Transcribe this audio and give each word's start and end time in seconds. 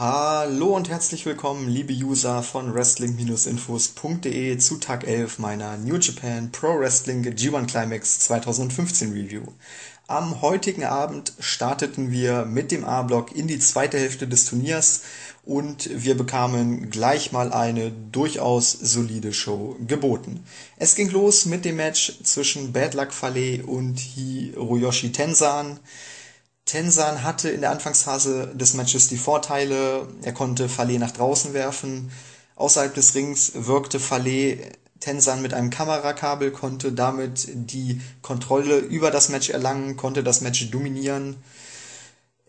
Hallo 0.00 0.74
und 0.74 0.88
herzlich 0.88 1.26
willkommen, 1.26 1.68
liebe 1.68 1.92
User 1.92 2.42
von 2.42 2.72
Wrestling-Infos.de 2.72 4.56
zu 4.56 4.78
Tag 4.78 5.06
11 5.06 5.38
meiner 5.38 5.76
New 5.76 5.96
Japan 5.96 6.50
Pro 6.50 6.78
Wrestling 6.78 7.22
G1 7.22 7.66
Climax 7.66 8.20
2015 8.20 9.12
Review. 9.12 9.42
Am 10.06 10.40
heutigen 10.40 10.84
Abend 10.84 11.34
starteten 11.38 12.10
wir 12.10 12.46
mit 12.46 12.72
dem 12.72 12.86
A-Block 12.86 13.36
in 13.36 13.46
die 13.46 13.58
zweite 13.58 13.98
Hälfte 13.98 14.26
des 14.26 14.46
Turniers 14.46 15.02
und 15.44 15.90
wir 15.92 16.16
bekamen 16.16 16.88
gleich 16.88 17.30
mal 17.32 17.52
eine 17.52 17.90
durchaus 17.90 18.72
solide 18.72 19.34
Show 19.34 19.76
geboten. 19.86 20.42
Es 20.78 20.94
ging 20.94 21.10
los 21.10 21.44
mit 21.44 21.66
dem 21.66 21.76
Match 21.76 22.14
zwischen 22.22 22.72
Bad 22.72 22.94
Luck 22.94 23.12
Fale 23.12 23.66
und 23.66 23.98
Hiroyoshi 23.98 25.12
Tensan. 25.12 25.78
Tensan 26.64 27.24
hatte 27.24 27.50
in 27.50 27.62
der 27.62 27.70
Anfangsphase 27.70 28.48
des 28.54 28.74
Matches 28.74 29.08
die 29.08 29.16
Vorteile. 29.16 30.06
Er 30.22 30.32
konnte 30.32 30.68
Fale 30.68 30.98
nach 30.98 31.10
draußen 31.10 31.52
werfen. 31.52 32.12
Außerhalb 32.56 32.94
des 32.94 33.14
Rings 33.14 33.52
wirkte 33.54 33.98
Fale 33.98 34.58
Tensan 35.00 35.40
mit 35.40 35.54
einem 35.54 35.70
Kamerakabel, 35.70 36.52
konnte 36.52 36.92
damit 36.92 37.48
die 37.48 38.00
Kontrolle 38.22 38.78
über 38.78 39.10
das 39.10 39.30
Match 39.30 39.48
erlangen, 39.48 39.96
konnte 39.96 40.22
das 40.22 40.42
Match 40.42 40.70
dominieren. 40.70 41.36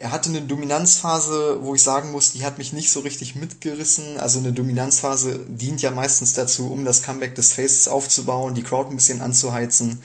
Er 0.02 0.12
hatte 0.12 0.30
eine 0.30 0.42
Dominanzphase, 0.42 1.60
wo 1.62 1.76
ich 1.76 1.84
sagen 1.84 2.12
muss, 2.12 2.34
die 2.34 2.44
hat 2.44 2.58
mich 2.58 2.74
nicht 2.74 2.92
so 2.92 3.02
richtig 3.02 3.36
mitgerissen. 3.36 4.18
Also 4.18 4.40
eine 4.40 4.52
Dominanzphase 4.52 5.46
dient 5.48 5.82
ja 5.82 5.92
meistens 5.92 6.34
dazu, 6.34 6.72
um 6.72 6.86
das 6.86 7.04
Comeback 7.04 7.36
des 7.36 7.54
Faces 7.54 7.88
aufzubauen, 7.88 8.56
die 8.56 8.64
Crowd 8.64 8.90
ein 8.90 8.96
bisschen 8.96 9.22
anzuheizen. 9.22 10.02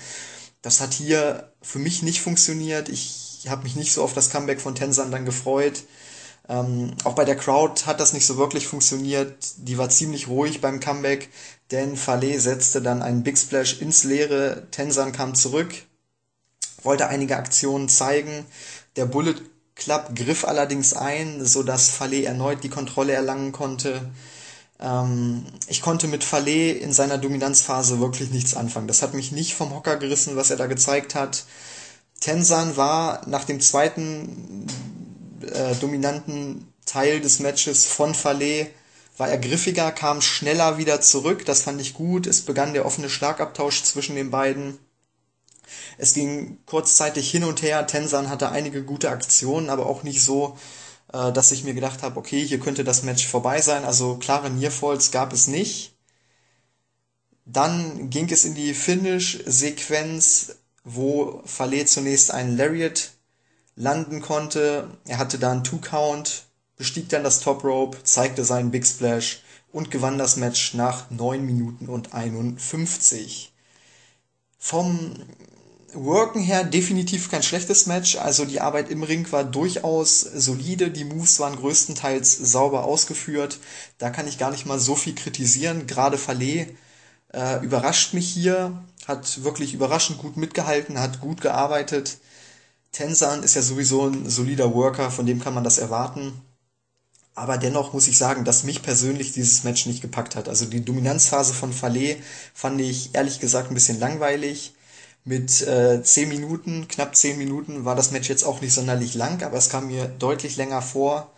Das 0.63 0.81
hat 0.81 0.93
hier 0.93 1.51
für 1.63 1.79
mich 1.79 2.03
nicht 2.03 2.21
funktioniert. 2.21 2.91
Ich 2.91 3.26
habe 3.49 3.65
mich 3.65 3.77
nicht 3.77 3.93
so 3.93 4.03
auf 4.03 4.15
das 4.15 4.31
Comeback 4.31 4.61
von 4.61 4.75
Tensan 4.75 5.11
dann 5.11 5.25
gefreut. 5.25 5.85
Ähm, 6.49 6.95
auch 7.05 7.15
bei 7.15 7.25
der 7.25 7.37
Crowd 7.37 7.87
hat 7.87 8.01
das 8.01 8.13
nicht 8.13 8.27
so 8.27 8.37
wirklich 8.37 8.67
funktioniert. 8.67 9.35
Die 9.57 9.79
war 9.79 9.89
ziemlich 9.89 10.29
ruhig 10.29 10.61
beim 10.61 10.81
Comeback, 10.81 11.29
denn 11.71 11.97
Fale 11.97 12.39
setzte 12.41 12.81
dann 12.81 13.03
einen 13.03 13.23
Big 13.23 13.37
Splash 13.37 13.81
ins 13.81 14.05
Leere. 14.05 14.67
Tensan 14.71 15.13
kam 15.13 15.35
zurück, 15.35 15.75
wollte 16.83 17.09
einige 17.09 17.37
Aktionen 17.37 17.89
zeigen. 17.89 18.47
Der 18.95 19.07
Bullet 19.07 19.37
Club 19.75 20.15
griff 20.15 20.45
allerdings 20.45 20.95
ein, 20.95 21.45
so 21.45 21.63
dass 21.63 21.91
Fale 21.91 22.25
erneut 22.25 22.63
die 22.65 22.71
Kontrolle 22.71 23.13
erlangen 23.13 23.53
konnte. 23.53 24.01
Ähm, 24.81 25.45
ich 25.69 25.83
konnte 25.83 26.07
mit 26.07 26.23
Fale 26.23 26.73
in 26.73 26.93
seiner 26.93 27.19
Dominanzphase 27.19 27.99
wirklich 28.01 28.31
nichts 28.31 28.55
anfangen. 28.55 28.89
Das 28.89 29.03
hat 29.03 29.15
mich 29.15 29.33
nicht 29.33 29.55
vom 29.55 29.75
Hocker 29.75 29.97
gerissen, 29.97 30.37
was 30.37 30.51
er 30.51 30.57
da 30.57 30.67
gezeigt 30.67 31.15
hat. 31.15 31.45
Tensan 32.21 32.77
war 32.77 33.27
nach 33.27 33.45
dem 33.45 33.61
zweiten 33.61 34.67
äh, 35.43 35.75
dominanten 35.77 36.73
Teil 36.85 37.21
des 37.21 37.41
Matches 37.41 37.87
von 37.87 38.15
Fale 38.15 38.69
war 39.17 39.29
er 39.29 39.39
griffiger, 39.39 39.93
kam 39.93 40.21
schneller 40.21 40.79
wieder 40.79 41.01
zurück, 41.01 41.45
das 41.47 41.63
fand 41.63 41.81
ich 41.81 41.95
gut. 41.95 42.27
Es 42.27 42.43
begann 42.43 42.75
der 42.75 42.85
offene 42.85 43.09
Schlagabtausch 43.09 43.83
zwischen 43.83 44.15
den 44.15 44.31
beiden. 44.31 44.79
Es 45.99 46.13
ging 46.15 46.59
kurzzeitig 46.67 47.31
hin 47.31 47.45
und 47.45 47.63
her. 47.63 47.87
Tensan 47.87 48.29
hatte 48.29 48.51
einige 48.51 48.85
gute 48.85 49.11
Aktionen, 49.11 49.71
aber 49.71 49.87
auch 49.87 50.03
nicht 50.03 50.23
so, 50.23 50.59
äh, 51.13 51.33
dass 51.33 51.53
ich 51.53 51.65
mir 51.65 51.75
gedacht 51.75 52.03
habe, 52.03 52.19
okay, 52.19 52.45
hier 52.45 52.61
könnte 52.61 52.85
das 52.85 53.03
Match 53.03 53.27
vorbei 53.27 53.63
sein. 53.63 53.85
Also 53.85 54.17
klare 54.17 54.51
Nearfalls 54.51 55.11
gab 55.11 55.33
es 55.33 55.47
nicht. 55.49 55.95
Dann 57.47 58.11
ging 58.11 58.31
es 58.31 58.45
in 58.45 58.55
die 58.55 58.75
Finish-Sequenz 58.75 60.57
wo 60.87 61.43
Fale 61.45 61.85
zunächst 61.85 62.31
einen 62.31 62.57
Lariat 62.57 63.11
landen 63.75 64.23
konnte. 64.23 64.89
Er 65.05 65.19
hatte 65.19 65.39
da 65.39 65.51
einen 65.51 65.65
Two-Count, 65.65 66.45
bestieg 66.77 67.09
dann 67.09 67.25
das 67.25 67.41
Top 67.41 67.65
Rope, 67.65 68.03
zeigte 68.05 68.45
seinen 68.45 68.71
Big 68.71 68.87
Splash 68.87 69.43
und 69.73 69.91
gewann 69.91 70.17
das 70.17 70.37
Match 70.37 70.75
nach 70.75 71.11
9 71.11 71.45
Minuten 71.45 71.89
und 71.89 72.15
51. 72.15 73.53
Vom 74.59 75.13
Worken 75.93 76.41
her 76.41 76.63
definitiv 76.63 77.31
kein 77.31 77.43
schlechtes 77.43 77.87
Match, 77.87 78.17
also 78.17 78.45
die 78.45 78.61
Arbeit 78.61 78.91
im 78.91 79.03
Ring 79.03 79.31
war 79.33 79.45
durchaus 79.45 80.21
solide, 80.21 80.91
die 80.91 81.05
Moves 81.05 81.41
waren 81.41 81.57
größtenteils 81.57 82.37
sauber 82.37 82.85
ausgeführt, 82.85 83.59
da 83.99 84.11
kann 84.11 84.29
ich 84.29 84.39
gar 84.39 84.51
nicht 84.51 84.67
mal 84.67 84.79
so 84.79 84.95
viel 84.95 85.15
kritisieren, 85.15 85.87
gerade 85.87 86.19
Fale 86.19 86.69
äh, 87.33 87.65
überrascht 87.65 88.15
mich 88.15 88.29
hier, 88.29 88.85
hat 89.07 89.45
wirklich 89.45 89.75
überraschend 89.75 90.19
gut 90.19 90.37
mitgehalten, 90.37 90.99
hat 90.99 91.21
gut 91.21 91.41
gearbeitet. 91.41 92.19
Tensan 92.93 93.43
ist 93.43 93.55
ja 93.55 93.63
sowieso 93.63 94.07
ein 94.07 94.29
solider 94.29 94.75
Worker, 94.75 95.11
von 95.11 95.27
dem 95.27 95.41
kann 95.41 95.55
man 95.55 95.65
das 95.65 95.79
erwarten. 95.79 96.41
Aber 97.35 97.59
dennoch 97.59 97.93
muss 97.93 98.09
ich 98.09 98.17
sagen, 98.17 98.45
dass 98.45 98.65
mich 98.65 98.83
persönlich 98.83 99.33
dieses 99.33 99.63
Match 99.63 99.87
nicht 99.87 100.01
gepackt 100.01 100.37
hat. 100.37 100.49
Also 100.49 100.65
die 100.65 100.85
Dominanzphase 100.85 101.53
von 101.53 101.73
Fale 101.73 102.17
fand 102.55 102.81
ich 102.81 103.15
ehrlich 103.15 103.41
gesagt 103.41 103.71
ein 103.71 103.75
bisschen 103.75 104.01
langweilig. 104.01 104.75
Mit 105.25 105.61
äh, 105.63 106.03
10 106.03 106.29
Minuten, 106.29 106.89
knapp 106.89 107.15
10 107.15 107.37
Minuten 107.37 107.85
war 107.85 107.95
das 107.95 108.11
Match 108.13 108.29
jetzt 108.29 108.45
auch 108.45 108.61
nicht 108.61 108.73
sonderlich 108.73 109.15
lang, 109.15 109.43
aber 109.43 109.59
es 109.59 109.69
kam 109.69 109.89
mir 109.89 110.07
deutlich 110.07 110.57
länger 110.57 110.81
vor 110.83 111.31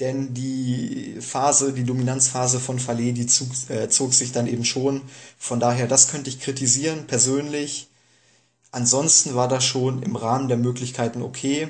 denn 0.00 0.34
die 0.34 1.18
Phase, 1.20 1.72
die 1.72 1.84
Dominanzphase 1.84 2.58
von 2.60 2.78
Fale, 2.78 3.12
die 3.12 3.26
zog, 3.26 3.48
äh, 3.68 3.88
zog 3.88 4.14
sich 4.14 4.32
dann 4.32 4.46
eben 4.46 4.64
schon. 4.64 5.02
Von 5.38 5.60
daher, 5.60 5.86
das 5.86 6.08
könnte 6.08 6.30
ich 6.30 6.40
kritisieren, 6.40 7.06
persönlich. 7.06 7.88
Ansonsten 8.72 9.34
war 9.34 9.48
das 9.48 9.64
schon 9.64 10.02
im 10.02 10.16
Rahmen 10.16 10.48
der 10.48 10.56
Möglichkeiten 10.56 11.22
okay. 11.22 11.68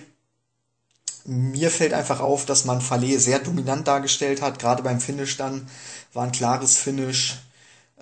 Mir 1.24 1.70
fällt 1.70 1.92
einfach 1.92 2.20
auf, 2.20 2.46
dass 2.46 2.64
man 2.64 2.80
Fale 2.80 3.18
sehr 3.20 3.41
dominant 3.41 3.86
dargestellt 3.88 4.42
hat. 4.42 4.58
Gerade 4.58 4.82
beim 4.82 5.00
Finish 5.00 5.36
dann 5.36 5.68
war 6.12 6.24
ein 6.24 6.32
klares 6.32 6.76
Finish. 6.76 7.36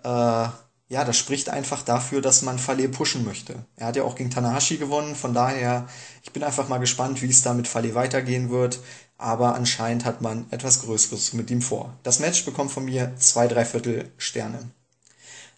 Äh, 0.04 0.48
ja, 0.88 1.04
das 1.04 1.18
spricht 1.18 1.50
einfach 1.50 1.82
dafür, 1.82 2.22
dass 2.22 2.42
man 2.42 2.58
Fale 2.58 2.88
pushen 2.88 3.24
möchte. 3.24 3.64
Er 3.76 3.88
hat 3.88 3.96
ja 3.96 4.04
auch 4.04 4.14
gegen 4.14 4.30
Tanahashi 4.30 4.78
gewonnen, 4.78 5.14
von 5.14 5.34
daher, 5.34 5.86
ich 6.22 6.32
bin 6.32 6.42
einfach 6.42 6.68
mal 6.68 6.78
gespannt, 6.78 7.20
wie 7.22 7.28
es 7.28 7.42
da 7.42 7.54
mit 7.54 7.68
Fale 7.68 7.94
weitergehen 7.94 8.50
wird 8.50 8.80
aber 9.18 9.56
anscheinend 9.56 10.04
hat 10.04 10.22
man 10.22 10.46
etwas 10.50 10.82
Größeres 10.82 11.32
mit 11.32 11.50
ihm 11.50 11.60
vor. 11.60 11.96
Das 12.04 12.20
Match 12.20 12.44
bekommt 12.44 12.70
von 12.70 12.84
mir 12.84 13.12
zwei 13.18 13.48
Dreiviertel 13.48 14.10
Sterne. 14.16 14.70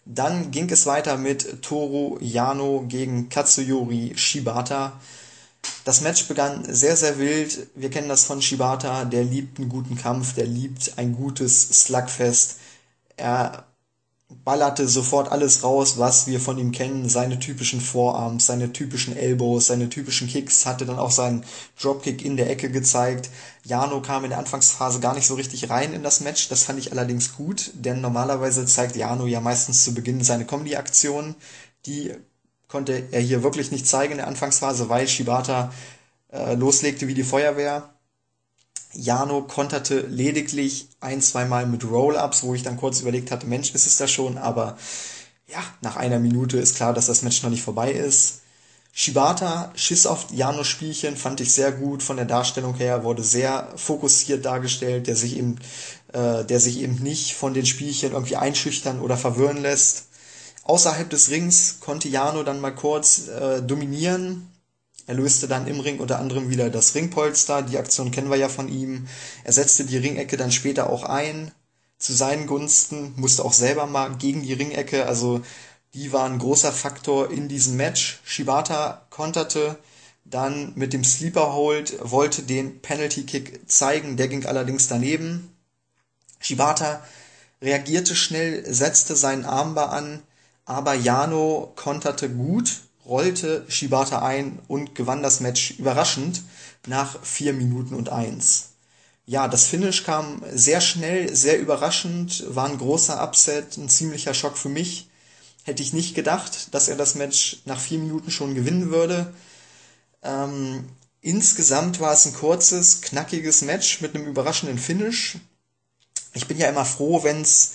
Dann 0.05 0.49
ging 0.49 0.67
es 0.71 0.87
weiter 0.87 1.15
mit 1.15 1.61
Toru 1.61 2.17
Yano 2.19 2.85
gegen 2.87 3.29
Katsuyori 3.29 4.13
Shibata. 4.15 4.99
Das 5.85 6.01
Match 6.01 6.27
begann 6.27 6.65
sehr, 6.73 6.97
sehr 6.97 7.19
wild. 7.19 7.67
Wir 7.75 7.91
kennen 7.91 8.09
das 8.09 8.23
von 8.23 8.41
Shibata. 8.41 9.05
Der 9.05 9.23
liebt 9.23 9.59
einen 9.59 9.69
guten 9.69 9.95
Kampf, 9.95 10.33
der 10.33 10.47
liebt 10.47 10.97
ein 10.97 11.15
gutes 11.15 11.83
Slugfest. 11.83 12.57
Er 13.15 13.67
ballerte 14.43 14.87
sofort 14.87 15.31
alles 15.31 15.63
raus, 15.63 15.97
was 15.97 16.27
wir 16.27 16.39
von 16.39 16.57
ihm 16.57 16.71
kennen. 16.71 17.09
Seine 17.09 17.39
typischen 17.39 17.81
Vorarms, 17.81 18.45
seine 18.45 18.73
typischen 18.73 19.15
Elbows, 19.15 19.67
seine 19.67 19.89
typischen 19.89 20.27
Kicks, 20.27 20.65
hatte 20.65 20.85
dann 20.85 20.99
auch 20.99 21.11
seinen 21.11 21.43
Dropkick 21.81 22.23
in 22.25 22.37
der 22.37 22.49
Ecke 22.49 22.69
gezeigt. 22.69 23.29
Jano 23.63 24.01
kam 24.01 24.23
in 24.23 24.31
der 24.31 24.39
Anfangsphase 24.39 24.99
gar 24.99 25.13
nicht 25.13 25.27
so 25.27 25.35
richtig 25.35 25.69
rein 25.69 25.93
in 25.93 26.03
das 26.03 26.21
Match. 26.21 26.49
Das 26.49 26.63
fand 26.63 26.79
ich 26.79 26.91
allerdings 26.91 27.35
gut, 27.35 27.71
denn 27.75 28.01
normalerweise 28.01 28.65
zeigt 28.65 28.95
Jano 28.95 29.27
ja 29.27 29.41
meistens 29.41 29.83
zu 29.83 29.93
Beginn 29.93 30.23
seine 30.23 30.45
Comedy-Aktionen. 30.45 31.35
Die 31.85 32.13
konnte 32.67 33.07
er 33.11 33.21
hier 33.21 33.43
wirklich 33.43 33.71
nicht 33.71 33.87
zeigen 33.87 34.13
in 34.13 34.17
der 34.17 34.27
Anfangsphase, 34.27 34.89
weil 34.89 35.07
Shibata 35.07 35.71
äh, 36.31 36.55
loslegte 36.55 37.07
wie 37.07 37.13
die 37.13 37.23
Feuerwehr. 37.23 37.93
Jano 38.93 39.41
konterte 39.43 40.01
lediglich 40.01 40.89
ein, 40.99 41.21
zweimal 41.21 41.65
mit 41.65 41.83
Roll-Ups, 41.83 42.43
wo 42.43 42.53
ich 42.53 42.63
dann 42.63 42.77
kurz 42.77 43.01
überlegt 43.01 43.31
hatte, 43.31 43.47
Mensch, 43.47 43.73
ist 43.73 43.87
es 43.87 43.97
das 43.97 44.11
schon, 44.11 44.37
aber 44.37 44.77
ja, 45.47 45.63
nach 45.81 45.95
einer 45.95 46.19
Minute 46.19 46.57
ist 46.57 46.75
klar, 46.75 46.93
dass 46.93 47.07
das 47.07 47.21
Match 47.21 47.43
noch 47.43 47.49
nicht 47.49 47.63
vorbei 47.63 47.91
ist. 47.91 48.41
Shibata 48.93 49.71
schiss 49.75 50.05
auf 50.05 50.27
Janos 50.31 50.67
Spielchen, 50.67 51.15
fand 51.15 51.39
ich 51.39 51.53
sehr 51.53 51.71
gut 51.71 52.03
von 52.03 52.17
der 52.17 52.25
Darstellung 52.25 52.75
her, 52.75 53.03
wurde 53.03 53.23
sehr 53.23 53.71
fokussiert 53.77 54.43
dargestellt, 54.43 55.07
der 55.07 55.15
sich 55.15 55.37
eben, 55.37 55.57
äh, 56.11 56.43
der 56.43 56.59
sich 56.59 56.79
eben 56.79 56.95
nicht 56.95 57.33
von 57.33 57.53
den 57.53 57.65
Spielchen 57.65 58.11
irgendwie 58.11 58.35
einschüchtern 58.35 58.99
oder 58.99 59.15
verwirren 59.15 59.61
lässt. 59.61 60.07
Außerhalb 60.63 61.09
des 61.09 61.29
Rings 61.29 61.79
konnte 61.79 62.09
Jano 62.09 62.43
dann 62.43 62.59
mal 62.59 62.75
kurz 62.75 63.29
äh, 63.29 63.61
dominieren, 63.61 64.50
er 65.11 65.15
löste 65.15 65.49
dann 65.49 65.67
im 65.67 65.81
Ring 65.81 65.99
unter 65.99 66.19
anderem 66.19 66.49
wieder 66.49 66.69
das 66.69 66.95
Ringpolster, 66.95 67.63
die 67.63 67.77
Aktion 67.77 68.11
kennen 68.11 68.29
wir 68.29 68.37
ja 68.37 68.47
von 68.47 68.69
ihm. 68.69 69.09
Er 69.43 69.51
setzte 69.51 69.83
die 69.83 69.97
Ringecke 69.97 70.37
dann 70.37 70.53
später 70.53 70.89
auch 70.89 71.03
ein, 71.03 71.51
zu 71.99 72.13
seinen 72.13 72.47
Gunsten, 72.47 73.13
musste 73.17 73.43
auch 73.43 73.51
selber 73.51 73.87
mal 73.87 74.15
gegen 74.15 74.41
die 74.41 74.53
Ringecke, 74.53 75.07
also 75.07 75.41
die 75.93 76.13
war 76.13 76.23
ein 76.23 76.39
großer 76.39 76.71
Faktor 76.71 77.29
in 77.29 77.49
diesem 77.49 77.75
Match. 77.75 78.21
Shibata 78.23 79.05
konterte 79.09 79.77
dann 80.23 80.71
mit 80.75 80.93
dem 80.93 81.03
Sleeper 81.03 81.51
Hold, 81.51 81.97
wollte 82.09 82.43
den 82.43 82.81
Penalty 82.81 83.23
Kick 83.23 83.69
zeigen, 83.69 84.15
der 84.15 84.29
ging 84.29 84.45
allerdings 84.45 84.87
daneben. 84.87 85.53
Shibata 86.39 87.05
reagierte 87.61 88.15
schnell, 88.15 88.63
setzte 88.73 89.17
seinen 89.17 89.43
Armbar 89.43 89.91
an, 89.91 90.23
aber 90.63 90.93
Jano 90.93 91.73
konterte 91.75 92.29
gut 92.29 92.79
rollte 93.11 93.65
Shibata 93.67 94.23
ein 94.23 94.59
und 94.69 94.95
gewann 94.95 95.21
das 95.21 95.41
Match 95.41 95.71
überraschend 95.71 96.41
nach 96.87 97.21
4 97.23 97.51
Minuten 97.53 97.93
und 97.93 98.09
1. 98.09 98.69
ja, 99.25 99.47
das 99.47 99.65
Finish 99.65 100.03
kam 100.03 100.41
sehr 100.53 100.81
schnell, 100.81 101.35
sehr 101.35 101.59
überraschend, 101.59 102.43
war 102.55 102.67
ein 102.67 102.77
großer 102.77 103.21
Upset, 103.21 103.77
ein 103.77 103.89
ziemlicher 103.89 104.33
Schock 104.33 104.57
für 104.57 104.69
mich. 104.69 105.09
Hätte 105.63 105.83
ich 105.83 105.93
nicht 105.93 106.15
gedacht, 106.15 106.73
dass 106.73 106.87
er 106.87 106.95
das 106.95 107.15
Match 107.15 107.61
nach 107.65 107.79
vier 107.79 107.99
Minuten 107.99 108.31
schon 108.31 108.55
gewinnen 108.55 108.89
würde. 108.89 109.33
Ähm, 110.23 110.85
insgesamt 111.21 111.99
war 111.99 112.13
es 112.13 112.25
ein 112.25 112.33
kurzes, 112.33 113.01
knackiges 113.01 113.61
Match 113.61 114.01
mit 114.01 114.15
einem 114.15 114.25
überraschenden 114.25 114.79
Finish. 114.79 115.37
Ich 116.33 116.47
bin 116.47 116.57
ja 116.57 116.69
immer 116.69 116.85
froh, 116.85 117.23
wenn 117.23 117.41
es 117.41 117.73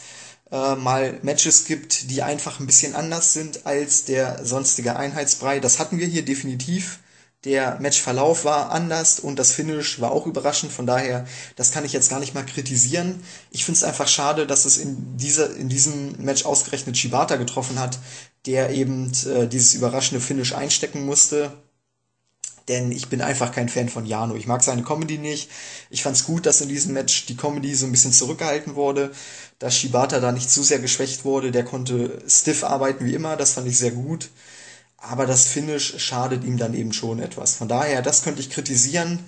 äh, 0.50 0.75
mal 0.76 1.19
Matches 1.22 1.64
gibt, 1.64 2.10
die 2.10 2.22
einfach 2.22 2.60
ein 2.60 2.66
bisschen 2.66 2.94
anders 2.94 3.32
sind 3.32 3.66
als 3.66 4.04
der 4.04 4.44
sonstige 4.44 4.96
Einheitsbrei. 4.96 5.60
Das 5.60 5.78
hatten 5.78 5.98
wir 5.98 6.06
hier 6.06 6.25
definitiv. 6.25 7.00
Der 7.44 7.78
Matchverlauf 7.81 8.44
war 8.44 8.72
anders 8.72 9.20
und 9.20 9.38
das 9.38 9.52
Finish 9.52 10.00
war 10.00 10.10
auch 10.10 10.26
überraschend. 10.26 10.72
Von 10.72 10.87
daher, 10.87 11.26
das 11.54 11.70
kann 11.70 11.84
ich 11.84 11.93
jetzt 11.93 12.10
gar 12.10 12.19
nicht 12.19 12.34
mal 12.34 12.44
kritisieren. 12.44 13.22
Ich 13.50 13.64
finde 13.64 13.78
es 13.78 13.84
einfach 13.84 14.08
schade, 14.08 14.46
dass 14.46 14.64
es 14.64 14.78
in, 14.78 15.16
dieser, 15.16 15.54
in 15.54 15.69
diesem 15.69 16.16
Match 16.19 16.44
ausgerechnet 16.44 16.96
Shibata 16.96 17.37
getroffen 17.37 17.78
hat, 17.78 17.98
der 18.46 18.70
eben 18.70 19.12
äh, 19.26 19.46
dieses 19.46 19.75
überraschende 19.75 20.20
Finish 20.20 20.54
einstecken 20.54 21.06
musste 21.06 21.52
denn 22.68 22.90
ich 22.90 23.08
bin 23.08 23.20
einfach 23.20 23.52
kein 23.52 23.68
Fan 23.68 23.88
von 23.88 24.06
Jano. 24.06 24.34
Ich 24.34 24.46
mag 24.46 24.62
seine 24.62 24.82
Comedy 24.82 25.18
nicht. 25.18 25.50
Ich 25.90 26.02
fand 26.02 26.16
es 26.16 26.24
gut, 26.24 26.46
dass 26.46 26.60
in 26.60 26.68
diesem 26.68 26.94
Match 26.94 27.26
die 27.26 27.36
Comedy 27.36 27.74
so 27.74 27.86
ein 27.86 27.92
bisschen 27.92 28.12
zurückgehalten 28.12 28.74
wurde, 28.74 29.12
dass 29.58 29.76
Shibata 29.76 30.20
da 30.20 30.32
nicht 30.32 30.50
zu 30.50 30.62
sehr 30.62 30.80
geschwächt 30.80 31.24
wurde. 31.24 31.52
Der 31.52 31.64
konnte 31.64 32.22
stiff 32.28 32.64
arbeiten 32.64 33.06
wie 33.06 33.14
immer, 33.14 33.36
das 33.36 33.52
fand 33.52 33.68
ich 33.68 33.78
sehr 33.78 33.92
gut. 33.92 34.30
Aber 34.98 35.26
das 35.26 35.46
Finish 35.46 35.94
schadet 35.98 36.42
ihm 36.44 36.56
dann 36.58 36.74
eben 36.74 36.92
schon 36.92 37.20
etwas. 37.20 37.54
Von 37.54 37.68
daher, 37.68 38.02
das 38.02 38.22
könnte 38.22 38.40
ich 38.40 38.50
kritisieren. 38.50 39.20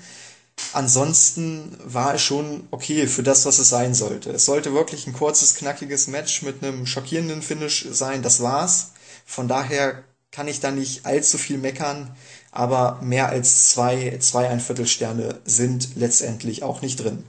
Ansonsten 0.73 1.77
war 1.85 2.15
es 2.15 2.23
schon 2.23 2.67
okay 2.73 3.07
für 3.07 3.23
das, 3.23 3.47
was 3.47 3.61
es 3.61 3.69
sein 3.69 3.95
sollte. 3.95 4.31
Es 4.31 4.45
sollte 4.45 4.75
wirklich 4.75 5.07
ein 5.07 5.13
kurzes, 5.13 5.55
knackiges 5.55 6.09
Match 6.09 6.43
mit 6.43 6.65
einem 6.65 6.85
schockierenden 6.87 7.43
Finish 7.43 7.87
sein. 7.91 8.23
Das 8.23 8.41
war's. 8.41 8.93
Von 9.25 9.47
daher 9.47 10.03
kann 10.39 10.49
ich 10.49 10.61
da 10.61 10.71
nicht 10.71 11.05
allzu 11.05 11.37
viel 11.37 11.59
meckern 11.59 12.17
aber 12.51 12.99
mehr 13.03 13.29
als 13.29 13.71
zwei, 13.71 14.17
zwei 14.21 14.59
Viertelsterne 14.59 15.41
sind 15.45 15.97
letztendlich 15.97 16.63
auch 16.63 16.83
nicht 16.83 17.03
drin. 17.03 17.25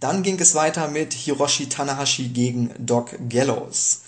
Dann 0.00 0.22
ging 0.22 0.38
es 0.40 0.54
weiter 0.54 0.88
mit 0.88 1.12
Hiroshi 1.12 1.68
Tanahashi 1.68 2.28
gegen 2.28 2.70
Doc 2.78 3.16
Gallows. 3.28 4.00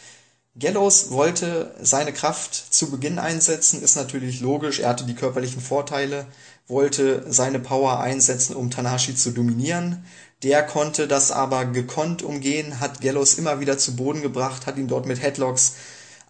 Gallows 0.56 1.11
wollte 1.11 1.75
seine 1.81 2.12
Kraft 2.12 2.55
zu 2.55 2.91
Beginn 2.91 3.19
einsetzen, 3.19 3.82
ist 3.82 3.97
natürlich 3.97 4.40
logisch, 4.40 4.81
er 4.81 4.90
hatte 4.90 5.05
die 5.05 5.14
körperlichen 5.14 5.61
Vorteile, 5.61 6.26
wollte 6.69 7.25
seine 7.29 7.58
Power 7.58 8.00
einsetzen, 8.00 8.55
um 8.55 8.70
Tanahashi 8.70 9.14
zu 9.14 9.31
dominieren. 9.31 10.05
Der 10.43 10.64
konnte 10.64 11.08
das 11.08 11.31
aber 11.32 11.64
gekonnt 11.64 12.23
umgehen, 12.23 12.81
hat 12.81 13.00
Gallows 13.00 13.35
immer 13.35 13.61
wieder 13.61 13.79
zu 13.79 13.97
Boden 13.97 14.23
gebracht, 14.23 14.67
hat 14.67 14.76
ihn 14.76 14.88
dort 14.88 15.06
mit 15.06 15.23
Headlocks 15.23 15.75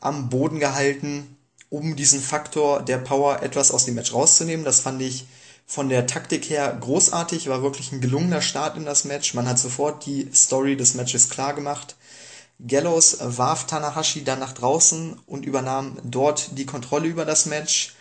am 0.04 0.28
Boden 0.28 0.60
gehalten 0.60 1.36
um 1.70 1.96
diesen 1.96 2.20
Faktor 2.20 2.82
der 2.82 2.98
Power 2.98 3.42
etwas 3.42 3.72
aus 3.72 3.84
dem 3.84 3.96
Match 3.96 4.12
rauszunehmen. 4.12 4.64
Das 4.64 4.80
fand 4.80 5.02
ich 5.02 5.26
von 5.66 5.88
der 5.88 6.06
Taktik 6.06 6.48
her 6.48 6.76
großartig, 6.78 7.48
war 7.48 7.62
wirklich 7.62 7.90
ein 7.90 8.00
gelungener 8.00 8.42
Start 8.42 8.76
in 8.76 8.84
das 8.84 9.04
Match. 9.04 9.34
Man 9.34 9.48
hat 9.48 9.58
sofort 9.58 10.06
die 10.06 10.28
Story 10.32 10.76
des 10.76 10.94
Matches 10.94 11.30
klar 11.30 11.54
gemacht. 11.54 11.96
Gallows 12.64 13.18
warf 13.20 13.66
Tanahashi 13.66 14.22
dann 14.22 14.38
nach 14.38 14.52
draußen 14.52 15.18
und 15.26 15.44
übernahm 15.44 15.96
dort 16.04 16.56
die 16.56 16.66
Kontrolle 16.66 17.08
über 17.08 17.24
das 17.24 17.46
Match. 17.46 17.96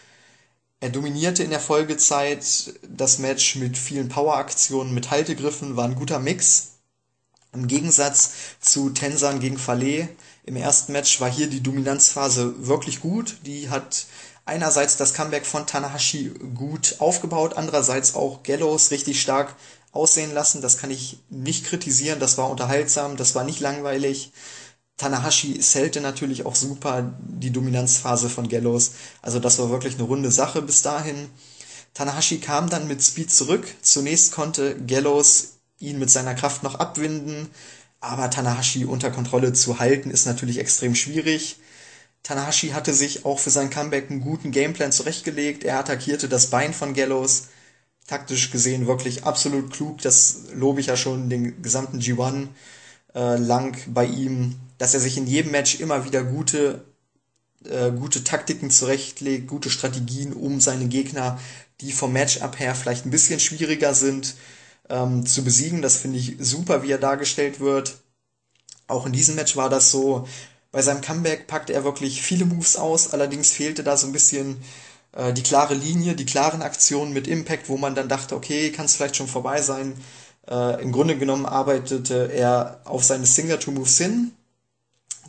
Er 0.80 0.90
dominierte 0.90 1.44
in 1.44 1.50
der 1.50 1.60
Folgezeit 1.60 2.74
das 2.88 3.18
Match 3.18 3.56
mit 3.56 3.78
vielen 3.78 4.10
Power-Aktionen, 4.10 4.94
mit 4.94 5.10
Haltegriffen, 5.10 5.78
war 5.78 5.86
ein 5.86 5.96
guter 5.96 6.20
Mix. 6.20 6.74
Im 7.54 7.68
Gegensatz 7.68 8.34
zu 8.60 8.90
Tensan 8.92 9.40
gegen 9.40 9.58
Fale 9.58 10.10
im 10.46 10.56
ersten 10.56 10.92
Match 10.92 11.22
war 11.22 11.32
hier 11.32 11.48
die 11.48 11.64
Dominanzphase 11.64 12.68
wirklich 12.68 13.00
gut. 13.00 13.38
Die 13.46 13.70
hat 13.70 14.06
einerseits 14.46 14.98
das 14.98 15.14
Comeback 15.14 15.46
von 15.46 15.66
Tanahashi 15.66 16.34
gut 16.54 16.96
aufgebaut, 17.00 17.54
andererseits 17.56 18.16
auch 18.16 18.44
Gallows 18.44 18.92
richtig 18.92 19.22
stark 19.22 19.56
aussehen 19.94 20.34
lassen. 20.34 20.62
Das 20.62 20.78
kann 20.78 20.92
ich 20.92 21.20
nicht 21.30 21.66
kritisieren. 21.66 22.20
Das 22.20 22.38
war 22.38 22.50
unterhaltsam, 22.50 23.16
das 23.16 23.36
war 23.36 23.44
nicht 23.44 23.62
langweilig. 23.62 24.34
Tanahashi 24.98 25.62
sellte 25.62 26.02
natürlich 26.02 26.46
auch 26.46 26.56
super 26.56 27.14
die 27.20 27.52
Dominanzphase 27.52 28.30
von 28.30 28.48
Gallows. 28.48 28.92
Also 29.22 29.40
das 29.40 29.60
war 29.60 29.70
wirklich 29.70 29.96
eine 29.96 30.04
runde 30.04 30.32
Sache 30.32 30.62
bis 30.62 30.82
dahin. 30.82 31.30
Tanahashi 31.94 32.40
kam 32.40 32.70
dann 32.70 32.88
mit 32.88 33.02
Speed 33.02 33.32
zurück. 33.32 33.66
Zunächst 33.82 34.34
konnte 34.34 34.76
Gallows 34.86 35.54
ihn 35.80 36.00
mit 36.00 36.10
seiner 36.10 36.36
Kraft 36.36 36.64
noch 36.64 36.76
abwinden, 36.76 37.50
aber 38.04 38.30
Tanahashi 38.30 38.84
unter 38.86 39.12
Kontrolle 39.12 39.54
zu 39.54 39.80
halten 39.80 40.12
ist 40.12 40.26
natürlich 40.26 40.60
extrem 40.60 40.94
schwierig. 40.94 41.58
Tanahashi 42.22 42.70
hatte 42.70 42.94
sich 42.94 43.26
auch 43.26 43.40
für 43.40 43.50
sein 43.50 43.70
Comeback 43.70 44.10
einen 44.10 44.20
guten 44.20 44.52
Gameplan 44.52 44.92
zurechtgelegt. 44.92 45.64
Er 45.64 45.80
attackierte 45.80 46.28
das 46.28 46.48
Bein 46.48 46.74
von 46.74 46.94
Gallows. 46.94 47.48
Taktisch 48.06 48.52
gesehen 48.52 48.88
wirklich 48.88 49.24
absolut 49.24 49.72
klug. 49.72 50.02
Das 50.02 50.44
lobe 50.54 50.82
ich 50.82 50.88
ja 50.88 50.98
schon 50.98 51.30
den 51.30 51.62
gesamten 51.62 52.00
G1 52.00 52.48
äh, 53.16 53.38
lang 53.38 53.78
bei 53.88 54.06
ihm, 54.06 54.56
dass 54.78 54.94
er 54.94 55.00
sich 55.00 55.18
in 55.18 55.26
jedem 55.26 55.52
Match 55.52 55.80
immer 55.80 56.04
wieder 56.04 56.26
gute, 56.26 56.84
äh, 57.64 57.92
gute 57.92 58.26
Taktiken 58.26 58.70
zurechtlegt, 58.70 59.48
gute 59.48 59.70
Strategien, 59.70 60.34
um 60.34 60.60
seine 60.60 60.88
Gegner, 60.88 61.40
die 61.80 61.94
vom 61.94 62.12
Matchup 62.12 62.60
her 62.60 62.76
vielleicht 62.76 63.06
ein 63.06 63.12
bisschen 63.12 63.40
schwieriger 63.40 63.94
sind, 63.94 64.36
ähm, 64.90 65.26
zu 65.26 65.44
besiegen. 65.44 65.82
Das 65.82 65.98
finde 65.98 66.20
ich 66.20 66.36
super, 66.40 66.84
wie 66.84 66.92
er 66.92 66.98
dargestellt 66.98 67.60
wird. 67.60 67.98
Auch 68.88 69.06
in 69.06 69.14
diesem 69.14 69.36
Match 69.36 69.56
war 69.56 69.70
das 69.70 69.92
so. 69.92 70.28
Bei 70.72 70.82
seinem 70.82 71.02
Comeback 71.02 71.48
packte 71.48 71.74
er 71.74 71.84
wirklich 71.84 72.22
viele 72.22 72.46
Moves 72.46 72.78
aus, 72.78 73.14
allerdings 73.14 73.52
fehlte 73.52 73.84
da 73.84 73.96
so 73.96 74.08
ein 74.08 74.14
bisschen 74.14 74.62
äh, 75.14 75.32
die 75.34 75.44
klare 75.44 75.76
Linie, 75.76 76.16
die 76.16 76.26
klaren 76.26 76.62
Aktionen 76.62 77.14
mit 77.14 77.28
Impact, 77.28 77.70
wo 77.70 77.78
man 77.78 77.96
dann 77.96 78.10
dachte, 78.10 78.36
okay, 78.36 78.72
kann 78.72 78.86
es 78.86 78.96
vielleicht 78.96 79.16
schon 79.16 79.28
vorbei 79.28 79.62
sein. 79.62 79.94
Äh, 80.50 80.82
Im 80.82 80.92
Grunde 80.92 81.18
genommen 81.18 81.46
arbeitete 81.46 82.32
er 82.34 82.82
auf 82.86 83.04
seine 83.04 83.26
Signature-Moves 83.26 83.98
hin. 83.98 84.32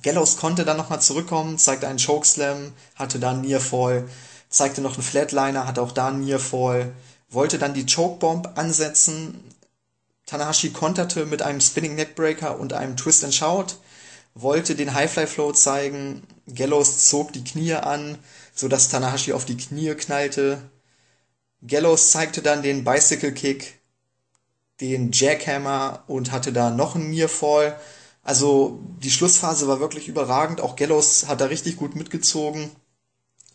Gallows 0.02 0.36
konnte 0.36 0.64
dann 0.64 0.76
nochmal 0.76 1.00
zurückkommen, 1.00 1.58
zeigte 1.58 1.88
einen 1.88 1.98
Chokeslam, 1.98 2.72
hatte 2.94 3.18
da 3.18 3.30
einen 3.30 3.42
Nearfall, 3.42 4.06
zeigte 4.48 4.80
noch 4.80 4.94
einen 4.94 5.02
Flatliner, 5.02 5.66
hatte 5.66 5.80
auch 5.80 5.92
da 5.92 6.08
einen 6.08 6.24
Nearfall 6.24 6.92
wollte 7.28 7.58
dann 7.58 7.74
die 7.74 7.86
Chokebomb 7.86 8.56
ansetzen. 8.56 9.42
Tanahashi 10.26 10.70
konterte 10.70 11.26
mit 11.26 11.42
einem 11.42 11.60
Spinning 11.60 11.94
Neckbreaker 11.94 12.58
und 12.58 12.72
einem 12.72 12.96
Twist 12.96 13.24
and 13.24 13.34
Shout, 13.34 13.76
wollte 14.34 14.74
den 14.74 14.94
Highfly 14.94 15.26
Flow 15.26 15.52
zeigen. 15.52 16.22
Gallows 16.52 17.08
zog 17.08 17.32
die 17.32 17.44
Knie 17.44 17.74
an, 17.74 18.18
sodass 18.54 18.88
Tanahashi 18.88 19.32
auf 19.32 19.44
die 19.44 19.56
Knie 19.56 19.94
knallte. 19.94 20.62
Gallows 21.66 22.10
zeigte 22.10 22.42
dann 22.42 22.62
den 22.62 22.84
Bicycle 22.84 23.32
Kick, 23.32 23.80
den 24.80 25.12
Jackhammer 25.12 26.04
und 26.06 26.32
hatte 26.32 26.52
da 26.52 26.70
noch 26.70 26.94
einen 26.94 27.10
Nearfall. 27.10 27.78
Also 28.22 28.80
die 29.02 29.10
Schlussphase 29.10 29.68
war 29.68 29.80
wirklich 29.80 30.08
überragend. 30.08 30.60
Auch 30.60 30.76
Gallows 30.76 31.26
hat 31.26 31.40
da 31.40 31.46
richtig 31.46 31.76
gut 31.76 31.94
mitgezogen. 31.94 32.70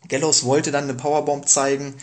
Gallows 0.08 0.44
wollte 0.44 0.70
dann 0.70 0.84
eine 0.84 0.94
Powerbomb 0.94 1.48
zeigen. 1.48 1.94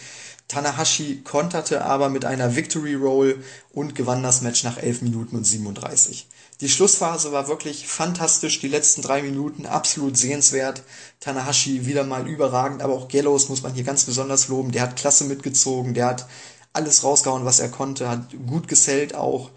Tanahashi 0.48 1.24
konterte 1.24 1.84
aber 1.84 2.10
mit 2.10 2.24
einer 2.24 2.56
Victory 2.56 2.96
Roll 2.96 3.44
und 3.72 3.96
gewann 3.96 4.24
das 4.24 4.42
Match 4.42 4.64
nach 4.64 4.78
11 4.78 5.02
Minuten 5.02 5.36
und 5.36 5.44
37. 5.44 6.28
Die 6.62 6.70
Schlussphase 6.70 7.32
war 7.32 7.48
wirklich 7.48 7.88
fantastisch, 7.88 8.60
die 8.60 8.70
letzten 8.70 9.02
drei 9.02 9.22
Minuten 9.22 9.66
absolut 9.66 10.18
sehenswert. 10.18 10.84
Tanahashi 11.20 11.86
wieder 11.86 12.04
mal 12.04 12.28
überragend, 12.28 12.82
aber 12.82 12.94
auch 12.94 13.10
Gallows 13.10 13.50
muss 13.50 13.62
man 13.62 13.74
hier 13.74 13.84
ganz 13.84 14.06
besonders 14.06 14.48
loben. 14.48 14.72
Der 14.72 14.84
hat 14.84 14.96
klasse 14.96 15.26
mitgezogen, 15.26 15.94
der 15.94 16.08
hat 16.08 16.28
alles 16.74 17.04
rausgehauen, 17.04 17.46
was 17.46 17.60
er 17.60 17.70
konnte, 17.70 18.10
hat 18.10 18.34
gut 18.48 18.68
gesellt 18.68 19.16
auch. 19.16 19.52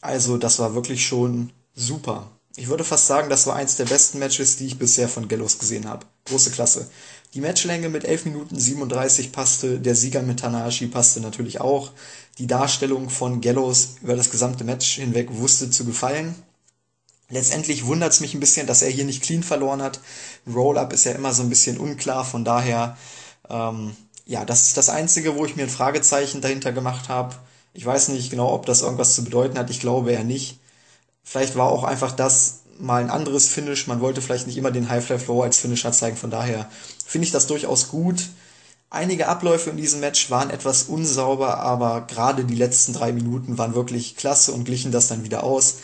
Also 0.00 0.38
das 0.38 0.58
war 0.58 0.74
wirklich 0.74 1.06
schon 1.06 1.50
super. 1.74 2.30
Ich 2.56 2.68
würde 2.68 2.84
fast 2.84 3.06
sagen, 3.06 3.30
das 3.30 3.46
war 3.46 3.56
eins 3.56 3.76
der 3.76 3.84
besten 3.84 4.18
Matches, 4.18 4.56
die 4.56 4.66
ich 4.66 4.78
bisher 4.78 5.08
von 5.08 5.28
Gallows 5.28 5.58
gesehen 5.58 5.88
habe. 5.88 6.06
Große 6.24 6.50
Klasse. 6.50 6.90
Die 7.34 7.40
Matchlänge 7.40 7.88
mit 7.88 8.04
11 8.04 8.24
Minuten 8.24 8.58
37 8.58 9.30
passte, 9.30 9.78
der 9.78 9.94
Sieger 9.94 10.22
mit 10.22 10.40
Tanahashi 10.40 10.88
passte 10.88 11.20
natürlich 11.20 11.60
auch. 11.60 11.92
Die 12.38 12.48
Darstellung 12.48 13.08
von 13.08 13.40
Gallows 13.40 13.96
über 14.02 14.16
das 14.16 14.30
gesamte 14.30 14.64
Match 14.64 14.96
hinweg 14.96 15.28
wusste 15.30 15.70
zu 15.70 15.84
gefallen. 15.84 16.34
Letztendlich 17.28 17.86
wundert 17.86 18.12
es 18.12 18.20
mich 18.20 18.34
ein 18.34 18.40
bisschen, 18.40 18.66
dass 18.66 18.82
er 18.82 18.90
hier 18.90 19.04
nicht 19.04 19.22
clean 19.22 19.44
verloren 19.44 19.80
hat. 19.80 20.00
Roll-up 20.52 20.92
ist 20.92 21.04
ja 21.04 21.12
immer 21.12 21.32
so 21.32 21.44
ein 21.44 21.48
bisschen 21.48 21.78
unklar, 21.78 22.24
von 22.24 22.44
daher, 22.44 22.96
ähm, 23.48 23.94
ja, 24.26 24.44
das 24.44 24.66
ist 24.66 24.76
das 24.76 24.88
Einzige, 24.88 25.36
wo 25.36 25.46
ich 25.46 25.54
mir 25.54 25.62
ein 25.62 25.68
Fragezeichen 25.68 26.40
dahinter 26.40 26.72
gemacht 26.72 27.08
habe. 27.08 27.36
Ich 27.72 27.86
weiß 27.86 28.08
nicht 28.08 28.30
genau, 28.30 28.52
ob 28.52 28.66
das 28.66 28.82
irgendwas 28.82 29.14
zu 29.14 29.22
bedeuten 29.22 29.56
hat. 29.56 29.70
Ich 29.70 29.78
glaube 29.78 30.10
eher 30.10 30.24
nicht. 30.24 30.58
Vielleicht 31.22 31.54
war 31.54 31.70
auch 31.70 31.84
einfach 31.84 32.10
das 32.10 32.59
mal 32.80 33.02
ein 33.02 33.10
anderes 33.10 33.48
Finish. 33.48 33.86
Man 33.86 34.00
wollte 34.00 34.22
vielleicht 34.22 34.46
nicht 34.46 34.56
immer 34.56 34.70
den 34.70 34.88
High 34.88 35.04
Fly 35.04 35.18
Flow 35.18 35.42
als 35.42 35.58
Finisher 35.58 35.92
zeigen. 35.92 36.16
Von 36.16 36.30
daher 36.30 36.70
finde 37.06 37.26
ich 37.26 37.32
das 37.32 37.46
durchaus 37.46 37.88
gut. 37.88 38.28
Einige 38.90 39.28
Abläufe 39.28 39.70
in 39.70 39.76
diesem 39.76 40.00
Match 40.00 40.30
waren 40.30 40.50
etwas 40.50 40.84
unsauber, 40.84 41.60
aber 41.60 42.02
gerade 42.02 42.44
die 42.44 42.56
letzten 42.56 42.92
drei 42.92 43.12
Minuten 43.12 43.56
waren 43.56 43.74
wirklich 43.74 44.16
klasse 44.16 44.52
und 44.52 44.64
glichen 44.64 44.90
das 44.90 45.06
dann 45.06 45.24
wieder 45.24 45.44
aus. 45.44 45.78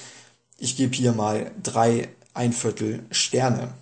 Ich 0.58 0.76
gebe 0.76 0.94
hier 0.94 1.12
mal 1.12 1.52
drei 1.62 2.08
ein 2.34 2.52
Viertel 2.52 3.04
Sterne. 3.10 3.72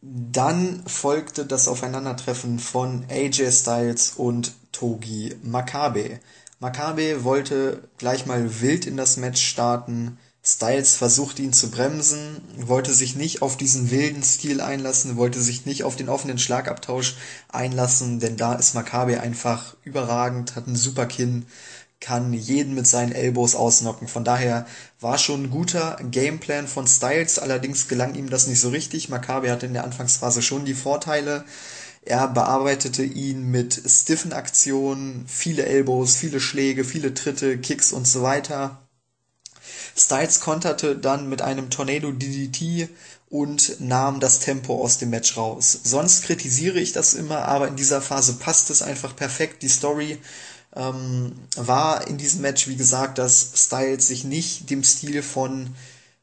Dann 0.00 0.82
folgte 0.86 1.46
das 1.46 1.68
Aufeinandertreffen 1.68 2.58
von 2.58 3.04
AJ 3.08 3.52
Styles 3.52 4.14
und 4.16 4.52
Togi 4.72 5.36
Makabe. 5.42 6.18
Makabe 6.58 7.24
wollte 7.24 7.88
gleich 7.98 8.26
mal 8.26 8.60
wild 8.60 8.86
in 8.86 8.96
das 8.96 9.16
Match 9.16 9.44
starten. 9.44 10.18
Styles 10.44 10.96
versuchte 10.96 11.42
ihn 11.42 11.52
zu 11.52 11.70
bremsen, 11.70 12.40
wollte 12.56 12.92
sich 12.92 13.14
nicht 13.14 13.42
auf 13.42 13.56
diesen 13.56 13.92
wilden 13.92 14.24
Stil 14.24 14.60
einlassen, 14.60 15.16
wollte 15.16 15.40
sich 15.40 15.66
nicht 15.66 15.84
auf 15.84 15.94
den 15.94 16.08
offenen 16.08 16.38
Schlagabtausch 16.38 17.14
einlassen, 17.48 18.18
denn 18.18 18.36
da 18.36 18.54
ist 18.54 18.74
Makabe 18.74 19.20
einfach 19.20 19.76
überragend, 19.84 20.56
hat 20.56 20.66
einen 20.66 20.74
super 20.74 21.06
Kinn, 21.06 21.46
kann 22.00 22.32
jeden 22.32 22.74
mit 22.74 22.88
seinen 22.88 23.12
Elbows 23.12 23.54
ausnocken. 23.54 24.08
Von 24.08 24.24
daher 24.24 24.66
war 25.00 25.16
schon 25.16 25.44
ein 25.44 25.50
guter 25.50 25.96
Gameplan 26.10 26.66
von 26.66 26.88
Styles, 26.88 27.38
allerdings 27.38 27.86
gelang 27.86 28.16
ihm 28.16 28.28
das 28.28 28.48
nicht 28.48 28.60
so 28.60 28.70
richtig. 28.70 29.08
Makabe 29.08 29.52
hatte 29.52 29.66
in 29.66 29.74
der 29.74 29.84
Anfangsphase 29.84 30.42
schon 30.42 30.64
die 30.64 30.74
Vorteile. 30.74 31.44
Er 32.04 32.26
bearbeitete 32.26 33.04
ihn 33.04 33.48
mit 33.52 33.80
stiffen 33.86 34.32
Aktionen, 34.32 35.24
viele 35.28 35.64
Elbows, 35.66 36.16
viele 36.16 36.40
Schläge, 36.40 36.84
viele 36.84 37.14
Tritte, 37.14 37.58
Kicks 37.58 37.92
und 37.92 38.08
so 38.08 38.22
weiter. 38.22 38.82
Styles 39.96 40.40
konterte 40.40 40.96
dann 40.96 41.28
mit 41.28 41.42
einem 41.42 41.70
Tornado 41.70 42.12
DDT 42.12 42.88
und 43.28 43.80
nahm 43.80 44.20
das 44.20 44.40
Tempo 44.40 44.82
aus 44.82 44.98
dem 44.98 45.10
Match 45.10 45.36
raus. 45.36 45.80
Sonst 45.84 46.24
kritisiere 46.24 46.78
ich 46.78 46.92
das 46.92 47.14
immer, 47.14 47.46
aber 47.46 47.68
in 47.68 47.76
dieser 47.76 48.02
Phase 48.02 48.34
passt 48.34 48.70
es 48.70 48.82
einfach 48.82 49.16
perfekt. 49.16 49.62
Die 49.62 49.68
Story 49.68 50.18
ähm, 50.76 51.32
war 51.56 52.06
in 52.06 52.18
diesem 52.18 52.42
Match, 52.42 52.68
wie 52.68 52.76
gesagt, 52.76 53.18
dass 53.18 53.52
Styles 53.54 54.06
sich 54.06 54.24
nicht 54.24 54.70
dem 54.70 54.84
Stil 54.84 55.22
von 55.22 55.74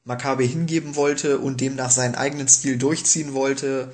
Makabe 0.03 0.43
hingeben 0.43 0.95
wollte 0.95 1.39
und 1.39 1.61
demnach 1.61 1.91
seinen 1.91 2.15
eigenen 2.15 2.47
Stil 2.47 2.77
durchziehen 2.77 3.33
wollte, 3.33 3.91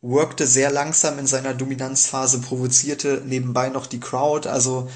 workte 0.00 0.46
sehr 0.46 0.70
langsam 0.70 1.18
in 1.18 1.26
seiner 1.26 1.54
Dominanzphase, 1.54 2.40
provozierte 2.40 3.22
nebenbei 3.24 3.68
noch 3.68 3.86
die 3.86 4.00
Crowd, 4.00 4.48
also 4.48 4.88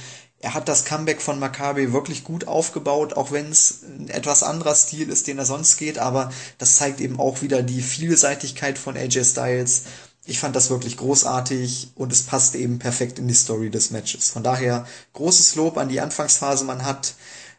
er 0.43 0.55
hat 0.55 0.69
das 0.69 0.85
Comeback 0.85 1.23
von 1.23 1.39
Maccabi 1.39 1.93
wirklich 1.93 2.25
gut 2.25 2.47
aufgebaut, 2.47 3.15
auch 3.15 3.33
wenn 3.33 3.51
es 3.51 3.83
ein 3.85 4.09
etwas 4.09 4.43
anderer 4.43 4.75
Stil 4.75 5.09
ist, 5.09 5.27
den 5.27 5.39
er 5.39 5.47
sonst 5.47 5.79
geht, 5.79 5.99
aber 5.99 6.31
das 6.59 6.77
zeigt 6.77 7.01
eben 7.01 7.19
auch 7.19 7.41
wieder 7.43 7.63
die 7.63 7.81
Vielseitigkeit 7.81 8.77
von 8.77 8.97
AJ 8.97 9.25
Styles 9.25 9.85
ich 10.25 10.39
fand 10.39 10.55
das 10.55 10.71
wirklich 10.71 10.97
großartig 10.97 11.91
und 11.97 12.13
es 12.13 12.23
passte 12.23 12.59
eben 12.59 12.79
perfekt 12.79 13.19
in 13.19 13.27
die 13.27 13.35
Story 13.35 13.71
des 13.71 13.91
Matches. 13.91 14.31
Von 14.31 14.45
daher 14.45 14.87
großes 15.15 15.57
Lob 15.57 15.77
an 15.77 15.89
die 15.89 16.01
Anfangsphase. 16.01 16.65
Man 16.65 16.85
hat 16.85 17.15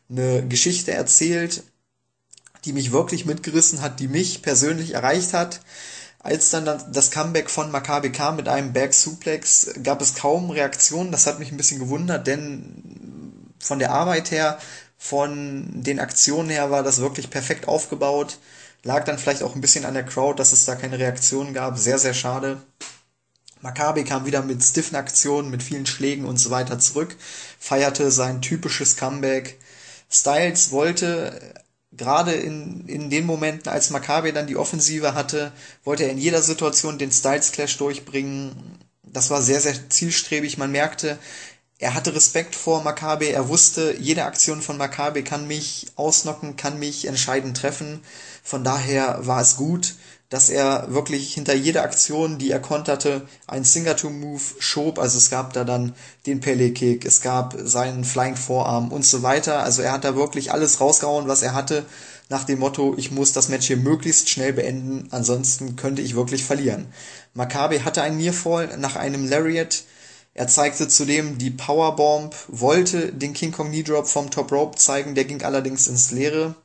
eine 0.10 0.48
Geschichte 0.48 0.92
erzählt, 0.92 1.64
die 2.64 2.72
mich 2.72 2.94
wirklich 2.94 3.26
mitgerissen 3.26 3.82
hat, 3.82 4.00
die 4.00 4.08
mich 4.08 4.42
persönlich 4.42 4.94
erreicht 4.94 5.34
hat. 5.34 5.60
Als 6.24 6.52
dann 6.52 6.66
das 6.66 7.12
Comeback 7.12 7.50
von 7.50 7.70
Maccabi 7.70 8.12
kam 8.12 8.38
mit 8.38 8.48
einem 8.48 8.72
Back 8.72 8.94
Suplex, 8.94 9.72
gab 9.84 10.02
es 10.02 10.16
kaum 10.16 10.50
Reaktionen. 10.50 11.12
Das 11.12 11.28
hat 11.28 11.38
mich 11.38 11.52
ein 11.52 11.58
bisschen 11.58 11.80
gewundert, 11.80 12.28
denn 12.28 13.54
von 13.60 13.78
der 13.78 13.92
Arbeit 13.92 14.32
her, 14.32 14.58
von 14.98 15.84
den 15.84 16.00
Aktionen 16.00 16.50
her 16.50 16.72
war 16.72 16.82
das 16.82 17.02
wirklich 17.02 17.30
perfekt 17.30 17.68
aufgebaut. 17.68 18.38
Lag 18.84 19.04
dann 19.04 19.20
vielleicht 19.20 19.44
auch 19.44 19.54
ein 19.54 19.62
bisschen 19.62 19.84
an 19.84 19.96
der 19.96 20.06
Crowd, 20.06 20.40
dass 20.40 20.54
es 20.54 20.64
da 20.64 20.76
keine 20.76 20.98
Reaktion 20.98 21.54
gab. 21.54 21.78
Sehr, 21.78 22.00
sehr 22.00 22.14
schade. 22.14 22.62
Maccabi 23.60 24.06
kam 24.06 24.26
wieder 24.26 24.42
mit 24.44 24.64
stiffen 24.64 24.96
Aktionen, 24.96 25.50
mit 25.50 25.62
vielen 25.62 25.86
Schlägen 25.86 26.26
und 26.26 26.38
so 26.38 26.52
weiter 26.52 26.80
zurück, 26.80 27.16
feierte 27.60 28.12
sein 28.12 28.42
typisches 28.42 28.96
Comeback. 28.96 29.60
Styles 30.10 30.72
wollte 30.72 31.54
gerade 31.98 32.34
in, 32.34 32.88
in 32.88 33.10
den 33.10 33.26
Momenten, 33.26 33.72
als 33.72 33.90
Maccabi 33.90 34.34
dann 34.34 34.48
die 34.48 34.58
Offensive 34.58 35.14
hatte, 35.14 35.52
wollte 35.84 36.04
er 36.04 36.12
in 36.12 36.18
jeder 36.18 36.42
Situation 36.42 36.98
den 36.98 37.12
Styles 37.12 37.52
Clash 37.52 37.78
durchbringen. 37.78 38.80
Das 39.04 39.30
war 39.30 39.42
sehr, 39.42 39.62
sehr 39.62 39.90
zielstrebig. 39.90 40.58
Man 40.58 40.72
merkte, 40.72 41.18
er 41.80 41.94
hatte 41.94 42.16
Respekt 42.16 42.56
vor 42.56 42.84
Maccabi. 42.84 43.28
Er 43.28 43.50
wusste, 43.50 43.96
jede 44.00 44.26
Aktion 44.26 44.62
von 44.62 44.78
Maccabi 44.78 45.24
kann 45.24 45.48
mich 45.48 45.88
ausnocken, 45.96 46.56
kann 46.56 46.80
mich 46.80 47.08
entscheidend 47.08 47.58
treffen. 47.58 48.02
Von 48.44 48.64
daher 48.64 49.26
war 49.26 49.42
es 49.42 49.58
gut, 49.58 49.96
dass 50.34 50.50
er 50.50 50.92
wirklich 50.92 51.32
hinter 51.32 51.54
jeder 51.54 51.84
Aktion, 51.84 52.40
die 52.40 52.50
er 52.50 52.60
konterte, 52.60 53.22
einen 53.46 53.66
Signature-Move 53.66 54.42
schob. 54.58 54.98
Also 54.98 55.20
es 55.20 55.30
gab 55.30 55.54
da 55.54 55.64
dann 55.64 55.94
den 56.26 56.40
Pele-Kick, 56.40 57.06
es 57.06 57.22
gab 57.22 57.56
seinen 57.64 58.04
Flying 58.04 58.36
Vorarm 58.36 58.92
und 58.92 59.06
so 59.06 59.22
weiter. 59.22 59.62
Also 59.62 59.84
er 59.84 59.92
hat 59.92 60.06
da 60.06 60.16
wirklich 60.16 60.52
alles 60.52 60.82
rausgehauen, 60.82 61.28
was 61.28 61.44
er 61.44 61.54
hatte, 61.54 61.86
nach 62.30 62.46
dem 62.46 62.58
Motto, 62.58 62.96
ich 62.98 63.12
muss 63.12 63.32
das 63.34 63.50
Match 63.50 63.68
hier 63.68 63.78
möglichst 63.78 64.28
schnell 64.28 64.54
beenden, 64.54 65.08
ansonsten 65.12 65.76
könnte 65.76 66.02
ich 66.02 66.16
wirklich 66.16 66.44
verlieren. 66.44 66.88
Maccabi 67.36 67.82
hatte 67.82 68.02
einen 68.02 68.18
Nearfall 68.18 68.76
nach 68.80 68.96
einem 68.96 69.30
Lariat. 69.30 69.84
Er 70.34 70.48
zeigte 70.48 70.88
zudem 70.88 71.38
die 71.38 71.52
Powerbomb, 71.52 72.34
wollte 72.48 73.14
den 73.14 73.34
King 73.34 73.52
Kong 73.52 73.68
Knee 73.68 73.84
Drop 73.84 74.08
vom 74.08 74.32
Top 74.32 74.52
Rope 74.52 74.80
zeigen, 74.80 75.14
der 75.14 75.26
ging 75.26 75.44
allerdings 75.44 75.86
ins 75.86 76.10
Leere. 76.10 76.56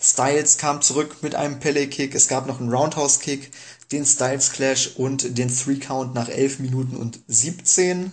Styles 0.00 0.58
kam 0.58 0.82
zurück 0.82 1.16
mit 1.22 1.34
einem 1.34 1.60
Pele-Kick, 1.60 2.14
es 2.14 2.28
gab 2.28 2.46
noch 2.46 2.60
einen 2.60 2.72
Roundhouse-Kick, 2.72 3.50
den 3.92 4.04
Styles 4.04 4.52
Clash 4.52 4.92
und 4.96 5.38
den 5.38 5.54
Three 5.54 5.76
Count 5.76 6.14
nach 6.14 6.28
11 6.28 6.58
Minuten 6.58 6.96
und 6.96 7.20
17. 7.28 8.12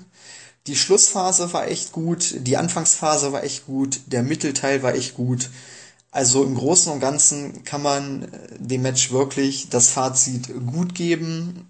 Die 0.68 0.76
Schlussphase 0.76 1.54
war 1.54 1.68
echt 1.68 1.92
gut, 1.92 2.36
die 2.40 2.58
Anfangsphase 2.58 3.32
war 3.32 3.44
echt 3.44 3.66
gut, 3.68 4.00
der 4.08 4.24
Mittelteil 4.24 4.82
war 4.82 4.96
echt 4.96 5.14
gut. 5.14 5.50
Also 6.16 6.44
im 6.44 6.56
Großen 6.56 6.94
und 6.94 7.02
Ganzen 7.02 7.66
kann 7.66 7.82
man 7.82 8.24
äh, 8.24 8.28
dem 8.58 8.84
Match 8.84 9.12
wirklich 9.12 9.68
das 9.70 9.90
Fazit 9.90 10.50
gut 10.66 10.96
geben. 10.96 11.68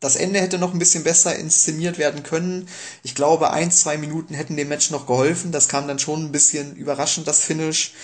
Das 0.00 0.16
Ende 0.16 0.38
hätte 0.38 0.58
noch 0.58 0.74
ein 0.74 0.78
bisschen 0.78 1.02
besser 1.02 1.34
inszeniert 1.34 1.96
werden 1.96 2.22
können. 2.22 2.68
Ich 3.02 3.14
glaube, 3.14 3.52
ein, 3.52 3.70
zwei 3.70 3.96
Minuten 3.96 4.34
hätten 4.34 4.58
dem 4.58 4.68
Match 4.68 4.90
noch 4.90 5.06
geholfen. 5.06 5.50
Das 5.50 5.68
kam 5.68 5.88
dann 5.88 5.98
schon 5.98 6.26
ein 6.26 6.30
bisschen 6.30 6.76
überraschend, 6.76 7.26
das 7.26 7.40
Finish. 7.40 7.94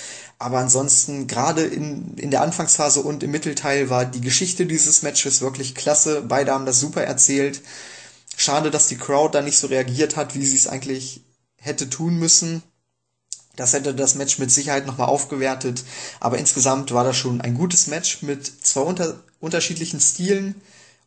Aber 0.41 0.59
ansonsten, 0.59 1.27
gerade 1.27 1.63
in, 1.65 2.17
in 2.17 2.31
der 2.31 2.41
Anfangsphase 2.41 3.03
und 3.03 3.23
im 3.23 3.31
Mittelteil 3.31 3.91
war 3.91 4.07
die 4.07 4.23
Geschichte 4.23 4.65
dieses 4.65 5.03
Matches 5.03 5.43
wirklich 5.43 5.75
klasse. 5.75 6.23
Beide 6.23 6.53
haben 6.53 6.65
das 6.65 6.81
super 6.81 7.05
erzählt. 7.05 7.61
Schade, 8.39 8.71
dass 8.71 8.89
die 8.89 8.97
Crowd 8.97 9.37
da 9.37 9.43
nicht 9.43 9.59
so 9.59 9.67
reagiert 9.67 10.17
hat, 10.17 10.35
wie 10.35 10.47
sie 10.47 10.57
es 10.57 10.67
eigentlich 10.67 11.21
hätte 11.59 11.91
tun 11.91 12.17
müssen. 12.19 12.63
Das 13.57 13.75
hätte 13.75 13.95
das 13.95 14.15
Match 14.15 14.39
mit 14.39 14.51
Sicherheit 14.51 14.87
nochmal 14.87 15.09
aufgewertet. 15.09 15.85
Aber 16.21 16.39
insgesamt 16.39 16.91
war 16.93 17.05
das 17.05 17.19
schon 17.19 17.43
ein 17.43 17.55
gutes 17.55 17.87
Match 17.89 18.23
mit 18.23 18.47
zwei 18.47 18.81
unter 18.81 19.23
unterschiedlichen 19.41 20.01
Stilen 20.01 20.55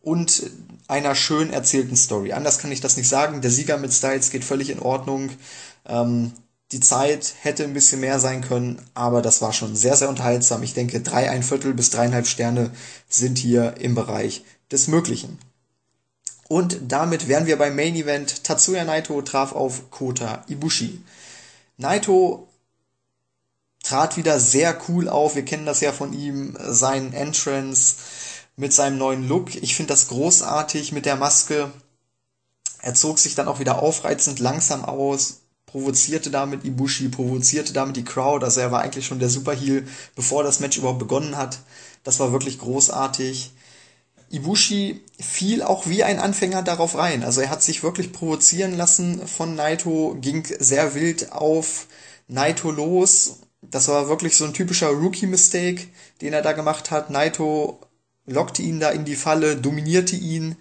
und 0.04 0.44
einer 0.88 1.16
schön 1.16 1.52
erzählten 1.52 1.96
Story. 1.96 2.34
Anders 2.34 2.60
kann 2.60 2.72
ich 2.72 2.82
das 2.82 2.98
nicht 2.98 3.10
sagen. 3.10 3.42
Der 3.42 3.50
Sieger 3.50 3.78
mit 3.80 3.94
Styles 3.94 4.30
geht 4.30 4.44
völlig 4.44 4.70
in 4.70 4.80
Ordnung. 4.80 5.32
Ähm, 5.88 6.34
die 6.74 6.80
Zeit 6.80 7.36
hätte 7.42 7.63
ein 7.63 7.74
bisschen 7.74 8.00
mehr 8.00 8.20
sein 8.20 8.42
können, 8.42 8.82
aber 8.96 9.22
das 9.22 9.42
war 9.44 9.53
schon 9.53 9.75
sehr, 9.75 9.96
sehr 9.96 10.10
unterhaltsam. 10.10 10.63
Ich 10.63 10.74
denke, 10.74 11.01
drei, 11.01 11.30
ein 11.30 11.44
Viertel 11.44 11.75
bis 11.75 11.92
dreieinhalb 11.92 12.25
Sterne 12.25 12.72
sind 13.08 13.38
hier 13.38 13.75
im 13.80 13.94
Bereich 13.94 14.44
des 14.72 14.88
Möglichen. 14.88 15.38
Und 16.50 16.80
damit 16.88 17.27
wären 17.27 17.46
wir 17.46 17.58
beim 17.58 17.75
Main 17.75 17.96
Event. 17.96 18.44
Tatsuya 18.44 18.86
Naito 18.86 19.22
traf 19.22 19.53
auf 19.53 19.92
Kota 19.92 20.44
Ibushi. 20.48 21.00
Naito 21.77 22.48
trat 23.84 24.18
wieder 24.18 24.39
sehr 24.39 24.75
cool 24.89 25.10
auf. 25.10 25.36
Wir 25.36 25.46
kennen 25.46 25.68
das 25.68 25.82
ja 25.82 25.92
von 25.92 26.12
ihm, 26.12 26.58
sein 26.60 27.13
Entrance 27.13 27.96
mit 28.56 28.74
seinem 28.74 28.98
neuen 28.98 29.27
Look. 29.27 29.53
Ich 29.56 29.75
finde 29.75 29.94
das 29.94 30.08
großartig 30.08 30.92
mit 30.92 31.06
der 31.06 31.18
Maske. 31.18 31.72
Er 32.82 32.96
zog 32.96 33.20
sich 33.20 33.36
dann 33.36 33.48
auch 33.48 33.60
wieder 33.60 33.80
aufreizend 33.80 34.39
langsam 34.39 34.84
aus, 34.84 35.43
provozierte 35.74 36.30
damit 36.30 36.65
Ibushi, 36.65 37.10
provozierte 37.10 37.74
damit 37.74 37.96
die 37.98 38.06
Crowd. 38.06 38.46
Also 38.46 38.60
er 38.60 38.72
war 38.72 38.82
eigentlich 38.82 39.08
schon 39.08 39.18
der 39.18 39.30
Superheel, 39.30 39.88
bevor 40.15 40.44
das 40.44 40.60
Match 40.60 40.77
überhaupt 40.77 41.00
begonnen 41.00 41.36
hat. 41.36 41.62
Das 42.03 42.20
war 42.20 42.32
wirklich 42.32 42.60
großartig. 42.60 43.53
Ibushi 44.30 45.01
fiel 45.20 45.63
auch 45.63 45.88
wie 45.88 46.03
ein 46.03 46.20
Anfänger 46.20 46.62
darauf 46.62 46.96
rein. 46.96 47.24
Also 47.24 47.42
er 47.42 47.50
hat 47.50 47.63
sich 47.63 47.82
wirklich 47.82 48.13
provozieren 48.13 48.77
lassen 48.77 49.27
von 49.27 49.56
Naito, 49.56 50.15
ging 50.22 50.46
sehr 50.60 50.94
wild 50.94 51.32
auf 51.32 51.88
Naito 52.27 52.70
los. 52.70 53.39
Das 53.63 53.88
war 53.88 54.10
wirklich 54.10 54.38
so 54.38 54.46
ein 54.46 54.53
typischer 54.53 54.89
Rookie-Mistake, 54.89 55.88
den 56.22 56.34
er 56.34 56.44
da 56.44 56.51
gemacht 56.51 56.92
hat. 56.92 57.10
Naito 57.10 57.80
lockte 58.27 58.62
ihn 58.62 58.80
da 58.80 58.92
in 58.92 59.06
die 59.06 59.15
Falle, 59.15 59.56
dominierte 59.56 60.15
ihn, 60.15 60.56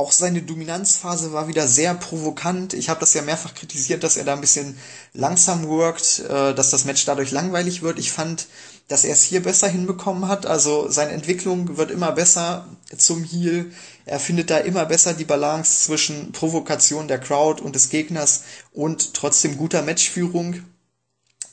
Auch 0.00 0.12
seine 0.12 0.40
Dominanzphase 0.40 1.34
war 1.34 1.46
wieder 1.46 1.68
sehr 1.68 1.92
provokant. 1.92 2.72
Ich 2.72 2.88
habe 2.88 3.00
das 3.00 3.12
ja 3.12 3.20
mehrfach 3.20 3.52
kritisiert, 3.52 4.02
dass 4.02 4.16
er 4.16 4.24
da 4.24 4.32
ein 4.32 4.40
bisschen 4.40 4.78
langsam 5.12 5.68
worked, 5.68 6.20
äh, 6.20 6.54
dass 6.54 6.70
das 6.70 6.86
Match 6.86 7.04
dadurch 7.04 7.32
langweilig 7.32 7.82
wird. 7.82 7.98
Ich 7.98 8.10
fand, 8.10 8.46
dass 8.88 9.04
er 9.04 9.12
es 9.12 9.22
hier 9.22 9.42
besser 9.42 9.68
hinbekommen 9.68 10.26
hat. 10.26 10.46
Also 10.46 10.88
seine 10.88 11.12
Entwicklung 11.12 11.76
wird 11.76 11.90
immer 11.90 12.12
besser 12.12 12.66
zum 12.96 13.24
Heel. 13.24 13.72
Er 14.06 14.20
findet 14.20 14.48
da 14.48 14.56
immer 14.56 14.86
besser 14.86 15.12
die 15.12 15.26
Balance 15.26 15.84
zwischen 15.84 16.32
Provokation 16.32 17.06
der 17.06 17.18
Crowd 17.18 17.62
und 17.62 17.74
des 17.74 17.90
Gegners 17.90 18.44
und 18.72 19.12
trotzdem 19.12 19.58
guter 19.58 19.82
Matchführung. 19.82 20.62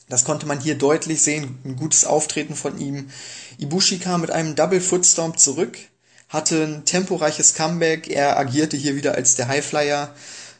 Das 0.08 0.24
konnte 0.24 0.46
man 0.46 0.58
hier 0.58 0.76
deutlich 0.76 1.20
sehen. 1.20 1.58
Ein 1.66 1.76
gutes 1.76 2.06
Auftreten 2.06 2.54
von 2.54 2.78
ihm. 2.78 3.10
Ibushi 3.58 3.98
kam 3.98 4.22
mit 4.22 4.30
einem 4.30 4.54
Double 4.54 4.80
Footstomp 4.80 5.38
zurück, 5.38 5.76
hatte 6.28 6.62
ein 6.64 6.84
temporeiches 6.84 7.54
Comeback. 7.54 8.08
Er 8.08 8.38
agierte 8.38 8.76
hier 8.76 8.96
wieder 8.96 9.14
als 9.14 9.34
der 9.36 9.48
Highflyer, 9.48 10.14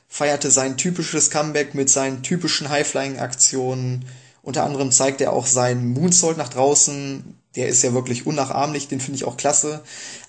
feierte 0.09 0.51
sein 0.51 0.77
typisches 0.77 1.31
Comeback 1.31 1.75
mit 1.75 1.91
seinen 1.91 2.23
typischen 2.23 2.69
Highflying-Aktionen 2.69 4.05
unter 4.49 4.65
anderem 4.65 4.91
zeigt 4.91 5.21
er 5.21 5.35
auch 5.35 5.47
seinen 5.47 5.93
Moonsault 5.93 6.39
nach 6.39 6.49
draußen. 6.49 7.39
Der 7.55 7.69
ist 7.69 7.83
ja 7.83 7.93
wirklich 7.93 8.27
unnachahmlich, 8.27 8.89
den 8.89 8.99
finde 8.99 9.17
ich 9.17 9.25
auch 9.25 9.37
klasse. 9.37 9.83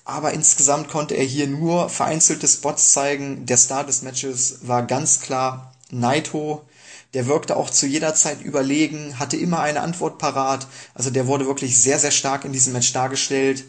Aber 0.04 0.34
insgesamt 0.34 0.88
konnte 0.88 1.14
er 1.14 1.24
hier 1.24 1.46
nur 1.46 1.88
vereinzelte 1.88 2.46
Spots 2.46 2.92
zeigen. 2.92 3.46
Der 3.46 3.56
Star 3.56 3.86
des 3.86 4.02
Matches 4.02 4.58
war 4.60 4.86
ganz 4.86 5.20
klar 5.20 5.72
Naito. 5.90 6.66
Der 7.14 7.28
wirkte 7.28 7.56
auch 7.56 7.70
zu 7.70 7.86
jeder 7.86 8.14
Zeit 8.14 8.42
überlegen, 8.42 9.18
hatte 9.18 9.38
immer 9.38 9.60
eine 9.60 9.80
Antwort 9.80 10.18
parat. 10.18 10.66
Also 10.92 11.08
der 11.08 11.26
wurde 11.26 11.46
wirklich 11.46 11.80
sehr, 11.80 11.98
sehr 11.98 12.10
stark 12.10 12.44
in 12.44 12.52
diesem 12.52 12.74
Match 12.74 12.92
dargestellt. 12.92 13.64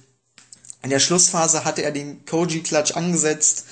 In 0.83 0.89
der 0.89 0.99
Schlussphase 0.99 1.63
hatte 1.63 1.83
er 1.83 1.91
den 1.91 2.25
Koji 2.25 2.63
Clutch 2.63 2.95
angesetzt, 2.95 3.65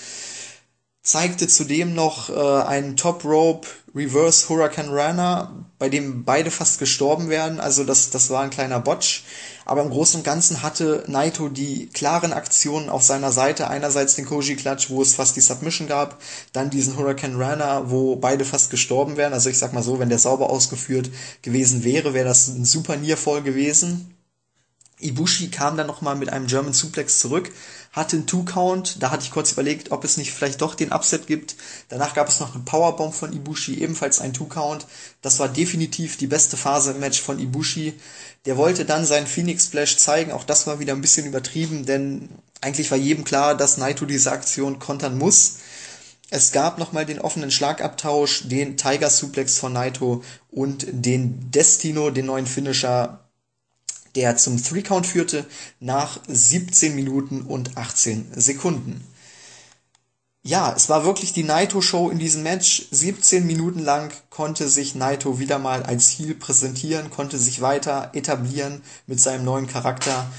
zeigte 1.01 1.47
zudem 1.47 1.95
noch 1.95 2.29
äh, 2.29 2.63
einen 2.63 2.95
Top 2.95 3.25
Rope 3.25 3.67
Reverse 3.95 4.47
Hurricane 4.47 4.89
Runner, 4.89 5.65
bei 5.79 5.89
dem 5.89 6.23
beide 6.23 6.51
fast 6.51 6.77
gestorben 6.77 7.29
werden. 7.29 7.59
Also 7.59 7.83
das, 7.83 8.11
das 8.11 8.29
war 8.29 8.43
ein 8.43 8.51
kleiner 8.51 8.79
Botch. 8.79 9.23
Aber 9.65 9.81
im 9.81 9.89
Großen 9.89 10.19
und 10.19 10.23
Ganzen 10.23 10.61
hatte 10.61 11.03
Naito 11.07 11.49
die 11.49 11.87
klaren 11.87 12.33
Aktionen 12.33 12.89
auf 12.89 13.01
seiner 13.01 13.31
Seite. 13.31 13.67
Einerseits 13.67 14.15
den 14.15 14.25
Koji 14.25 14.55
Clutch, 14.55 14.89
wo 14.89 15.01
es 15.01 15.15
fast 15.15 15.35
die 15.35 15.41
Submission 15.41 15.87
gab. 15.87 16.21
Dann 16.53 16.69
diesen 16.69 16.97
Hurricane 16.97 17.35
Runner, 17.35 17.89
wo 17.89 18.15
beide 18.15 18.45
fast 18.45 18.69
gestorben 18.69 19.17
wären. 19.17 19.33
Also 19.33 19.49
ich 19.49 19.57
sag 19.57 19.73
mal 19.73 19.83
so, 19.83 19.99
wenn 19.99 20.09
der 20.09 20.19
sauber 20.19 20.49
ausgeführt 20.49 21.09
gewesen 21.41 21.83
wäre, 21.83 22.13
wäre 22.13 22.27
das 22.27 22.47
ein 22.47 22.65
super 22.65 22.95
Nearfall 22.97 23.41
gewesen. 23.41 24.13
Ibushi 24.99 25.49
kam 25.49 25.77
dann 25.77 25.87
nochmal 25.87 26.15
mit 26.15 26.29
einem 26.29 26.47
German 26.47 26.73
Suplex 26.73 27.19
zurück, 27.19 27.51
hatte 27.93 28.17
einen 28.17 28.27
Two-Count, 28.27 29.01
da 29.01 29.11
hatte 29.11 29.23
ich 29.23 29.31
kurz 29.31 29.53
überlegt, 29.53 29.91
ob 29.91 30.03
es 30.03 30.17
nicht 30.17 30.31
vielleicht 30.31 30.61
doch 30.61 30.75
den 30.75 30.91
Upset 30.91 31.25
gibt. 31.25 31.55
Danach 31.87 32.13
gab 32.13 32.27
es 32.27 32.39
noch 32.39 32.53
eine 32.53 32.63
Powerbomb 32.63 33.13
von 33.13 33.31
Ibushi, 33.31 33.81
ebenfalls 33.81 34.19
ein 34.19 34.33
Two-Count. 34.33 34.85
Das 35.21 35.39
war 35.39 35.47
definitiv 35.47 36.17
die 36.17 36.27
beste 36.27 36.57
Phase 36.57 36.91
im 36.91 36.99
Match 36.99 37.21
von 37.21 37.39
Ibushi. 37.39 37.93
Der 38.45 38.57
wollte 38.57 38.85
dann 38.85 39.05
seinen 39.05 39.27
Phoenix 39.27 39.65
Splash 39.65 39.97
zeigen, 39.97 40.31
auch 40.31 40.43
das 40.43 40.67
war 40.67 40.79
wieder 40.79 40.93
ein 40.93 41.01
bisschen 41.01 41.25
übertrieben, 41.25 41.85
denn 41.85 42.29
eigentlich 42.61 42.91
war 42.91 42.97
jedem 42.97 43.23
klar, 43.23 43.55
dass 43.55 43.77
Naito 43.77 44.05
diese 44.05 44.31
Aktion 44.31 44.79
kontern 44.79 45.17
muss. 45.17 45.57
Es 46.29 46.51
gab 46.51 46.77
nochmal 46.77 47.05
den 47.05 47.19
offenen 47.19 47.49
Schlagabtausch, 47.49 48.47
den 48.47 48.77
Tiger 48.77 49.09
Suplex 49.09 49.57
von 49.57 49.73
Naito 49.73 50.23
und 50.51 50.85
den 50.91 51.49
Destino, 51.51 52.11
den 52.11 52.27
neuen 52.27 52.45
Finisher 52.45 53.28
der 54.15 54.37
zum 54.37 54.61
Three-Count 54.61 55.05
führte 55.05 55.45
nach 55.79 56.19
17 56.27 56.95
Minuten 56.95 57.41
und 57.43 57.77
18 57.77 58.31
Sekunden. 58.35 59.03
Ja, 60.41 60.73
es 60.75 60.87
war 60.87 61.03
wirklich 61.03 61.33
die 61.33 61.43
Naito-Show 61.43 62.09
in 62.09 62.17
diesem 62.17 62.43
Match. 62.43 62.87
17 62.91 63.45
Minuten 63.45 63.79
lang 63.79 64.11
konnte 64.29 64.69
sich 64.69 64.95
Naito 64.95 65.37
wieder 65.37 65.59
mal 65.59 65.83
als 65.83 66.09
Heel 66.09 66.33
präsentieren, 66.33 67.09
konnte 67.09 67.37
sich 67.37 67.61
weiter 67.61 68.11
etablieren 68.13 68.81
mit 69.05 69.19
seinem 69.19 69.43
neuen 69.43 69.67
Charakter. 69.67 70.31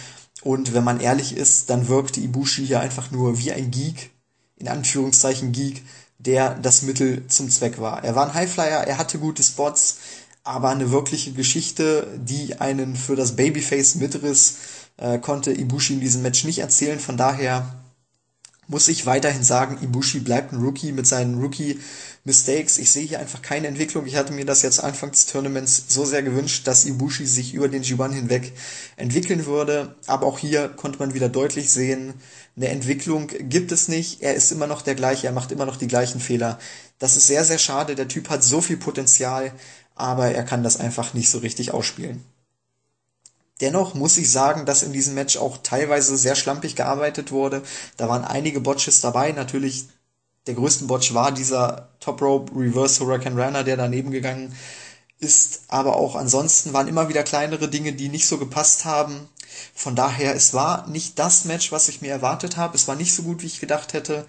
Und 0.42 0.72
wenn 0.72 0.84
man 0.84 1.00
ehrlich 1.00 1.36
ist, 1.36 1.68
dann 1.68 1.88
wirkte 1.88 2.20
Ibushi 2.20 2.66
hier 2.66 2.80
einfach 2.80 3.10
nur 3.10 3.38
wie 3.38 3.52
ein 3.52 3.70
Geek, 3.70 4.10
in 4.56 4.68
Anführungszeichen 4.68 5.52
Geek, 5.52 5.82
der 6.18 6.54
das 6.54 6.82
Mittel 6.82 7.26
zum 7.28 7.50
Zweck 7.50 7.78
war. 7.78 8.02
Er 8.02 8.14
war 8.14 8.26
ein 8.26 8.34
Highflyer, 8.34 8.86
er 8.86 8.98
hatte 8.98 9.18
gute 9.18 9.42
Spots, 9.42 9.98
aber 10.42 10.70
eine 10.70 10.90
wirkliche 10.90 11.32
Geschichte, 11.32 12.06
die 12.16 12.60
einen 12.60 12.96
für 12.96 13.16
das 13.16 13.36
Babyface 13.36 13.96
mitriss, 13.96 14.56
äh, 14.96 15.18
konnte 15.18 15.52
Ibushi 15.52 15.94
in 15.94 16.00
diesem 16.00 16.22
Match 16.22 16.44
nicht 16.44 16.58
erzählen. 16.58 16.98
Von 16.98 17.16
daher 17.16 17.80
muss 18.70 18.86
ich 18.86 19.04
weiterhin 19.04 19.42
sagen, 19.42 19.78
Ibushi 19.82 20.20
bleibt 20.20 20.52
ein 20.52 20.60
Rookie 20.60 20.92
mit 20.92 21.04
seinen 21.04 21.40
Rookie-Mistakes. 21.40 22.78
Ich 22.78 22.92
sehe 22.92 23.04
hier 23.04 23.18
einfach 23.18 23.42
keine 23.42 23.66
Entwicklung. 23.66 24.06
Ich 24.06 24.14
hatte 24.14 24.32
mir 24.32 24.44
das 24.44 24.62
jetzt 24.62 24.78
Anfang 24.78 25.10
des 25.10 25.26
Tournaments 25.26 25.86
so 25.88 26.04
sehr 26.04 26.22
gewünscht, 26.22 26.68
dass 26.68 26.84
Ibushi 26.84 27.26
sich 27.26 27.52
über 27.52 27.68
den 27.68 27.82
G1 27.82 28.12
hinweg 28.12 28.52
entwickeln 28.96 29.44
würde. 29.46 29.96
Aber 30.06 30.26
auch 30.26 30.38
hier 30.38 30.68
konnte 30.68 31.00
man 31.00 31.14
wieder 31.14 31.28
deutlich 31.28 31.68
sehen, 31.70 32.14
eine 32.56 32.68
Entwicklung 32.68 33.26
gibt 33.26 33.72
es 33.72 33.88
nicht. 33.88 34.22
Er 34.22 34.34
ist 34.34 34.52
immer 34.52 34.68
noch 34.68 34.82
der 34.82 34.94
gleiche, 34.94 35.26
er 35.26 35.32
macht 35.32 35.50
immer 35.50 35.66
noch 35.66 35.76
die 35.76 35.88
gleichen 35.88 36.20
Fehler. 36.20 36.58
Das 37.00 37.16
ist 37.16 37.26
sehr, 37.26 37.44
sehr 37.44 37.58
schade. 37.58 37.96
Der 37.96 38.06
Typ 38.06 38.28
hat 38.28 38.44
so 38.44 38.60
viel 38.60 38.76
Potenzial 38.76 39.52
aber 40.00 40.32
er 40.32 40.44
kann 40.44 40.62
das 40.62 40.78
einfach 40.78 41.14
nicht 41.14 41.30
so 41.30 41.38
richtig 41.38 41.72
ausspielen. 41.72 42.24
Dennoch 43.60 43.94
muss 43.94 44.16
ich 44.16 44.30
sagen, 44.30 44.64
dass 44.64 44.82
in 44.82 44.92
diesem 44.92 45.14
Match 45.14 45.36
auch 45.36 45.58
teilweise 45.62 46.16
sehr 46.16 46.34
schlampig 46.34 46.76
gearbeitet 46.76 47.30
wurde. 47.30 47.62
Da 47.98 48.08
waren 48.08 48.24
einige 48.24 48.60
Botches 48.60 49.00
dabei. 49.00 49.32
Natürlich, 49.32 49.88
der 50.46 50.54
größte 50.54 50.86
Botch 50.86 51.12
war 51.12 51.30
dieser 51.30 51.90
Top 52.00 52.22
Rope 52.22 52.52
Reverse 52.58 53.04
Hurricane 53.04 53.38
Runner, 53.38 53.62
der 53.62 53.76
daneben 53.76 54.10
gegangen 54.10 54.56
ist. 55.18 55.64
Aber 55.68 55.96
auch 55.96 56.16
ansonsten 56.16 56.72
waren 56.72 56.88
immer 56.88 57.10
wieder 57.10 57.22
kleinere 57.22 57.68
Dinge, 57.68 57.92
die 57.92 58.08
nicht 58.08 58.26
so 58.26 58.38
gepasst 58.38 58.86
haben. 58.86 59.28
Von 59.74 59.94
daher, 59.94 60.34
es 60.34 60.54
war 60.54 60.86
nicht 60.88 61.18
das 61.18 61.44
Match, 61.44 61.70
was 61.70 61.88
ich 61.88 62.00
mir 62.00 62.10
erwartet 62.10 62.56
habe. 62.56 62.76
Es 62.76 62.88
war 62.88 62.96
nicht 62.96 63.14
so 63.14 63.22
gut, 63.24 63.42
wie 63.42 63.46
ich 63.46 63.60
gedacht 63.60 63.92
hätte. 63.92 64.24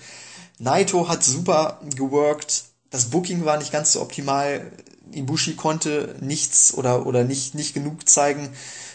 Naito 0.59 1.07
hat 1.07 1.23
super 1.23 1.79
geworkt. 1.95 2.65
Das 2.89 3.05
Booking 3.05 3.45
war 3.45 3.57
nicht 3.57 3.71
ganz 3.71 3.93
so 3.93 4.01
optimal. 4.01 4.69
Ibushi 5.13 5.55
konnte 5.55 6.15
nichts 6.19 6.73
oder, 6.73 7.05
oder 7.05 7.23
nicht, 7.23 7.55
nicht 7.55 7.73
genug 7.73 8.07
zeigen. 8.09 8.49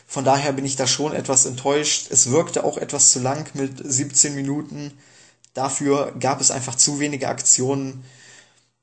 Von 0.06 0.24
daher 0.24 0.52
bin 0.52 0.64
ich 0.64 0.76
da 0.76 0.86
schon 0.86 1.12
etwas 1.12 1.46
enttäuscht. 1.46 2.08
Es 2.10 2.30
wirkte 2.30 2.64
auch 2.64 2.78
etwas 2.78 3.10
zu 3.10 3.18
lang 3.18 3.46
mit 3.54 3.72
17 3.84 4.34
Minuten. 4.34 4.92
Dafür 5.54 6.14
gab 6.20 6.40
es 6.40 6.50
einfach 6.50 6.74
zu 6.74 7.00
wenige 7.00 7.28
Aktionen. 7.28 8.04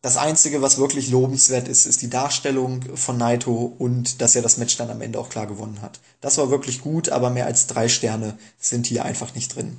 Das 0.01 0.17
Einzige, 0.17 0.61
was 0.61 0.79
wirklich 0.79 1.09
lobenswert 1.09 1.69
ist, 1.69 1.85
ist 1.85 2.01
die 2.01 2.09
Darstellung 2.09 2.81
von 2.97 3.17
Naito 3.17 3.73
und 3.77 4.21
dass 4.21 4.35
er 4.35 4.41
das 4.41 4.57
Match 4.57 4.75
dann 4.75 4.89
am 4.89 5.01
Ende 5.01 5.17
auch 5.17 5.29
klar 5.29 5.47
gewonnen 5.47 5.81
hat. 5.81 6.01
Das 6.19 6.37
war 6.37 6.49
wirklich 6.49 6.81
gut, 6.81 7.07
aber 7.09 7.29
mehr 7.29 7.45
als 7.45 7.67
drei 7.67 7.87
Sterne 7.87 8.37
sind 8.59 8.85
hier 8.85 9.05
einfach 9.05 9.33
nicht 9.33 9.55
drin. 9.55 9.77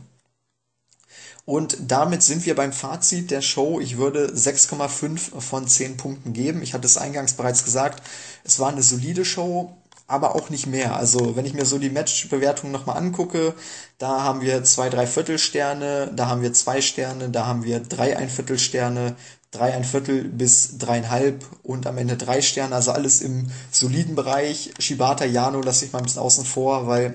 Und 1.46 1.76
damit 1.88 2.22
sind 2.22 2.46
wir 2.46 2.54
beim 2.54 2.72
Fazit 2.72 3.30
der 3.30 3.42
Show. 3.42 3.78
Ich 3.78 3.98
würde 3.98 4.28
6,5 4.28 5.40
von 5.40 5.68
10 5.68 5.96
Punkten 5.96 6.32
geben. 6.32 6.62
Ich 6.62 6.72
hatte 6.72 6.86
es 6.86 6.96
eingangs 6.96 7.34
bereits 7.34 7.64
gesagt. 7.64 8.02
Es 8.44 8.60
war 8.60 8.70
eine 8.70 8.82
solide 8.82 9.26
Show, 9.26 9.76
aber 10.06 10.34
auch 10.36 10.48
nicht 10.48 10.66
mehr. 10.66 10.96
Also 10.96 11.36
wenn 11.36 11.44
ich 11.44 11.52
mir 11.52 11.66
so 11.66 11.78
die 11.78 11.90
Matchbewertung 11.90 12.70
nochmal 12.70 12.96
angucke, 12.96 13.54
da 13.98 14.22
haben 14.22 14.40
wir 14.40 14.64
zwei, 14.64 14.88
drei 14.88 15.06
Viertelsterne, 15.06 16.10
da 16.14 16.28
haben 16.28 16.40
wir 16.40 16.54
zwei 16.54 16.80
Sterne, 16.80 17.28
da 17.28 17.46
haben 17.46 17.64
wir 17.64 17.80
drei 17.80 18.16
ein 18.16 18.30
Viertelsterne, 18.30 19.14
drei 19.50 19.74
ein 19.74 19.84
Viertel 19.84 20.24
bis 20.24 20.78
dreieinhalb 20.78 21.44
und 21.62 21.86
am 21.86 21.98
Ende 21.98 22.16
drei 22.16 22.40
Sterne. 22.40 22.74
Also 22.74 22.90
alles 22.92 23.20
im 23.20 23.50
soliden 23.70 24.14
Bereich. 24.14 24.72
Shibata 24.78 25.26
Yano 25.26 25.60
lasse 25.60 25.84
ich 25.84 25.92
mal 25.92 25.98
ein 25.98 26.04
bisschen 26.04 26.22
außen 26.22 26.44
vor, 26.46 26.86
weil 26.86 27.14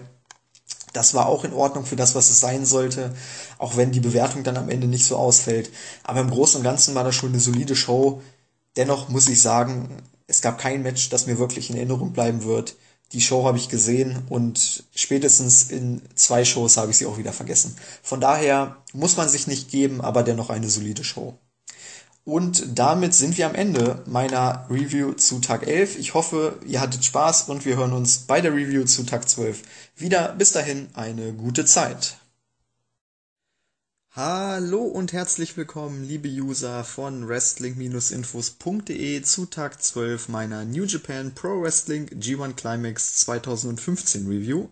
das 0.94 1.14
war 1.14 1.28
auch 1.28 1.44
in 1.44 1.54
Ordnung 1.54 1.86
für 1.86 1.96
das, 1.96 2.16
was 2.16 2.30
es 2.30 2.40
sein 2.40 2.66
sollte, 2.66 3.14
auch 3.58 3.78
wenn 3.78 3.92
die 3.92 4.00
Bewertung 4.00 4.44
dann 4.44 4.58
am 4.58 4.70
Ende 4.70 4.88
nicht 4.88 5.06
so 5.06 5.18
ausfällt. 5.18 5.70
Aber 6.04 6.22
im 6.22 6.30
Großen 6.30 6.58
und 6.58 6.64
Ganzen 6.64 6.96
war 6.96 7.04
das 7.04 7.16
schon 7.16 7.30
eine 7.30 7.40
solide 7.40 7.76
Show. 7.76 8.22
Dennoch 8.76 9.10
muss 9.10 9.28
ich 9.28 9.42
sagen, 9.42 10.02
es 10.28 10.42
gab 10.42 10.58
kein 10.58 10.84
Match, 10.84 11.10
das 11.10 11.28
mir 11.28 11.40
wirklich 11.40 11.70
in 11.70 11.76
Erinnerung 11.76 12.14
bleiben 12.14 12.44
wird. 12.44 12.76
Die 13.12 13.22
Show 13.22 13.46
habe 13.46 13.58
ich 13.58 13.70
gesehen 13.70 14.24
und 14.30 14.84
spätestens 14.94 15.64
in 15.64 16.02
zwei 16.14 16.46
Shows 16.46 16.78
habe 16.78 16.92
ich 16.92 16.98
sie 16.98 17.08
auch 17.08 17.18
wieder 17.18 17.34
vergessen. 17.34 17.76
Von 18.04 18.22
daher 18.22 18.78
muss 18.94 19.18
man 19.18 19.28
sich 19.28 19.48
nicht 19.48 19.70
geben, 19.72 20.02
aber 20.02 20.22
dennoch 20.22 20.52
eine 20.52 20.70
solide 20.70 21.04
Show. 21.04 21.36
Und 22.30 22.78
damit 22.78 23.16
sind 23.16 23.40
wir 23.40 23.48
am 23.48 23.56
Ende 23.56 24.04
meiner 24.06 24.68
Review 24.70 25.14
zu 25.14 25.40
Tag 25.40 25.66
11. 25.66 25.98
Ich 25.98 26.14
hoffe, 26.14 26.60
ihr 26.64 26.80
hattet 26.80 27.04
Spaß 27.04 27.50
und 27.50 27.66
wir 27.66 27.76
hören 27.76 27.92
uns 27.92 28.20
bei 28.20 28.40
der 28.40 28.54
Review 28.54 28.86
zu 28.86 29.02
Tag 29.02 29.28
12 29.28 29.64
wieder. 29.96 30.36
Bis 30.38 30.52
dahin 30.52 30.90
eine 30.94 31.34
gute 31.34 31.66
Zeit. 31.66 32.20
Hallo 34.12 34.84
und 34.84 35.12
herzlich 35.12 35.58
willkommen, 35.58 36.04
liebe 36.04 36.30
User 36.30 36.84
von 36.84 37.28
Wrestling-Infos.de 37.28 39.24
zu 39.24 39.48
Tag 39.48 39.82
12 39.82 40.30
meiner 40.30 40.66
New 40.66 40.84
Japan 40.84 41.34
Pro 41.34 41.64
Wrestling 41.64 42.10
G1 42.10 42.54
Climax 42.54 43.16
2015 43.22 44.28
Review. 44.28 44.70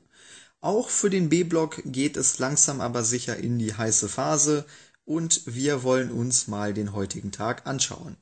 Auch 0.61 0.89
für 0.89 1.09
den 1.09 1.29
B-Block 1.29 1.81
geht 1.85 2.17
es 2.17 2.37
langsam 2.37 2.81
aber 2.81 3.03
sicher 3.03 3.37
in 3.37 3.57
die 3.57 3.73
heiße 3.73 4.09
Phase 4.09 4.65
und 5.07 5.41
wir 5.45 5.83
wollen 5.83 6.11
uns 6.11 6.47
mal 6.47 6.73
den 6.73 6.91
heutigen 6.91 7.31
Tag 7.31 7.65
anschauen. 7.65 8.17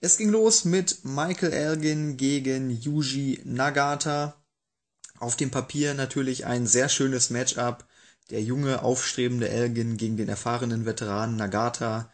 Es 0.00 0.16
ging 0.16 0.30
los 0.30 0.64
mit 0.64 1.04
Michael 1.04 1.52
Elgin 1.52 2.16
gegen 2.16 2.70
Yuji 2.70 3.40
Nagata. 3.44 4.40
Auf 5.18 5.36
dem 5.36 5.50
Papier 5.50 5.94
natürlich 5.94 6.46
ein 6.46 6.66
sehr 6.66 6.88
schönes 6.88 7.30
Matchup. 7.30 7.86
Der 8.30 8.40
junge, 8.40 8.82
aufstrebende 8.82 9.48
Elgin 9.48 9.96
gegen 9.96 10.16
den 10.16 10.28
erfahrenen 10.28 10.86
Veteranen 10.86 11.36
Nagata. 11.36 12.12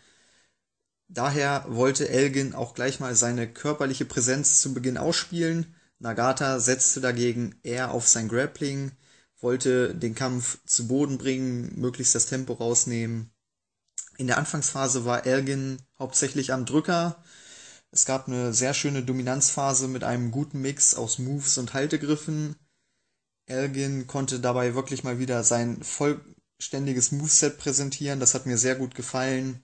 Daher 1.08 1.66
wollte 1.68 2.08
Elgin 2.08 2.54
auch 2.54 2.72
gleich 2.72 2.98
mal 2.98 3.14
seine 3.14 3.46
körperliche 3.52 4.06
Präsenz 4.06 4.62
zu 4.62 4.72
Beginn 4.72 4.96
ausspielen. 4.96 5.74
Nagata 5.98 6.60
setzte 6.60 7.02
dagegen 7.02 7.56
eher 7.62 7.90
auf 7.90 8.08
sein 8.08 8.28
Grappling, 8.28 8.92
wollte 9.40 9.94
den 9.94 10.14
Kampf 10.14 10.60
zu 10.64 10.88
Boden 10.88 11.18
bringen, 11.18 11.78
möglichst 11.78 12.14
das 12.14 12.26
Tempo 12.26 12.54
rausnehmen. 12.54 13.31
In 14.18 14.26
der 14.26 14.38
Anfangsphase 14.38 15.04
war 15.04 15.26
Elgin 15.26 15.78
hauptsächlich 15.98 16.52
am 16.52 16.66
Drücker. 16.66 17.22
Es 17.90 18.04
gab 18.04 18.28
eine 18.28 18.52
sehr 18.52 18.74
schöne 18.74 19.02
Dominanzphase 19.02 19.88
mit 19.88 20.04
einem 20.04 20.30
guten 20.30 20.60
Mix 20.60 20.94
aus 20.94 21.18
Moves 21.18 21.58
und 21.58 21.74
Haltegriffen. 21.74 22.56
Elgin 23.46 24.06
konnte 24.06 24.40
dabei 24.40 24.74
wirklich 24.74 25.04
mal 25.04 25.18
wieder 25.18 25.44
sein 25.44 25.82
vollständiges 25.82 27.12
Moveset 27.12 27.58
präsentieren. 27.58 28.20
Das 28.20 28.34
hat 28.34 28.46
mir 28.46 28.58
sehr 28.58 28.76
gut 28.76 28.94
gefallen. 28.94 29.62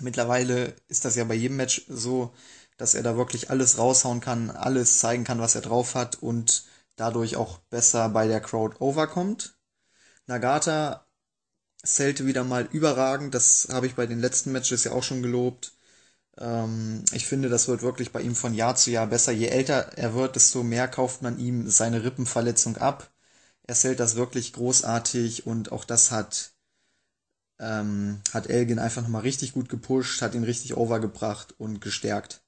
Mittlerweile 0.00 0.74
ist 0.88 1.04
das 1.04 1.16
ja 1.16 1.24
bei 1.24 1.34
jedem 1.34 1.56
Match 1.56 1.82
so, 1.88 2.34
dass 2.76 2.94
er 2.94 3.02
da 3.02 3.16
wirklich 3.16 3.50
alles 3.50 3.78
raushauen 3.78 4.20
kann, 4.20 4.50
alles 4.50 4.98
zeigen 4.98 5.24
kann, 5.24 5.40
was 5.40 5.54
er 5.54 5.60
drauf 5.60 5.94
hat 5.94 6.16
und 6.22 6.64
dadurch 6.96 7.36
auch 7.36 7.58
besser 7.58 8.08
bei 8.08 8.26
der 8.26 8.40
Crowd 8.40 8.76
overkommt. 8.80 9.56
Nagata 10.26 11.06
zählte 11.82 12.26
wieder 12.26 12.44
mal 12.44 12.68
überragend, 12.72 13.34
das 13.34 13.68
habe 13.72 13.86
ich 13.86 13.94
bei 13.94 14.06
den 14.06 14.20
letzten 14.20 14.52
Matches 14.52 14.84
ja 14.84 14.92
auch 14.92 15.02
schon 15.02 15.22
gelobt. 15.22 15.72
Ähm, 16.38 17.04
ich 17.12 17.26
finde, 17.26 17.48
das 17.48 17.68
wird 17.68 17.82
wirklich 17.82 18.12
bei 18.12 18.22
ihm 18.22 18.34
von 18.34 18.54
Jahr 18.54 18.76
zu 18.76 18.90
Jahr 18.90 19.06
besser. 19.08 19.32
Je 19.32 19.48
älter 19.48 19.92
er 19.96 20.14
wird, 20.14 20.36
desto 20.36 20.62
mehr 20.62 20.88
kauft 20.88 21.22
man 21.22 21.38
ihm 21.38 21.68
seine 21.70 22.04
Rippenverletzung 22.04 22.76
ab. 22.78 23.10
Er 23.64 23.74
zählt 23.74 24.00
das 24.00 24.16
wirklich 24.16 24.52
großartig 24.54 25.46
und 25.46 25.72
auch 25.72 25.84
das 25.84 26.10
hat, 26.10 26.52
ähm, 27.58 28.20
hat 28.32 28.48
Elgin 28.48 28.78
einfach 28.78 29.02
nochmal 29.02 29.22
richtig 29.22 29.52
gut 29.52 29.68
gepusht, 29.68 30.22
hat 30.22 30.34
ihn 30.34 30.44
richtig 30.44 30.76
overgebracht 30.76 31.54
und 31.58 31.80
gestärkt. 31.80 32.42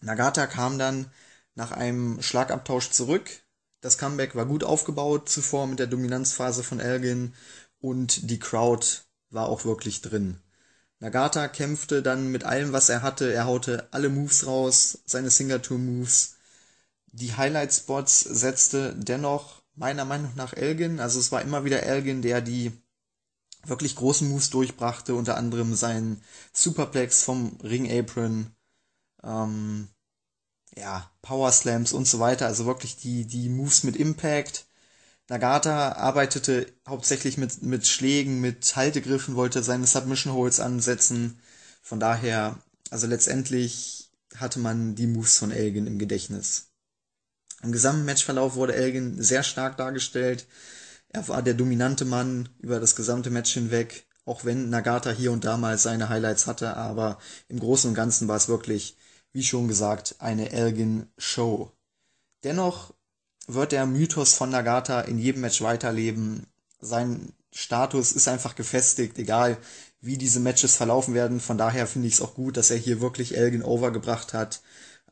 Nagata 0.00 0.46
kam 0.46 0.78
dann 0.78 1.10
nach 1.54 1.72
einem 1.72 2.22
Schlagabtausch 2.22 2.90
zurück. 2.90 3.30
Das 3.80 3.98
Comeback 3.98 4.34
war 4.34 4.46
gut 4.46 4.64
aufgebaut 4.64 5.28
zuvor 5.28 5.66
mit 5.66 5.78
der 5.78 5.86
Dominanzphase 5.86 6.62
von 6.64 6.80
Elgin 6.80 7.34
und 7.80 8.30
die 8.30 8.38
Crowd 8.38 8.86
war 9.30 9.48
auch 9.48 9.64
wirklich 9.64 10.00
drin. 10.00 10.38
Nagata 11.00 11.46
kämpfte 11.48 12.02
dann 12.02 12.28
mit 12.28 12.44
allem, 12.44 12.72
was 12.72 12.88
er 12.88 13.02
hatte. 13.02 13.32
Er 13.32 13.46
haute 13.46 13.88
alle 13.92 14.08
Moves 14.08 14.46
raus, 14.46 14.98
seine 15.04 15.30
Signature-Moves. 15.30 16.34
Die 17.12 17.34
Highlight-Spots 17.34 18.20
setzte 18.20 18.94
dennoch 18.96 19.62
meiner 19.74 20.04
Meinung 20.04 20.32
nach 20.34 20.54
Elgin. 20.54 20.98
Also 20.98 21.20
es 21.20 21.30
war 21.30 21.42
immer 21.42 21.64
wieder 21.64 21.84
Elgin, 21.84 22.22
der 22.22 22.40
die 22.40 22.72
wirklich 23.64 23.96
großen 23.96 24.28
Moves 24.28 24.50
durchbrachte, 24.50 25.14
unter 25.14 25.36
anderem 25.36 25.74
sein 25.74 26.20
Superplex 26.52 27.22
vom 27.22 27.58
Ring 27.62 27.90
Apron, 27.90 28.54
ähm, 29.22 29.88
ja, 30.76 31.10
Power 31.22 31.50
Slams 31.52 31.92
und 31.92 32.06
so 32.06 32.18
weiter. 32.18 32.46
Also 32.46 32.66
wirklich 32.66 32.96
die, 32.96 33.24
die 33.24 33.48
Moves 33.48 33.84
mit 33.84 33.96
Impact. 33.96 34.66
Nagata 35.28 35.92
arbeitete 35.92 36.72
hauptsächlich 36.88 37.36
mit, 37.36 37.62
mit 37.62 37.86
Schlägen, 37.86 38.40
mit 38.40 38.76
Haltegriffen, 38.76 39.36
wollte 39.36 39.62
seine 39.62 39.86
Submission 39.86 40.32
Holds 40.32 40.58
ansetzen. 40.58 41.38
Von 41.82 42.00
daher, 42.00 42.58
also 42.90 43.06
letztendlich 43.06 44.10
hatte 44.36 44.58
man 44.58 44.94
die 44.94 45.06
Moves 45.06 45.36
von 45.36 45.50
Elgin 45.50 45.86
im 45.86 45.98
Gedächtnis. 45.98 46.68
Im 47.62 47.72
gesamten 47.72 48.06
Matchverlauf 48.06 48.54
wurde 48.54 48.74
Elgin 48.74 49.22
sehr 49.22 49.42
stark 49.42 49.76
dargestellt. 49.76 50.46
Er 51.10 51.26
war 51.28 51.42
der 51.42 51.54
dominante 51.54 52.06
Mann 52.06 52.48
über 52.60 52.80
das 52.80 52.96
gesamte 52.96 53.30
Match 53.30 53.52
hinweg, 53.52 54.06
auch 54.24 54.44
wenn 54.44 54.70
Nagata 54.70 55.10
hier 55.10 55.32
und 55.32 55.44
da 55.44 55.56
mal 55.56 55.76
seine 55.76 56.08
Highlights 56.08 56.46
hatte, 56.46 56.76
aber 56.76 57.18
im 57.48 57.58
Großen 57.58 57.88
und 57.88 57.94
Ganzen 57.94 58.28
war 58.28 58.36
es 58.36 58.48
wirklich, 58.48 58.96
wie 59.32 59.42
schon 59.42 59.68
gesagt, 59.68 60.16
eine 60.20 60.52
Elgin-Show. 60.52 61.72
Dennoch 62.44 62.94
wird 63.48 63.72
der 63.72 63.86
Mythos 63.86 64.34
von 64.34 64.50
Nagata 64.50 65.00
in 65.00 65.18
jedem 65.18 65.40
Match 65.40 65.62
weiterleben. 65.62 66.46
Sein 66.80 67.32
Status 67.50 68.12
ist 68.12 68.28
einfach 68.28 68.54
gefestigt, 68.54 69.18
egal 69.18 69.56
wie 70.00 70.18
diese 70.18 70.38
Matches 70.38 70.76
verlaufen 70.76 71.14
werden. 71.14 71.40
Von 71.40 71.58
daher 71.58 71.86
finde 71.86 72.06
ich 72.06 72.14
es 72.14 72.20
auch 72.20 72.34
gut, 72.34 72.56
dass 72.56 72.70
er 72.70 72.76
hier 72.76 73.00
wirklich 73.00 73.36
Elgin 73.36 73.64
overgebracht 73.64 74.34
hat. 74.34 74.60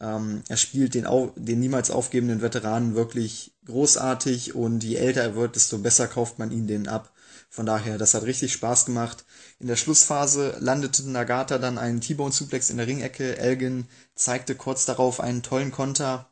Ähm, 0.01 0.42
er 0.49 0.59
spielt 0.59 0.94
den, 0.94 1.09
den 1.37 1.59
niemals 1.59 1.90
aufgebenden 1.90 2.42
Veteranen 2.42 2.94
wirklich 2.94 3.55
großartig 3.64 4.55
und 4.55 4.85
je 4.85 4.96
älter 4.96 5.22
er 5.22 5.35
wird, 5.35 5.57
desto 5.57 5.79
besser 5.79 6.07
kauft 6.07 6.38
man 6.38 6.51
ihn 6.51 6.66
den 6.66 6.87
ab. 6.87 7.12
Von 7.49 7.64
daher, 7.64 7.96
das 7.96 8.12
hat 8.12 8.25
richtig 8.25 8.53
Spaß 8.53 8.85
gemacht. 8.85 9.25
In 9.59 9.66
der 9.66 9.77
Schlussphase 9.77 10.57
landete 10.61 11.09
Nagata 11.09 11.57
dann 11.59 11.79
einen 11.79 12.03
T-Bone 12.03 12.33
Suplex 12.33 12.68
in 12.68 12.77
der 12.77 12.87
Ringecke. 12.87 13.38
Elgin 13.38 13.87
zeigte 14.14 14.55
kurz 14.55 14.85
darauf 14.85 15.20
einen 15.20 15.42
tollen 15.42 15.72
Konter 15.72 16.29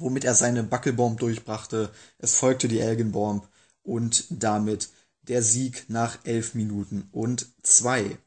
womit 0.00 0.24
er 0.24 0.34
seine 0.34 0.62
Buckelbomb 0.62 1.18
durchbrachte. 1.18 1.90
Es 2.18 2.34
folgte 2.34 2.68
die 2.68 2.80
Elgin 2.80 3.12
Bomb 3.12 3.48
und 3.82 4.26
damit 4.30 4.88
der 5.22 5.42
Sieg 5.42 5.84
nach 5.88 6.18
elf 6.24 6.54
Minuten 6.54 7.08
und 7.12 7.46
zwei. 7.62 8.18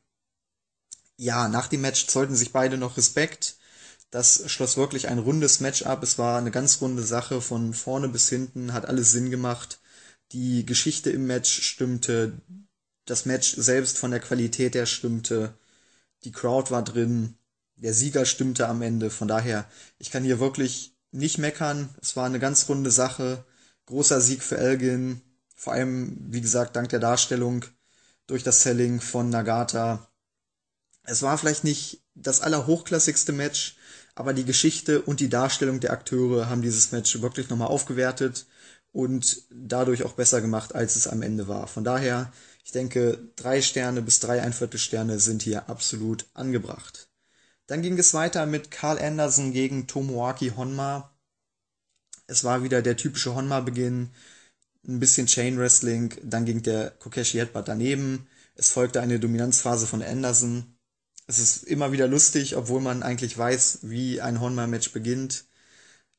Ja, 1.17 1.47
nach 1.47 1.67
dem 1.67 1.81
Match 1.81 2.07
zollten 2.07 2.35
sich 2.35 2.51
beide 2.51 2.77
noch 2.77 2.97
Respekt. 2.97 3.57
Das 4.11 4.49
schloss 4.51 4.77
wirklich 4.77 5.07
ein 5.07 5.19
rundes 5.19 5.59
Match 5.59 5.83
ab. 5.83 6.03
Es 6.03 6.17
war 6.17 6.37
eine 6.37 6.51
ganz 6.51 6.81
runde 6.81 7.03
Sache 7.03 7.41
von 7.41 7.73
vorne 7.73 8.09
bis 8.09 8.29
hinten, 8.29 8.73
hat 8.73 8.85
alles 8.85 9.11
Sinn 9.11 9.31
gemacht. 9.31 9.79
Die 10.31 10.65
Geschichte 10.65 11.09
im 11.09 11.25
Match 11.25 11.61
stimmte, 11.61 12.33
das 13.05 13.25
Match 13.25 13.55
selbst 13.55 13.97
von 13.97 14.11
der 14.11 14.19
Qualität 14.19 14.75
her 14.75 14.85
stimmte, 14.85 15.53
die 16.23 16.31
Crowd 16.31 16.71
war 16.71 16.83
drin, 16.83 17.35
der 17.75 17.93
Sieger 17.93 18.25
stimmte 18.25 18.67
am 18.67 18.81
Ende. 18.81 19.09
Von 19.09 19.27
daher, 19.27 19.69
ich 19.97 20.09
kann 20.09 20.23
hier 20.23 20.39
wirklich 20.39 20.92
nicht 21.13 21.37
meckern. 21.37 21.89
Es 22.01 22.15
war 22.15 22.25
eine 22.25 22.39
ganz 22.39 22.67
runde 22.69 22.91
Sache. 22.91 23.45
Großer 23.85 24.21
Sieg 24.21 24.43
für 24.43 24.57
Elgin. 24.57 25.21
Vor 25.55 25.73
allem, 25.73 26.17
wie 26.29 26.41
gesagt, 26.41 26.75
dank 26.75 26.89
der 26.89 26.99
Darstellung 26.99 27.65
durch 28.27 28.43
das 28.43 28.63
Selling 28.63 29.01
von 29.01 29.29
Nagata. 29.29 30.09
Es 31.03 31.21
war 31.21 31.37
vielleicht 31.37 31.63
nicht 31.63 32.03
das 32.15 32.41
allerhochklassigste 32.41 33.33
Match, 33.33 33.77
aber 34.15 34.33
die 34.33 34.45
Geschichte 34.45 35.01
und 35.01 35.19
die 35.19 35.29
Darstellung 35.29 35.79
der 35.79 35.91
Akteure 35.91 36.49
haben 36.49 36.61
dieses 36.61 36.91
Match 36.91 37.21
wirklich 37.21 37.49
nochmal 37.49 37.67
aufgewertet 37.67 38.45
und 38.91 39.43
dadurch 39.49 40.03
auch 40.03 40.13
besser 40.13 40.39
gemacht, 40.39 40.75
als 40.75 40.95
es 40.95 41.07
am 41.07 41.21
Ende 41.21 41.47
war. 41.47 41.67
Von 41.67 41.83
daher, 41.83 42.31
ich 42.63 42.71
denke, 42.71 43.31
drei 43.35 43.61
Sterne 43.61 44.01
bis 44.01 44.19
drei 44.19 44.41
Einviertelsterne 44.41 45.19
sind 45.19 45.41
hier 45.41 45.69
absolut 45.69 46.25
angebracht. 46.33 47.09
Dann 47.67 47.81
ging 47.81 47.97
es 47.97 48.13
weiter 48.13 48.45
mit 48.45 48.71
Carl 48.71 48.99
Anderson 48.99 49.53
gegen 49.53 49.87
Tomoaki 49.87 50.49
Honma. 50.55 51.11
Es 52.27 52.43
war 52.43 52.63
wieder 52.63 52.81
der 52.81 52.97
typische 52.97 53.35
Honma-Beginn, 53.35 54.09
ein 54.87 54.99
bisschen 54.99 55.27
Chain 55.27 55.57
Wrestling, 55.57 56.13
dann 56.23 56.45
ging 56.45 56.61
der 56.61 56.91
Kokeshi 56.91 57.37
Headbutt 57.37 57.67
daneben. 57.67 58.27
Es 58.55 58.71
folgte 58.71 59.01
eine 59.01 59.19
Dominanzphase 59.19 59.87
von 59.87 60.03
Anderson. 60.03 60.75
Es 61.25 61.39
ist 61.39 61.63
immer 61.63 61.91
wieder 61.91 62.07
lustig, 62.07 62.57
obwohl 62.57 62.81
man 62.81 63.01
eigentlich 63.01 63.37
weiß, 63.37 63.79
wie 63.83 64.19
ein 64.19 64.41
Honma-Match 64.41 64.91
beginnt. 64.91 65.45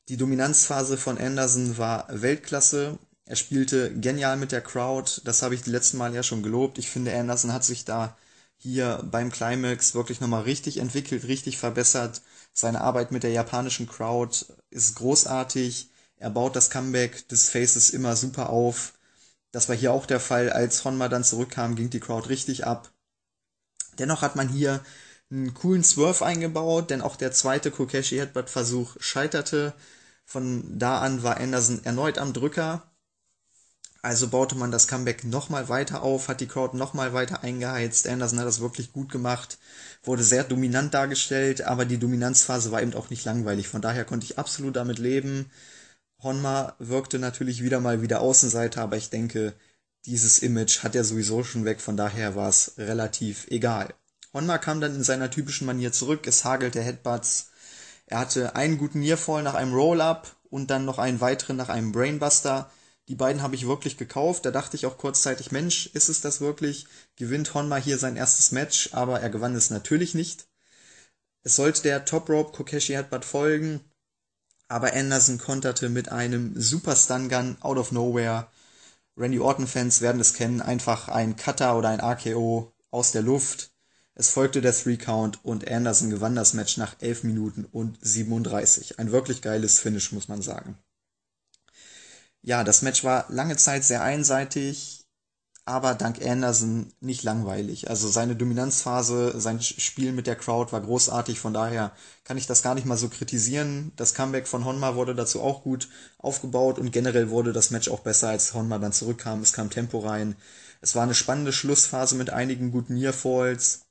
Die 0.09 0.17
Dominanzphase 0.17 0.97
von 0.97 1.17
Anderson 1.17 1.77
war 1.77 2.07
Weltklasse. 2.09 2.97
Er 3.25 3.35
spielte 3.35 3.93
genial 3.99 4.37
mit 4.37 4.51
der 4.51 4.61
Crowd. 4.61 5.21
Das 5.23 5.41
habe 5.41 5.55
ich 5.55 5.61
die 5.61 5.71
letzten 5.71 5.97
Mal 5.97 6.13
ja 6.13 6.23
schon 6.23 6.43
gelobt. 6.43 6.77
Ich 6.77 6.89
finde, 6.89 7.15
Anderson 7.15 7.53
hat 7.53 7.63
sich 7.63 7.85
da 7.85 8.17
hier 8.65 9.07
beim 9.11 9.31
Climax 9.31 9.93
wirklich 9.93 10.21
nochmal 10.21 10.41
richtig 10.41 10.77
entwickelt, 10.77 11.25
richtig 11.25 11.59
verbessert. 11.59 12.23
Seine 12.51 12.81
Arbeit 12.81 13.11
mit 13.11 13.21
der 13.21 13.29
japanischen 13.29 13.87
Crowd 13.87 14.43
ist 14.71 14.95
großartig. 14.95 15.91
Er 16.17 16.31
baut 16.31 16.55
das 16.55 16.71
Comeback 16.71 17.27
des 17.29 17.49
Faces 17.49 17.91
immer 17.91 18.15
super 18.15 18.49
auf. 18.49 18.93
Das 19.51 19.69
war 19.69 19.75
hier 19.75 19.93
auch 19.93 20.07
der 20.07 20.19
Fall. 20.19 20.49
Als 20.51 20.83
Honma 20.83 21.09
dann 21.09 21.23
zurückkam, 21.23 21.75
ging 21.75 21.91
die 21.91 21.99
Crowd 21.99 22.27
richtig 22.27 22.65
ab. 22.65 22.91
Dennoch 23.99 24.23
hat 24.23 24.35
man 24.35 24.49
hier 24.49 24.83
einen 25.29 25.53
coolen 25.53 25.83
Swerve 25.83 26.25
eingebaut, 26.25 26.89
denn 26.89 27.01
auch 27.01 27.17
der 27.17 27.31
zweite 27.31 27.69
Kokeshi 27.69 28.17
Headbutt 28.17 28.49
Versuch 28.49 28.95
scheiterte. 28.99 29.73
Von 30.25 30.79
da 30.79 31.01
an 31.01 31.21
war 31.21 31.37
Anderson 31.37 31.85
erneut 31.85 32.17
am 32.17 32.33
Drücker. 32.33 32.81
Also 34.05 34.27
baute 34.27 34.53
man 34.53 34.69
das 34.69 34.87
Comeback 34.87 35.23
nochmal 35.23 35.67
weiter 35.67 36.03
auf, 36.03 36.27
hat 36.27 36.39
die 36.39 36.45
Crowd 36.45 36.77
nochmal 36.77 37.13
weiter 37.13 37.41
eingeheizt. 37.41 38.07
Anderson 38.07 38.37
hat 38.37 38.45
das 38.45 38.59
wirklich 38.59 38.93
gut 38.93 39.11
gemacht, 39.11 39.57
wurde 40.03 40.23
sehr 40.23 40.43
dominant 40.43 40.93
dargestellt, 40.93 41.63
aber 41.63 41.85
die 41.85 41.97
Dominanzphase 41.97 42.71
war 42.71 42.83
eben 42.83 42.93
auch 42.93 43.09
nicht 43.09 43.25
langweilig. 43.25 43.67
Von 43.67 43.81
daher 43.81 44.05
konnte 44.05 44.27
ich 44.27 44.37
absolut 44.37 44.75
damit 44.75 44.99
leben. 44.99 45.49
Honma 46.21 46.75
wirkte 46.77 47.17
natürlich 47.17 47.63
wieder 47.63 47.79
mal 47.79 48.03
wie 48.03 48.07
der 48.07 48.21
Außenseiter, 48.21 48.83
aber 48.83 48.95
ich 48.95 49.09
denke, 49.09 49.55
dieses 50.05 50.37
Image 50.37 50.83
hat 50.83 50.93
er 50.93 51.03
sowieso 51.03 51.43
schon 51.43 51.65
weg, 51.65 51.81
von 51.81 51.97
daher 51.97 52.35
war 52.35 52.49
es 52.49 52.73
relativ 52.77 53.47
egal. 53.49 53.91
Honma 54.33 54.59
kam 54.59 54.81
dann 54.81 54.93
in 54.93 55.03
seiner 55.03 55.31
typischen 55.31 55.65
Manier 55.65 55.91
zurück, 55.91 56.27
es 56.27 56.45
hagelte 56.45 56.83
Headbutts. 56.83 57.47
Er 58.05 58.19
hatte 58.19 58.55
einen 58.55 58.77
guten 58.77 58.99
Nearfall 58.99 59.41
nach 59.41 59.55
einem 59.55 59.73
Roll-Up 59.73 60.35
und 60.51 60.69
dann 60.69 60.85
noch 60.85 60.99
einen 60.99 61.21
weiteren 61.21 61.57
nach 61.57 61.69
einem 61.69 61.91
Brainbuster. 61.91 62.69
Die 63.07 63.15
beiden 63.15 63.41
habe 63.41 63.55
ich 63.55 63.67
wirklich 63.67 63.97
gekauft. 63.97 64.45
Da 64.45 64.51
dachte 64.51 64.75
ich 64.75 64.85
auch 64.85 64.97
kurzzeitig, 64.97 65.51
Mensch, 65.51 65.87
ist 65.93 66.09
es 66.09 66.21
das 66.21 66.41
wirklich? 66.41 66.87
Gewinnt 67.15 67.53
Honma 67.53 67.77
hier 67.77 67.97
sein 67.97 68.15
erstes 68.15 68.51
Match, 68.51 68.89
aber 68.93 69.21
er 69.21 69.29
gewann 69.29 69.55
es 69.55 69.69
natürlich 69.69 70.15
nicht. 70.15 70.47
Es 71.43 71.55
sollte 71.55 71.83
der 71.83 72.05
Top 72.05 72.29
Rope 72.29 72.51
Kokeshi 72.51 72.93
Headbutt 72.93 73.23
folgen, 73.23 73.81
aber 74.67 74.93
Anderson 74.93 75.37
konterte 75.37 75.89
mit 75.89 76.09
einem 76.09 76.59
Super 76.59 76.95
Stun 76.95 77.29
Gun 77.29 77.57
out 77.61 77.77
of 77.77 77.91
nowhere. 77.91 78.47
Randy 79.15 79.39
Orton 79.39 79.67
Fans 79.67 80.01
werden 80.01 80.19
es 80.19 80.33
kennen, 80.33 80.61
einfach 80.61 81.07
ein 81.07 81.35
Cutter 81.35 81.77
oder 81.77 81.89
ein 81.89 82.01
AKO 82.01 82.73
aus 82.89 83.11
der 83.11 83.21
Luft. 83.21 83.71
Es 84.15 84.29
folgte 84.29 84.61
der 84.61 84.73
Three 84.73 84.97
Count 84.97 85.45
und 85.45 85.69
Anderson 85.69 86.09
gewann 86.09 86.35
das 86.35 86.53
Match 86.53 86.77
nach 86.77 86.95
11 86.99 87.23
Minuten 87.23 87.65
und 87.65 87.97
37. 88.01 88.97
Ein 88.97 89.11
wirklich 89.11 89.41
geiles 89.41 89.79
Finish, 89.79 90.11
muss 90.13 90.27
man 90.27 90.41
sagen. 90.41 90.79
Ja, 92.45 92.63
das 92.63 92.81
Match 92.81 93.03
war 93.03 93.25
lange 93.29 93.57
Zeit 93.57 93.83
sehr 93.83 94.01
einseitig 94.03 95.05
aber 95.65 95.95
dank 95.95 96.23
Anderson 96.23 96.93
nicht 96.99 97.23
langweilig. 97.23 97.89
Also 97.89 98.07
seine 98.07 98.35
Dominanzphase, 98.35 99.39
sein 99.41 99.59
Spiel 99.61 100.11
mit 100.11 100.27
der 100.27 100.35
Crowd 100.35 100.71
war 100.71 100.81
großartig, 100.81 101.39
von 101.39 101.53
daher 101.55 101.91
kann 102.23 102.37
ich 102.37 102.45
das 102.45 102.61
gar 102.61 102.75
nicht 102.75 102.85
mal 102.85 102.97
so 102.97 103.09
kritisieren. 103.09 103.91
Das 103.95 104.13
Comeback 104.13 104.47
von 104.47 104.63
Honma 104.63 104.95
wurde 104.95 105.15
dazu 105.15 105.41
auch 105.41 105.63
gut 105.63 105.89
aufgebaut 106.19 106.77
und 106.77 106.91
generell 106.91 107.31
wurde 107.31 107.51
das 107.51 107.71
Match 107.71 107.89
auch 107.89 108.01
besser, 108.01 108.29
als 108.29 108.53
Honma 108.53 108.77
dann 108.77 108.93
zurückkam. 108.93 109.41
Es 109.41 109.53
kam 109.53 109.71
Tempo 109.71 109.99
rein. 109.99 110.35
Es 110.81 110.93
war 110.95 111.01
eine 111.03 111.15
spannende 111.15 111.51
Schlussphase 111.51 112.15
mit 112.15 112.29
einigen 112.29 112.71
guten 112.71 112.93
Nearfalls. 112.93 113.81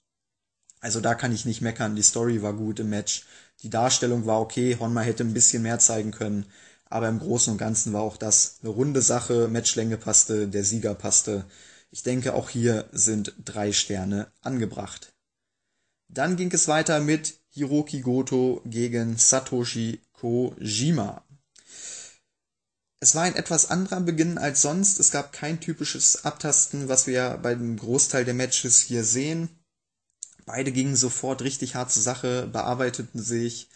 Also 0.80 1.00
da 1.00 1.14
kann 1.16 1.32
ich 1.32 1.44
nicht 1.44 1.60
meckern. 1.60 1.96
Die 1.96 2.02
Story 2.02 2.42
war 2.42 2.52
gut 2.52 2.78
im 2.78 2.90
Match. 2.90 3.26
Die 3.62 3.70
Darstellung 3.70 4.26
war 4.26 4.40
okay. 4.40 4.76
Honma 4.78 5.00
hätte 5.00 5.24
ein 5.24 5.34
bisschen 5.34 5.62
mehr 5.62 5.80
zeigen 5.80 6.12
können. 6.12 6.46
Aber 6.94 7.08
im 7.08 7.18
Großen 7.18 7.50
und 7.50 7.58
Ganzen 7.58 7.92
war 7.92 8.02
auch 8.02 8.16
das 8.16 8.58
eine 8.62 8.70
runde 8.70 9.02
Sache. 9.02 9.48
Matchlänge 9.48 9.96
passte, 9.96 10.46
der 10.46 10.62
Sieger 10.62 10.94
passte. 10.94 11.44
Ich 11.90 12.04
denke, 12.04 12.34
auch 12.34 12.50
hier 12.50 12.88
sind 12.92 13.34
drei 13.44 13.72
Sterne 13.72 14.30
angebracht. 14.42 15.12
Dann 16.08 16.36
ging 16.36 16.52
es 16.52 16.68
weiter 16.68 17.00
mit 17.00 17.40
Hiroki 17.50 18.00
Goto 18.00 18.62
gegen 18.64 19.16
Satoshi 19.16 20.02
Kojima. 20.12 21.24
Es 23.00 23.16
war 23.16 23.24
ein 23.24 23.34
etwas 23.34 23.70
anderer 23.72 24.00
Beginn 24.00 24.38
als 24.38 24.62
sonst. 24.62 25.00
Es 25.00 25.10
gab 25.10 25.32
kein 25.32 25.58
typisches 25.58 26.24
Abtasten, 26.24 26.88
was 26.88 27.08
wir 27.08 27.40
bei 27.42 27.56
dem 27.56 27.76
Großteil 27.76 28.24
der 28.24 28.34
Matches 28.34 28.78
hier 28.78 29.02
sehen. 29.02 29.48
Beide 30.46 30.70
gingen 30.70 30.94
sofort 30.94 31.42
richtig 31.42 31.74
hart 31.74 31.90
zur 31.90 32.04
Sache, 32.04 32.46
bearbeiteten 32.46 33.20
sich, 33.20 33.68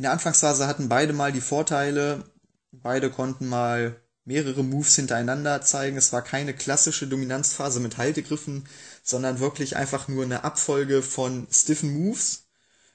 in 0.00 0.04
der 0.04 0.12
Anfangsphase 0.12 0.66
hatten 0.66 0.88
beide 0.88 1.12
mal 1.12 1.30
die 1.30 1.42
Vorteile. 1.42 2.24
Beide 2.72 3.10
konnten 3.10 3.46
mal 3.46 4.00
mehrere 4.24 4.64
Moves 4.64 4.96
hintereinander 4.96 5.60
zeigen. 5.60 5.98
Es 5.98 6.10
war 6.10 6.22
keine 6.22 6.54
klassische 6.54 7.06
Dominanzphase 7.06 7.80
mit 7.80 7.98
Haltegriffen, 7.98 8.66
sondern 9.02 9.40
wirklich 9.40 9.76
einfach 9.76 10.08
nur 10.08 10.24
eine 10.24 10.42
Abfolge 10.42 11.02
von 11.02 11.46
stiffen 11.50 11.92
Moves. 11.92 12.46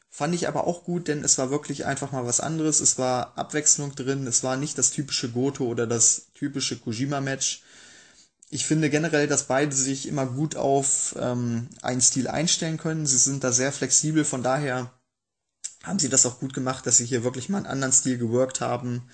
Fand 0.10 0.34
ich 0.34 0.48
aber 0.48 0.66
auch 0.66 0.84
gut, 0.84 1.08
denn 1.08 1.24
es 1.24 1.38
war 1.38 1.52
wirklich 1.52 1.86
einfach 1.86 2.12
mal 2.12 2.26
was 2.26 2.40
anderes. 2.40 2.80
Es 2.80 2.98
war 2.98 3.38
Abwechslung 3.38 3.94
drin. 3.94 4.26
Es 4.26 4.44
war 4.44 4.58
nicht 4.58 4.76
das 4.80 4.90
typische 4.90 5.30
Goto 5.30 5.66
oder 5.66 5.86
das 5.86 6.32
typische 6.34 6.80
Kojima-Match. 6.80 7.62
Ich 8.50 8.66
finde 8.66 8.90
generell, 8.90 9.28
dass 9.28 9.44
beide 9.44 9.76
sich 9.76 10.08
immer 10.08 10.26
gut 10.26 10.56
auf 10.56 11.16
ähm, 11.20 11.70
einen 11.84 12.02
Stil 12.02 12.28
einstellen 12.28 12.80
können. 12.80 13.06
Sie 13.06 13.20
sind 13.20 13.44
da 13.44 13.52
sehr 13.52 13.72
flexibel, 13.72 14.26
von 14.26 14.42
daher 14.42 14.92
haben 15.86 16.00
sie 16.00 16.10
das 16.10 16.26
auch 16.26 16.40
gut 16.40 16.54
gemacht, 16.54 16.86
dass 16.86 16.98
sie 16.98 17.06
hier 17.06 17.24
wirklich 17.24 17.50
mal 17.50 17.58
einen 17.60 17.68
anderen 17.68 17.94
Stil 17.94 18.18
geworkt 18.18 18.62
haben. 18.62 19.08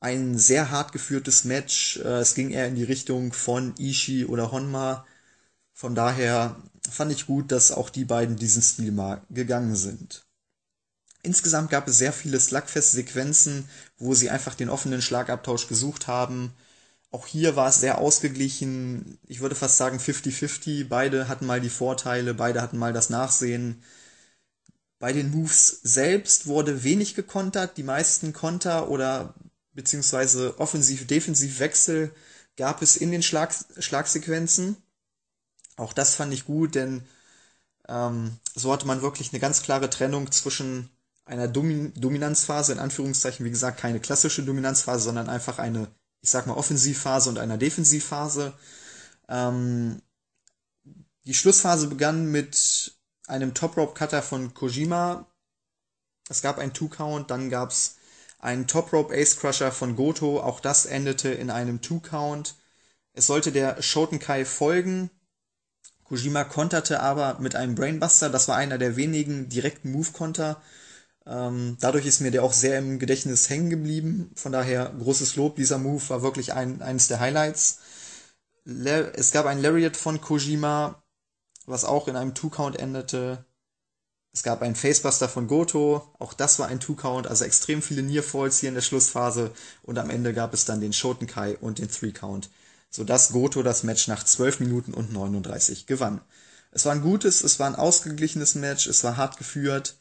Ein 0.00 0.38
sehr 0.38 0.70
hart 0.70 0.92
geführtes 0.92 1.44
Match. 1.44 1.98
Äh, 1.98 2.20
es 2.20 2.34
ging 2.34 2.50
eher 2.50 2.66
in 2.66 2.74
die 2.74 2.84
Richtung 2.84 3.32
von 3.32 3.74
Ishii 3.78 4.24
oder 4.24 4.52
Honma. 4.52 5.06
Von 5.72 5.94
daher 5.94 6.56
fand 6.90 7.12
ich 7.12 7.26
gut, 7.26 7.52
dass 7.52 7.72
auch 7.72 7.90
die 7.90 8.04
beiden 8.04 8.36
diesen 8.36 8.62
Stil 8.62 8.92
mal 8.92 9.22
gegangen 9.30 9.76
sind. 9.76 10.26
Insgesamt 11.22 11.70
gab 11.70 11.86
es 11.86 11.98
sehr 11.98 12.12
viele 12.12 12.40
Slugfest-Sequenzen, 12.40 13.68
wo 13.96 14.14
sie 14.14 14.30
einfach 14.30 14.54
den 14.54 14.68
offenen 14.68 15.02
Schlagabtausch 15.02 15.68
gesucht 15.68 16.08
haben. 16.08 16.52
Auch 17.12 17.26
hier 17.26 17.54
war 17.56 17.68
es 17.68 17.80
sehr 17.80 17.98
ausgeglichen. 17.98 19.18
Ich 19.28 19.40
würde 19.40 19.54
fast 19.54 19.76
sagen 19.76 19.98
50-50. 19.98 20.88
Beide 20.88 21.28
hatten 21.28 21.46
mal 21.46 21.60
die 21.60 21.68
Vorteile, 21.68 22.34
beide 22.34 22.60
hatten 22.60 22.78
mal 22.78 22.92
das 22.92 23.10
Nachsehen. 23.10 23.82
Bei 25.02 25.12
den 25.12 25.32
Moves 25.32 25.80
selbst 25.82 26.46
wurde 26.46 26.84
wenig 26.84 27.16
gekontert. 27.16 27.76
Die 27.76 27.82
meisten 27.82 28.32
Konter 28.32 28.88
oder 28.88 29.34
beziehungsweise 29.72 30.60
Offensiv-Defensiv-Wechsel 30.60 32.14
gab 32.56 32.82
es 32.82 32.96
in 32.96 33.10
den 33.10 33.24
Schlag 33.24 33.52
Schlagsequenzen. 33.80 34.76
Auch 35.74 35.92
das 35.92 36.14
fand 36.14 36.32
ich 36.32 36.44
gut, 36.44 36.76
denn 36.76 37.02
ähm, 37.88 38.38
so 38.54 38.72
hatte 38.72 38.86
man 38.86 39.02
wirklich 39.02 39.32
eine 39.32 39.40
ganz 39.40 39.64
klare 39.64 39.90
Trennung 39.90 40.30
zwischen 40.30 40.88
einer 41.24 41.48
Domin 41.48 41.92
Dominanzphase, 41.96 42.72
in 42.72 42.78
Anführungszeichen, 42.78 43.44
wie 43.44 43.50
gesagt, 43.50 43.80
keine 43.80 43.98
klassische 43.98 44.44
Dominanzphase, 44.44 45.02
sondern 45.02 45.28
einfach 45.28 45.58
eine, 45.58 45.88
ich 46.20 46.30
sag 46.30 46.46
mal, 46.46 46.54
Offensivphase 46.54 47.28
und 47.28 47.38
einer 47.38 47.58
Defensivphase. 47.58 48.52
Ähm, 49.28 50.00
die 51.24 51.34
Schlussphase 51.34 51.88
begann 51.88 52.30
mit 52.30 52.94
einem 53.32 53.54
Top 53.54 53.76
Rope 53.76 53.94
Cutter 53.94 54.22
von 54.22 54.54
Kojima. 54.54 55.26
Es 56.28 56.42
gab 56.42 56.58
einen 56.58 56.72
Two 56.72 56.88
Count, 56.88 57.30
dann 57.30 57.50
gab 57.50 57.70
es 57.70 57.96
einen 58.38 58.66
Top 58.66 58.92
Rope 58.92 59.14
Ace 59.14 59.38
Crusher 59.38 59.72
von 59.72 59.96
Goto. 59.96 60.40
Auch 60.40 60.60
das 60.60 60.86
endete 60.86 61.30
in 61.30 61.50
einem 61.50 61.80
Two 61.80 62.00
Count. 62.00 62.54
Es 63.14 63.26
sollte 63.26 63.50
der 63.52 63.82
Shotenkai 63.82 64.44
folgen. 64.44 65.10
Kojima 66.04 66.44
konterte 66.44 67.00
aber 67.00 67.38
mit 67.40 67.56
einem 67.56 67.74
Brainbuster. 67.74 68.28
Das 68.30 68.48
war 68.48 68.56
einer 68.56 68.78
der 68.78 68.96
wenigen 68.96 69.48
direkten 69.48 69.92
Move-Konter. 69.92 70.60
Ähm, 71.24 71.76
dadurch 71.80 72.04
ist 72.04 72.20
mir 72.20 72.30
der 72.30 72.42
auch 72.42 72.52
sehr 72.52 72.78
im 72.78 72.98
Gedächtnis 72.98 73.48
hängen 73.48 73.70
geblieben. 73.70 74.30
Von 74.34 74.52
daher 74.52 74.92
großes 74.98 75.36
Lob. 75.36 75.56
Dieser 75.56 75.78
Move 75.78 76.02
war 76.08 76.22
wirklich 76.22 76.52
ein, 76.52 76.82
eines 76.82 77.08
der 77.08 77.20
Highlights. 77.20 77.78
Es 78.64 79.32
gab 79.32 79.46
ein 79.46 79.62
Lariat 79.62 79.96
von 79.96 80.20
Kojima, 80.20 81.01
was 81.66 81.84
auch 81.84 82.08
in 82.08 82.16
einem 82.16 82.34
Two-Count 82.34 82.78
endete. 82.78 83.44
Es 84.32 84.42
gab 84.42 84.62
einen 84.62 84.74
Facebuster 84.76 85.28
von 85.28 85.46
Goto, 85.46 86.14
auch 86.18 86.32
das 86.32 86.58
war 86.58 86.68
ein 86.68 86.80
Two-Count, 86.80 87.26
also 87.26 87.44
extrem 87.44 87.82
viele 87.82 88.02
Nearfalls 88.02 88.60
hier 88.60 88.70
in 88.70 88.74
der 88.74 88.82
Schlussphase 88.82 89.52
und 89.82 89.98
am 89.98 90.08
Ende 90.10 90.32
gab 90.32 90.54
es 90.54 90.64
dann 90.64 90.80
den 90.80 90.94
Shotenkai 90.94 91.58
und 91.58 91.78
den 91.78 91.90
Three-Count, 91.90 92.48
sodass 92.90 93.32
Goto 93.32 93.62
das 93.62 93.82
Match 93.82 94.08
nach 94.08 94.24
12 94.24 94.60
Minuten 94.60 94.94
und 94.94 95.12
39 95.12 95.86
gewann. 95.86 96.22
Es 96.70 96.86
war 96.86 96.92
ein 96.92 97.02
gutes, 97.02 97.42
es 97.42 97.58
war 97.60 97.66
ein 97.66 97.76
ausgeglichenes 97.76 98.54
Match, 98.54 98.86
es 98.86 99.04
war 99.04 99.18
hart 99.18 99.36
geführt. 99.36 99.96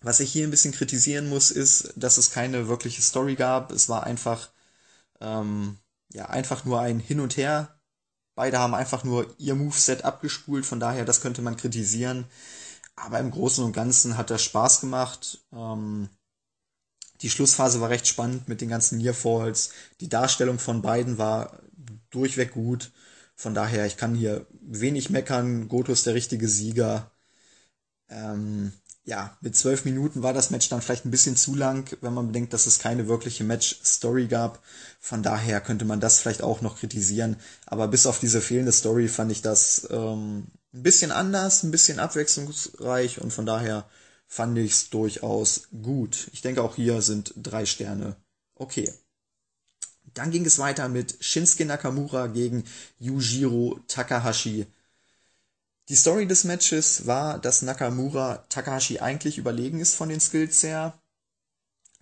Was 0.00 0.20
ich 0.20 0.32
hier 0.32 0.46
ein 0.46 0.50
bisschen 0.50 0.72
kritisieren 0.72 1.28
muss, 1.28 1.50
ist, 1.50 1.92
dass 1.96 2.18
es 2.18 2.30
keine 2.30 2.68
wirkliche 2.68 3.02
Story 3.02 3.36
gab. 3.36 3.72
Es 3.72 3.88
war 3.88 4.04
einfach, 4.04 4.50
ähm, 5.20 5.78
ja, 6.12 6.26
einfach 6.26 6.64
nur 6.64 6.80
ein 6.80 7.00
Hin 7.00 7.20
und 7.20 7.36
Her 7.36 7.73
Beide 8.34 8.58
haben 8.58 8.74
einfach 8.74 9.04
nur 9.04 9.32
ihr 9.38 9.54
Moveset 9.54 10.04
abgespult, 10.04 10.66
von 10.66 10.80
daher, 10.80 11.04
das 11.04 11.20
könnte 11.20 11.42
man 11.42 11.56
kritisieren. 11.56 12.24
Aber 12.96 13.18
im 13.18 13.30
Großen 13.30 13.64
und 13.64 13.72
Ganzen 13.72 14.16
hat 14.16 14.30
das 14.30 14.42
Spaß 14.42 14.80
gemacht. 14.80 15.40
Ähm, 15.52 16.08
die 17.20 17.30
Schlussphase 17.30 17.80
war 17.80 17.90
recht 17.90 18.06
spannend 18.06 18.48
mit 18.48 18.60
den 18.60 18.68
ganzen 18.68 18.98
Nearfalls. 18.98 19.70
Die 20.00 20.08
Darstellung 20.08 20.58
von 20.58 20.82
beiden 20.82 21.18
war 21.18 21.60
durchweg 22.10 22.52
gut. 22.52 22.92
Von 23.36 23.54
daher, 23.54 23.86
ich 23.86 23.96
kann 23.96 24.14
hier 24.14 24.46
wenig 24.60 25.10
meckern. 25.10 25.68
Goto 25.68 25.92
ist 25.92 26.06
der 26.06 26.14
richtige 26.14 26.48
Sieger. 26.48 27.10
Ähm, 28.08 28.72
ja, 29.04 29.36
mit 29.40 29.54
zwölf 29.54 29.84
Minuten 29.84 30.22
war 30.22 30.32
das 30.32 30.50
Match 30.50 30.68
dann 30.70 30.80
vielleicht 30.80 31.04
ein 31.04 31.10
bisschen 31.10 31.36
zu 31.36 31.54
lang, 31.54 31.94
wenn 32.00 32.14
man 32.14 32.28
bedenkt, 32.28 32.52
dass 32.54 32.66
es 32.66 32.78
keine 32.78 33.06
wirkliche 33.06 33.44
Match-Story 33.44 34.26
gab. 34.28 34.62
Von 35.00 35.22
daher 35.22 35.60
könnte 35.60 35.84
man 35.84 36.00
das 36.00 36.20
vielleicht 36.20 36.42
auch 36.42 36.62
noch 36.62 36.78
kritisieren. 36.78 37.36
Aber 37.66 37.88
bis 37.88 38.06
auf 38.06 38.18
diese 38.18 38.40
fehlende 38.40 38.72
Story 38.72 39.08
fand 39.08 39.30
ich 39.30 39.42
das 39.42 39.86
ähm, 39.90 40.46
ein 40.72 40.82
bisschen 40.82 41.12
anders, 41.12 41.62
ein 41.62 41.70
bisschen 41.70 41.98
abwechslungsreich 41.98 43.20
und 43.20 43.32
von 43.32 43.46
daher 43.46 43.86
fand 44.26 44.56
ich 44.58 44.72
es 44.72 44.90
durchaus 44.90 45.68
gut. 45.82 46.28
Ich 46.32 46.40
denke 46.40 46.62
auch 46.62 46.76
hier 46.76 47.02
sind 47.02 47.34
drei 47.36 47.66
Sterne 47.66 48.16
okay. 48.54 48.92
Dann 50.14 50.30
ging 50.30 50.44
es 50.46 50.58
weiter 50.58 50.88
mit 50.88 51.16
Shinsuke 51.20 51.64
Nakamura 51.64 52.28
gegen 52.28 52.64
Yujiro 52.98 53.80
Takahashi. 53.88 54.66
Die 55.88 55.96
Story 55.96 56.26
des 56.26 56.44
Matches 56.44 57.06
war, 57.06 57.38
dass 57.38 57.62
Nakamura 57.62 58.44
Takahashi 58.48 59.00
eigentlich 59.00 59.38
überlegen 59.38 59.80
ist 59.80 59.94
von 59.94 60.08
den 60.08 60.20
Skills 60.20 60.62
her, 60.62 60.98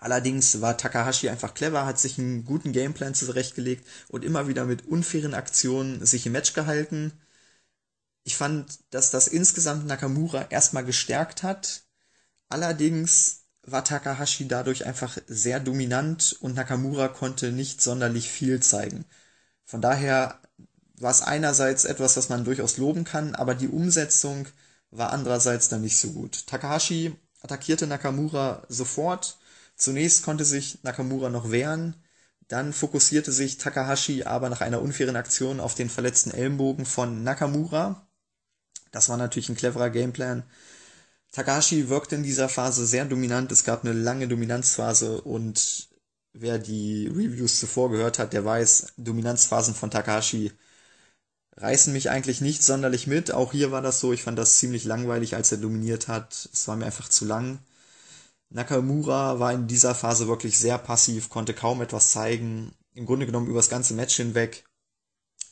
Allerdings 0.03 0.61
war 0.61 0.77
Takahashi 0.77 1.29
einfach 1.29 1.55
clever, 1.55 1.87
hat 1.87 1.97
sich 1.97 2.19
einen 2.19 2.45
guten 2.45 2.73
Gameplan 2.73 3.15
zurechtgelegt 3.15 3.87
und 4.09 4.25
immer 4.25 4.49
wieder 4.49 4.65
mit 4.65 4.85
unfairen 4.85 5.33
Aktionen 5.33 6.05
sich 6.05 6.27
im 6.27 6.33
Match 6.33 6.55
gehalten. 6.55 7.13
Ich 8.25 8.37
fand, 8.37 8.81
dass 8.91 9.13
das 9.13 9.29
insgesamt 9.29 9.87
Nakamura 9.87 10.47
erstmal 10.51 10.85
gestärkt 10.85 11.45
hat. 11.45 11.85
Allerdings 12.49 13.45
war 13.63 13.85
Takahashi 13.85 14.49
dadurch 14.49 14.87
einfach 14.87 15.19
sehr 15.29 15.61
dominant 15.61 16.37
und 16.41 16.57
Nakamura 16.57 17.07
konnte 17.07 17.53
nicht 17.53 17.81
sonderlich 17.81 18.29
viel 18.29 18.59
zeigen. 18.59 19.05
Von 19.65 19.81
daher 19.81 20.42
war 21.03 21.11
es 21.11 21.23
einerseits 21.23 21.85
etwas, 21.85 22.17
was 22.17 22.29
man 22.29 22.45
durchaus 22.45 22.77
loben 22.77 23.05
kann, 23.05 23.35
aber 23.35 23.55
die 23.55 23.69
Umsetzung 23.69 24.47
war 24.91 25.13
andererseits 25.13 25.69
dann 25.69 25.83
nicht 25.83 25.99
so 25.99 26.13
gut. 26.13 26.47
Takahashi 26.47 27.15
attackierte 27.43 27.87
Nakamura 27.87 28.63
sofort. 28.69 29.39
Zunächst 29.77 30.23
konnte 30.23 30.45
sich 30.45 30.79
Nakamura 30.85 31.29
noch 31.29 31.51
wehren, 31.51 31.97
dann 32.47 32.73
fokussierte 32.73 33.33
sich 33.33 33.59
Takahashi 33.59 34.25
aber 34.25 34.49
nach 34.49 34.61
einer 34.61 34.83
unfairen 34.83 35.17
Aktion 35.17 35.59
auf 35.59 35.75
den 35.75 35.91
verletzten 35.91 36.31
Ellenbogen 36.31 36.87
von 36.87 37.25
Nakamura. 37.25 38.07
Das 38.93 39.09
war 39.09 39.17
natürlich 39.17 39.49
ein 39.49 39.57
cleverer 39.57 39.91
Gameplan. 39.91 40.45
Takahashi 41.33 41.89
wirkte 41.89 42.15
in 42.15 42.23
dieser 42.23 42.49
Phase 42.49 42.87
sehr 42.87 43.07
dominant. 43.07 43.51
Es 43.51 43.65
gab 43.65 43.85
eine 43.85 43.95
lange 43.95 44.29
Dominanzphase 44.29 45.21
und 45.23 45.89
wer 46.35 46.59
die 46.59 47.07
Reviews 47.09 47.59
zuvor 47.59 47.91
gehört 47.91 48.19
hat, 48.19 48.35
der 48.35 48.45
weiß, 48.45 48.93
Dominanzphasen 48.99 49.75
von 49.75 49.91
Takahashi 49.91 50.53
reißen 51.57 51.93
mich 51.93 52.11
eigentlich 52.11 52.41
nicht 52.41 52.63
sonderlich 52.63 53.07
mit. 53.07 53.33
Auch 53.33 53.53
hier 53.53 53.71
war 53.73 53.83
das 53.83 54.01
so. 54.01 54.13
Ich 54.13 54.23
fand 54.23 54.39
das 54.39 54.59
ziemlich 54.59 54.85
langweilig, 54.85 55.35
als 55.37 55.53
er 55.53 55.59
dominiert 55.59 56.09
hat. 56.09 56.49
Es 56.53 56.67
war 56.69 56.77
mir 56.77 56.87
einfach 56.87 57.09
zu 57.09 57.25
lang. 57.25 57.59
Nakamura 58.51 59.39
war 59.39 59.53
in 59.53 59.67
dieser 59.67 59.95
Phase 59.95 60.29
wirklich 60.29 60.59
sehr 60.59 60.79
passiv, 60.79 61.31
konnte 61.31 61.55
kaum 61.55 61.81
etwas 61.81 62.11
zeigen. 62.11 62.73
Im 62.95 63.07
Grunde 63.07 63.27
genommen 63.27 63.47
über 63.47 63.59
das 63.59 63.71
ganze 63.71 63.95
Match 63.95 64.17
hinweg. 64.17 64.65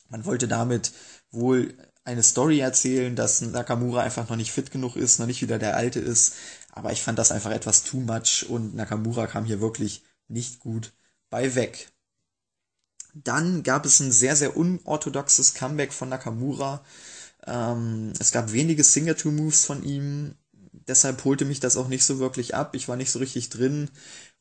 Man 0.09 0.25
wollte 0.25 0.47
damit 0.47 0.91
wohl 1.31 1.73
eine 2.03 2.23
Story 2.23 2.59
erzählen, 2.59 3.15
dass 3.15 3.41
Nakamura 3.41 4.01
einfach 4.01 4.29
noch 4.29 4.35
nicht 4.35 4.51
fit 4.51 4.71
genug 4.71 4.95
ist, 4.95 5.19
noch 5.19 5.27
nicht 5.27 5.41
wieder 5.41 5.59
der 5.59 5.75
Alte 5.75 5.99
ist. 5.99 6.33
Aber 6.71 6.91
ich 6.91 7.01
fand 7.01 7.17
das 7.19 7.31
einfach 7.31 7.51
etwas 7.51 7.83
too 7.83 7.99
much 7.99 8.45
und 8.49 8.75
Nakamura 8.75 9.27
kam 9.27 9.45
hier 9.45 9.61
wirklich 9.61 10.03
nicht 10.27 10.59
gut 10.59 10.93
bei 11.29 11.55
weg. 11.55 11.91
Dann 13.13 13.63
gab 13.63 13.85
es 13.85 13.99
ein 13.99 14.11
sehr, 14.11 14.35
sehr 14.35 14.55
unorthodoxes 14.55 15.53
Comeback 15.53 15.93
von 15.93 16.09
Nakamura. 16.09 16.83
Ähm, 17.45 18.13
es 18.19 18.31
gab 18.31 18.51
wenige 18.53 18.83
Signature-Moves 18.83 19.65
von 19.65 19.83
ihm. 19.83 20.35
Deshalb 20.87 21.23
holte 21.25 21.45
mich 21.45 21.59
das 21.59 21.77
auch 21.77 21.87
nicht 21.87 22.03
so 22.03 22.19
wirklich 22.19 22.55
ab. 22.55 22.75
Ich 22.75 22.87
war 22.87 22.95
nicht 22.95 23.11
so 23.11 23.19
richtig 23.19 23.49
drin. 23.49 23.89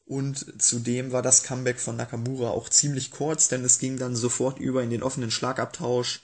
Und 0.06 0.60
zudem 0.60 1.12
war 1.12 1.22
das 1.22 1.44
Comeback 1.44 1.78
von 1.78 1.96
Nakamura 1.96 2.50
auch 2.50 2.68
ziemlich 2.68 3.12
kurz, 3.12 3.48
denn 3.48 3.64
es 3.64 3.78
ging 3.78 3.96
dann 3.96 4.16
sofort 4.16 4.58
über 4.58 4.82
in 4.82 4.90
den 4.90 5.04
offenen 5.04 5.30
Schlagabtausch. 5.30 6.22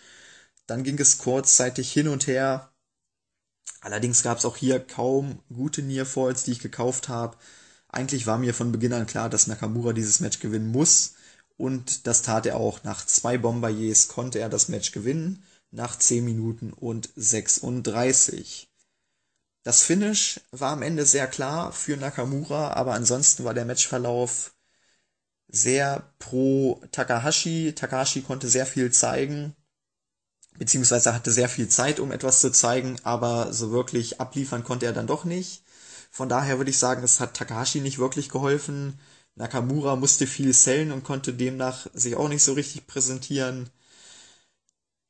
Dann 0.67 0.83
ging 0.83 0.99
es 0.99 1.19
kurzzeitig 1.19 1.93
hin 1.93 2.09
und 2.09 2.27
her. 2.27 2.73
Allerdings 3.81 4.23
gab 4.25 4.39
es 4.39 4.45
auch 4.45 4.57
hier 4.57 4.81
kaum 4.81 5.41
gute 5.55 5.83
Nearfalls, 5.83 6.43
die 6.45 6.53
ich 6.53 6.59
gekauft 6.59 7.09
habe. 7.09 7.37
Eigentlich 7.89 8.27
war 8.27 8.39
mir 8.39 8.55
von 8.55 8.73
Beginn 8.73 8.93
an 8.93 9.07
klar, 9.07 9.31
dass 9.31 9.47
Nakamura 9.47 9.93
dieses 9.93 10.21
Match 10.21 10.41
gewinnen 10.41 10.73
muss. 10.73 11.15
Und 11.57 12.07
das 12.07 12.23
tat 12.23 12.47
er 12.47 12.57
auch. 12.57 12.85
Nach 12.85 13.05
zwei 13.07 13.39
Bombardiers 13.39 14.09
konnte 14.09 14.39
er 14.39 14.49
das 14.49 14.69
Match 14.69 14.93
gewinnen. 14.93 15.43
Nach 15.71 15.99
10 15.99 16.25
Minuten 16.25 16.73
und 16.73 17.09
36. 17.17 18.69
Das 19.63 19.83
Finish 19.83 20.41
war 20.53 20.73
am 20.73 20.83
Ende 20.83 21.05
sehr 21.05 21.27
klar 21.27 21.73
für 21.73 21.97
Nakamura, 21.97 22.75
aber 22.75 22.95
ansonsten 22.95 23.43
war 23.45 23.53
der 23.53 23.65
Matchverlauf 23.65 24.55
sehr 25.49 26.13
pro 26.19 26.81
Takahashi. 26.93 27.75
Takahashi 27.75 28.23
konnte 28.23 28.49
sehr 28.49 28.67
viel 28.67 28.93
zeigen, 28.93 29.57
beziehungsweise 30.59 31.15
hatte 31.15 31.33
sehr 31.33 31.49
viel 31.49 31.69
Zeit, 31.69 31.99
um 32.01 32.13
etwas 32.13 32.41
zu 32.41 32.53
zeigen, 32.53 32.99
aber 33.03 33.53
so 33.53 33.73
wirklich 33.73 34.21
abliefern 34.21 34.63
konnte 34.63 34.87
er 34.87 34.93
dann 34.93 35.07
doch 35.07 35.25
nicht. 35.25 35.65
Von 36.11 36.29
daher 36.29 36.59
würde 36.59 36.71
ich 36.71 36.79
sagen, 36.79 37.03
es 37.03 37.21
hat 37.21 37.35
Takahashi 37.35 37.81
nicht 37.81 37.99
wirklich 37.99 38.29
geholfen. 38.29 38.99
Nakamura 39.37 39.97
musste 39.97 40.27
viel 40.27 40.53
sellen 40.55 40.91
und 40.93 41.05
konnte 41.05 41.35
demnach 41.35 41.87
sich 41.93 42.17
auch 42.17 42.29
nicht 42.29 42.43
so 42.43 42.55
richtig 42.55 42.87
präsentieren. 42.87 43.69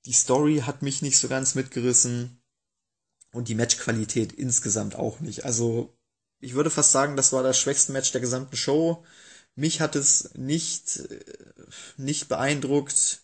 Die 0.04 0.12
Story 0.12 0.62
hat 0.66 0.82
mich 0.82 1.00
nicht 1.00 1.16
so 1.16 1.28
ganz 1.28 1.54
mitgerissen 1.54 2.40
und 3.32 3.48
die 3.48 3.54
Matchqualität 3.54 4.32
insgesamt 4.32 4.96
auch 4.96 5.20
nicht. 5.20 5.44
Also 5.44 5.96
ich 6.40 6.54
würde 6.54 6.70
fast 6.70 6.90
sagen, 6.90 7.16
das 7.16 7.32
war 7.32 7.44
das 7.44 7.58
schwächste 7.58 7.92
Match 7.92 8.10
der 8.12 8.20
gesamten 8.20 8.56
Show. 8.56 9.04
Mich 9.54 9.80
hat 9.80 9.94
es 9.94 10.34
nicht, 10.34 10.96
äh, 10.98 11.24
nicht 11.96 12.28
beeindruckt. 12.28 13.22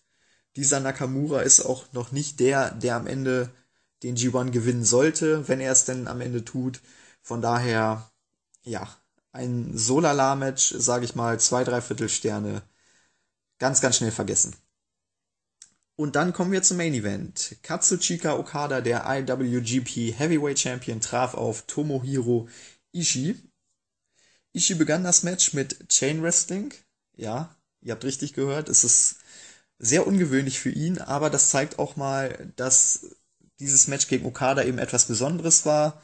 Dieser 0.56 0.80
Nakamura 0.80 1.42
ist 1.42 1.60
auch 1.60 1.92
noch 1.92 2.12
nicht 2.12 2.38
der, 2.40 2.70
der 2.72 2.96
am 2.96 3.08
Ende 3.08 3.50
den 4.04 4.16
G1 4.16 4.50
gewinnen 4.50 4.84
sollte, 4.84 5.48
wenn 5.48 5.60
er 5.60 5.72
es 5.72 5.84
denn 5.84 6.06
am 6.08 6.20
Ende 6.20 6.44
tut. 6.44 6.80
Von 7.22 7.42
daher, 7.42 8.10
ja, 8.62 9.01
ein 9.32 9.76
Solala-Match, 9.76 10.74
sage 10.76 11.04
ich 11.04 11.14
mal, 11.14 11.40
zwei, 11.40 11.64
drei 11.64 11.80
Viertelsterne, 11.80 12.62
ganz, 13.58 13.80
ganz 13.80 13.96
schnell 13.96 14.10
vergessen. 14.10 14.54
Und 15.96 16.16
dann 16.16 16.32
kommen 16.32 16.52
wir 16.52 16.62
zum 16.62 16.78
Main 16.78 16.94
Event. 16.94 17.56
Katsuchika 17.62 18.34
Okada, 18.34 18.80
der 18.80 19.04
IWGP 19.06 20.18
Heavyweight 20.18 20.58
Champion, 20.58 21.00
traf 21.00 21.34
auf 21.34 21.62
Tomohiro 21.62 22.48
Ishii. 22.92 23.36
Ishii 24.52 24.76
begann 24.76 25.04
das 25.04 25.22
Match 25.22 25.52
mit 25.54 25.88
Chain 25.88 26.22
Wrestling. 26.22 26.74
Ja, 27.16 27.54
ihr 27.82 27.92
habt 27.92 28.04
richtig 28.04 28.32
gehört, 28.34 28.68
es 28.68 28.84
ist 28.84 29.16
sehr 29.78 30.06
ungewöhnlich 30.06 30.60
für 30.60 30.70
ihn, 30.70 30.98
aber 30.98 31.28
das 31.30 31.50
zeigt 31.50 31.78
auch 31.78 31.96
mal, 31.96 32.52
dass 32.56 33.16
dieses 33.58 33.88
Match 33.88 34.08
gegen 34.08 34.26
Okada 34.26 34.62
eben 34.64 34.78
etwas 34.78 35.06
Besonderes 35.06 35.66
war 35.66 36.00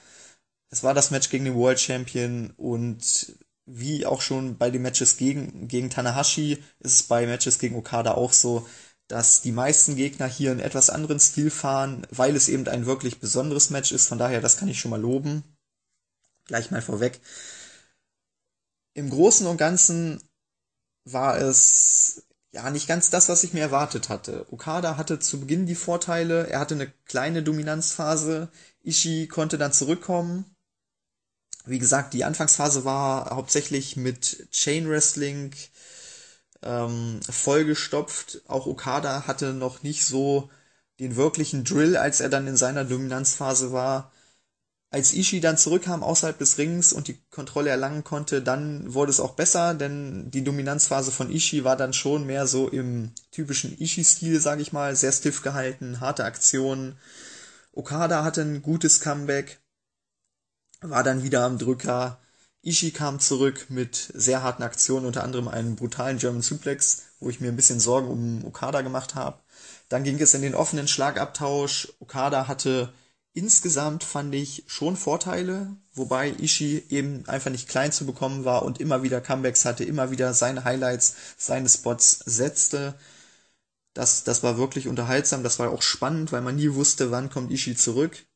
es 0.71 0.83
war 0.83 0.95
das 0.95 1.11
Match 1.11 1.31
gegen 1.31 1.45
den 1.45 1.55
World 1.55 1.81
Champion 1.81 2.53
und 2.57 3.37
wie 3.67 4.07
auch 4.07 4.23
schon 4.23 4.57
bei 4.57 4.71
den 4.71 4.83
Matches 4.83 5.17
gegen, 5.17 5.69
gegen 5.69 5.91
Tanahashi 5.91 6.63
ist 6.81 6.93
es 6.93 7.03
bei 7.03 7.27
Matches 7.27 7.59
gegen 7.59 7.77
Okada 7.77 8.15
auch 8.15 8.33
so, 8.33 8.67
dass 9.09 9.41
die 9.41 9.53
meisten 9.53 9.97
Gegner 9.97 10.27
hier 10.27 10.51
einen 10.51 10.61
etwas 10.61 10.91
anderen 10.91 11.21
Stil 11.21 11.51
fahren, 11.51 12.07
weil 12.11 12.37
es 12.37 12.49
eben 12.49 12.67
ein 12.69 12.87
wirklich 12.87 13.21
besonderes 13.21 13.71
Match 13.71 13.93
ist. 13.93 14.07
Von 14.07 14.19
daher, 14.19 14.41
das 14.41 14.59
kann 14.59 14.69
ich 14.69 14.79
schon 14.79 14.91
mal 14.91 15.01
loben. 15.01 15.43
Gleich 16.47 16.71
mal 16.71 16.83
vorweg. 16.83 17.21
Im 18.95 19.11
Großen 19.11 19.47
und 19.47 19.57
Ganzen 19.57 20.23
war 21.05 21.39
es 21.39 22.23
ja 22.53 22.71
nicht 22.71 22.89
ganz 22.89 23.11
das, 23.11 23.29
was 23.29 23.45
ich 23.45 23.53
mir 23.53 23.61
erwartet 23.61 24.09
hatte. 24.09 24.47
Okada 24.51 24.97
hatte 24.97 25.19
zu 25.19 25.41
Beginn 25.41 25.67
die 25.67 25.75
Vorteile, 25.75 26.47
er 26.49 26.61
hatte 26.61 26.75
eine 26.75 26.91
kleine 27.07 27.43
Dominanzphase, 27.43 28.49
Ishii 28.83 29.29
konnte 29.29 29.59
dann 29.59 29.73
zurückkommen, 29.73 30.45
wie 31.69 31.79
gesagt, 31.79 32.15
die 32.15 32.25
Anfangsphase 32.25 32.85
war 32.85 33.31
hauptsächlich 33.31 33.97
mit 33.97 34.49
Chain 34.51 34.89
Wrestling 34.89 35.55
ähm, 36.63 37.21
vollgestopft. 37.29 38.43
Auch 38.47 38.67
Okada 38.67 39.27
hatte 39.27 39.53
noch 39.53 39.83
nicht 39.83 40.05
so 40.05 40.51
den 41.01 41.17
wirklichen 41.17 41.65
Drill, 41.65 41.97
als 41.97 42.21
er 42.21 42.29
dann 42.29 42.47
in 42.47 42.57
seiner 42.57 42.85
Dominanzphase 42.85 43.73
war. 43.73 44.13
Als 44.91 45.13
Ishii 45.13 45.41
dann 45.41 45.59
zurückkam 45.59 46.03
außerhalb 46.03 46.39
des 46.39 46.57
Rings 46.57 46.95
und 46.95 47.09
die 47.09 47.21
Kontrolle 47.31 47.71
erlangen 47.71 48.05
konnte, 48.05 48.41
dann 48.41 48.95
wurde 48.95 49.11
es 49.11 49.21
auch 49.21 49.35
besser, 49.35 49.75
denn 49.75 50.31
die 50.31 50.43
Dominanzphase 50.43 51.13
von 51.13 51.31
Ishii 51.31 51.63
war 51.63 51.77
dann 51.77 51.93
schon 51.93 52.25
mehr 52.27 52.47
so 52.47 52.69
im 52.69 53.13
typischen 53.31 53.79
Ishii-Stil, 53.79 54.41
sag 54.41 54.61
ich 54.61 54.73
mal, 54.73 54.97
sehr 54.97 55.13
stiff 55.13 55.43
gehalten, 55.43 56.01
harte 56.01 56.25
Aktionen. 56.25 56.97
Okada 57.73 58.25
hatte 58.25 58.41
ein 58.41 58.63
gutes 58.63 59.01
Comeback 59.01 59.61
war 60.81 61.03
dann 61.03 61.23
wieder 61.23 61.45
am 61.45 61.59
Drücker. 61.59 62.19
Ishii 62.63 62.91
kam 62.91 63.21
zurück 63.21 63.67
mit 63.69 64.11
sehr 64.15 64.43
harten 64.43 64.63
Aktionen, 64.63 65.07
unter 65.07 65.25
anderem 65.25 65.49
einen 65.49 65.77
brutalen 65.77 66.19
German 66.19 66.43
Suplex, 66.43 67.03
wo 67.21 67.31
ich 67.31 67.41
mir 67.41 67.49
ein 67.49 67.57
bisschen 67.57 67.81
Sorgen 67.81 68.09
um 68.09 68.45
Okada 68.45 68.83
gemacht 68.83 69.15
habe. 69.15 69.39
Dann 69.89 70.05
ging 70.05 70.21
es 70.21 70.35
in 70.35 70.43
den 70.43 70.55
offenen 70.55 70.89
Schlagabtausch. 70.89 71.89
Okada 72.01 72.49
hatte 72.49 72.93
insgesamt, 73.33 74.05
fand 74.05 74.35
ich, 74.35 74.65
schon 74.67 74.97
Vorteile, 74.97 75.77
wobei 75.95 76.31
Ishii 76.31 76.85
eben 76.91 77.25
einfach 77.29 77.51
nicht 77.51 77.69
klein 77.69 77.93
zu 77.93 78.05
bekommen 78.05 78.45
war 78.45 78.65
und 78.65 78.81
immer 78.81 79.03
wieder 79.03 79.21
Comebacks 79.21 79.65
hatte, 79.65 79.85
immer 79.85 80.11
wieder 80.11 80.35
seine 80.35 80.65
Highlights, 80.65 81.15
seine 81.37 81.69
Spots 81.69 82.21
setzte. 82.27 82.95
Das, 83.95 84.25
das 84.25 84.43
war 84.43 84.59
wirklich 84.59 84.89
unterhaltsam, 84.89 85.43
das 85.43 85.59
war 85.59 85.71
auch 85.71 85.83
spannend, 85.83 86.33
weil 86.33 86.43
man 86.43 86.57
nie 86.57 86.75
wusste, 86.75 87.11
wann 87.11 87.31
kommt 87.31 87.53
Ishii 87.53 87.77
zurück. 87.77 88.27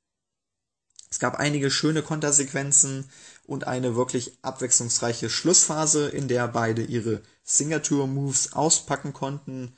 Es 1.13 1.19
gab 1.19 1.39
einige 1.39 1.71
schöne 1.71 2.01
Kontersequenzen 2.01 3.05
und 3.45 3.67
eine 3.67 3.97
wirklich 3.97 4.39
abwechslungsreiche 4.41 5.29
Schlussphase, 5.29 6.09
in 6.09 6.27
der 6.27 6.49
beide 6.49 6.83
ihre 6.83 7.21
Signature-Moves 7.45 8.55
auspacken 8.55 9.13
konnten. 9.13 9.77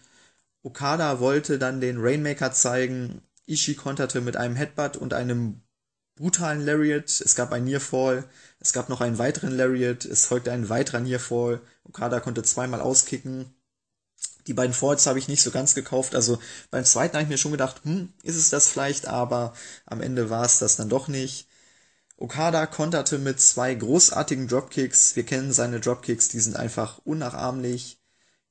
Okada 0.62 1.18
wollte 1.18 1.58
dann 1.58 1.80
den 1.80 1.96
Rainmaker 1.98 2.52
zeigen. 2.52 3.20
Ishii 3.46 3.74
konterte 3.74 4.20
mit 4.20 4.36
einem 4.36 4.54
Headbutt 4.54 4.96
und 4.96 5.12
einem 5.12 5.60
brutalen 6.14 6.64
Lariat. 6.64 7.20
Es 7.20 7.34
gab 7.34 7.50
ein 7.50 7.64
Nearfall. 7.64 8.22
Es 8.60 8.72
gab 8.72 8.88
noch 8.88 9.00
einen 9.00 9.18
weiteren 9.18 9.56
Lariat, 9.56 10.04
es 10.04 10.26
folgte 10.26 10.52
ein 10.52 10.68
weiterer 10.68 11.00
Nearfall. 11.00 11.60
Okada 11.82 12.20
konnte 12.20 12.44
zweimal 12.44 12.80
auskicken. 12.80 13.52
Die 14.46 14.54
beiden 14.54 14.74
Falls 14.74 15.06
habe 15.06 15.18
ich 15.18 15.28
nicht 15.28 15.42
so 15.42 15.50
ganz 15.50 15.74
gekauft. 15.74 16.14
Also 16.14 16.38
beim 16.70 16.84
zweiten 16.84 17.14
habe 17.14 17.22
ich 17.24 17.28
mir 17.28 17.38
schon 17.38 17.52
gedacht, 17.52 17.80
hm, 17.84 18.12
ist 18.22 18.36
es 18.36 18.50
das 18.50 18.68
vielleicht, 18.68 19.06
aber 19.06 19.54
am 19.86 20.00
Ende 20.00 20.30
war 20.30 20.44
es 20.44 20.58
das 20.58 20.76
dann 20.76 20.88
doch 20.88 21.08
nicht. 21.08 21.48
Okada 22.16 22.66
konterte 22.66 23.18
mit 23.18 23.40
zwei 23.40 23.74
großartigen 23.74 24.46
Dropkicks. 24.48 25.16
Wir 25.16 25.24
kennen 25.24 25.52
seine 25.52 25.80
Dropkicks, 25.80 26.28
die 26.28 26.40
sind 26.40 26.56
einfach 26.56 26.98
unnachahmlich. 27.04 27.98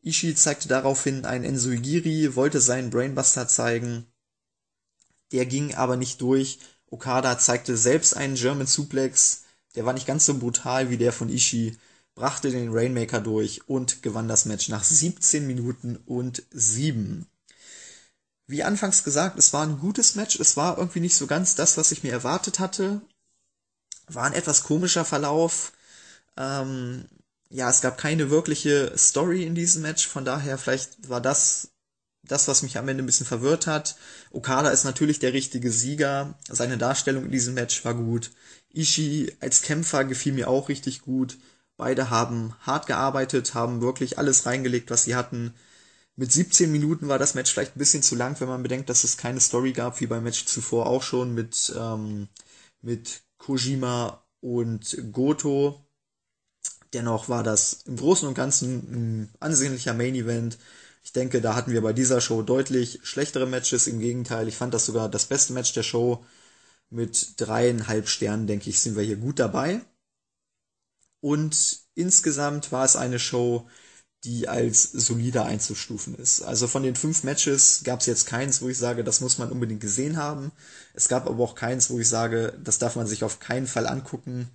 Ishii 0.01 0.35
zeigte 0.35 0.67
daraufhin 0.67 1.25
einen 1.25 1.45
Ensuigiri, 1.45 2.35
wollte 2.35 2.59
seinen 2.59 2.89
Brainbuster 2.89 3.47
zeigen. 3.47 4.05
Der 5.31 5.45
ging 5.45 5.75
aber 5.75 5.95
nicht 5.95 6.21
durch. 6.21 6.59
Okada 6.87 7.39
zeigte 7.39 7.77
selbst 7.77 8.15
einen 8.17 8.35
German 8.35 8.67
Suplex. 8.67 9.43
Der 9.75 9.85
war 9.85 9.93
nicht 9.93 10.05
ganz 10.05 10.25
so 10.25 10.37
brutal 10.37 10.89
wie 10.89 10.97
der 10.97 11.13
von 11.13 11.29
Ishii, 11.29 11.77
brachte 12.15 12.51
den 12.51 12.71
Rainmaker 12.71 13.21
durch 13.21 13.67
und 13.67 14.03
gewann 14.03 14.27
das 14.27 14.45
Match 14.45 14.69
nach 14.69 14.83
17 14.83 15.47
Minuten 15.47 15.97
und 16.05 16.43
7. 16.51 17.27
Wie 18.45 18.63
anfangs 18.63 19.03
gesagt, 19.03 19.39
es 19.39 19.53
war 19.53 19.65
ein 19.65 19.79
gutes 19.79 20.15
Match. 20.15 20.39
Es 20.39 20.57
war 20.57 20.77
irgendwie 20.77 20.99
nicht 20.99 21.15
so 21.15 21.27
ganz 21.27 21.55
das, 21.55 21.77
was 21.77 21.91
ich 21.91 22.03
mir 22.03 22.11
erwartet 22.11 22.59
hatte. 22.59 23.01
War 24.07 24.25
ein 24.25 24.33
etwas 24.33 24.63
komischer 24.63 25.05
Verlauf. 25.05 25.71
Ähm, 26.37 27.05
ja, 27.49 27.69
es 27.69 27.81
gab 27.81 27.97
keine 27.97 28.29
wirkliche 28.29 28.93
Story 28.97 29.43
in 29.43 29.55
diesem 29.55 29.83
Match, 29.83 30.07
von 30.07 30.25
daher 30.25 30.57
vielleicht 30.57 31.07
war 31.07 31.21
das 31.21 31.69
das, 32.25 32.47
was 32.47 32.63
mich 32.63 32.77
am 32.77 32.87
Ende 32.87 33.03
ein 33.03 33.05
bisschen 33.05 33.25
verwirrt 33.25 33.67
hat. 33.67 33.97
Okada 34.31 34.69
ist 34.69 34.85
natürlich 34.85 35.19
der 35.19 35.33
richtige 35.33 35.71
Sieger. 35.71 36.39
Seine 36.49 36.77
Darstellung 36.77 37.25
in 37.25 37.31
diesem 37.31 37.53
Match 37.53 37.83
war 37.83 37.93
gut. 37.93 38.31
Ishii 38.73 39.35
als 39.41 39.61
Kämpfer 39.61 40.05
gefiel 40.05 40.33
mir 40.33 40.47
auch 40.47 40.69
richtig 40.69 41.01
gut. 41.01 41.37
Beide 41.77 42.09
haben 42.09 42.53
hart 42.61 42.87
gearbeitet, 42.87 43.53
haben 43.53 43.81
wirklich 43.81 44.17
alles 44.17 44.45
reingelegt, 44.45 44.91
was 44.91 45.03
sie 45.05 45.15
hatten. 45.15 45.53
Mit 46.15 46.31
17 46.31 46.71
Minuten 46.71 47.07
war 47.07 47.17
das 47.17 47.33
Match 47.33 47.51
vielleicht 47.51 47.75
ein 47.75 47.79
bisschen 47.79 48.03
zu 48.03 48.15
lang, 48.15 48.39
wenn 48.39 48.47
man 48.47 48.61
bedenkt, 48.61 48.89
dass 48.89 49.03
es 49.03 49.17
keine 49.17 49.39
Story 49.39 49.73
gab, 49.73 49.99
wie 49.99 50.07
beim 50.07 50.23
Match 50.23 50.45
zuvor 50.45 50.85
auch 50.85 51.01
schon 51.01 51.33
mit, 51.33 51.73
ähm, 51.77 52.27
mit 52.81 53.23
Kojima 53.39 54.23
und 54.41 54.97
Goto. 55.11 55.83
Dennoch 56.93 57.29
war 57.29 57.43
das 57.43 57.83
im 57.87 57.97
Großen 57.97 58.27
und 58.27 58.35
Ganzen 58.35 58.69
ein 58.91 59.29
ansehnlicher 59.39 59.95
Main 59.95 60.13
Event. 60.13 60.59
Ich 61.03 61.11
denke, 61.13 61.41
da 61.41 61.55
hatten 61.55 61.71
wir 61.71 61.81
bei 61.81 61.93
dieser 61.93 62.21
Show 62.21 62.43
deutlich 62.43 62.99
schlechtere 63.03 63.47
Matches. 63.47 63.87
Im 63.87 63.99
Gegenteil, 63.99 64.47
ich 64.47 64.55
fand 64.55 64.73
das 64.73 64.85
sogar 64.85 65.09
das 65.09 65.25
beste 65.25 65.53
Match 65.53 65.73
der 65.73 65.83
Show. 65.83 66.23
Mit 66.91 67.41
dreieinhalb 67.41 68.07
Sternen, 68.07 68.45
denke 68.45 68.69
ich, 68.69 68.79
sind 68.79 68.95
wir 68.95 69.03
hier 69.03 69.15
gut 69.17 69.39
dabei. 69.39 69.81
Und 71.23 71.79
insgesamt 71.95 72.73
war 72.73 72.83
es 72.83 72.97
eine 72.97 73.17
Show, 73.17 73.69
die 74.25 74.49
als 74.49 74.91
solider 74.91 75.45
einzustufen 75.45 76.15
ist. 76.15 76.41
Also 76.41 76.67
von 76.67 76.83
den 76.83 76.97
fünf 76.97 77.23
Matches 77.23 77.81
gab 77.85 78.01
es 78.01 78.07
jetzt 78.07 78.27
keins, 78.27 78.61
wo 78.61 78.67
ich 78.67 78.77
sage, 78.77 79.05
das 79.05 79.21
muss 79.21 79.37
man 79.37 79.49
unbedingt 79.49 79.79
gesehen 79.79 80.17
haben. 80.17 80.51
Es 80.93 81.07
gab 81.07 81.25
aber 81.27 81.41
auch 81.41 81.55
keins, 81.55 81.89
wo 81.89 81.97
ich 81.97 82.09
sage, 82.09 82.59
das 82.61 82.77
darf 82.77 82.97
man 82.97 83.07
sich 83.07 83.23
auf 83.23 83.39
keinen 83.39 83.67
Fall 83.67 83.87
angucken. 83.87 84.49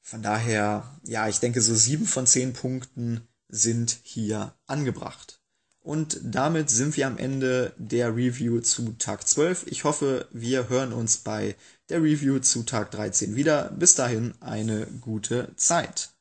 Von 0.00 0.22
daher, 0.22 1.00
ja, 1.02 1.26
ich 1.28 1.40
denke, 1.40 1.60
so 1.60 1.74
sieben 1.74 2.06
von 2.06 2.24
zehn 2.24 2.52
Punkten 2.52 3.26
sind 3.48 3.98
hier 4.04 4.54
angebracht. 4.66 5.39
Und 5.82 6.20
damit 6.22 6.68
sind 6.68 6.96
wir 6.96 7.06
am 7.06 7.16
Ende 7.16 7.72
der 7.78 8.14
Review 8.14 8.60
zu 8.60 8.92
Tag 8.98 9.26
12. 9.26 9.66
Ich 9.68 9.84
hoffe, 9.84 10.28
wir 10.30 10.68
hören 10.68 10.92
uns 10.92 11.16
bei 11.16 11.56
der 11.88 12.02
Review 12.02 12.38
zu 12.40 12.64
Tag 12.64 12.90
13 12.90 13.34
wieder. 13.34 13.70
Bis 13.70 13.94
dahin 13.94 14.34
eine 14.40 14.86
gute 15.00 15.54
Zeit. 15.56 16.12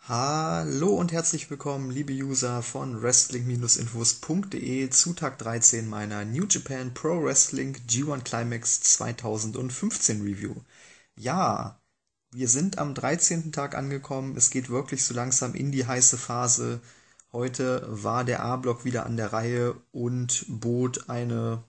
Hallo 0.00 0.94
und 0.94 1.12
herzlich 1.12 1.50
willkommen, 1.50 1.90
liebe 1.90 2.12
User 2.12 2.62
von 2.62 3.02
Wrestling-Infos.de 3.02 4.90
zu 4.90 5.12
Tag 5.14 5.38
13 5.38 5.86
meiner 5.86 6.24
New 6.24 6.46
Japan 6.48 6.94
Pro 6.94 7.22
Wrestling 7.22 7.76
G1 7.88 8.24
Climax 8.24 8.80
2015 8.80 10.22
Review. 10.22 10.54
Ja, 11.14 11.80
wir 12.30 12.48
sind 12.48 12.78
am 12.78 12.94
13. 12.94 13.52
Tag 13.52 13.74
angekommen. 13.74 14.36
Es 14.36 14.50
geht 14.50 14.68
wirklich 14.68 15.02
so 15.02 15.14
langsam 15.14 15.54
in 15.54 15.72
die 15.72 15.86
heiße 15.86 16.18
Phase. 16.18 16.80
Heute 17.32 17.84
war 17.88 18.24
der 18.24 18.42
A-Block 18.42 18.84
wieder 18.84 19.04
an 19.04 19.16
der 19.16 19.32
Reihe 19.32 19.74
und 19.92 20.46
bot 20.48 21.08
eine 21.10 21.62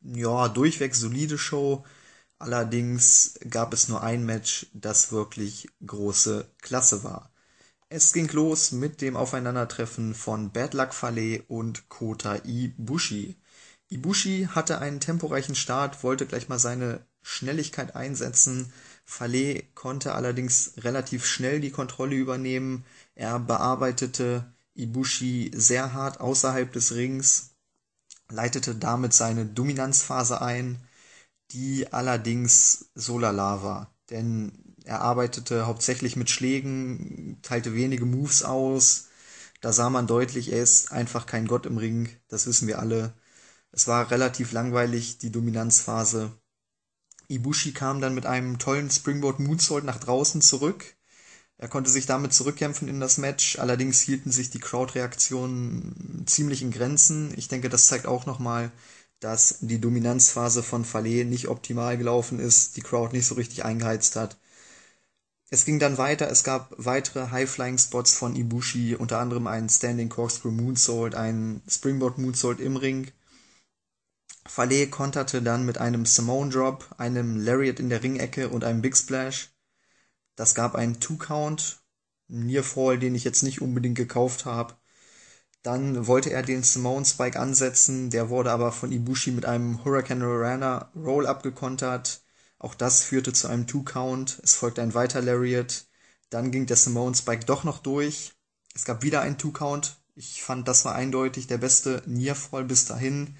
ja, 0.00 0.48
durchweg 0.48 0.94
solide 0.94 1.38
Show. 1.38 1.84
Allerdings 2.38 3.34
gab 3.50 3.72
es 3.72 3.88
nur 3.88 4.02
ein 4.02 4.24
Match, 4.24 4.66
das 4.72 5.10
wirklich 5.10 5.68
große 5.84 6.48
Klasse 6.62 7.02
war. 7.02 7.32
Es 7.88 8.12
ging 8.12 8.28
los 8.32 8.70
mit 8.70 9.00
dem 9.00 9.16
Aufeinandertreffen 9.16 10.14
von 10.14 10.52
Bad 10.52 10.74
Luck 10.74 10.94
Fale 10.94 11.42
und 11.48 11.88
Kota 11.88 12.36
Ibushi. 12.44 13.36
Ibushi 13.88 14.48
hatte 14.50 14.78
einen 14.78 15.00
temporeichen 15.00 15.54
Start, 15.54 16.04
wollte 16.04 16.26
gleich 16.26 16.48
mal 16.48 16.58
seine 16.58 17.06
Schnelligkeit 17.22 17.96
einsetzen. 17.96 18.72
Fale 19.04 19.62
konnte 19.74 20.14
allerdings 20.14 20.74
relativ 20.78 21.24
schnell 21.24 21.60
die 21.60 21.70
Kontrolle 21.70 22.14
übernehmen. 22.14 22.84
Er 23.18 23.40
bearbeitete 23.40 24.54
Ibushi 24.74 25.50
sehr 25.52 25.92
hart 25.92 26.20
außerhalb 26.20 26.72
des 26.72 26.94
Rings, 26.94 27.56
leitete 28.30 28.76
damit 28.76 29.12
seine 29.12 29.44
Dominanzphase 29.44 30.40
ein, 30.40 30.78
die 31.50 31.92
allerdings 31.92 32.90
so 32.94 33.18
lala 33.18 33.64
war, 33.64 33.92
denn 34.10 34.76
er 34.84 35.00
arbeitete 35.00 35.66
hauptsächlich 35.66 36.14
mit 36.14 36.30
Schlägen, 36.30 37.40
teilte 37.42 37.74
wenige 37.74 38.04
Moves 38.04 38.44
aus, 38.44 39.08
da 39.60 39.72
sah 39.72 39.90
man 39.90 40.06
deutlich, 40.06 40.52
er 40.52 40.62
ist 40.62 40.92
einfach 40.92 41.26
kein 41.26 41.48
Gott 41.48 41.66
im 41.66 41.76
Ring, 41.76 42.08
das 42.28 42.46
wissen 42.46 42.68
wir 42.68 42.78
alle. 42.78 43.14
Es 43.72 43.88
war 43.88 44.12
relativ 44.12 44.52
langweilig, 44.52 45.18
die 45.18 45.32
Dominanzphase. 45.32 46.30
Ibushi 47.26 47.72
kam 47.72 48.00
dann 48.00 48.14
mit 48.14 48.26
einem 48.26 48.60
tollen 48.60 48.92
Springboard 48.92 49.40
Moonsault 49.40 49.82
nach 49.82 49.98
draußen 49.98 50.40
zurück, 50.40 50.96
er 51.58 51.68
konnte 51.68 51.90
sich 51.90 52.06
damit 52.06 52.32
zurückkämpfen 52.32 52.86
in 52.86 53.00
das 53.00 53.18
Match, 53.18 53.58
allerdings 53.58 54.00
hielten 54.00 54.30
sich 54.30 54.50
die 54.50 54.60
Crowd-Reaktionen 54.60 56.22
ziemlich 56.26 56.62
in 56.62 56.70
Grenzen. 56.70 57.34
Ich 57.36 57.48
denke, 57.48 57.68
das 57.68 57.88
zeigt 57.88 58.06
auch 58.06 58.26
nochmal, 58.26 58.70
dass 59.18 59.58
die 59.60 59.80
Dominanzphase 59.80 60.62
von 60.62 60.84
Fale 60.84 61.24
nicht 61.24 61.48
optimal 61.48 61.98
gelaufen 61.98 62.38
ist, 62.38 62.76
die 62.76 62.80
Crowd 62.82 63.14
nicht 63.14 63.26
so 63.26 63.34
richtig 63.34 63.64
eingeheizt 63.64 64.14
hat. 64.14 64.38
Es 65.50 65.64
ging 65.64 65.80
dann 65.80 65.98
weiter, 65.98 66.30
es 66.30 66.44
gab 66.44 66.74
weitere 66.76 67.30
High-Flying-Spots 67.30 68.12
von 68.12 68.36
Ibushi, 68.36 68.94
unter 68.94 69.18
anderem 69.18 69.48
einen 69.48 69.68
Standing 69.68 70.10
Corkscrew 70.10 70.52
Moonsault, 70.52 71.16
einen 71.16 71.62
Springboard 71.68 72.18
Moonsault 72.18 72.60
im 72.60 72.76
Ring. 72.76 73.10
Fale 74.46 74.86
konterte 74.88 75.42
dann 75.42 75.66
mit 75.66 75.78
einem 75.78 76.06
Simone 76.06 76.50
Drop, 76.50 76.94
einem 76.98 77.36
Lariat 77.36 77.80
in 77.80 77.88
der 77.88 78.02
Ringecke 78.02 78.48
und 78.48 78.62
einem 78.62 78.82
Big 78.82 78.96
Splash. 78.96 79.50
Das 80.38 80.54
gab 80.54 80.76
einen 80.76 81.00
Two-Count, 81.00 81.80
Nearfall, 82.28 82.96
den 83.00 83.16
ich 83.16 83.24
jetzt 83.24 83.42
nicht 83.42 83.60
unbedingt 83.60 83.96
gekauft 83.96 84.44
habe. 84.44 84.76
Dann 85.64 86.06
wollte 86.06 86.30
er 86.30 86.44
den 86.44 86.62
Simone 86.62 87.04
Spike 87.04 87.40
ansetzen, 87.40 88.10
der 88.10 88.28
wurde 88.28 88.52
aber 88.52 88.70
von 88.70 88.92
Ibushi 88.92 89.32
mit 89.32 89.46
einem 89.46 89.84
Hurricane 89.84 90.22
Rana 90.22 90.92
Roll 90.94 91.26
abgekontert. 91.26 92.22
Auch 92.60 92.76
das 92.76 93.02
führte 93.02 93.32
zu 93.32 93.48
einem 93.48 93.66
Two-Count. 93.66 94.40
Es 94.44 94.54
folgte 94.54 94.80
ein 94.80 94.94
weiter 94.94 95.20
Lariat. 95.20 95.88
Dann 96.30 96.52
ging 96.52 96.66
der 96.66 96.76
Simone 96.76 97.16
Spike 97.16 97.44
doch 97.44 97.64
noch 97.64 97.80
durch. 97.80 98.30
Es 98.76 98.84
gab 98.84 99.02
wieder 99.02 99.22
einen 99.22 99.38
Two-Count. 99.38 99.96
Ich 100.14 100.44
fand, 100.44 100.68
das 100.68 100.84
war 100.84 100.94
eindeutig 100.94 101.48
der 101.48 101.58
beste 101.58 102.00
Nearfall 102.06 102.62
bis 102.62 102.84
dahin. 102.84 103.36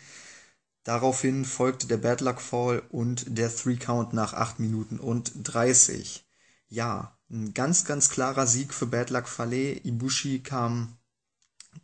Daraufhin 0.82 1.44
folgte 1.44 1.86
der 1.86 1.98
Bad 1.98 2.22
Luck 2.22 2.40
Fall 2.40 2.82
und 2.88 3.38
der 3.38 3.54
Three 3.54 3.76
Count 3.76 4.14
nach 4.14 4.32
8 4.32 4.58
Minuten 4.58 4.98
und 4.98 5.30
30 5.44 6.24
ja, 6.68 7.16
ein 7.30 7.54
ganz, 7.54 7.84
ganz 7.84 8.08
klarer 8.10 8.46
Sieg 8.46 8.72
für 8.74 8.86
Bad 8.86 9.10
Luck 9.10 9.28
Fale. 9.28 9.74
Ibushi 9.84 10.40
kam 10.42 10.96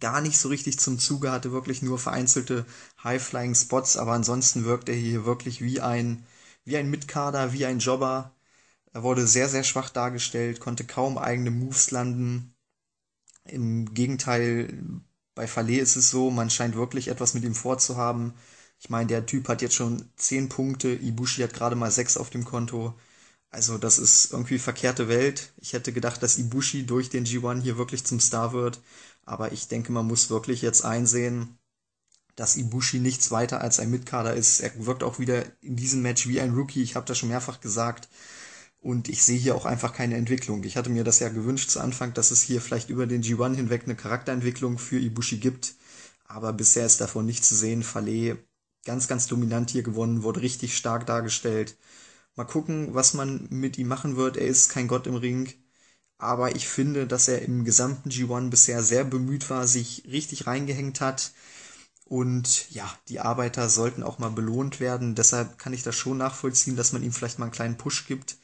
gar 0.01 0.21
nicht 0.21 0.39
so 0.39 0.49
richtig 0.49 0.79
zum 0.79 0.99
Zuge, 0.99 1.33
hatte 1.33 1.53
wirklich 1.53 1.83
nur 1.83 1.99
vereinzelte 1.99 2.67
High-Flying 3.05 3.55
Spots, 3.55 3.97
aber 3.97 4.13
ansonsten 4.13 4.65
wirkt 4.65 4.89
er 4.89 4.95
hier 4.95 5.25
wirklich 5.25 5.63
wie 5.63 5.81
ein, 5.81 6.27
wie 6.65 6.77
ein 6.77 6.91
Mitkader, 6.91 7.53
wie 7.53 7.67
ein 7.67 7.79
Jobber. 7.81 8.35
Er 8.93 9.03
wurde 9.03 9.27
sehr, 9.27 9.49
sehr 9.49 9.65
schwach 9.65 9.91
dargestellt, 9.91 10.61
konnte 10.61 10.85
kaum 10.85 11.19
eigene 11.19 11.51
Moves 11.51 11.91
landen. 11.91 12.55
Im 13.45 13.95
Gegenteil, 13.95 14.83
bei 15.35 15.47
Fale 15.47 15.79
ist 15.79 15.97
es 15.97 16.11
so, 16.11 16.31
man 16.31 16.51
scheint 16.51 16.77
wirklich 16.77 17.09
etwas 17.09 17.35
mit 17.35 17.45
ihm 17.45 17.55
vorzuhaben. 17.55 18.35
Ich 18.79 18.91
meine, 18.91 19.09
der 19.09 19.27
Typ 19.27 19.49
hat 19.49 19.63
jetzt 19.63 19.75
schon 19.75 20.11
zehn 20.17 20.49
Punkte, 20.49 20.89
Ibushi 20.95 21.43
hat 21.43 21.55
gerade 21.55 21.77
mal 21.77 21.91
sechs 21.91 22.17
auf 22.17 22.31
dem 22.31 22.45
Konto. 22.45 22.95
Also 23.55 23.79
das 23.79 24.01
ist 24.01 24.33
irgendwie 24.33 24.59
verkehrte 24.59 25.07
Welt. 25.07 25.53
Ich 25.61 25.75
hätte 25.75 25.93
gedacht, 25.93 26.21
dass 26.25 26.39
Ibushi 26.39 26.87
durch 26.87 27.09
den 27.09 27.25
G1 27.25 27.63
hier 27.63 27.79
wirklich 27.79 28.05
zum 28.05 28.19
Star 28.19 28.53
wird. 28.53 28.81
Aber 29.25 29.53
ich 29.53 29.69
denke, 29.69 29.93
man 29.93 30.09
muss 30.09 30.29
wirklich 30.29 30.61
jetzt 30.61 30.85
einsehen, 30.85 31.57
dass 32.35 32.57
Ibushi 32.57 32.99
nichts 32.99 33.31
weiter 33.31 33.61
als 33.61 33.79
ein 33.79 33.93
Mitkader 33.93 34.35
ist. 34.35 34.59
Er 34.59 34.73
wirkt 34.87 35.05
auch 35.05 35.21
wieder 35.21 35.45
in 35.61 35.77
diesem 35.77 36.03
Match 36.03 36.27
wie 36.27 36.41
ein 36.41 36.53
Rookie. 36.55 36.83
Ich 36.83 36.97
habe 36.97 37.07
das 37.07 37.17
schon 37.17 37.29
mehrfach 37.29 37.61
gesagt. 37.61 38.09
Und 38.81 39.09
ich 39.09 39.23
sehe 39.23 39.39
hier 39.39 39.55
auch 39.55 39.67
einfach 39.67 39.95
keine 39.95 40.17
Entwicklung. 40.17 40.65
Ich 40.65 40.77
hatte 40.77 40.91
mir 40.91 41.05
das 41.05 41.21
ja 41.21 41.29
gewünscht 41.29 41.71
zu 41.71 41.79
Anfang, 41.79 42.13
dass 42.13 42.33
es 42.33 42.43
hier 42.43 42.61
vielleicht 42.61 42.91
über 42.91 43.07
den 43.07 43.23
G1 43.23 43.55
hinweg 43.55 43.85
eine 43.85 43.95
Charakterentwicklung 43.95 44.79
für 44.79 44.99
Ibushi 44.99 45.37
gibt. 45.37 45.77
Aber 46.25 46.53
bisher 46.53 46.87
ist 46.87 47.01
davon 47.01 47.25
nicht 47.25 47.45
zu 47.45 47.55
sehen. 47.55 47.85
Fale 47.85 48.37
ganz, 48.85 49.07
ganz 49.07 49.29
dominant 49.29 49.71
hier 49.71 49.85
gewonnen, 49.85 50.25
wurde 50.25 50.41
richtig 50.41 50.77
stark 50.77 51.07
dargestellt. 51.07 51.77
Mal 52.37 52.45
gucken, 52.45 52.95
was 52.95 53.15
man 53.15 53.47
mit 53.51 53.79
ihm 53.79 53.89
machen 53.89 54.17
wird. 54.17 54.37
Er 54.37 54.47
ist 54.47 54.69
kein 54.69 54.89
Gott 54.89 55.07
im 55.07 55.17
Ring. 55.17 55.53
Aber 56.19 56.55
ich 56.57 56.69
finde, 56.69 57.07
dass 57.07 57.29
er 57.29 57.43
im 57.43 57.65
gesamten 57.65 58.11
G1 58.11 58.51
bisher 58.51 58.83
sehr 58.83 59.05
bemüht 59.05 59.51
war, 59.51 59.67
sich 59.67 60.05
richtig 60.07 60.47
reingehängt 60.47 61.01
hat. 61.01 61.33
Und 62.07 62.71
ja, 62.73 62.91
die 63.09 63.21
Arbeiter 63.21 63.69
sollten 63.69 64.03
auch 64.03 64.19
mal 64.19 64.31
belohnt 64.31 64.81
werden. 64.81 65.15
Deshalb 65.15 65.59
kann 65.59 65.73
ich 65.75 65.83
das 65.83 65.97
schon 65.97 66.19
nachvollziehen, 66.19 66.77
dass 66.77 66.93
man 66.93 67.03
ihm 67.03 67.13
vielleicht 67.13 67.39
mal 67.39 67.47
einen 67.47 67.53
kleinen 67.53 67.79
Push 67.79 68.07
gibt. 68.07 68.39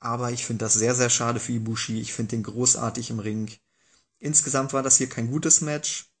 Aber 0.00 0.32
ich 0.32 0.46
finde 0.46 0.64
das 0.66 0.74
sehr, 0.74 0.94
sehr 0.94 1.10
schade 1.10 1.40
für 1.40 1.52
Ibushi. 1.54 2.00
Ich 2.00 2.14
finde 2.14 2.30
den 2.32 2.44
großartig 2.44 3.10
im 3.10 3.20
Ring. 3.20 3.50
Insgesamt 4.20 4.74
war 4.74 4.82
das 4.84 4.98
hier 4.98 5.08
kein 5.08 5.30
gutes 5.30 5.62
Match. 5.62 6.11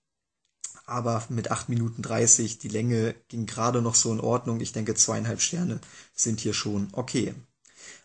Aber 0.84 1.24
mit 1.28 1.50
8 1.50 1.68
Minuten 1.68 2.02
30, 2.02 2.58
die 2.58 2.68
Länge 2.68 3.14
ging 3.28 3.46
gerade 3.46 3.82
noch 3.82 3.94
so 3.94 4.12
in 4.12 4.20
Ordnung. 4.20 4.60
Ich 4.60 4.72
denke, 4.72 4.94
zweieinhalb 4.94 5.40
Sterne 5.40 5.80
sind 6.12 6.40
hier 6.40 6.54
schon 6.54 6.88
okay. 6.92 7.34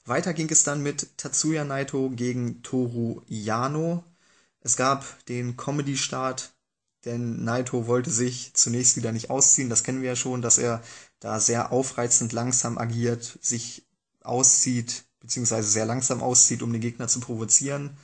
Weiter 0.06 0.34
ging 0.34 0.50
es 0.50 0.64
dann 0.64 0.84
mit 0.84 1.18
Tatsuya 1.18 1.64
Naito 1.66 2.10
gegen 2.10 2.62
Toru 2.64 3.22
Yano. 3.28 4.04
Es 4.62 4.78
gab 4.78 5.26
den 5.26 5.58
Comedy-Start, 5.58 6.54
denn 7.06 7.44
Naito 7.44 7.88
wollte 7.88 8.10
sich 8.10 8.54
zunächst 8.54 8.96
wieder 8.96 9.12
nicht 9.12 9.30
ausziehen. 9.30 9.70
Das 9.70 9.84
kennen 9.84 10.02
wir 10.02 10.10
ja 10.10 10.16
schon, 10.16 10.42
dass 10.42 10.58
er 10.58 10.82
da 11.20 11.40
sehr 11.40 11.72
aufreizend 11.72 12.32
langsam 12.32 12.78
agiert, 12.78 13.38
sich 13.42 13.86
auszieht, 14.22 15.06
beziehungsweise 15.20 15.70
sehr 15.70 15.86
langsam 15.86 16.22
auszieht, 16.22 16.62
um 16.62 16.72
den 16.72 16.82
Gegner 16.82 17.08
zu 17.08 17.20
provozieren. 17.20 17.98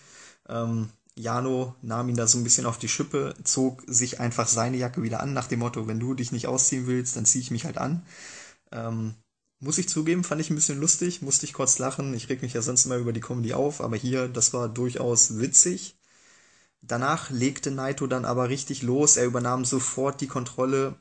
Ähm, 0.50 0.90
Jano 1.16 1.76
nahm 1.82 2.10
ihn 2.10 2.16
da 2.16 2.28
so 2.28 2.38
ein 2.38 2.44
bisschen 2.44 2.66
auf 2.66 2.78
die 2.80 2.88
Schippe, 2.90 3.36
zog 3.44 3.84
sich 3.88 4.20
einfach 4.20 4.48
seine 4.48 4.78
Jacke 4.78 5.04
wieder 5.04 5.22
an, 5.22 5.34
nach 5.34 5.48
dem 5.48 5.60
Motto, 5.60 5.88
wenn 5.88 6.00
du 6.00 6.14
dich 6.14 6.32
nicht 6.32 6.48
ausziehen 6.48 6.88
willst, 6.88 7.16
dann 7.16 7.26
ziehe 7.26 7.42
ich 7.42 7.52
mich 7.52 7.66
halt 7.66 7.78
an. 7.78 8.06
Ähm, 8.72 9.16
muss 9.60 9.78
ich 9.78 9.88
zugeben, 9.90 10.24
fand 10.24 10.42
ich 10.42 10.50
ein 10.50 10.56
bisschen 10.56 10.80
lustig, 10.80 11.22
musste 11.22 11.46
ich 11.46 11.54
kurz 11.54 11.80
lachen. 11.80 12.14
Ich 12.14 12.30
reg 12.30 12.42
mich 12.42 12.54
ja 12.54 12.62
sonst 12.62 12.86
immer 12.86 12.98
über 12.98 13.14
die 13.14 13.22
Comedy 13.22 13.54
auf, 13.54 13.82
aber 13.82 13.96
hier, 13.96 14.28
das 14.28 14.54
war 14.54 14.68
durchaus 14.70 15.40
witzig. 15.40 15.98
Danach 16.82 17.30
legte 17.30 17.72
Naito 17.72 18.08
dann 18.08 18.26
aber 18.26 18.50
richtig 18.50 18.82
los. 18.82 19.18
Er 19.18 19.26
übernahm 19.26 19.66
sofort 19.66 20.20
die 20.22 20.28
Kontrolle, 20.28 20.96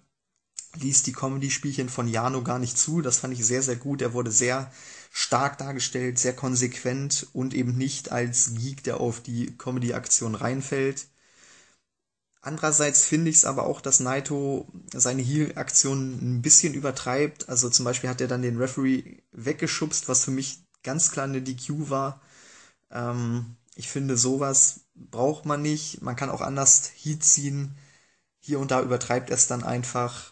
ließ 0.77 1.03
die 1.03 1.13
Comedy-Spielchen 1.13 1.89
von 1.89 2.09
Jano 2.09 2.43
gar 2.43 2.59
nicht 2.59 2.79
zu. 2.79 3.03
Das 3.03 3.19
fand 3.19 3.35
ich 3.35 3.45
sehr, 3.45 3.63
sehr 3.63 3.77
gut. 3.77 4.03
Er 4.03 4.13
wurde 4.13 4.31
sehr 4.31 4.73
stark 5.11 5.59
dargestellt, 5.59 6.19
sehr 6.19 6.35
konsequent 6.35 7.27
und 7.33 7.55
eben 7.55 7.77
nicht 7.77 8.13
als 8.13 8.55
Geek, 8.55 8.83
der 8.85 9.01
auf 9.01 9.21
die 9.21 9.57
Comedy-Aktion 9.57 10.35
reinfällt. 10.35 11.07
Andererseits 12.41 13.05
finde 13.05 13.31
ich 13.31 13.37
es 13.37 13.45
aber 13.45 13.67
auch, 13.67 13.81
dass 13.81 14.01
Naito 14.01 14.67
seine 14.93 15.23
Heal-Aktion 15.23 16.19
ein 16.21 16.43
bisschen 16.43 16.75
übertreibt. 16.75 17.49
Also 17.49 17.71
zum 17.71 17.85
Beispiel 17.85 18.11
hat 18.11 18.21
er 18.21 18.27
dann 18.27 18.43
den 18.43 18.59
Referee 18.59 19.23
weggeschubst, 19.31 20.09
was 20.09 20.25
für 20.25 20.33
mich 20.33 20.65
ganz 20.83 21.13
klar 21.13 21.27
eine 21.27 21.41
DQ 21.41 21.89
war. 21.89 22.21
Ähm, 22.91 23.57
ich 23.77 23.89
finde, 23.89 24.17
sowas 24.17 24.81
braucht 24.95 25.47
man 25.47 25.63
nicht. 25.63 26.03
Man 26.03 26.17
kann 26.17 26.31
auch 26.31 26.41
anders 26.41 26.91
Heat 26.97 27.23
ziehen. 27.23 27.77
Hier 28.41 28.59
und 28.59 28.73
da 28.73 28.83
übertreibt 28.83 29.31
er 29.31 29.37
es 29.37 29.47
dann 29.47 29.63
einfach. 29.63 30.32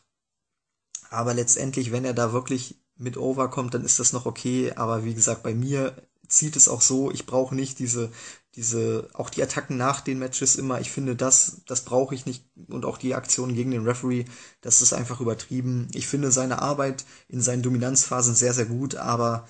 Aber 1.11 1.35
letztendlich, 1.35 1.93
wenn 1.93 2.05
er 2.05 2.15
da 2.15 2.33
wirklich 2.33 2.81
mit 2.97 3.17
overkommt, 3.17 3.75
dann 3.75 3.85
ist 3.85 3.99
das 3.99 4.13
noch 4.13 4.27
okay. 4.27 4.73
Aber 4.77 5.05
wie 5.05 5.15
gesagt, 5.15 5.43
bei 5.43 5.55
mir 5.55 5.95
zieht 6.29 6.57
es 6.57 6.69
auch 6.69 6.81
so. 6.81 7.11
Ich 7.11 7.27
brauche 7.27 7.55
nicht 7.55 7.81
diese, 7.81 8.11
diese, 8.55 9.09
auch 9.13 9.29
die 9.29 9.43
Attacken 9.43 9.77
nach 9.77 10.01
den 10.01 10.21
Matches 10.21 10.55
immer. 10.55 10.81
Ich 10.81 10.93
finde, 10.93 11.17
das, 11.17 11.63
das 11.67 11.85
brauche 11.85 12.15
ich 12.15 12.27
nicht. 12.27 12.45
Und 12.69 12.85
auch 12.85 12.97
die 12.97 13.15
Aktionen 13.15 13.57
gegen 13.57 13.73
den 13.73 13.85
Referee, 13.85 14.25
das 14.61 14.83
ist 14.83 14.93
einfach 14.93 15.21
übertrieben. 15.21 15.89
Ich 15.93 16.07
finde 16.07 16.31
seine 16.31 16.63
Arbeit 16.63 17.05
in 17.29 17.43
seinen 17.43 17.63
Dominanzphasen 17.63 18.37
sehr, 18.37 18.55
sehr 18.55 18.67
gut, 18.67 18.95
aber 18.95 19.49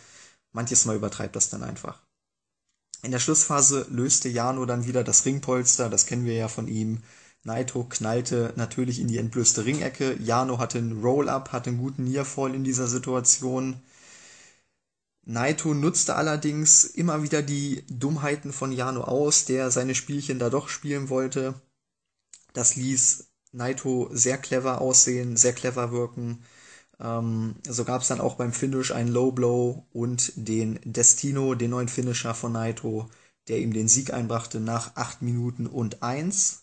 manches 0.53 0.87
Mal 0.87 0.97
übertreibt 0.97 1.37
das 1.37 1.51
dann 1.51 1.63
einfach. 1.63 2.01
In 3.03 3.13
der 3.13 3.19
Schlussphase 3.19 3.87
löste 3.91 4.29
Jano 4.29 4.65
dann 4.65 4.87
wieder 4.87 5.05
das 5.05 5.25
Ringpolster, 5.25 5.89
das 5.89 6.07
kennen 6.07 6.25
wir 6.25 6.35
ja 6.35 6.49
von 6.49 6.69
ihm. 6.69 7.03
Naito 7.43 7.85
knallte 7.85 8.53
natürlich 8.57 9.01
in 9.01 9.09
die 9.09 9.19
entblößte 9.19 9.65
Ringecke. 9.65 10.17
Jano 10.21 10.59
hatte 10.59 10.79
einen 10.79 11.01
Roll-Up, 11.01 11.53
hatte 11.53 11.71
einen 11.71 11.79
guten 11.79 12.05
Nearfall 12.05 12.55
in 12.55 12.65
dieser 12.65 12.87
Situation. 12.87 13.81
Naito 15.25 15.75
nutzte 15.75 16.17
allerdings 16.17 16.85
immer 16.85 17.23
wieder 17.23 17.43
die 17.43 17.85
Dummheiten 17.89 18.53
von 18.53 18.73
Jano 18.73 19.03
aus, 19.03 19.45
der 19.45 19.71
seine 19.71 19.95
Spielchen 19.95 20.39
da 20.39 20.51
doch 20.51 20.69
spielen 20.69 21.09
wollte. 21.09 21.55
Das 22.53 22.77
ließ 22.77 23.29
Naito 23.53 24.09
sehr 24.13 24.39
clever 24.39 24.81
aussehen, 24.81 25.37
sehr 25.37 25.53
clever 25.53 25.93
wirken. 25.93 26.45
Ähm, 26.99 27.57
so 27.67 27.85
gab 27.85 28.03
es 28.03 28.09
dann 28.09 28.21
auch 28.21 28.37
beim 28.37 28.53
Finish 28.53 28.93
einen 28.93 29.09
Low 29.09 29.33
Blow 29.33 29.87
und 29.93 30.33
den 30.37 30.79
Destino, 30.85 31.55
den 31.55 31.71
neuen 31.71 31.89
Finisher 31.89 32.35
von 32.35 32.53
Naito, 32.53 33.09
der 33.49 33.59
ihm 33.61 33.73
den 33.73 33.89
Sieg 33.89 34.13
einbrachte 34.13 34.61
nach 34.61 34.97
8 34.97 35.23
Minuten 35.23 35.67
und 35.67 36.03
1. 36.03 36.60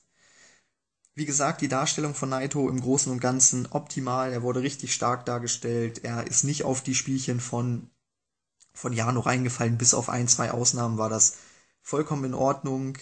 Wie 1.17 1.25
gesagt, 1.25 1.61
die 1.61 1.67
Darstellung 1.67 2.13
von 2.13 2.29
Naito 2.29 2.69
im 2.69 2.79
Großen 2.79 3.11
und 3.11 3.19
Ganzen 3.19 3.65
optimal. 3.71 4.31
Er 4.31 4.43
wurde 4.43 4.61
richtig 4.61 4.93
stark 4.93 5.25
dargestellt. 5.25 6.03
Er 6.03 6.27
ist 6.27 6.43
nicht 6.43 6.63
auf 6.63 6.83
die 6.83 6.93
Spielchen 6.93 7.39
von, 7.39 7.89
von 8.75 8.93
Jano 8.93 9.21
reingefallen. 9.21 9.79
Bis 9.79 9.95
auf 9.95 10.09
ein, 10.09 10.27
zwei 10.27 10.51
Ausnahmen 10.51 10.99
war 10.99 11.09
das 11.09 11.37
vollkommen 11.81 12.25
in 12.25 12.33
Ordnung. 12.35 12.99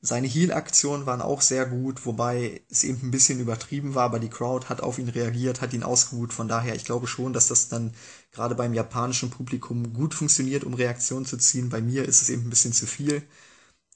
Seine 0.00 0.26
Heal-Aktionen 0.26 1.04
waren 1.04 1.20
auch 1.20 1.42
sehr 1.42 1.66
gut, 1.66 2.06
wobei 2.06 2.62
es 2.70 2.82
eben 2.82 3.02
ein 3.02 3.10
bisschen 3.10 3.40
übertrieben 3.40 3.94
war, 3.94 4.04
aber 4.04 4.20
die 4.20 4.30
Crowd 4.30 4.70
hat 4.70 4.80
auf 4.80 4.98
ihn 4.98 5.10
reagiert, 5.10 5.60
hat 5.60 5.74
ihn 5.74 5.82
ausgeruht. 5.82 6.32
Von 6.32 6.48
daher, 6.48 6.76
ich 6.76 6.86
glaube 6.86 7.08
schon, 7.08 7.34
dass 7.34 7.48
das 7.48 7.68
dann 7.68 7.92
gerade 8.32 8.54
beim 8.54 8.72
japanischen 8.72 9.28
Publikum 9.28 9.92
gut 9.92 10.14
funktioniert, 10.14 10.64
um 10.64 10.72
Reaktionen 10.72 11.26
zu 11.26 11.36
ziehen. 11.36 11.68
Bei 11.68 11.82
mir 11.82 12.06
ist 12.06 12.22
es 12.22 12.30
eben 12.30 12.46
ein 12.46 12.50
bisschen 12.50 12.72
zu 12.72 12.86
viel. 12.86 13.22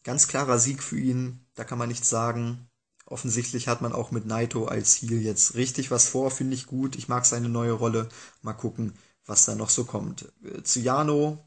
Ganz 0.05 0.29
klarer 0.29 0.59
Sieg 0.59 0.83
für 0.83 1.01
ihn, 1.01 1.47
da 1.55 1.65
kann 1.65 1.79
man 1.79 1.89
nichts 1.89 2.11
sagen. 2.11 2.69
Offensichtlich 3.13 3.69
hat 3.69 3.83
man 3.83 3.93
auch 3.93 4.11
mit 4.11 4.27
Naito 4.27 4.65
als 4.67 5.03
Heal 5.03 5.21
jetzt 5.21 5.55
richtig 5.55 5.91
was 5.91 6.09
vor, 6.09 6.31
finde 6.31 6.55
ich 6.55 6.67
gut. 6.67 6.97
Ich 6.97 7.09
mag 7.09 7.27
seine 7.27 7.51
neue 7.51 7.73
Rolle. 7.73 8.09
Mal 8.41 8.55
gucken, 8.55 8.95
was 9.27 9.45
da 9.45 9.55
noch 9.55 9.71
so 9.71 9.85
kommt. 9.85 10.33
Äh, 10.43 10.63
zu 10.63 10.81
Jano 10.81 11.39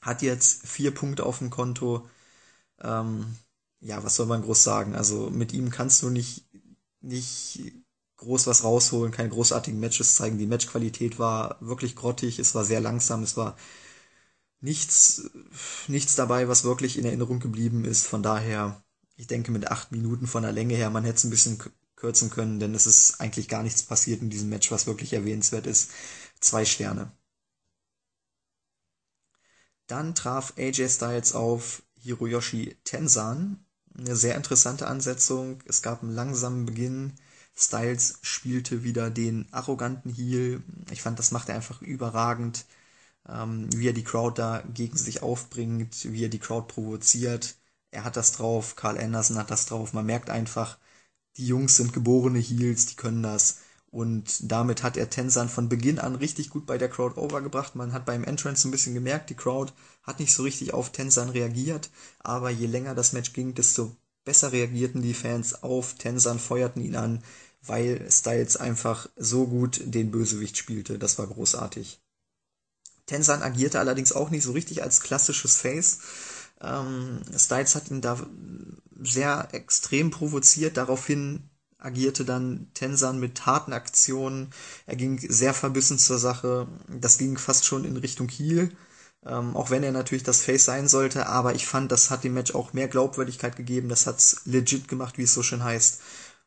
hat 0.00 0.22
jetzt 0.22 0.66
vier 0.66 0.94
Punkte 0.94 1.26
auf 1.26 1.38
dem 1.38 1.50
Konto. 1.50 2.08
Ähm, 2.80 3.36
ja, 3.80 4.02
was 4.04 4.16
soll 4.16 4.26
man 4.26 4.42
groß 4.42 4.64
sagen? 4.64 4.94
Also 4.96 5.30
mit 5.30 5.52
ihm 5.52 5.70
kannst 5.70 6.02
du 6.02 6.10
nicht, 6.10 6.46
nicht 7.00 7.62
groß 8.16 8.46
was 8.46 8.64
rausholen, 8.64 9.12
keine 9.12 9.30
großartigen 9.30 9.80
Matches 9.80 10.16
zeigen. 10.16 10.38
Die 10.38 10.46
Matchqualität 10.46 11.18
war 11.18 11.58
wirklich 11.60 11.96
grottig, 11.96 12.38
es 12.38 12.54
war 12.54 12.64
sehr 12.64 12.80
langsam, 12.80 13.22
es 13.22 13.36
war 13.36 13.56
nichts, 14.60 15.30
nichts 15.88 16.16
dabei, 16.16 16.48
was 16.48 16.64
wirklich 16.64 16.98
in 16.98 17.04
Erinnerung 17.04 17.40
geblieben 17.40 17.84
ist. 17.84 18.06
Von 18.06 18.22
daher 18.22 18.82
ich 19.18 19.26
denke 19.26 19.50
mit 19.52 19.70
acht 19.70 19.92
Minuten 19.92 20.26
von 20.26 20.44
der 20.44 20.52
Länge 20.52 20.76
her, 20.76 20.90
man 20.90 21.04
hätte 21.04 21.16
es 21.18 21.24
ein 21.24 21.30
bisschen 21.30 21.58
kürzen 21.96 22.30
können, 22.30 22.60
denn 22.60 22.74
es 22.74 22.86
ist 22.86 23.20
eigentlich 23.20 23.48
gar 23.48 23.62
nichts 23.64 23.82
passiert 23.82 24.22
in 24.22 24.30
diesem 24.30 24.48
Match, 24.48 24.70
was 24.70 24.86
wirklich 24.86 25.12
erwähnenswert 25.12 25.66
ist. 25.66 25.90
Zwei 26.40 26.64
Sterne. 26.64 27.10
Dann 29.88 30.14
traf 30.14 30.54
AJ 30.56 30.88
Styles 30.88 31.34
auf 31.34 31.82
Hiroyoshi 32.00 32.76
Tensan. 32.84 33.64
Eine 33.96 34.14
sehr 34.14 34.36
interessante 34.36 34.86
Ansetzung. 34.86 35.62
Es 35.66 35.82
gab 35.82 36.02
einen 36.02 36.14
langsamen 36.14 36.64
Beginn. 36.66 37.14
Styles 37.56 38.20
spielte 38.22 38.84
wieder 38.84 39.10
den 39.10 39.48
arroganten 39.52 40.12
Heel. 40.14 40.62
Ich 40.92 41.02
fand, 41.02 41.18
das 41.18 41.32
macht 41.32 41.48
er 41.48 41.56
einfach 41.56 41.82
überragend. 41.82 42.66
Ähm, 43.28 43.68
wie 43.74 43.88
er 43.88 43.92
die 43.94 44.04
Crowd 44.04 44.40
da 44.40 44.62
gegen 44.74 44.96
sich 44.96 45.22
aufbringt, 45.22 46.12
wie 46.12 46.24
er 46.24 46.28
die 46.30 46.38
Crowd 46.38 46.72
provoziert 46.72 47.56
er 47.90 48.04
hat 48.04 48.16
das 48.16 48.32
drauf, 48.32 48.76
Carl 48.76 48.98
Anderson 48.98 49.38
hat 49.38 49.50
das 49.50 49.66
drauf. 49.66 49.92
Man 49.92 50.06
merkt 50.06 50.30
einfach, 50.30 50.78
die 51.36 51.46
Jungs 51.46 51.76
sind 51.76 51.92
geborene 51.92 52.38
Heels, 52.38 52.86
die 52.86 52.96
können 52.96 53.22
das. 53.22 53.58
Und 53.90 54.50
damit 54.52 54.82
hat 54.82 54.98
er 54.98 55.08
Tensan 55.08 55.48
von 55.48 55.68
Beginn 55.68 55.98
an 55.98 56.14
richtig 56.14 56.50
gut 56.50 56.66
bei 56.66 56.76
der 56.76 56.90
Crowd 56.90 57.18
overgebracht. 57.18 57.74
Man 57.74 57.92
hat 57.92 58.04
beim 58.04 58.24
Entrance 58.24 58.68
ein 58.68 58.70
bisschen 58.70 58.92
gemerkt, 58.92 59.30
die 59.30 59.34
Crowd 59.34 59.72
hat 60.02 60.20
nicht 60.20 60.34
so 60.34 60.42
richtig 60.42 60.74
auf 60.74 60.92
Tensan 60.92 61.30
reagiert. 61.30 61.90
Aber 62.18 62.50
je 62.50 62.66
länger 62.66 62.94
das 62.94 63.12
Match 63.14 63.32
ging, 63.32 63.54
desto 63.54 63.96
besser 64.24 64.52
reagierten 64.52 65.00
die 65.00 65.14
Fans 65.14 65.62
auf 65.62 65.94
Tensan, 65.94 66.38
feuerten 66.38 66.82
ihn 66.82 66.96
an, 66.96 67.24
weil 67.62 68.10
Styles 68.10 68.58
einfach 68.58 69.08
so 69.16 69.46
gut 69.46 69.80
den 69.82 70.10
Bösewicht 70.10 70.58
spielte. 70.58 70.98
Das 70.98 71.18
war 71.18 71.26
großartig. 71.26 71.98
Tensan 73.06 73.42
agierte 73.42 73.78
allerdings 73.78 74.12
auch 74.12 74.28
nicht 74.28 74.44
so 74.44 74.52
richtig 74.52 74.82
als 74.82 75.00
klassisches 75.00 75.56
Face 75.56 76.00
ähm, 76.60 77.20
Styles 77.36 77.74
hat 77.74 77.90
ihn 77.90 78.00
da 78.00 78.18
sehr 79.00 79.48
extrem 79.52 80.10
provoziert. 80.10 80.76
Daraufhin 80.76 81.50
agierte 81.78 82.24
dann 82.24 82.68
Tensan 82.74 83.20
mit 83.20 83.46
harten 83.46 83.72
Aktionen. 83.72 84.50
Er 84.86 84.96
ging 84.96 85.18
sehr 85.18 85.54
verbissen 85.54 85.98
zur 85.98 86.18
Sache. 86.18 86.66
Das 86.88 87.18
ging 87.18 87.38
fast 87.38 87.64
schon 87.64 87.84
in 87.84 87.96
Richtung 87.96 88.28
Heel. 88.28 88.72
Ähm, 89.24 89.56
auch 89.56 89.70
wenn 89.70 89.82
er 89.82 89.92
natürlich 89.92 90.22
das 90.22 90.40
Face 90.42 90.64
sein 90.64 90.88
sollte, 90.88 91.26
aber 91.26 91.54
ich 91.54 91.66
fand, 91.66 91.90
das 91.90 92.10
hat 92.10 92.24
dem 92.24 92.34
Match 92.34 92.54
auch 92.54 92.72
mehr 92.72 92.88
Glaubwürdigkeit 92.88 93.56
gegeben. 93.56 93.88
Das 93.88 94.06
hat's 94.06 94.42
legit 94.44 94.88
gemacht, 94.88 95.18
wie 95.18 95.24
es 95.24 95.34
so 95.34 95.42
schön 95.42 95.64
heißt. 95.64 96.00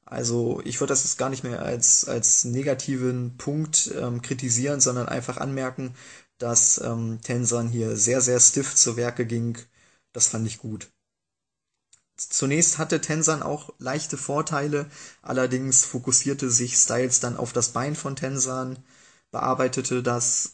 Also 0.05 0.61
ich 0.65 0.79
würde 0.79 0.91
das 0.91 1.03
jetzt 1.03 1.17
gar 1.17 1.29
nicht 1.29 1.43
mehr 1.43 1.61
als, 1.61 2.05
als 2.05 2.43
negativen 2.45 3.37
Punkt 3.37 3.91
ähm, 3.97 4.21
kritisieren, 4.21 4.81
sondern 4.81 5.07
einfach 5.07 5.37
anmerken, 5.37 5.95
dass 6.37 6.81
ähm, 6.83 7.19
Tensan 7.21 7.69
hier 7.69 7.95
sehr, 7.95 8.21
sehr 8.21 8.39
stiff 8.39 8.75
zu 8.75 8.97
Werke 8.97 9.25
ging. 9.25 9.57
Das 10.13 10.27
fand 10.27 10.47
ich 10.47 10.59
gut. 10.59 10.91
Zunächst 12.17 12.77
hatte 12.77 13.01
Tensan 13.01 13.41
auch 13.41 13.73
leichte 13.79 14.17
Vorteile, 14.17 14.89
allerdings 15.21 15.85
fokussierte 15.85 16.49
sich 16.51 16.77
Styles 16.77 17.19
dann 17.19 17.37
auf 17.37 17.51
das 17.51 17.69
Bein 17.69 17.95
von 17.95 18.15
Tensan, 18.15 18.77
bearbeitete 19.31 20.03
das. 20.03 20.53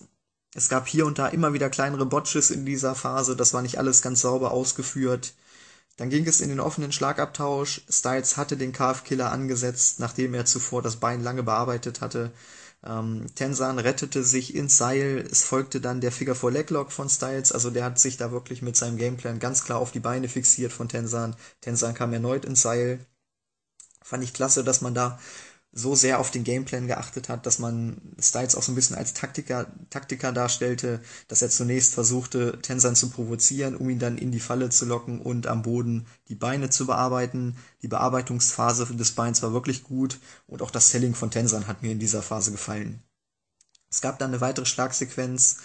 Es 0.53 0.70
gab 0.70 0.88
hier 0.88 1.05
und 1.05 1.20
da 1.20 1.28
immer 1.28 1.53
wieder 1.53 1.70
kleinere 1.70 2.05
Botches 2.05 2.51
in 2.51 2.66
dieser 2.66 2.95
Phase, 2.95 3.36
das 3.36 3.53
war 3.53 3.62
nicht 3.62 3.78
alles 3.80 4.01
ganz 4.01 4.22
sauber 4.22 4.51
ausgeführt. 4.51 5.34
Dann 5.97 6.10
ging 6.12 6.28
es 6.28 6.41
in 6.41 6.49
den 6.49 6.60
offenen 6.60 6.91
Schlagabtausch. 6.91 7.82
Styles 7.89 8.38
hatte 8.38 8.55
den 8.55 8.72
Calf-Killer 8.72 9.32
angesetzt, 9.32 9.99
nachdem 9.99 10.36
er 10.36 10.45
zuvor 10.45 10.84
das 10.84 10.97
Bein 10.97 11.24
lange 11.24 11.41
bearbeitet 11.41 12.01
hatte. 12.01 12.32
Ähm, 12.86 13.26
Tensan 13.36 13.80
rettete 13.80 14.24
sich 14.24 14.56
ins 14.56 14.78
Seil. 14.78 15.26
Es 15.32 15.44
folgte 15.44 15.82
dann 15.82 16.02
der 16.02 16.12
Figure 16.12 16.36
4 16.36 16.52
Leglock 16.52 16.92
von 16.92 17.10
Styles. 17.10 17.52
Also 17.52 17.70
der 17.72 17.84
hat 17.86 18.00
sich 18.00 18.18
da 18.18 18.32
wirklich 18.32 18.62
mit 18.62 18.76
seinem 18.76 18.98
Gameplan 18.98 19.40
ganz 19.40 19.64
klar 19.64 19.80
auf 19.80 19.92
die 19.92 20.00
Beine 20.00 20.30
fixiert 20.30 20.72
von 20.74 20.90
Tensan. 20.90 21.36
Tensan 21.62 21.94
kam 21.94 22.14
erneut 22.14 22.46
ins 22.46 22.62
Seil. 22.62 23.06
Fand 24.04 24.24
ich 24.24 24.34
klasse, 24.34 24.64
dass 24.64 24.82
man 24.82 24.94
da 24.94 25.20
so 25.78 25.94
sehr 25.94 26.20
auf 26.20 26.32
den 26.32 26.44
Gameplan 26.44 26.88
geachtet 26.88 27.30
hat, 27.30 27.46
dass 27.46 27.60
man 27.60 28.02
Styles 28.20 28.56
auch 28.56 28.64
so 28.64 28.72
ein 28.72 28.76
bisschen 28.76 28.96
als 28.96 29.14
Taktiker, 29.14 29.68
Taktiker 29.92 30.32
darstellte, 30.32 31.02
dass 31.28 31.44
er 31.44 31.50
zunächst 31.50 31.94
versuchte, 31.94 32.60
Tensan 32.64 32.96
zu 32.96 33.12
provozieren, 33.12 33.76
um 33.76 33.88
ihn 33.90 34.00
dann 34.00 34.18
in 34.18 34.32
die 34.32 34.40
Falle 34.40 34.70
zu 34.70 34.86
locken 34.86 35.22
und 35.22 35.46
am 35.46 35.62
Boden 35.62 36.08
die 36.30 36.36
Beine 36.36 36.72
zu 36.72 36.88
bearbeiten. 36.88 37.58
Die 37.84 37.88
Bearbeitungsphase 37.88 38.88
des 38.96 39.12
Beins 39.12 39.44
war 39.44 39.54
wirklich 39.54 39.84
gut 39.84 40.20
und 40.48 40.64
auch 40.64 40.72
das 40.72 40.90
Selling 40.90 41.14
von 41.14 41.30
Tensan 41.30 41.68
hat 41.68 41.84
mir 41.84 41.92
in 41.92 42.00
dieser 42.00 42.24
Phase 42.24 42.52
gefallen. 42.52 43.04
Es 43.92 44.02
gab 44.02 44.18
dann 44.18 44.32
eine 44.32 44.42
weitere 44.42 44.66
Schlagsequenz, 44.66 45.58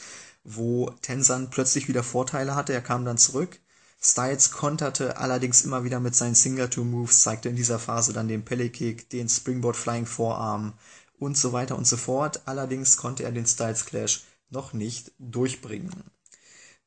wo 0.45 0.91
Tensan 1.01 1.49
plötzlich 1.49 1.89
wieder 1.89 2.03
Vorteile 2.03 2.55
hatte. 2.55 2.75
Er 2.75 2.83
kam 2.83 3.07
dann 3.07 3.17
zurück 3.17 3.62
Styles 4.05 4.51
konterte 4.51 5.17
allerdings 5.19 5.65
immer 5.65 5.85
wieder 5.85 6.01
mit 6.01 6.17
seinen 6.17 6.35
Signature-Moves, 6.35 7.23
zeigte 7.23 7.49
in 7.49 7.57
dieser 7.57 7.79
Phase 7.79 8.13
dann 8.13 8.27
den 8.27 8.45
Pelly-Kick, 8.45 9.09
den 9.11 9.29
Springboard 9.29 9.77
Flying 9.77 10.07
Vorarm 10.07 10.73
und 11.19 11.39
so 11.39 11.53
weiter 11.53 11.77
und 11.77 11.87
so 11.87 11.97
fort. 11.97 12.43
Allerdings 12.47 12.97
konnte 12.97 13.23
er 13.23 13.31
den 13.31 13.47
Styles 13.47 13.87
Clash 13.87 14.25
noch 14.51 14.73
nicht 14.73 15.13
durchbringen. 15.19 16.05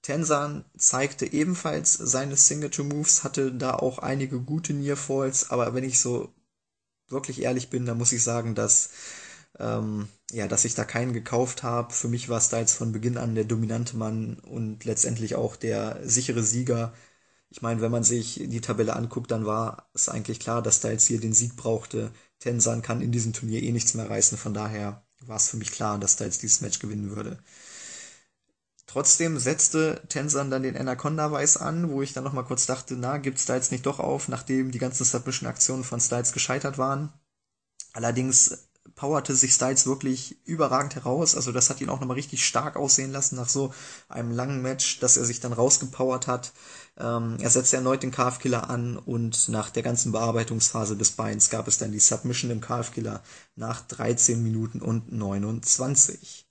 Tensan 0.02 0.66
zeigte 0.78 1.32
ebenfalls 1.32 1.94
seine 1.94 2.36
Signature 2.36 2.88
Moves, 2.88 3.24
hatte 3.24 3.52
da 3.52 3.74
auch 3.74 4.00
einige 4.00 4.40
gute 4.40 4.74
Nearfalls, 4.74 5.50
aber 5.50 5.74
wenn 5.74 5.84
ich 5.84 6.00
so 6.00 6.32
wirklich 7.08 7.42
ehrlich 7.42 7.70
bin, 7.70 7.86
dann 7.86 7.98
muss 7.98 8.12
ich 8.12 8.24
sagen, 8.24 8.56
dass 8.56 8.90
ähm, 9.58 10.10
ja, 10.32 10.48
dass 10.48 10.66
ich 10.66 10.76
da 10.76 10.86
keinen 10.86 11.14
gekauft 11.14 11.64
habe. 11.64 11.94
Für 11.94 12.08
mich 12.08 12.30
war 12.30 12.42
Styles 12.42 12.74
von 12.74 12.92
Beginn 12.92 13.18
an 13.18 13.36
der 13.36 13.46
dominante 13.46 13.98
Mann 13.98 14.40
und 14.40 14.86
letztendlich 14.86 15.36
auch 15.36 15.56
der 15.56 16.00
sichere 16.04 16.44
Sieger. 16.44 16.94
Ich 17.50 17.62
meine, 17.62 17.82
wenn 17.82 17.92
man 17.92 18.04
sich 18.04 18.42
die 18.46 18.62
Tabelle 18.62 18.96
anguckt, 18.96 19.32
dann 19.32 19.46
war 19.46 19.90
es 19.94 20.10
eigentlich 20.10 20.40
klar, 20.40 20.62
dass 20.62 20.78
Styles 20.78 21.06
hier 21.08 21.20
den 21.20 21.34
Sieg 21.34 21.56
brauchte. 21.56 22.12
Tensan 22.40 22.82
kann 22.82 23.02
in 23.02 23.12
diesem 23.12 23.34
Turnier 23.34 23.64
eh 23.64 23.72
nichts 23.72 23.94
mehr 23.94 24.10
reißen, 24.10 24.38
von 24.38 24.54
daher 24.54 25.04
war 25.22 25.38
es 25.38 25.50
für 25.50 25.58
mich 25.58 25.72
klar, 25.72 25.98
dass 26.00 26.14
Styles 26.14 26.40
dieses 26.40 26.62
Match 26.62 26.80
gewinnen 26.80 27.16
würde. 27.16 27.40
Trotzdem 28.88 29.38
setzte 29.40 30.02
Tensan 30.10 30.50
dann 30.50 30.64
den 30.64 30.78
Anaconda 30.78 31.32
Weiß 31.32 31.58
an, 31.58 31.90
wo 31.92 32.02
ich 32.02 32.14
dann 32.14 32.24
nochmal 32.24 32.46
kurz 32.46 32.66
dachte, 32.66 32.96
na, 32.96 33.18
gibt 33.18 33.40
Styles 33.40 33.72
nicht 33.72 33.86
doch 33.86 34.00
auf, 34.00 34.28
nachdem 34.28 34.72
die 34.72 34.80
ganzen 34.80 35.04
Submission-Aktionen 35.04 35.84
von 35.84 36.00
Styles 36.00 36.34
gescheitert 36.34 36.78
waren. 36.78 37.12
Allerdings 37.94 38.68
powerte 38.96 39.36
sich 39.36 39.54
Styles 39.54 39.86
wirklich 39.86 40.38
überragend 40.46 40.96
heraus. 40.96 41.36
Also 41.36 41.52
das 41.52 41.70
hat 41.70 41.82
ihn 41.82 41.90
auch 41.90 42.00
nochmal 42.00 42.16
richtig 42.16 42.46
stark 42.46 42.78
aussehen 42.78 43.12
lassen 43.12 43.36
nach 43.36 43.50
so 43.50 43.74
einem 44.08 44.32
langen 44.32 44.62
Match, 44.62 45.00
dass 45.00 45.18
er 45.18 45.26
sich 45.26 45.42
dann 45.42 45.54
rausgepowert 45.54 46.28
hat. 46.28 46.54
Ähm, 46.98 47.38
er 47.40 47.50
setzte 47.50 47.76
erneut 47.76 48.04
den 48.04 48.12
Calf-Killer 48.12 48.70
an 48.70 48.98
und 48.98 49.50
nach 49.50 49.70
der 49.70 49.84
ganzen 49.84 50.14
Bearbeitungsphase 50.14 50.96
des 50.96 51.12
Beins 51.12 51.50
gab 51.50 51.68
es 51.68 51.78
dann 51.78 51.92
die 51.92 52.00
Submission 52.00 52.52
im 52.52 52.62
Calf-Killer 52.62 53.22
nach 53.56 53.82
13 53.82 54.42
Minuten 54.42 54.82
und 54.82 55.12
29. 55.12 56.46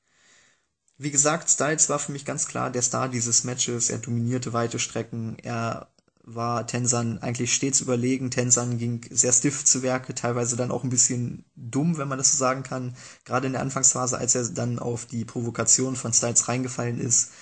Wie 0.97 1.11
gesagt, 1.11 1.51
Styles 1.51 1.88
war 1.88 1.99
für 1.99 2.12
mich 2.12 2.24
ganz 2.24 2.47
klar 2.47 2.70
der 2.70 2.82
Star 2.82 3.09
dieses 3.09 3.42
Matches. 3.45 3.90
Er 3.90 3.99
dominierte 3.99 4.53
weite 4.53 4.78
Strecken. 4.78 5.36
Er 5.42 5.88
war 6.27 6.66
Tensan 6.66 7.18
eigentlich 7.18 7.55
stets 7.55 7.81
überlegen. 7.81 8.31
Tensan 8.31 8.79
ging 8.79 9.07
sehr 9.11 9.33
stiff 9.33 9.64
zu 9.64 9.83
Werke, 9.83 10.14
teilweise 10.14 10.57
dann 10.57 10.70
auch 10.70 10.85
ein 10.85 10.91
bisschen 10.91 11.45
dumm, 11.57 11.99
wenn 11.99 12.09
man 12.09 12.18
das 12.18 12.33
so 12.33 12.39
sagen 12.39 12.62
kann. 12.62 12.97
Gerade 13.25 13.47
in 13.47 13.53
der 13.53 13.62
Anfangsphase, 13.62 14.18
als 14.18 14.35
er 14.35 14.49
dann 14.49 14.79
auf 14.79 15.07
die 15.07 15.25
Provokation 15.25 15.97
von 15.97 16.12
Styles 16.12 16.49
reingefallen 16.49 16.99
ist, 17.01 17.33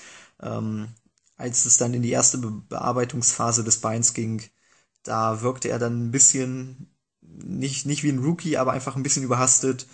ähm, 0.40 0.88
als 1.36 1.64
es 1.64 1.76
dann 1.78 1.94
in 1.94 2.02
die 2.02 2.10
erste 2.10 2.38
Be 2.38 2.50
Bearbeitungsphase 2.68 3.64
des 3.64 3.78
Beins 3.80 4.14
ging, 4.14 4.42
da 5.04 5.42
wirkte 5.42 5.68
er 5.68 5.78
dann 5.78 6.08
ein 6.08 6.10
bisschen 6.12 6.88
nicht, 7.20 7.86
nicht 7.86 8.02
wie 8.04 8.10
ein 8.10 8.18
Rookie, 8.20 8.56
aber 8.58 8.72
einfach 8.72 8.96
ein 8.96 9.02
bisschen 9.02 9.24
überhastet. 9.24 9.86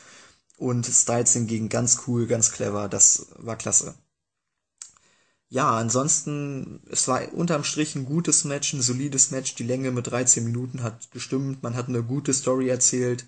Und 0.59 0.87
Styles 0.87 1.33
hingegen 1.35 1.69
ganz 1.69 2.03
cool, 2.07 2.27
ganz 2.27 2.53
clever, 2.53 2.89
das 2.89 3.29
war 3.39 3.57
klasse 3.57 3.95
ja, 5.51 5.79
ansonsten, 5.79 6.81
es 6.91 7.09
war 7.09 7.33
unterm 7.33 7.65
Strich 7.65 7.95
ein 7.95 8.05
gutes 8.05 8.45
Match, 8.45 8.75
ein 8.75 8.83
solides 8.83 9.31
Match. 9.31 9.55
Die 9.55 9.65
Länge 9.65 9.91
mit 9.91 10.07
13 10.07 10.45
Minuten 10.45 10.83
hat 10.83 11.11
gestimmt. 11.11 11.63
Man 11.63 11.75
hat 11.75 11.89
eine 11.89 12.03
gute 12.03 12.35
Story 12.35 12.69
erzählt. 12.69 13.27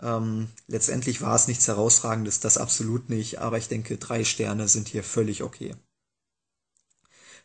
Ähm, 0.00 0.48
letztendlich 0.68 1.22
war 1.22 1.34
es 1.34 1.48
nichts 1.48 1.66
Herausragendes, 1.68 2.40
das 2.40 2.58
absolut 2.58 3.08
nicht. 3.08 3.38
Aber 3.40 3.56
ich 3.56 3.68
denke, 3.68 3.96
drei 3.96 4.24
Sterne 4.24 4.68
sind 4.68 4.88
hier 4.88 5.02
völlig 5.02 5.42
okay. 5.42 5.74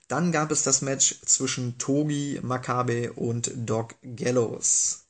Dann 0.10 0.34
gab 0.34 0.52
es 0.52 0.64
das 0.64 0.82
Match 0.82 1.22
zwischen 1.26 1.78
Togi 1.78 2.40
Makabe 2.44 3.14
und 3.14 3.52
Doc 3.56 3.96
Gallows. 4.04 5.06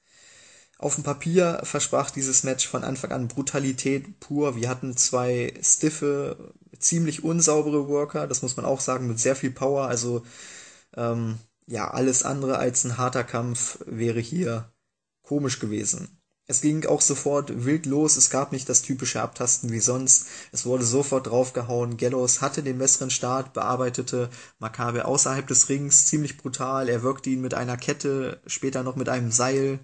Auf 0.78 0.96
dem 0.96 1.04
Papier 1.04 1.62
versprach 1.64 2.12
dieses 2.12 2.44
Match 2.44 2.68
von 2.68 2.84
Anfang 2.84 3.12
an 3.12 3.28
Brutalität 3.28 4.20
pur. 4.20 4.56
Wir 4.56 4.70
hatten 4.70 4.96
zwei 4.96 5.54
stiffe, 5.64 6.54
ziemlich 6.84 7.24
unsaubere 7.24 7.88
Worker, 7.88 8.28
das 8.28 8.42
muss 8.42 8.58
man 8.58 8.66
auch 8.66 8.80
sagen, 8.80 9.08
mit 9.08 9.20
sehr 9.20 9.36
viel 9.36 9.52
Power. 9.52 9.88
Also 9.88 10.24
ähm, 10.96 11.38
ja, 11.68 11.90
alles 11.92 12.24
andere 12.24 12.58
als 12.58 12.84
ein 12.84 12.98
harter 12.98 13.24
Kampf 13.24 13.80
wäre 13.86 14.20
hier 14.20 14.72
komisch 15.24 15.60
gewesen. 15.60 16.22
Es 16.48 16.60
ging 16.60 16.86
auch 16.86 17.00
sofort 17.00 17.66
wild 17.66 17.86
los, 17.86 18.18
es 18.18 18.30
gab 18.30 18.52
nicht 18.52 18.68
das 18.68 18.82
typische 18.82 19.22
Abtasten 19.22 19.72
wie 19.72 19.80
sonst. 19.80 20.26
Es 20.52 20.66
wurde 20.66 20.84
sofort 20.84 21.28
draufgehauen. 21.28 21.96
Gallows 21.96 22.42
hatte 22.42 22.62
den 22.62 22.78
besseren 22.78 23.10
Start, 23.10 23.54
bearbeitete 23.54 24.30
Makabe 24.60 25.06
außerhalb 25.06 25.48
des 25.48 25.70
Rings 25.70 26.08
ziemlich 26.08 26.38
brutal. 26.38 26.90
Er 26.90 27.04
wirkte 27.04 27.30
ihn 27.30 27.40
mit 27.40 27.54
einer 27.54 27.78
Kette, 27.78 28.42
später 28.48 28.84
noch 28.84 28.98
mit 28.98 29.08
einem 29.08 29.32
Seil. 29.32 29.80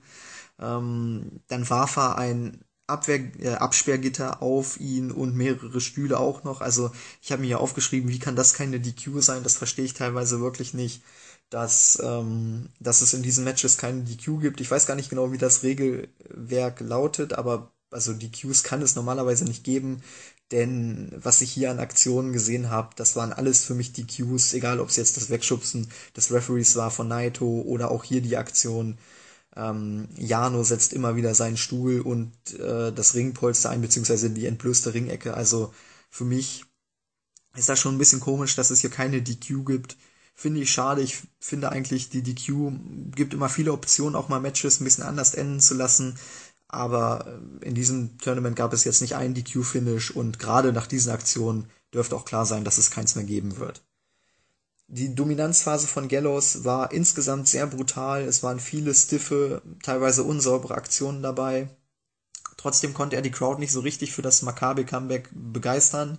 Ähm, 0.60 1.40
dann 1.48 1.70
warf 1.70 1.96
er 1.96 2.18
ein 2.18 2.60
Abwehr, 2.88 3.20
äh, 3.40 3.50
Absperrgitter 3.56 4.42
auf 4.42 4.80
ihn 4.80 5.12
und 5.12 5.36
mehrere 5.36 5.82
Stühle 5.82 6.20
auch 6.20 6.44
noch. 6.44 6.62
Also 6.62 6.92
ich 7.22 7.32
habe 7.32 7.42
mir 7.42 7.48
hier 7.48 7.60
aufgeschrieben, 7.60 8.10
wie 8.10 8.20
kann 8.20 8.36
das 8.36 8.54
keine 8.54 8.80
DQ 8.80 9.22
sein? 9.22 9.44
Das 9.44 9.58
verstehe 9.58 9.86
ich 9.86 9.94
teilweise 9.94 10.40
wirklich 10.40 10.74
nicht, 10.74 11.04
dass, 11.50 12.00
ähm, 12.04 12.70
dass 12.80 13.02
es 13.02 13.14
in 13.14 13.24
diesen 13.24 13.44
Matches 13.44 13.78
keine 13.78 14.04
DQ 14.04 14.40
gibt. 14.42 14.62
Ich 14.62 14.72
weiß 14.72 14.86
gar 14.86 14.96
nicht 14.96 15.10
genau, 15.10 15.32
wie 15.32 15.38
das 15.38 15.64
Regelwerk 15.64 16.80
lautet, 16.82 17.34
aber 17.34 17.72
also 17.92 18.14
DQs 18.14 18.64
kann 18.64 18.82
es 18.82 18.96
normalerweise 18.96 19.46
nicht 19.46 19.64
geben, 19.64 20.02
denn 20.52 21.12
was 21.16 21.42
ich 21.42 21.52
hier 21.52 21.72
an 21.72 21.80
Aktionen 21.80 22.34
gesehen 22.34 22.70
habe, 22.70 22.90
das 22.96 23.16
waren 23.16 23.34
alles 23.34 23.66
für 23.66 23.76
mich 23.76 23.94
DQs, 23.94 24.54
egal 24.54 24.80
ob 24.80 24.90
es 24.90 24.96
jetzt 24.96 25.18
das 25.18 25.30
Wegschubsen 25.30 25.90
des 26.16 26.32
Referees 26.32 26.76
war 26.76 26.92
von 26.92 27.08
Naito 27.08 27.62
oder 27.62 27.92
auch 27.92 28.04
hier 28.04 28.22
die 28.22 28.38
Aktion 28.38 28.98
ähm, 29.58 30.08
Jano 30.16 30.64
setzt 30.64 30.94
immer 30.94 31.16
wieder 31.16 31.34
seinen 31.34 31.58
Stuhl 31.58 32.02
und 32.02 32.32
äh, 32.60 32.94
das 32.94 33.16
Ringpolster 33.16 33.72
ein, 33.72 33.82
beziehungsweise 33.82 34.30
die 34.30 34.46
entblößte 34.46 34.94
Ringecke. 34.94 35.34
Also 35.34 35.74
für 36.10 36.26
mich 36.26 36.66
ist 37.56 37.70
das 37.70 37.80
schon 37.80 37.96
ein 37.96 37.98
bisschen 37.98 38.20
komisch, 38.20 38.56
dass 38.56 38.70
es 38.70 38.82
hier 38.82 38.92
keine 38.92 39.22
DQ 39.22 39.66
gibt. 39.66 39.98
Finde 40.36 40.62
ich 40.62 40.72
schade. 40.72 41.02
Ich 41.02 41.24
finde 41.40 41.72
eigentlich, 41.72 42.10
die 42.10 42.22
DQ 42.22 42.72
gibt 43.16 43.34
immer 43.34 43.50
viele 43.50 43.74
Optionen, 43.74 44.16
auch 44.16 44.30
mal 44.30 44.40
Matches 44.40 44.80
ein 44.80 44.84
bisschen 44.84 45.04
anders 45.04 45.34
enden 45.34 45.60
zu 45.60 45.74
lassen. 45.74 46.20
Aber 46.68 47.26
äh, 47.62 47.66
in 47.66 47.74
diesem 47.74 48.20
Tournament 48.20 48.56
gab 48.56 48.74
es 48.74 48.84
jetzt 48.84 49.02
nicht 49.02 49.16
einen 49.16 49.34
DQ-Finish 49.34 50.12
und 50.12 50.38
gerade 50.38 50.72
nach 50.74 50.86
diesen 50.86 51.12
Aktionen 51.12 51.68
dürfte 51.94 52.16
auch 52.16 52.26
klar 52.26 52.46
sein, 52.46 52.64
dass 52.64 52.78
es 52.78 52.92
keins 52.92 53.16
mehr 53.16 53.26
geben 53.26 53.58
wird. 53.58 53.87
Die 54.90 55.14
Dominanzphase 55.14 55.86
von 55.86 56.08
Gallows 56.08 56.64
war 56.64 56.94
insgesamt 56.94 57.48
sehr 57.50 57.68
brutal. 57.68 58.24
Es 58.24 58.42
waren 58.42 58.60
viele 58.60 58.94
stiffe, 58.94 59.62
teilweise 59.84 60.24
unsaubere 60.24 60.76
Aktionen 60.76 61.22
dabei. 61.22 61.70
Trotzdem 62.56 62.94
konnte 62.94 63.18
er 63.18 63.22
die 63.22 63.32
Crowd 63.32 63.60
nicht 63.60 63.72
so 63.72 63.82
richtig 63.82 64.14
für 64.14 64.22
das 64.22 64.42
Maccabi 64.42 64.86
Comeback 64.86 65.30
begeistern. 65.34 66.18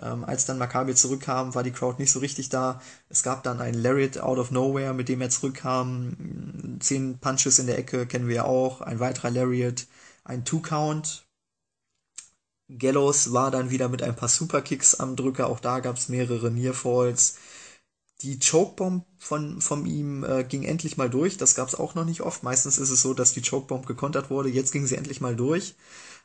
Ähm, 0.00 0.24
als 0.24 0.46
dann 0.46 0.58
Maccabi 0.58 0.94
zurückkam, 0.94 1.54
war 1.54 1.62
die 1.62 1.70
Crowd 1.70 2.00
nicht 2.00 2.10
so 2.10 2.18
richtig 2.18 2.48
da. 2.48 2.80
Es 3.10 3.22
gab 3.22 3.42
dann 3.42 3.60
einen 3.60 3.80
Lariat 3.80 4.18
out 4.18 4.38
of 4.38 4.50
nowhere, 4.50 4.94
mit 4.94 5.08
dem 5.08 5.20
er 5.20 5.30
zurückkam. 5.30 6.78
Zehn 6.80 7.18
Punches 7.18 7.58
in 7.58 7.66
der 7.66 7.78
Ecke 7.78 8.06
kennen 8.06 8.28
wir 8.28 8.36
ja 8.36 8.44
auch. 8.44 8.80
Ein 8.80 9.00
weiterer 9.00 9.30
Lariat, 9.30 9.86
ein 10.24 10.44
Two-Count. 10.44 11.26
Gallows 12.70 13.32
war 13.32 13.50
dann 13.50 13.70
wieder 13.70 13.88
mit 13.88 14.02
ein 14.02 14.16
paar 14.16 14.28
Superkicks 14.28 14.94
am 14.94 15.14
Drücker. 15.14 15.48
Auch 15.48 15.60
da 15.60 15.80
gab 15.80 15.96
es 15.96 16.08
mehrere 16.08 16.50
Nearfalls. 16.50 17.36
Die 18.22 18.38
Chokebomb 18.40 19.04
von, 19.18 19.60
von 19.60 19.86
ihm 19.86 20.24
äh, 20.24 20.42
ging 20.42 20.64
endlich 20.64 20.96
mal 20.96 21.08
durch. 21.08 21.36
Das 21.36 21.54
gab 21.54 21.68
es 21.68 21.76
auch 21.76 21.94
noch 21.94 22.04
nicht 22.04 22.20
oft. 22.22 22.42
Meistens 22.42 22.78
ist 22.78 22.90
es 22.90 23.00
so, 23.00 23.14
dass 23.14 23.32
die 23.32 23.42
Chokebomb 23.42 23.86
gekontert 23.86 24.28
wurde. 24.30 24.48
Jetzt 24.48 24.72
ging 24.72 24.86
sie 24.86 24.96
endlich 24.96 25.20
mal 25.20 25.36
durch. 25.36 25.76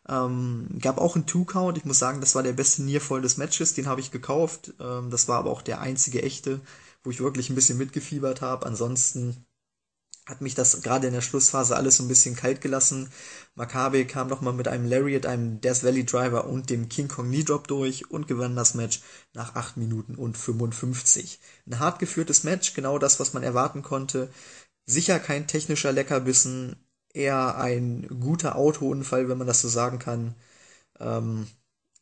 Ähm, 0.10 0.68
gab 0.82 0.98
auch 0.98 1.16
einen 1.16 1.28
Two-Count. 1.28 1.78
Ich 1.78 1.86
muss 1.86 2.00
sagen, 2.00 2.20
das 2.20 2.34
war 2.36 2.44
der 2.44 2.54
beste 2.54 2.84
Nearfall 2.84 3.22
des 3.22 3.38
Matches. 3.38 3.76
Den 3.76 3.88
habe 3.88 4.02
ich 4.02 4.12
gekauft. 4.12 4.74
Ähm, 4.80 5.12
das 5.12 5.28
war 5.28 5.38
aber 5.40 5.52
auch 5.52 5.62
der 5.62 5.82
einzige 5.82 6.24
echte, 6.24 6.62
wo 7.04 7.12
ich 7.12 7.22
wirklich 7.22 7.50
ein 7.50 7.56
bisschen 7.56 7.78
mitgefiebert 7.78 8.42
habe. 8.42 8.66
Ansonsten 8.66 9.46
hat 10.26 10.42
mich 10.42 10.56
das 10.56 10.82
gerade 10.82 11.08
in 11.08 11.14
der 11.14 11.22
Schlussphase 11.22 11.76
alles 11.76 11.98
so 11.98 12.04
ein 12.04 12.08
bisschen 12.08 12.36
kalt 12.36 12.62
gelassen. 12.62 13.10
Makabe 13.56 14.06
kam 14.06 14.28
nochmal 14.28 14.54
mit 14.54 14.68
einem 14.68 14.86
Lariat, 14.86 15.26
einem 15.26 15.60
Death 15.62 15.84
Valley 15.84 16.06
Driver 16.06 16.46
und 16.46 16.70
dem 16.70 16.88
King 16.90 17.08
Kong 17.10 17.28
Knee 17.28 17.44
Drop 17.44 17.68
durch 17.68 18.10
und 18.10 18.28
gewann 18.28 18.56
das 18.56 18.74
Match 18.74 19.02
nach 19.34 19.56
8 19.56 19.78
Minuten 19.78 20.16
und 20.16 20.38
55. 20.38 21.40
Ein 21.68 21.80
hart 21.80 22.00
geführtes 22.00 22.44
Match, 22.44 22.74
genau 22.74 23.00
das, 23.00 23.20
was 23.20 23.34
man 23.34 23.44
erwarten 23.44 23.82
konnte. 23.84 24.30
Sicher 24.86 25.20
kein 25.20 25.48
technischer 25.48 25.92
Leckerbissen, 25.94 26.76
eher 27.14 27.58
ein 27.58 28.08
guter 28.22 28.56
Autounfall, 28.58 29.30
wenn 29.30 29.38
man 29.38 29.48
das 29.48 29.62
so 29.62 29.68
sagen 29.70 30.00
kann. 30.00 30.36
Ähm, 31.00 31.48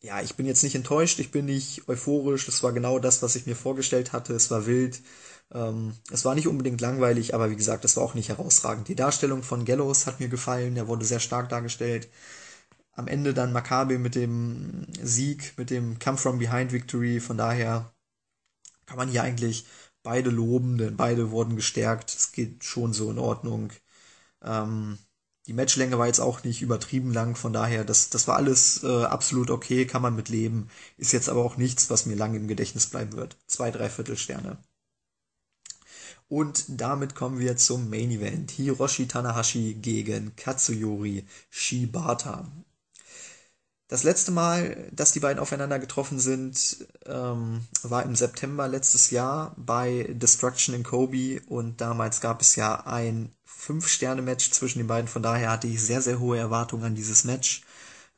ja, 0.01 0.22
ich 0.22 0.36
bin 0.36 0.45
jetzt 0.45 0.63
nicht 0.63 0.76
enttäuscht, 0.76 1.19
ich 1.19 1.32
bin 1.32 1.45
nicht 1.45 1.88
euphorisch, 1.88 2.45
das 2.45 2.63
war 2.63 2.74
genau 2.74 2.99
das, 2.99 3.22
was 3.22 3.36
ich 3.36 3.45
mir 3.45 3.55
vorgestellt 3.55 4.13
hatte, 4.13 4.34
es 4.34 4.51
war 4.51 4.65
wild. 4.65 5.01
Ähm, 5.54 5.93
es 6.12 6.26
war 6.26 6.36
nicht 6.36 6.47
unbedingt 6.47 6.82
langweilig, 6.82 7.34
aber 7.36 7.49
wie 7.52 7.56
gesagt, 7.56 7.86
es 7.86 7.97
war 7.97 8.04
auch 8.04 8.14
nicht 8.14 8.30
herausragend. 8.30 8.88
Die 8.88 8.95
Darstellung 8.95 9.43
von 9.43 9.66
Gallows 9.66 10.08
hat 10.08 10.20
mir 10.20 10.30
gefallen, 10.30 10.76
der 10.76 10.88
wurde 10.88 11.06
sehr 11.06 11.20
stark 11.20 11.49
dargestellt. 11.49 12.10
Am 12.93 13.08
Ende 13.08 13.34
dann 13.34 13.54
Maccabi 13.54 13.97
mit 13.97 14.16
dem 14.16 14.88
Sieg, 15.02 15.54
mit 15.58 15.70
dem 15.70 15.99
Come 15.99 16.18
from 16.18 16.39
Behind 16.39 16.72
Victory. 16.72 17.20
Von 17.20 17.38
daher 17.38 17.93
kann 18.86 18.97
man 18.97 19.10
hier 19.10 19.24
eigentlich 19.24 19.66
beide 20.04 20.30
loben, 20.30 20.78
denn 20.78 20.97
beide 20.97 21.32
wurden 21.32 21.56
gestärkt. 21.56 22.14
Es 22.14 22.32
geht 22.32 22.64
schon 22.64 22.93
so 22.93 23.12
in 23.12 23.20
Ordnung. 23.20 23.72
Ähm, 24.43 24.97
die 25.47 25.54
Matchlänge 25.54 25.97
war 25.97 26.08
jetzt 26.08 26.20
auch 26.20 26.43
nicht 26.43 26.62
übertrieben 26.62 27.14
lang, 27.14 27.36
von 27.36 27.52
daher, 27.54 27.84
das, 27.84 28.10
das 28.10 28.28
war 28.28 28.38
alles 28.38 28.84
äh, 28.84 29.04
absolut 29.06 29.49
okay, 29.49 29.86
kann 29.88 30.02
man 30.02 30.16
mit 30.16 30.30
leben. 30.30 30.70
Ist 30.97 31.14
jetzt 31.14 31.30
aber 31.30 31.43
auch 31.43 31.58
nichts, 31.58 31.89
was 31.89 32.06
mir 32.06 32.16
lange 32.16 32.38
im 32.38 32.47
Gedächtnis 32.47 32.88
bleiben 32.88 33.14
wird. 33.14 33.38
Zwei, 33.47 33.72
drei 33.72 33.89
Viertelsterne. 33.89 34.58
Und 36.32 36.63
damit 36.79 37.13
kommen 37.13 37.39
wir 37.39 37.57
zum 37.57 37.89
Main 37.89 38.09
Event. 38.09 38.51
Hiroshi 38.51 39.05
Tanahashi 39.05 39.73
gegen 39.73 40.34
Katsuyori 40.38 41.25
Shibata. 41.49 42.49
Das 43.89 44.03
letzte 44.03 44.32
Mal, 44.32 44.89
dass 44.93 45.11
die 45.11 45.19
beiden 45.19 45.41
aufeinander 45.41 45.77
getroffen 45.77 46.19
sind, 46.21 46.88
ähm, 47.05 47.65
war 47.84 48.03
im 48.03 48.15
September 48.15 48.69
letztes 48.69 49.11
Jahr 49.11 49.53
bei 49.57 50.07
Destruction 50.09 50.73
in 50.73 50.84
Kobe 50.84 51.41
und 51.47 51.82
damals 51.82 52.21
gab 52.21 52.39
es 52.39 52.55
ja 52.55 52.86
ein 52.86 53.36
Fünf-Sterne-Match 53.43 54.51
zwischen 54.51 54.79
den 54.79 54.88
beiden. 54.88 55.09
Von 55.09 55.23
daher 55.23 55.51
hatte 55.51 55.67
ich 55.67 55.82
sehr, 55.82 56.01
sehr 56.01 56.21
hohe 56.21 56.38
Erwartungen 56.38 56.86
an 56.86 56.95
dieses 56.95 57.25
Match. 57.25 57.63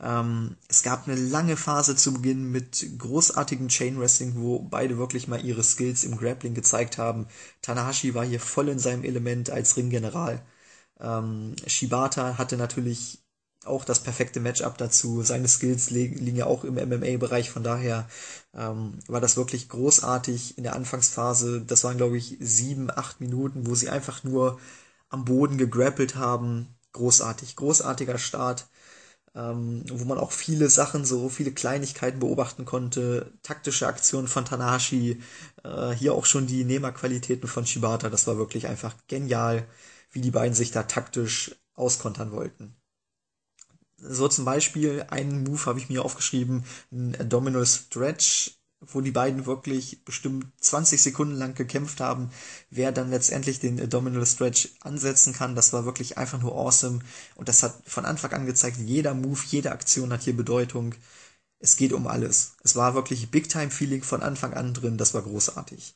Ähm, 0.03 0.57
es 0.67 0.83
gab 0.83 1.07
eine 1.07 1.15
lange 1.15 1.55
Phase 1.55 1.95
zu 1.95 2.13
Beginn 2.13 2.51
mit 2.51 2.85
großartigem 2.99 3.69
Chain 3.69 3.99
Wrestling, 3.99 4.33
wo 4.35 4.59
beide 4.59 4.97
wirklich 4.97 5.29
mal 5.29 5.43
ihre 5.43 5.63
Skills 5.63 6.03
im 6.03 6.17
Grappling 6.17 6.53
gezeigt 6.53 6.97
haben. 6.97 7.27
Tanahashi 7.61 8.13
war 8.13 8.25
hier 8.25 8.41
voll 8.41 8.67
in 8.69 8.79
seinem 8.79 9.05
Element 9.05 9.49
als 9.49 9.77
Ringgeneral. 9.77 10.45
Ähm, 10.99 11.55
Shibata 11.67 12.37
hatte 12.37 12.57
natürlich 12.57 13.19
auch 13.65 13.85
das 13.85 14.01
perfekte 14.01 14.41
Matchup 14.41 14.77
dazu. 14.77 15.21
Seine 15.23 15.47
Skills 15.47 15.89
liegen 15.89 16.35
ja 16.35 16.47
auch 16.47 16.65
im 16.65 16.75
MMA-Bereich, 16.75 17.49
von 17.49 17.63
daher 17.63 18.09
ähm, 18.53 18.99
war 19.07 19.21
das 19.21 19.37
wirklich 19.37 19.69
großartig 19.69 20.57
in 20.57 20.65
der 20.65 20.75
Anfangsphase. 20.75 21.61
Das 21.61 21.85
waren, 21.85 21.95
glaube 21.95 22.17
ich, 22.17 22.37
sieben, 22.41 22.91
acht 22.91 23.21
Minuten, 23.21 23.65
wo 23.67 23.75
sie 23.75 23.89
einfach 23.89 24.25
nur 24.25 24.59
am 25.09 25.23
Boden 25.23 25.57
gegrappelt 25.57 26.15
haben. 26.15 26.75
Großartig, 26.91 27.55
großartiger 27.55 28.17
Start 28.17 28.67
ähm, 29.35 29.83
wo 29.89 30.05
man 30.05 30.17
auch 30.19 30.31
viele 30.31 30.69
Sachen, 30.69 31.05
so 31.05 31.29
viele 31.29 31.51
Kleinigkeiten 31.51 32.19
beobachten 32.19 32.65
konnte, 32.65 33.31
taktische 33.41 33.87
Aktionen 33.87 34.27
von 34.27 34.45
Tanahashi, 34.45 35.21
äh, 35.63 35.91
hier 35.91 36.13
auch 36.13 36.25
schon 36.25 36.47
die 36.47 36.63
Nehmerqualitäten 36.63 37.47
von 37.47 37.65
Shibata, 37.65 38.09
das 38.09 38.27
war 38.27 38.37
wirklich 38.37 38.67
einfach 38.67 38.95
genial, 39.07 39.67
wie 40.11 40.21
die 40.21 40.31
beiden 40.31 40.53
sich 40.53 40.71
da 40.71 40.83
taktisch 40.83 41.55
auskontern 41.75 42.31
wollten. 42.31 42.75
So 43.97 44.27
zum 44.27 44.45
Beispiel 44.45 45.05
einen 45.09 45.43
Move 45.43 45.65
habe 45.65 45.79
ich 45.79 45.89
mir 45.89 46.03
aufgeschrieben, 46.03 46.65
ein 46.91 47.15
Abdominal 47.19 47.65
Stretch 47.65 48.59
wo 48.87 49.01
die 49.01 49.11
beiden 49.11 49.45
wirklich 49.45 50.03
bestimmt 50.05 50.47
20 50.59 51.01
Sekunden 51.01 51.35
lang 51.35 51.55
gekämpft 51.55 51.99
haben, 51.99 52.29
wer 52.69 52.91
dann 52.91 53.09
letztendlich 53.09 53.59
den 53.59 53.81
Abdominal 53.81 54.25
Stretch 54.25 54.69
ansetzen 54.81 55.33
kann. 55.33 55.55
Das 55.55 55.73
war 55.73 55.85
wirklich 55.85 56.17
einfach 56.17 56.41
nur 56.41 56.55
awesome. 56.55 56.99
Und 57.35 57.49
das 57.49 57.63
hat 57.63 57.75
von 57.85 58.05
Anfang 58.05 58.31
an 58.33 58.45
gezeigt, 58.45 58.77
jeder 58.77 59.13
Move, 59.13 59.41
jede 59.47 59.71
Aktion 59.71 60.11
hat 60.13 60.23
hier 60.23 60.35
Bedeutung. 60.35 60.95
Es 61.59 61.77
geht 61.77 61.93
um 61.93 62.07
alles. 62.07 62.55
Es 62.63 62.75
war 62.75 62.95
wirklich 62.95 63.31
Big-Time-Feeling 63.31 64.03
von 64.03 64.21
Anfang 64.21 64.53
an 64.53 64.73
drin. 64.73 64.97
Das 64.97 65.13
war 65.13 65.21
großartig. 65.21 65.95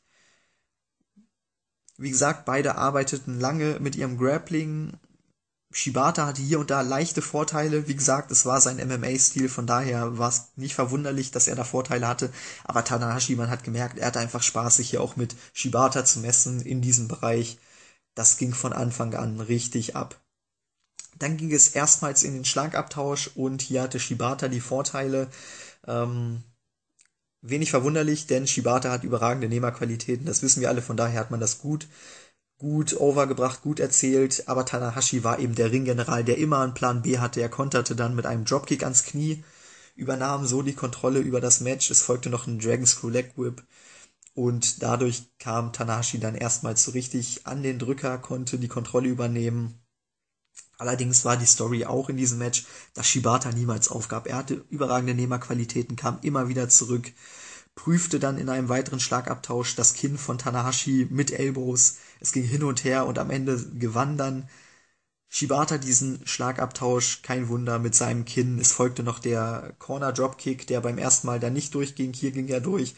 Wie 1.98 2.12
gesagt, 2.12 2.46
beide 2.46 2.76
arbeiteten 2.76 3.40
lange 3.40 3.80
mit 3.80 3.96
ihrem 3.96 4.18
Grappling 4.18 4.94
Shibata 5.72 6.26
hatte 6.26 6.42
hier 6.42 6.60
und 6.60 6.70
da 6.70 6.82
leichte 6.82 7.22
Vorteile. 7.22 7.88
Wie 7.88 7.96
gesagt, 7.96 8.32
es 8.32 8.46
war 8.46 8.62
sein 8.62 8.78
MMA-Stil, 8.78 9.50
von 9.50 9.68
daher 9.68 10.18
war 10.18 10.30
es 10.30 10.52
nicht 10.56 10.76
verwunderlich, 10.76 11.32
dass 11.32 11.48
er 11.48 11.56
da 11.56 11.64
Vorteile 11.64 12.08
hatte. 12.08 12.32
Aber 12.64 12.84
Tanahashi, 12.84 13.36
man 13.36 13.50
hat 13.50 13.64
gemerkt, 13.64 13.98
er 13.98 14.08
hatte 14.08 14.20
einfach 14.20 14.44
Spaß, 14.44 14.78
sich 14.78 14.90
hier 14.90 15.02
auch 15.02 15.18
mit 15.18 15.36
Shibata 15.54 16.06
zu 16.06 16.20
messen 16.20 16.62
in 16.62 16.82
diesem 16.82 17.08
Bereich. 17.08 17.60
Das 18.16 18.38
ging 18.38 18.54
von 18.54 18.74
Anfang 18.74 19.14
an 19.14 19.42
richtig 19.42 19.96
ab. 19.96 20.20
Dann 21.20 21.36
ging 21.38 21.52
es 21.52 21.70
erstmals 21.70 22.24
in 22.24 22.34
den 22.34 22.46
Schlagabtausch 22.46 23.32
und 23.36 23.62
hier 23.62 23.82
hatte 23.82 24.00
Shibata 24.00 24.48
die 24.48 24.62
Vorteile. 24.62 25.28
Ähm, 25.86 26.44
wenig 27.42 27.72
verwunderlich, 27.72 28.28
denn 28.28 28.48
Shibata 28.48 28.92
hat 28.92 29.04
überragende 29.04 29.50
Nehmerqualitäten, 29.50 30.26
das 30.26 30.42
wissen 30.42 30.62
wir 30.62 30.70
alle, 30.70 30.82
von 30.82 30.98
daher 30.98 31.20
hat 31.20 31.32
man 31.32 31.40
das 31.40 31.60
gut 31.60 31.88
gut 32.58 33.00
overgebracht, 33.00 33.62
gut 33.62 33.80
erzählt, 33.80 34.44
aber 34.48 34.66
Tanahashi 34.66 35.24
war 35.24 35.40
eben 35.40 35.56
der 35.56 35.72
Ringgeneral, 35.72 36.24
der 36.24 36.38
immer 36.38 36.60
einen 36.60 36.74
Plan 36.74 37.02
B 37.04 37.20
hatte. 37.20 37.42
Er 37.42 37.50
konterte 37.50 37.96
dann 37.96 38.16
mit 38.16 38.26
einem 38.26 38.46
Dropkick 38.46 38.84
ans 38.84 39.04
Knie, 39.04 39.44
übernahm 39.96 40.46
so 40.48 40.62
die 40.62 40.74
Kontrolle 40.74 41.20
über 41.20 41.42
das 41.42 41.62
Match. 41.62 41.92
Es 41.92 42.02
folgte 42.02 42.30
noch 42.30 42.48
ein 42.48 42.60
Dragon 42.60 42.86
Screw 42.86 43.10
Leg 43.10 43.38
Whip 43.38 43.64
und 44.34 44.84
dadurch 44.84 45.24
kam 45.40 45.74
Tanahashi 45.74 46.20
dann 46.20 46.36
erstmals 46.36 46.84
so 46.84 46.92
richtig 46.92 47.48
an 47.48 47.64
den 47.64 47.80
Drücker, 47.80 48.18
konnte 48.20 48.60
die 48.60 48.68
Kontrolle 48.68 49.08
übernehmen. 49.10 49.80
Allerdings 50.78 51.26
war 51.26 51.38
die 51.38 51.46
Story 51.46 51.86
auch 51.86 52.10
in 52.10 52.18
diesem 52.18 52.38
Match, 52.38 52.66
dass 52.94 53.08
Shibata 53.08 53.52
niemals 53.52 53.90
aufgab. 53.90 54.28
Er 54.28 54.36
hatte 54.38 54.64
überragende 54.70 55.16
Nehmerqualitäten, 55.16 55.96
kam 55.96 56.20
immer 56.22 56.50
wieder 56.50 56.70
zurück 56.70 57.12
prüfte 57.78 58.20
dann 58.20 58.38
in 58.38 58.50
einem 58.50 58.68
weiteren 58.70 59.00
Schlagabtausch 59.00 59.76
das 59.76 59.94
Kinn 59.94 60.18
von 60.18 60.38
Tanahashi 60.38 61.08
mit 61.10 61.32
Elbows. 61.32 61.98
Es 62.20 62.34
ging 62.34 62.44
hin 62.44 62.64
und 62.64 62.84
her 62.84 63.06
und 63.06 63.20
am 63.20 63.30
Ende 63.30 63.64
gewann 63.80 64.18
dann 64.18 64.50
Shibata 65.30 65.78
diesen 65.78 66.26
Schlagabtausch, 66.26 67.22
kein 67.22 67.50
Wunder, 67.50 67.80
mit 67.80 67.96
seinem 67.96 68.26
Kinn. 68.26 68.60
Es 68.60 68.72
folgte 68.72 69.04
noch 69.04 69.20
der 69.20 69.76
Corner 69.78 70.12
Dropkick, 70.14 70.68
der 70.68 70.82
beim 70.82 70.98
ersten 70.98 71.28
Mal 71.28 71.40
dann 71.40 71.54
nicht 71.54 71.76
durchging. 71.76 72.14
Hier 72.14 72.32
ging 72.32 72.48
er 72.48 72.62
durch. 72.62 72.96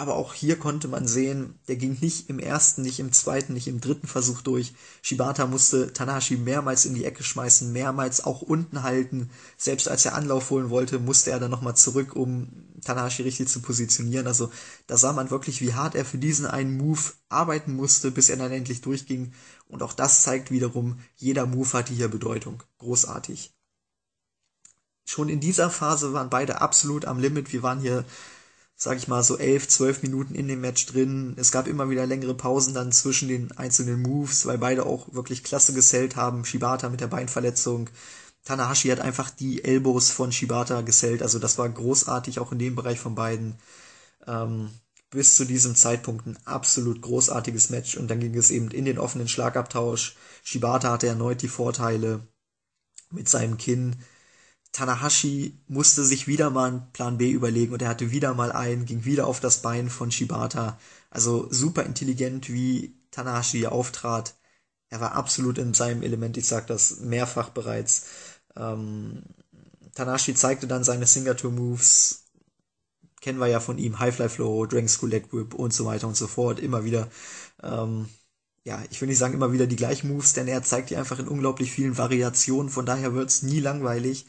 Aber 0.00 0.16
auch 0.16 0.32
hier 0.32 0.58
konnte 0.58 0.88
man 0.88 1.06
sehen, 1.06 1.58
der 1.68 1.76
ging 1.76 1.98
nicht 2.00 2.30
im 2.30 2.38
ersten, 2.38 2.80
nicht 2.80 3.00
im 3.00 3.12
zweiten, 3.12 3.52
nicht 3.52 3.68
im 3.68 3.82
dritten 3.82 4.06
Versuch 4.06 4.40
durch. 4.40 4.72
Shibata 5.02 5.46
musste 5.46 5.92
Tanahashi 5.92 6.38
mehrmals 6.38 6.86
in 6.86 6.94
die 6.94 7.04
Ecke 7.04 7.22
schmeißen, 7.22 7.70
mehrmals 7.70 8.24
auch 8.24 8.40
unten 8.40 8.82
halten. 8.82 9.28
Selbst 9.58 9.88
als 9.88 10.06
er 10.06 10.14
Anlauf 10.14 10.48
holen 10.48 10.70
wollte, 10.70 11.00
musste 11.00 11.32
er 11.32 11.38
dann 11.38 11.50
nochmal 11.50 11.76
zurück, 11.76 12.16
um 12.16 12.48
Tanahashi 12.82 13.24
richtig 13.24 13.48
zu 13.48 13.60
positionieren. 13.60 14.26
Also 14.26 14.50
da 14.86 14.96
sah 14.96 15.12
man 15.12 15.30
wirklich, 15.30 15.60
wie 15.60 15.74
hart 15.74 15.94
er 15.94 16.06
für 16.06 16.16
diesen 16.16 16.46
einen 16.46 16.78
Move 16.78 17.12
arbeiten 17.28 17.74
musste, 17.74 18.10
bis 18.10 18.30
er 18.30 18.38
dann 18.38 18.52
endlich 18.52 18.80
durchging. 18.80 19.34
Und 19.68 19.82
auch 19.82 19.92
das 19.92 20.22
zeigt 20.22 20.50
wiederum, 20.50 20.98
jeder 21.16 21.44
Move 21.44 21.74
hatte 21.74 21.92
hier 21.92 22.08
Bedeutung. 22.08 22.62
Großartig. 22.78 23.52
Schon 25.04 25.28
in 25.28 25.40
dieser 25.40 25.68
Phase 25.68 26.14
waren 26.14 26.30
beide 26.30 26.62
absolut 26.62 27.04
am 27.04 27.18
Limit. 27.18 27.52
Wir 27.52 27.62
waren 27.62 27.80
hier 27.80 28.06
sag 28.82 28.96
ich 28.96 29.08
mal, 29.08 29.22
so 29.22 29.36
elf, 29.36 29.68
zwölf 29.68 30.02
Minuten 30.02 30.34
in 30.34 30.48
dem 30.48 30.62
Match 30.62 30.86
drin. 30.86 31.34
Es 31.36 31.52
gab 31.52 31.66
immer 31.66 31.90
wieder 31.90 32.06
längere 32.06 32.34
Pausen 32.34 32.72
dann 32.72 32.92
zwischen 32.92 33.28
den 33.28 33.52
einzelnen 33.52 34.00
Moves, 34.00 34.46
weil 34.46 34.56
beide 34.56 34.86
auch 34.86 35.12
wirklich 35.12 35.44
klasse 35.44 35.74
gesellt 35.74 36.16
haben. 36.16 36.46
Shibata 36.46 36.88
mit 36.88 37.02
der 37.02 37.06
Beinverletzung. 37.08 37.90
Tanahashi 38.44 38.88
hat 38.88 39.00
einfach 39.00 39.28
die 39.28 39.62
Elbows 39.62 40.10
von 40.10 40.32
Shibata 40.32 40.80
gesellt. 40.80 41.22
Also 41.22 41.38
das 41.38 41.58
war 41.58 41.68
großartig, 41.68 42.38
auch 42.40 42.52
in 42.52 42.58
dem 42.58 42.74
Bereich 42.74 42.98
von 42.98 43.14
beiden. 43.14 43.58
Ähm, 44.26 44.70
bis 45.10 45.36
zu 45.36 45.44
diesem 45.44 45.74
Zeitpunkt 45.74 46.26
ein 46.26 46.38
absolut 46.46 47.02
großartiges 47.02 47.68
Match 47.68 47.96
und 47.98 48.08
dann 48.08 48.20
ging 48.20 48.34
es 48.34 48.50
eben 48.50 48.70
in 48.70 48.86
den 48.86 48.98
offenen 48.98 49.28
Schlagabtausch. 49.28 50.16
Shibata 50.42 50.92
hatte 50.92 51.08
erneut 51.08 51.42
die 51.42 51.48
Vorteile 51.48 52.26
mit 53.10 53.28
seinem 53.28 53.58
Kinn. 53.58 53.96
Tanahashi 54.72 55.58
musste 55.68 56.04
sich 56.04 56.26
wieder 56.26 56.50
mal 56.50 56.68
einen 56.68 56.92
Plan 56.92 57.18
B 57.18 57.30
überlegen 57.30 57.72
und 57.72 57.82
er 57.82 57.88
hatte 57.88 58.12
wieder 58.12 58.34
mal 58.34 58.52
einen, 58.52 58.86
ging 58.86 59.04
wieder 59.04 59.26
auf 59.26 59.40
das 59.40 59.62
Bein 59.62 59.90
von 59.90 60.12
Shibata. 60.12 60.78
Also 61.10 61.48
super 61.50 61.84
intelligent, 61.84 62.50
wie 62.50 62.94
Tanahashi 63.10 63.66
auftrat. 63.66 64.34
Er 64.88 65.00
war 65.00 65.12
absolut 65.12 65.58
in 65.58 65.74
seinem 65.74 66.02
Element, 66.02 66.36
ich 66.36 66.46
sag 66.46 66.66
das 66.66 67.00
mehrfach 67.00 67.50
bereits. 67.50 68.06
Ähm, 68.56 69.22
Tanahashi 69.94 70.34
zeigte 70.34 70.66
dann 70.66 70.84
seine 70.84 71.06
Signature 71.06 71.52
Moves, 71.52 72.24
kennen 73.20 73.38
wir 73.40 73.48
ja 73.48 73.60
von 73.60 73.78
ihm, 73.78 73.98
High 73.98 74.14
Fly 74.14 74.28
Flow, 74.28 74.66
Dragon 74.66 74.88
School 74.88 75.10
Leg 75.10 75.32
Whip 75.32 75.54
und 75.54 75.72
so 75.74 75.84
weiter 75.84 76.08
und 76.08 76.16
so 76.16 76.26
fort, 76.26 76.60
immer 76.60 76.84
wieder. 76.84 77.08
Ähm, 77.62 78.08
ja, 78.64 78.82
ich 78.90 79.00
will 79.00 79.08
nicht 79.08 79.18
sagen 79.18 79.34
immer 79.34 79.52
wieder 79.52 79.66
die 79.66 79.76
gleichen 79.76 80.08
Moves, 80.08 80.32
denn 80.32 80.48
er 80.48 80.62
zeigt 80.62 80.90
die 80.90 80.96
einfach 80.96 81.18
in 81.18 81.28
unglaublich 81.28 81.72
vielen 81.72 81.98
Variationen, 81.98 82.70
von 82.70 82.86
daher 82.86 83.14
wird's 83.14 83.42
nie 83.42 83.60
langweilig, 83.60 84.26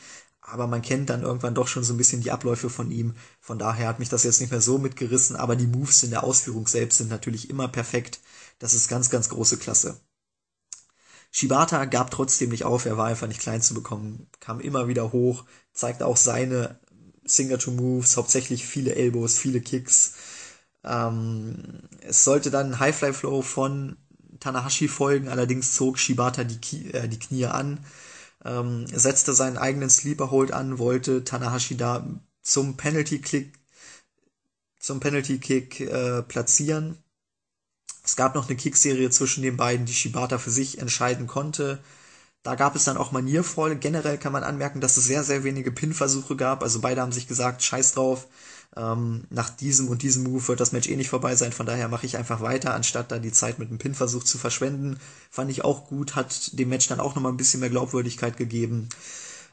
aber 0.52 0.68
man 0.68 0.82
kennt 0.82 1.10
dann 1.10 1.24
irgendwann 1.24 1.56
doch 1.56 1.68
schon 1.68 1.84
so 1.84 1.94
ein 1.94 1.98
bisschen 1.98 2.22
die 2.22 2.32
Abläufe 2.32 2.70
von 2.70 2.92
ihm, 2.92 3.16
von 3.40 3.58
daher 3.58 3.88
hat 3.88 4.00
mich 4.00 4.10
das 4.10 4.24
jetzt 4.24 4.42
nicht 4.42 4.52
mehr 4.52 4.62
so 4.62 4.78
mitgerissen, 4.78 5.38
aber 5.38 5.56
die 5.56 5.68
Moves 5.68 6.04
in 6.04 6.10
der 6.10 6.24
Ausführung 6.24 6.68
selbst 6.68 6.98
sind 6.98 7.10
natürlich 7.10 7.50
immer 7.50 7.70
perfekt, 7.70 8.20
das 8.60 8.74
ist 8.74 8.90
ganz, 8.90 9.10
ganz 9.10 9.30
große 9.30 9.58
Klasse. 9.58 10.00
Shibata 11.32 11.86
gab 11.86 12.12
trotzdem 12.12 12.50
nicht 12.50 12.66
auf, 12.66 12.86
er 12.86 12.98
war 12.98 13.08
einfach 13.08 13.28
nicht 13.28 13.40
klein 13.40 13.62
zu 13.62 13.74
bekommen, 13.74 14.28
kam 14.42 14.60
immer 14.60 14.90
wieder 14.90 15.14
hoch, 15.14 15.46
zeigte 15.72 16.06
auch 16.06 16.18
seine 16.18 16.80
Signature 17.24 17.76
Moves, 17.76 18.18
hauptsächlich 18.18 18.66
viele 18.66 18.96
Elbows, 18.96 19.40
viele 19.40 19.62
Kicks. 19.62 20.16
Ähm, 20.84 21.84
es 22.02 22.26
sollte 22.26 22.52
dann 22.52 22.80
High 22.80 22.96
Fly 22.96 23.14
Flow 23.14 23.42
von 23.42 23.96
Tanahashi 24.42 24.90
folgen, 24.90 25.30
allerdings 25.30 25.76
zog 25.76 25.98
Shibata 25.98 26.44
die, 26.44 26.94
äh, 26.94 27.08
die 27.08 27.20
Knie 27.20 27.46
an, 27.46 27.80
ähm, 28.46 28.86
setzte 28.88 29.34
seinen 29.34 29.58
eigenen 29.58 29.90
Sleeper 29.90 30.32
Hold 30.32 30.52
an, 30.52 30.80
wollte 30.80 31.24
Tanahashi 31.24 31.78
da 31.78 32.06
zum 32.42 32.78
Penalty 32.78 33.20
Kick 33.20 33.62
zum 34.82 35.00
Penalty 35.00 35.38
Kick 35.38 35.80
äh, 35.80 36.24
platzieren. 36.24 36.98
Es 38.04 38.16
gab 38.16 38.36
noch 38.36 38.48
eine 38.48 38.58
Kickserie 38.58 39.12
zwischen 39.12 39.44
den 39.44 39.56
beiden, 39.56 39.86
die 39.86 39.94
Shibata 39.94 40.40
für 40.40 40.50
sich 40.50 40.80
entscheiden 40.80 41.28
konnte. 41.28 41.80
Da 42.44 42.56
gab 42.56 42.76
es 42.76 42.86
dann 42.86 42.98
auch 42.98 43.12
maniervoll. 43.12 43.76
Generell 43.76 44.18
kann 44.18 44.34
man 44.34 44.44
anmerken, 44.44 44.82
dass 44.82 44.98
es 44.98 45.06
sehr, 45.06 45.24
sehr 45.24 45.44
wenige 45.44 45.72
Pin-Versuche 45.72 46.36
gab. 46.36 46.64
Also 46.64 46.82
beide 46.82 47.02
haben 47.02 47.12
sich 47.12 47.28
gesagt, 47.28 47.62
scheiß 47.62 47.94
drauf. 47.94 48.28
Ähm, 48.78 49.26
nach 49.30 49.50
diesem 49.50 49.90
und 49.90 50.02
diesem 50.02 50.24
Move 50.24 50.48
wird 50.48 50.60
das 50.60 50.72
Match 50.72 50.88
eh 50.90 50.96
nicht 50.96 51.10
vorbei 51.10 51.36
sein. 51.36 51.52
Von 51.52 51.66
daher 51.66 51.90
mache 51.90 52.06
ich 52.06 52.18
einfach 52.18 52.42
weiter, 52.42 52.74
anstatt 52.74 53.12
da 53.12 53.20
die 53.20 53.32
Zeit 53.34 53.60
mit 53.60 53.70
einem 53.70 53.80
Pin-Versuch 53.80 54.24
zu 54.24 54.38
verschwenden. 54.38 54.98
Fand 55.30 55.52
ich 55.52 55.64
auch 55.64 55.88
gut, 55.88 56.16
hat 56.16 56.58
dem 56.58 56.70
Match 56.70 56.88
dann 56.88 57.02
auch 57.02 57.16
nochmal 57.16 57.34
ein 57.34 57.38
bisschen 57.38 57.60
mehr 57.60 57.70
Glaubwürdigkeit 57.70 58.38
gegeben. 58.38 58.88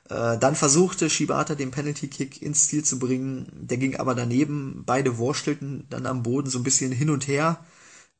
Äh, 0.09 0.39
dann 0.39 0.55
versuchte 0.55 1.11
Shibata 1.11 1.55
den 1.55 1.71
Penalty-Kick 1.71 2.43
ins 2.43 2.69
Ziel 2.69 2.85
zu 2.85 2.99
bringen. 2.99 3.49
Der 3.53 3.79
ging 3.79 3.97
aber 3.97 4.15
daneben. 4.15 4.85
Beide 4.87 5.19
wurstelten 5.19 5.87
dann 5.91 6.07
am 6.07 6.23
Boden 6.23 6.49
so 6.51 6.59
ein 6.59 6.65
bisschen 6.65 6.93
hin 6.93 7.11
und 7.11 7.27
her 7.27 7.59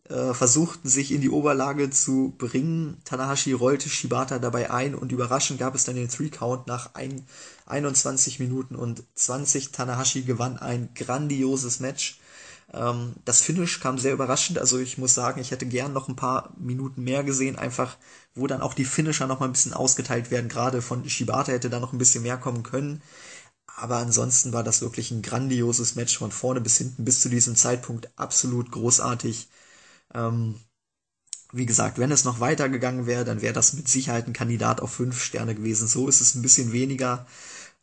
äh, 0.09 0.33
versuchten 0.35 0.89
sich 0.89 1.13
in 1.13 1.21
die 1.21 1.31
Oberlage 1.31 1.91
zu 1.91 2.35
bringen. 2.39 2.99
Tanahashi 3.05 3.53
rollte 3.53 3.89
Shibata 3.89 4.39
dabei 4.39 4.71
ein 4.71 4.95
und 4.95 5.13
überraschend 5.13 5.59
gab 5.59 5.75
es 5.75 5.85
dann 5.85 5.97
den 5.97 6.09
Three-Count 6.09 6.67
nach 6.67 6.95
ein, 6.95 7.27
21 7.69 8.41
Minuten 8.41 8.77
und 8.77 9.03
20. 9.15 9.73
Tanahashi 9.73 10.23
gewann 10.23 10.59
ein 10.59 10.91
grandioses 10.95 11.81
Match. 11.81 12.19
Ähm, 12.73 13.15
das 13.25 13.41
Finish 13.41 13.81
kam 13.81 13.99
sehr 13.99 14.13
überraschend, 14.13 14.59
also 14.59 14.79
ich 14.79 14.99
muss 14.99 15.15
sagen, 15.15 15.41
ich 15.41 15.51
hätte 15.51 15.67
gern 15.67 15.93
noch 15.93 16.09
ein 16.09 16.17
paar 16.17 16.53
Minuten 16.59 17.03
mehr 17.03 17.25
gesehen, 17.25 17.57
einfach 17.57 17.97
wo 18.35 18.47
dann 18.47 18.61
auch 18.63 18.75
die 18.75 18.85
Finisher 18.85 19.27
noch 19.27 19.41
mal 19.41 19.47
ein 19.47 19.53
bisschen 19.53 19.75
ausgeteilt 19.75 20.31
werden. 20.31 20.49
Gerade 20.49 20.83
von 20.83 21.09
Shibata 21.09 21.53
hätte 21.53 21.71
da 21.71 21.81
noch 21.81 21.93
ein 21.93 21.99
bisschen 21.99 22.23
mehr 22.23 22.37
kommen 22.39 22.63
können. 22.63 23.03
Aber 23.77 23.99
ansonsten 23.99 24.53
war 24.53 24.65
das 24.65 24.83
wirklich 24.83 25.11
ein 25.11 25.23
grandioses 25.23 25.95
Match 25.95 26.19
von 26.19 26.33
vorne 26.33 26.61
bis 26.61 26.79
hinten 26.79 27.05
bis 27.05 27.21
zu 27.21 27.29
diesem 27.29 27.57
Zeitpunkt 27.57 28.11
absolut 28.17 28.71
großartig. 28.73 29.49
Ähm, 30.15 30.57
wie 31.53 31.67
gesagt, 31.67 31.99
wenn 31.99 32.13
es 32.13 32.25
noch 32.25 32.41
weitergegangen 32.41 33.07
wäre, 33.07 33.25
dann 33.25 33.41
wäre 33.41 33.55
das 33.55 33.73
mit 33.73 33.89
Sicherheit 33.89 34.27
ein 34.27 34.33
Kandidat 34.35 34.81
auf 34.81 34.93
fünf 34.93 35.23
Sterne 35.23 35.55
gewesen. 35.55 35.89
So 35.89 36.09
ist 36.09 36.21
es 36.21 36.35
ein 36.35 36.43
bisschen 36.43 36.73
weniger. 36.73 37.27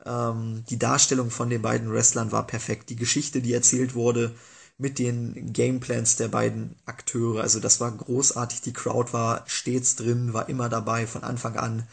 Ähm, 0.05 0.63
die 0.69 0.79
Darstellung 0.79 1.29
von 1.31 1.49
den 1.49 1.61
beiden 1.61 1.91
Wrestlern 1.91 2.31
war 2.31 2.47
perfekt. 2.47 2.89
Die 2.89 2.95
Geschichte, 2.95 3.41
die 3.41 3.53
erzählt 3.53 3.95
wurde 3.95 4.35
mit 4.77 4.99
den 4.99 5.53
Gameplans 5.53 6.17
der 6.17 6.27
beiden 6.27 6.75
Akteure, 6.85 7.41
also 7.41 7.59
das 7.59 7.79
war 7.79 7.91
großartig. 7.91 8.61
Die 8.61 8.73
Crowd 8.73 9.13
war 9.13 9.43
stets 9.47 9.95
drin, 9.95 10.33
war 10.33 10.49
immer 10.49 10.69
dabei 10.69 11.07
von 11.07 11.23
Anfang 11.23 11.55
an. 11.57 11.87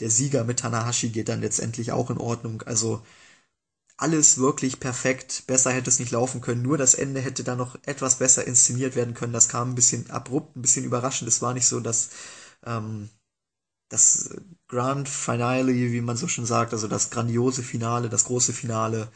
Der 0.00 0.10
Sieger 0.10 0.44
mit 0.44 0.60
Tanahashi 0.60 1.08
geht 1.10 1.28
dann 1.28 1.40
letztendlich 1.40 1.92
auch 1.92 2.10
in 2.10 2.18
Ordnung. 2.18 2.62
Also 2.62 3.02
alles 3.96 4.38
wirklich 4.38 4.80
perfekt. 4.80 5.44
Besser 5.46 5.72
hätte 5.72 5.90
es 5.90 5.98
nicht 5.98 6.12
laufen 6.12 6.40
können. 6.40 6.62
Nur 6.62 6.78
das 6.78 6.94
Ende 6.94 7.20
hätte 7.20 7.44
da 7.44 7.56
noch 7.56 7.76
etwas 7.84 8.16
besser 8.18 8.46
inszeniert 8.46 8.94
werden 8.96 9.14
können. 9.14 9.32
Das 9.32 9.48
kam 9.48 9.70
ein 9.70 9.74
bisschen 9.74 10.10
abrupt, 10.10 10.56
ein 10.56 10.62
bisschen 10.62 10.84
überraschend. 10.84 11.28
Es 11.28 11.42
war 11.42 11.52
nicht 11.54 11.66
so, 11.66 11.80
dass 11.80 12.10
ähm, 12.64 13.10
das 13.88 14.30
Grand 14.68 15.08
Finale, 15.08 15.72
wie 15.74 16.00
man 16.00 16.16
so 16.16 16.28
schon 16.28 16.46
sagt, 16.46 16.72
also 16.72 16.88
das 16.88 17.10
grandiose 17.10 17.62
Finale, 17.62 18.08
das 18.08 18.24
große 18.24 18.52
Finale. 18.52 19.08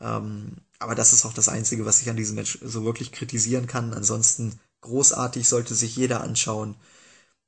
Ähm, 0.00 0.56
aber 0.78 0.94
das 0.94 1.12
ist 1.12 1.24
auch 1.24 1.34
das 1.34 1.48
Einzige, 1.48 1.86
was 1.86 2.02
ich 2.02 2.10
an 2.10 2.16
diesem 2.16 2.36
Match 2.36 2.58
so 2.62 2.84
wirklich 2.84 3.12
kritisieren 3.12 3.66
kann. 3.66 3.94
Ansonsten 3.94 4.58
großartig 4.82 5.48
sollte 5.48 5.74
sich 5.74 5.96
jeder 5.96 6.22
anschauen 6.22 6.76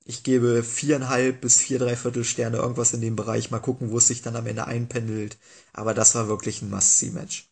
ich 0.04 0.22
gebe 0.22 0.62
viereinhalb 0.62 1.40
bis 1.40 1.58
vier 1.58 1.78
Dreiviertel 1.78 2.24
Sterne, 2.24 2.58
irgendwas 2.58 2.92
in 2.92 3.00
dem 3.00 3.16
Bereich. 3.16 3.50
Mal 3.50 3.60
gucken, 3.60 3.90
wo 3.90 3.98
es 3.98 4.08
sich 4.08 4.22
dann 4.22 4.36
am 4.36 4.46
Ende 4.46 4.66
einpendelt. 4.66 5.38
Aber 5.72 5.94
das 5.94 6.14
war 6.14 6.28
wirklich 6.28 6.62
ein 6.62 6.70
Must-See-Match. 6.70 7.48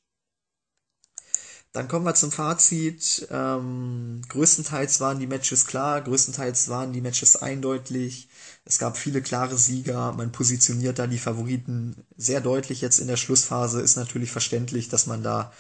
Dann 1.73 1.87
kommen 1.87 2.05
wir 2.05 2.15
zum 2.15 2.33
Fazit. 2.33 3.29
Ähm, 3.31 4.23
größtenteils 4.29 4.99
waren 5.01 5.21
die 5.21 5.29
Matches 5.29 5.67
klar, 5.67 6.01
größtenteils 6.01 6.69
waren 6.69 6.93
die 6.93 7.01
Matches 7.01 7.37
eindeutig. 7.37 8.29
Es 8.71 8.79
gab 8.79 8.97
viele 8.97 9.21
klare 9.21 9.59
Sieger. 9.59 10.13
Man 10.13 10.31
positioniert 10.31 11.01
da 11.01 11.09
die 11.09 11.19
Favoriten 11.19 12.07
sehr 12.17 12.41
deutlich 12.41 12.81
jetzt 12.81 13.01
in 13.01 13.09
der 13.09 13.17
Schlussphase. 13.17 13.81
Ist 13.81 13.97
natürlich 13.97 14.31
verständlich, 14.31 14.89
dass 14.89 15.09
man 15.09 15.25
da 15.25 15.53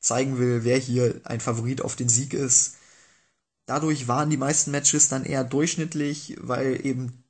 zeigen 0.00 0.40
will, 0.40 0.64
wer 0.64 0.76
hier 0.76 1.20
ein 1.22 1.38
Favorit 1.38 1.80
auf 1.80 1.94
den 1.94 2.08
Sieg 2.08 2.34
ist. 2.34 2.74
Dadurch 3.66 4.08
waren 4.08 4.30
die 4.30 4.36
meisten 4.36 4.72
Matches 4.72 5.08
dann 5.08 5.24
eher 5.24 5.44
durchschnittlich, 5.44 6.38
weil 6.40 6.84
eben 6.84 7.22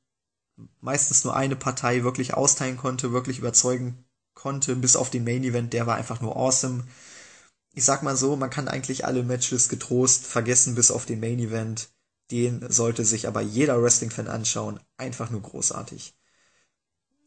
meistens 0.80 1.22
nur 1.22 1.36
eine 1.36 1.54
Partei 1.56 2.02
wirklich 2.02 2.32
austeilen 2.32 2.78
konnte, 2.78 3.12
wirklich 3.12 3.38
überzeugen 3.40 4.06
konnte, 4.32 4.74
bis 4.74 4.96
auf 4.96 5.10
den 5.10 5.24
Main 5.24 5.44
Event, 5.44 5.74
der 5.74 5.86
war 5.86 5.96
einfach 5.96 6.22
nur 6.22 6.34
awesome. 6.34 6.84
Ich 7.74 7.84
sag 7.84 8.02
mal 8.02 8.16
so, 8.16 8.36
man 8.36 8.48
kann 8.48 8.68
eigentlich 8.68 9.04
alle 9.04 9.22
Matches 9.22 9.68
getrost 9.68 10.26
vergessen, 10.26 10.74
bis 10.74 10.90
auf 10.90 11.04
den 11.04 11.20
Main 11.20 11.40
Event. 11.40 11.90
Den 12.30 12.64
sollte 12.70 13.04
sich 13.04 13.28
aber 13.28 13.40
jeder 13.40 13.82
Wrestling-Fan 13.82 14.28
anschauen. 14.28 14.80
Einfach 14.96 15.30
nur 15.30 15.42
großartig. 15.42 16.14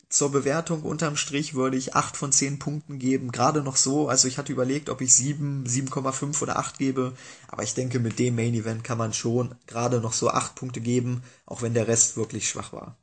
Zur 0.10 0.32
Bewertung 0.32 0.82
unterm 0.82 1.16
Strich 1.16 1.54
würde 1.54 1.78
ich 1.78 1.96
8 1.96 2.18
von 2.18 2.32
10 2.32 2.58
Punkten 2.58 2.98
geben, 2.98 3.32
gerade 3.32 3.62
noch 3.62 3.76
so. 3.76 4.10
Also 4.10 4.28
ich 4.28 4.40
hatte 4.40 4.52
überlegt, 4.52 4.90
ob 4.90 5.02
ich 5.02 5.14
7, 5.14 5.66
7,5 5.68 6.42
oder 6.42 6.58
8 6.58 6.80
gebe, 6.80 7.14
aber 7.48 7.62
ich 7.64 7.76
denke, 7.76 8.00
mit 8.00 8.18
dem 8.18 8.36
Main 8.36 8.56
Event 8.56 8.84
kann 8.84 8.98
man 8.98 9.14
schon 9.14 9.56
gerade 9.68 10.02
noch 10.02 10.14
so 10.14 10.30
8 10.32 10.56
Punkte 10.56 10.82
geben, 10.82 11.22
auch 11.46 11.62
wenn 11.62 11.76
der 11.76 11.88
Rest 11.88 12.18
wirklich 12.18 12.50
schwach 12.50 12.74
war. 12.74 12.98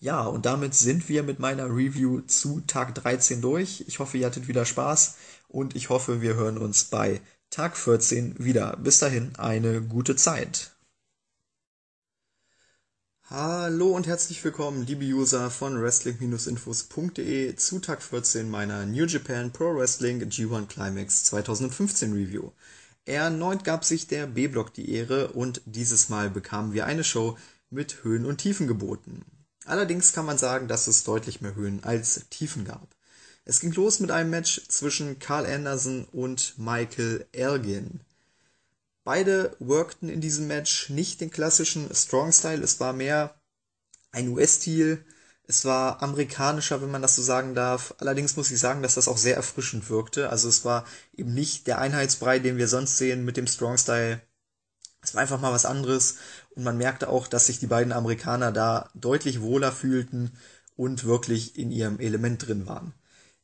Ja, 0.00 0.22
und 0.26 0.44
damit 0.44 0.74
sind 0.74 1.08
wir 1.08 1.22
mit 1.22 1.38
meiner 1.38 1.66
Review 1.66 2.20
zu 2.22 2.60
Tag 2.66 2.94
13 2.94 3.40
durch. 3.40 3.84
Ich 3.86 3.98
hoffe, 4.00 4.18
ihr 4.18 4.26
hattet 4.26 4.48
wieder 4.48 4.64
Spaß 4.66 5.16
und 5.48 5.74
ich 5.76 5.88
hoffe, 5.88 6.20
wir 6.20 6.34
hören 6.34 6.58
uns 6.58 6.84
bei 6.84 7.20
Tag 7.54 7.76
14 7.76 8.34
wieder. 8.40 8.76
Bis 8.78 8.98
dahin 8.98 9.36
eine 9.36 9.80
gute 9.80 10.16
Zeit. 10.16 10.72
Hallo 13.30 13.90
und 13.94 14.08
herzlich 14.08 14.42
willkommen, 14.42 14.84
liebe 14.84 15.04
User 15.04 15.52
von 15.52 15.80
Wrestling-Infos.de 15.80 17.54
zu 17.54 17.78
Tag 17.78 18.02
14 18.02 18.50
meiner 18.50 18.86
New 18.86 19.04
Japan 19.06 19.52
Pro 19.52 19.72
Wrestling 19.76 20.20
G1 20.24 20.66
Climax 20.66 21.22
2015 21.22 22.12
Review. 22.12 22.50
Erneut 23.04 23.62
gab 23.62 23.84
sich 23.84 24.08
der 24.08 24.26
B-Block 24.26 24.74
die 24.74 24.90
Ehre 24.90 25.28
und 25.28 25.62
dieses 25.64 26.08
Mal 26.08 26.30
bekamen 26.30 26.72
wir 26.72 26.86
eine 26.86 27.04
Show 27.04 27.38
mit 27.70 28.02
Höhen 28.02 28.26
und 28.26 28.38
Tiefen 28.38 28.66
geboten. 28.66 29.24
Allerdings 29.64 30.12
kann 30.12 30.26
man 30.26 30.38
sagen, 30.38 30.66
dass 30.66 30.88
es 30.88 31.04
deutlich 31.04 31.40
mehr 31.40 31.54
Höhen 31.54 31.84
als 31.84 32.28
Tiefen 32.30 32.64
gab. 32.64 32.93
Es 33.46 33.60
ging 33.60 33.72
los 33.72 34.00
mit 34.00 34.10
einem 34.10 34.30
Match 34.30 34.62
zwischen 34.68 35.18
Carl 35.18 35.44
Anderson 35.44 36.06
und 36.12 36.54
Michael 36.58 37.26
Elgin. 37.32 38.00
Beide 39.04 39.54
workten 39.58 40.08
in 40.08 40.22
diesem 40.22 40.46
Match 40.46 40.88
nicht 40.88 41.20
den 41.20 41.30
klassischen 41.30 41.94
Strong 41.94 42.32
Style, 42.32 42.62
es 42.62 42.80
war 42.80 42.94
mehr 42.94 43.38
ein 44.12 44.28
US-Stil. 44.28 45.04
Es 45.46 45.66
war 45.66 46.02
amerikanischer, 46.02 46.80
wenn 46.80 46.90
man 46.90 47.02
das 47.02 47.16
so 47.16 47.22
sagen 47.22 47.54
darf. 47.54 47.94
Allerdings 47.98 48.36
muss 48.36 48.50
ich 48.50 48.58
sagen, 48.58 48.82
dass 48.82 48.94
das 48.94 49.08
auch 49.08 49.18
sehr 49.18 49.36
erfrischend 49.36 49.90
wirkte. 49.90 50.30
Also 50.30 50.48
es 50.48 50.64
war 50.64 50.86
eben 51.14 51.34
nicht 51.34 51.66
der 51.66 51.78
Einheitsbrei, 51.78 52.38
den 52.38 52.56
wir 52.56 52.68
sonst 52.68 52.96
sehen 52.96 53.26
mit 53.26 53.36
dem 53.36 53.46
Strong 53.46 53.76
Style. 53.76 54.22
Es 55.02 55.14
war 55.14 55.20
einfach 55.20 55.40
mal 55.40 55.52
was 55.52 55.66
anderes. 55.66 56.16
Und 56.54 56.64
man 56.64 56.78
merkte 56.78 57.10
auch, 57.10 57.26
dass 57.26 57.46
sich 57.46 57.58
die 57.58 57.66
beiden 57.66 57.92
Amerikaner 57.92 58.52
da 58.52 58.88
deutlich 58.94 59.42
wohler 59.42 59.70
fühlten 59.70 60.32
und 60.76 61.04
wirklich 61.04 61.58
in 61.58 61.70
ihrem 61.70 62.00
Element 62.00 62.46
drin 62.46 62.66
waren. 62.66 62.94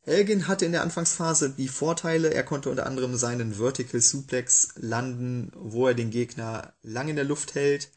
Elgin 0.03 0.49
hatte 0.49 0.65
in 0.65 0.73
der 0.73 0.83
Anfangsphase 0.83 1.51
die 1.51 1.69
Vorteile. 1.69 2.33
Er 2.33 2.45
konnte 2.45 2.71
unter 2.71 2.87
anderem 2.87 3.17
seinen 3.17 3.55
Vertical 3.55 4.01
Suplex 4.01 4.71
landen, 4.77 5.53
wo 5.55 5.89
er 5.89 5.95
den 5.95 6.11
Gegner 6.11 6.73
lang 6.83 7.09
in 7.09 7.17
der 7.17 7.25
Luft 7.25 7.55
hält. 7.55 7.91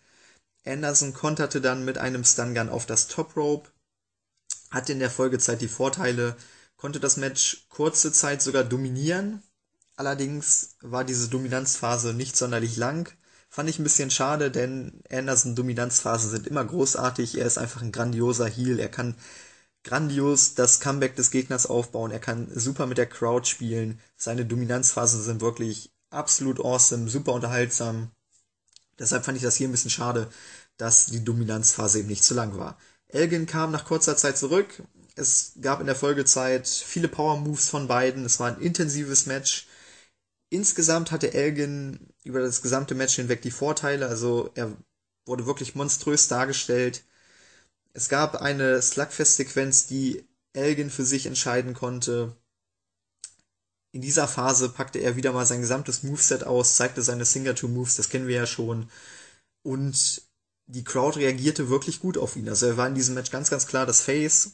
Anderson 0.66 1.14
konterte 1.14 1.62
dann 1.62 1.86
mit 1.86 1.98
einem 1.98 2.24
Stun 2.24 2.56
Gun 2.56 2.70
auf 2.70 2.86
das 2.86 3.08
Top 3.08 3.36
Rope 3.36 3.70
hatte 4.74 4.92
in 4.92 5.00
der 5.00 5.12
Folgezeit 5.12 5.62
die 5.62 5.68
Vorteile, 5.68 6.36
konnte 6.76 7.00
das 7.00 7.18
Match 7.18 7.68
kurze 7.70 8.12
Zeit 8.12 8.42
sogar 8.42 8.64
dominieren. 8.64 9.44
Allerdings 9.96 10.76
war 10.82 11.04
diese 11.04 11.30
Dominanzphase 11.30 12.14
nicht 12.14 12.36
sonderlich 12.36 12.76
lang. 12.76 13.10
Fand 13.50 13.70
ich 13.70 13.78
ein 13.78 13.84
bisschen 13.84 14.10
schade, 14.10 14.50
denn 14.50 15.04
Anderson 15.12 15.56
Dominanzphasen 15.56 16.32
sind 16.32 16.48
immer 16.48 16.66
großartig. 16.66 17.38
Er 17.38 17.46
ist 17.46 17.60
einfach 17.60 17.84
ein 17.84 17.92
grandioser 17.92 18.48
Heel. 18.48 18.80
Er 18.80 18.90
kann 18.90 19.16
grandios 19.84 20.56
das 20.56 20.80
Comeback 20.80 21.16
des 21.16 21.32
Gegners 21.32 21.66
aufbauen. 21.66 22.12
Er 22.12 22.20
kann 22.20 22.50
super 22.54 22.86
mit 22.86 22.98
der 22.98 23.10
Crowd 23.10 23.48
spielen. 23.48 24.00
Seine 24.16 24.46
Dominanzphasen 24.46 25.22
sind 25.22 25.42
wirklich 25.42 25.92
absolut 26.10 26.60
awesome, 26.60 27.10
super 27.10 27.34
unterhaltsam. 27.34 28.12
Deshalb 29.00 29.26
fand 29.26 29.38
ich 29.38 29.44
das 29.44 29.56
hier 29.56 29.68
ein 29.68 29.72
bisschen 29.72 29.92
schade, 29.92 30.30
dass 30.78 31.08
die 31.08 31.24
Dominanzphase 31.24 32.00
eben 32.00 32.08
nicht 32.08 32.24
zu 32.24 32.34
lang 32.34 32.58
war. 32.58 32.78
Elgin 33.08 33.46
kam 33.46 33.72
nach 33.72 33.86
kurzer 33.86 34.16
Zeit 34.18 34.38
zurück. 34.38 34.84
Es 35.16 35.54
gab 35.62 35.80
in 35.80 35.86
der 35.86 35.96
Folgezeit 35.96 36.68
viele 36.68 37.08
Power 37.08 37.38
Moves 37.38 37.70
von 37.70 37.88
beiden. 37.88 38.26
Es 38.26 38.40
war 38.40 38.48
ein 38.48 38.62
intensives 38.62 39.26
Match. 39.26 39.68
Insgesamt 40.50 41.12
hatte 41.12 41.34
Elgin 41.34 42.00
über 42.24 42.40
das 42.40 42.62
gesamte 42.62 42.96
Match 42.96 43.16
hinweg 43.16 43.42
die 43.42 43.52
Vorteile. 43.52 44.08
Also 44.08 44.52
er 44.56 44.76
wurde 45.26 45.46
wirklich 45.46 45.76
monströs 45.76 46.28
dargestellt. 46.28 47.04
Es 47.94 48.10
gab 48.10 48.36
eine 48.42 48.82
Slugfest-Sequenz, 48.82 49.86
die 49.86 50.28
Elgin 50.54 50.90
für 50.90 51.06
sich 51.06 51.28
entscheiden 51.28 51.74
konnte. 51.74 52.36
In 53.92 54.02
dieser 54.02 54.28
Phase 54.28 54.70
packte 54.70 55.00
er 55.00 55.16
wieder 55.16 55.32
mal 55.32 55.46
sein 55.46 55.62
gesamtes 55.62 56.02
Moveset 56.02 56.44
aus, 56.44 56.76
zeigte 56.76 57.04
seine 57.04 57.26
Signature 57.26 57.72
Moves, 57.72 57.96
das 57.96 58.10
kennen 58.10 58.28
wir 58.28 58.36
ja 58.36 58.48
schon. 58.48 58.90
Und 59.62 60.24
die 60.66 60.84
Crowd 60.84 61.20
reagierte 61.20 61.70
wirklich 61.70 62.00
gut 62.00 62.18
auf 62.18 62.36
ihn. 62.36 62.50
Also 62.50 62.66
er 62.66 62.78
war 62.78 62.88
in 62.88 62.96
diesem 62.96 63.14
Match 63.14 63.30
ganz, 63.30 63.52
ganz 63.52 63.68
klar 63.68 63.86
das 63.86 64.02
Face. 64.02 64.54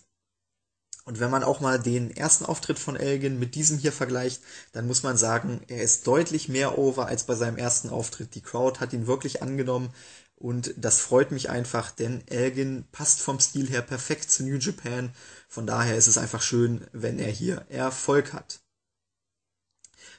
Und 1.05 1.19
wenn 1.19 1.31
man 1.31 1.43
auch 1.43 1.61
mal 1.61 1.79
den 1.79 2.11
ersten 2.11 2.45
Auftritt 2.45 2.77
von 2.77 2.95
Elgin 2.95 3.39
mit 3.39 3.55
diesem 3.55 3.77
hier 3.77 3.93
vergleicht, 3.93 4.41
dann 4.73 4.85
muss 4.85 5.01
man 5.01 5.17
sagen, 5.17 5.61
er 5.67 5.81
ist 5.81 6.05
deutlich 6.05 6.49
mehr 6.49 6.77
over 6.77 7.07
als 7.07 7.23
bei 7.23 7.35
seinem 7.35 7.57
ersten 7.57 7.89
Auftritt. 7.89 8.35
Die 8.35 8.41
Crowd 8.41 8.79
hat 8.79 8.93
ihn 8.93 9.07
wirklich 9.07 9.41
angenommen 9.41 9.91
und 10.39 10.73
das 10.77 10.99
freut 10.99 11.31
mich 11.31 11.49
einfach, 11.49 11.91
denn 11.91 12.23
Elgin 12.27 12.85
passt 12.91 13.21
vom 13.21 13.39
Stil 13.39 13.69
her 13.69 13.81
perfekt 13.81 14.31
zu 14.31 14.43
New 14.43 14.57
Japan. 14.57 15.13
Von 15.47 15.67
daher 15.67 15.95
ist 15.95 16.07
es 16.07 16.17
einfach 16.17 16.41
schön, 16.41 16.87
wenn 16.91 17.19
er 17.19 17.31
hier 17.31 17.65
Erfolg 17.69 18.33
hat. 18.33 18.61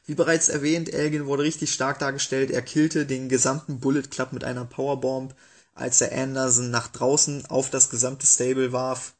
Wie 0.07 0.15
bereits 0.15 0.49
erwähnt, 0.49 0.93
Elgin 0.93 1.27
wurde 1.27 1.43
richtig 1.43 1.73
stark 1.73 1.99
dargestellt. 1.99 2.51
Er 2.51 2.63
killte 2.63 3.07
den 3.07 3.29
gesamten 3.29 3.81
Bullet 3.81 4.03
Club 4.11 4.33
mit 4.33 4.45
einer 4.45 4.65
Powerbomb 4.65 5.35
als 5.81 6.01
er 6.01 6.13
Anderson 6.13 6.71
nach 6.71 6.89
draußen 6.89 7.47
auf 7.47 7.71
das 7.71 7.91
gesamte 7.91 8.27
Stable 8.27 8.73
warf. 8.73 9.15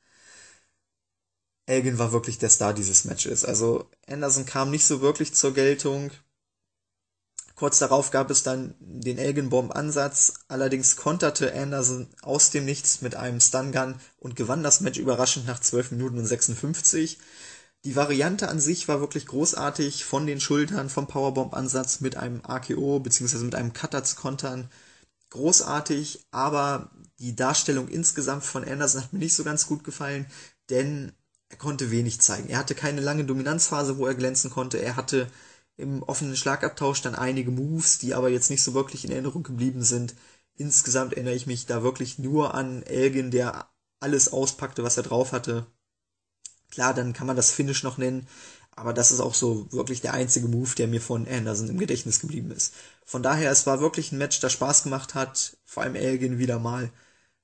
Elgin 1.67 1.99
war 1.99 2.13
wirklich 2.13 2.39
der 2.39 2.51
Star 2.51 2.75
dieses 2.75 3.05
Matches. 3.05 3.45
Also 3.45 3.89
Anderson 4.07 4.45
kam 4.45 4.71
nicht 4.71 4.85
so 4.85 5.01
wirklich 5.01 5.35
zur 5.35 5.55
Geltung. 5.55 6.11
Kurz 7.61 7.79
darauf 7.79 8.11
gab 8.11 8.31
es 8.31 8.43
dann 8.43 8.73
den 8.81 9.19
Elgin-Bomb-Ansatz. 9.19 10.33
Allerdings 10.49 10.97
konterte 10.97 11.53
Anderson 11.53 12.09
aus 12.23 12.49
dem 12.49 12.65
Nichts 12.65 13.03
mit 13.03 13.17
einem 13.17 13.39
Stun-Gun 13.39 13.97
und 14.19 14.35
gewann 14.35 14.63
das 14.63 14.81
Match 14.81 14.99
überraschend 14.99 15.47
nach 15.47 15.61
12 15.61 15.91
Minuten 15.91 16.17
und 16.17 16.25
56. 16.25 17.19
Die 17.85 17.97
Variante 17.97 18.49
an 18.49 18.61
sich 18.61 18.89
war 18.89 19.01
wirklich 19.01 19.27
großartig, 19.27 20.07
von 20.07 20.27
den 20.27 20.41
Schultern 20.41 20.89
vom 20.89 21.07
Powerbomb-Ansatz 21.07 22.01
mit 22.01 22.17
einem 22.17 22.41
AKO 22.43 22.99
bzw. 22.99 23.45
mit 23.45 23.55
einem 23.55 23.75
Cutter 23.75 24.05
zu 24.05 24.17
kontern 24.17 24.71
großartig, 25.29 26.29
aber 26.31 26.91
die 27.19 27.37
Darstellung 27.37 27.89
insgesamt 27.89 28.43
von 28.43 28.65
Anderson 28.65 29.03
hat 29.03 29.13
mir 29.13 29.19
nicht 29.19 29.35
so 29.35 29.45
ganz 29.45 29.67
gut 29.67 29.85
gefallen, 29.85 30.25
denn 30.71 31.13
er 31.51 31.59
konnte 31.59 31.91
wenig 31.91 32.23
zeigen. 32.23 32.49
Er 32.49 32.57
hatte 32.57 32.75
keine 32.75 33.03
lange 33.03 33.27
Dominanzphase, 33.27 33.99
wo 33.99 34.07
er 34.07 34.15
glänzen 34.15 34.49
konnte. 34.49 34.79
Er 34.79 34.97
hatte 34.97 35.31
im 35.81 36.03
offenen 36.03 36.37
Schlagabtausch 36.37 37.03
dann 37.03 37.15
einige 37.15 37.51
Moves, 37.51 37.99
die 37.99 38.15
aber 38.15 38.29
jetzt 38.29 38.51
nicht 38.51 38.63
so 38.63 38.75
wirklich 38.75 39.05
in 39.05 39.11
Erinnerung 39.11 39.43
geblieben 39.43 39.83
sind. 39.83 40.15
Insgesamt 40.57 41.15
erinnere 41.15 41.35
ich 41.35 41.47
mich 41.47 41.67
da 41.67 41.83
wirklich 41.83 42.19
nur 42.19 42.55
an 42.55 42.83
Elgin, 42.83 43.31
der 43.31 43.71
alles 44.01 44.33
auspackte, 44.33 44.83
was 44.83 44.97
er 44.97 45.03
drauf 45.03 45.33
hatte. 45.33 45.67
Klar, 46.71 46.95
dann 46.95 47.13
kann 47.13 47.27
man 47.27 47.37
das 47.37 47.51
Finish 47.51 47.83
noch 47.83 47.99
nennen, 47.99 48.27
aber 48.71 48.93
das 48.93 49.11
ist 49.11 49.21
auch 49.21 49.35
so 49.35 49.71
wirklich 49.73 50.01
der 50.01 50.15
einzige 50.15 50.49
Move, 50.49 50.75
der 50.77 50.87
mir 50.89 51.01
von 51.01 51.27
Anderson 51.27 51.69
im 51.69 51.79
Gedächtnis 51.79 52.21
geblieben 52.21 52.51
ist. 52.51 52.75
Von 53.05 53.23
daher, 53.23 53.51
es 53.51 53.67
war 53.67 53.81
wirklich 53.81 54.13
ein 54.13 54.19
Match, 54.19 54.41
das 54.41 54.53
Spaß 54.53 54.85
gemacht 54.85 55.15
hat. 55.15 55.57
Vor 55.65 55.83
allem 55.83 55.97
Elgin 55.97 56.39
wieder 56.39 56.59
mal. 56.59 56.91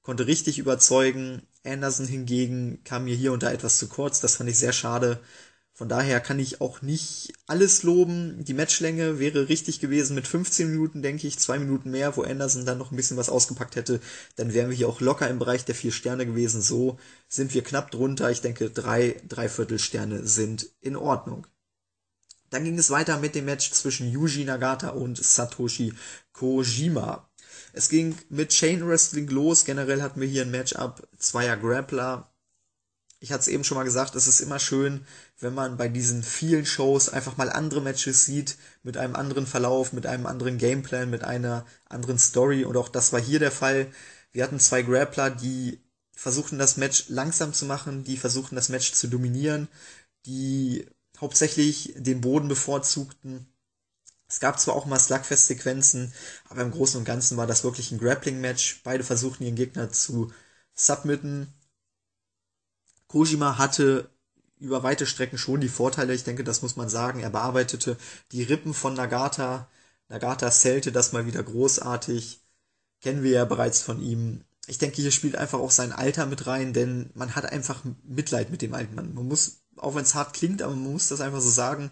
Konnte 0.02 0.26
richtig 0.26 0.58
überzeugen. 0.58 1.42
Anderson 1.64 2.06
hingegen 2.06 2.82
kam 2.84 3.04
mir 3.04 3.16
hier 3.16 3.32
und 3.32 3.42
da 3.42 3.50
etwas 3.50 3.78
zu 3.78 3.88
kurz. 3.88 4.20
Das 4.20 4.36
fand 4.36 4.48
ich 4.48 4.58
sehr 4.58 4.72
schade. 4.72 5.20
Von 5.76 5.90
daher 5.90 6.20
kann 6.20 6.38
ich 6.38 6.62
auch 6.62 6.80
nicht 6.80 7.34
alles 7.46 7.82
loben. 7.82 8.42
Die 8.42 8.54
Matchlänge 8.54 9.18
wäre 9.18 9.50
richtig 9.50 9.78
gewesen 9.78 10.14
mit 10.14 10.26
15 10.26 10.70
Minuten, 10.70 11.02
denke 11.02 11.26
ich, 11.26 11.38
zwei 11.38 11.58
Minuten 11.58 11.90
mehr, 11.90 12.16
wo 12.16 12.22
Anderson 12.22 12.64
dann 12.64 12.78
noch 12.78 12.92
ein 12.92 12.96
bisschen 12.96 13.18
was 13.18 13.28
ausgepackt 13.28 13.76
hätte. 13.76 14.00
Dann 14.36 14.54
wären 14.54 14.70
wir 14.70 14.76
hier 14.76 14.88
auch 14.88 15.02
locker 15.02 15.28
im 15.28 15.38
Bereich 15.38 15.66
der 15.66 15.74
vier 15.74 15.92
Sterne 15.92 16.24
gewesen. 16.24 16.62
So 16.62 16.98
sind 17.28 17.52
wir 17.52 17.62
knapp 17.62 17.90
drunter. 17.90 18.30
Ich 18.30 18.40
denke, 18.40 18.70
drei, 18.70 19.20
dreiviertel 19.28 19.78
Sterne 19.78 20.26
sind 20.26 20.66
in 20.80 20.96
Ordnung. 20.96 21.46
Dann 22.48 22.64
ging 22.64 22.78
es 22.78 22.90
weiter 22.90 23.18
mit 23.18 23.34
dem 23.34 23.44
Match 23.44 23.70
zwischen 23.72 24.10
Yuji 24.10 24.46
Nagata 24.46 24.90
und 24.90 25.22
Satoshi 25.22 25.92
Kojima. 26.32 27.28
Es 27.74 27.90
ging 27.90 28.16
mit 28.30 28.48
Chain 28.48 28.88
Wrestling 28.88 29.28
los. 29.28 29.66
Generell 29.66 30.00
hatten 30.00 30.22
wir 30.22 30.28
hier 30.28 30.40
ein 30.46 30.50
Matchup 30.50 31.06
zweier 31.18 31.58
Grappler 31.58 32.32
ich 33.20 33.32
hatte 33.32 33.40
es 33.42 33.48
eben 33.48 33.64
schon 33.64 33.76
mal 33.76 33.84
gesagt, 33.84 34.14
es 34.14 34.26
ist 34.26 34.40
immer 34.40 34.58
schön, 34.58 35.06
wenn 35.40 35.54
man 35.54 35.76
bei 35.76 35.88
diesen 35.88 36.22
vielen 36.22 36.66
Shows 36.66 37.08
einfach 37.08 37.36
mal 37.36 37.50
andere 37.50 37.80
Matches 37.80 38.24
sieht, 38.24 38.56
mit 38.82 38.96
einem 38.96 39.16
anderen 39.16 39.46
Verlauf, 39.46 39.92
mit 39.92 40.06
einem 40.06 40.26
anderen 40.26 40.58
Gameplan, 40.58 41.08
mit 41.10 41.24
einer 41.24 41.64
anderen 41.86 42.18
Story. 42.18 42.64
Und 42.64 42.76
auch 42.76 42.88
das 42.88 43.12
war 43.12 43.20
hier 43.20 43.38
der 43.38 43.52
Fall. 43.52 43.90
Wir 44.32 44.44
hatten 44.44 44.60
zwei 44.60 44.82
Grappler, 44.82 45.30
die 45.30 45.80
versuchten 46.12 46.58
das 46.58 46.76
Match 46.76 47.06
langsam 47.08 47.52
zu 47.54 47.64
machen, 47.66 48.04
die 48.04 48.16
versuchten 48.16 48.54
das 48.56 48.68
Match 48.68 48.92
zu 48.92 49.08
dominieren, 49.08 49.68
die 50.26 50.86
hauptsächlich 51.18 51.94
den 51.96 52.20
Boden 52.20 52.48
bevorzugten. 52.48 53.46
Es 54.28 54.40
gab 54.40 54.60
zwar 54.60 54.74
auch 54.74 54.86
mal 54.86 54.98
Slugfest-Sequenzen, 54.98 56.12
aber 56.48 56.62
im 56.62 56.72
Großen 56.72 56.98
und 56.98 57.04
Ganzen 57.04 57.36
war 57.36 57.46
das 57.46 57.64
wirklich 57.64 57.92
ein 57.92 57.98
Grappling-Match. 57.98 58.82
Beide 58.84 59.04
versuchten 59.04 59.44
ihren 59.44 59.54
Gegner 59.56 59.90
zu 59.90 60.32
submitten 60.74 61.54
Kojima 63.08 63.58
hatte 63.58 64.10
über 64.58 64.82
weite 64.82 65.06
Strecken 65.06 65.38
schon 65.38 65.60
die 65.60 65.68
Vorteile, 65.68 66.14
ich 66.14 66.24
denke, 66.24 66.44
das 66.44 66.62
muss 66.62 66.76
man 66.76 66.88
sagen. 66.88 67.20
Er 67.20 67.30
bearbeitete 67.30 67.96
die 68.32 68.42
Rippen 68.42 68.74
von 68.74 68.94
Nagata. 68.94 69.68
Nagata 70.08 70.50
zählte 70.50 70.92
das 70.92 71.12
mal 71.12 71.26
wieder 71.26 71.42
großartig. 71.42 72.40
Kennen 73.02 73.22
wir 73.22 73.32
ja 73.32 73.44
bereits 73.44 73.82
von 73.82 74.00
ihm. 74.00 74.44
Ich 74.66 74.78
denke, 74.78 75.02
hier 75.02 75.12
spielt 75.12 75.36
einfach 75.36 75.58
auch 75.58 75.70
sein 75.70 75.92
Alter 75.92 76.26
mit 76.26 76.46
rein, 76.46 76.72
denn 76.72 77.10
man 77.14 77.36
hat 77.36 77.44
einfach 77.46 77.82
Mitleid 78.04 78.50
mit 78.50 78.62
dem 78.62 78.74
alten 78.74 78.94
Mann. 78.94 79.14
Man 79.14 79.28
muss, 79.28 79.58
auch 79.76 79.94
wenn 79.94 80.02
es 80.02 80.14
hart 80.14 80.32
klingt, 80.32 80.62
aber 80.62 80.74
man 80.74 80.92
muss 80.92 81.08
das 81.08 81.20
einfach 81.20 81.40
so 81.40 81.50
sagen, 81.50 81.90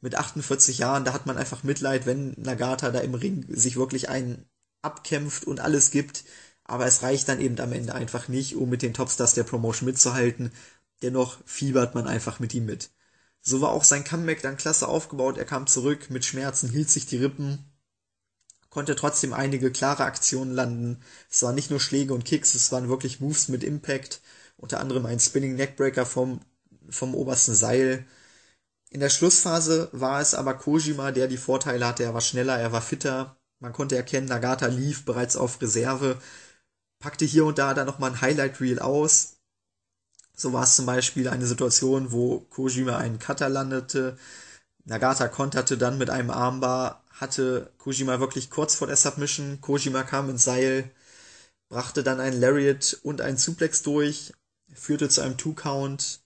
mit 0.00 0.14
48 0.14 0.78
Jahren, 0.78 1.04
da 1.04 1.14
hat 1.14 1.26
man 1.26 1.38
einfach 1.38 1.62
Mitleid, 1.62 2.06
wenn 2.06 2.34
Nagata 2.36 2.90
da 2.90 3.00
im 3.00 3.14
Ring 3.14 3.46
sich 3.48 3.76
wirklich 3.76 4.10
einen 4.10 4.44
abkämpft 4.82 5.46
und 5.46 5.60
alles 5.60 5.90
gibt 5.90 6.24
aber 6.64 6.86
es 6.86 7.02
reicht 7.02 7.28
dann 7.28 7.40
eben 7.40 7.58
am 7.60 7.72
Ende 7.72 7.94
einfach 7.94 8.28
nicht, 8.28 8.56
um 8.56 8.68
mit 8.70 8.82
den 8.82 8.94
Topstars 8.94 9.34
der 9.34 9.44
Promotion 9.44 9.86
mitzuhalten. 9.86 10.52
Dennoch 11.02 11.38
fiebert 11.44 11.94
man 11.94 12.06
einfach 12.08 12.40
mit 12.40 12.54
ihm 12.54 12.66
mit. 12.66 12.90
So 13.42 13.60
war 13.60 13.70
auch 13.70 13.84
sein 13.84 14.04
Comeback 14.04 14.40
dann 14.42 14.56
klasse 14.56 14.88
aufgebaut. 14.88 15.36
Er 15.36 15.44
kam 15.44 15.66
zurück 15.66 16.08
mit 16.10 16.24
Schmerzen, 16.24 16.70
hielt 16.70 16.88
sich 16.88 17.04
die 17.04 17.18
Rippen, 17.18 17.70
konnte 18.70 18.96
trotzdem 18.96 19.34
einige 19.34 19.70
klare 19.70 20.04
Aktionen 20.04 20.52
landen. 20.54 21.02
Es 21.30 21.42
waren 21.42 21.54
nicht 21.54 21.70
nur 21.70 21.80
Schläge 21.80 22.14
und 22.14 22.24
Kicks, 22.24 22.54
es 22.54 22.72
waren 22.72 22.88
wirklich 22.88 23.20
Moves 23.20 23.48
mit 23.48 23.62
Impact. 23.62 24.22
Unter 24.56 24.80
anderem 24.80 25.04
ein 25.04 25.20
Spinning 25.20 25.56
Neckbreaker 25.56 26.06
vom, 26.06 26.40
vom 26.88 27.14
obersten 27.14 27.54
Seil. 27.54 28.06
In 28.90 29.00
der 29.00 29.10
Schlussphase 29.10 29.90
war 29.92 30.20
es 30.20 30.34
aber 30.34 30.54
Kojima, 30.54 31.12
der 31.12 31.28
die 31.28 31.36
Vorteile 31.36 31.86
hatte. 31.86 32.04
Er 32.04 32.14
war 32.14 32.20
schneller, 32.20 32.58
er 32.58 32.72
war 32.72 32.80
fitter. 32.80 33.36
Man 33.58 33.72
konnte 33.72 33.96
erkennen, 33.96 34.28
Nagata 34.28 34.66
lief 34.66 35.04
bereits 35.04 35.36
auf 35.36 35.60
Reserve 35.60 36.18
packte 37.04 37.26
hier 37.26 37.44
und 37.44 37.58
da 37.58 37.74
dann 37.74 37.86
nochmal 37.86 38.12
ein 38.12 38.20
Highlight 38.22 38.62
Reel 38.62 38.78
aus. 38.78 39.36
So 40.34 40.54
war 40.54 40.64
es 40.64 40.74
zum 40.74 40.86
Beispiel 40.86 41.28
eine 41.28 41.46
Situation, 41.46 42.12
wo 42.12 42.40
Kojima 42.48 42.96
einen 42.96 43.18
Cutter 43.18 43.50
landete, 43.50 44.16
Nagata 44.86 45.28
konterte 45.28 45.76
dann 45.76 45.98
mit 45.98 46.08
einem 46.08 46.30
Armbar, 46.30 47.04
hatte 47.10 47.70
Kojima 47.76 48.20
wirklich 48.20 48.48
kurz 48.48 48.74
vor 48.74 48.86
der 48.86 48.96
Submission, 48.96 49.60
Kojima 49.60 50.02
kam 50.02 50.30
ins 50.30 50.44
Seil, 50.44 50.90
brachte 51.68 52.02
dann 52.02 52.20
einen 52.20 52.40
Lariat 52.40 52.98
und 53.02 53.20
einen 53.20 53.36
Suplex 53.36 53.82
durch, 53.82 54.32
führte 54.72 55.10
zu 55.10 55.20
einem 55.20 55.36
Two-Count. 55.36 56.20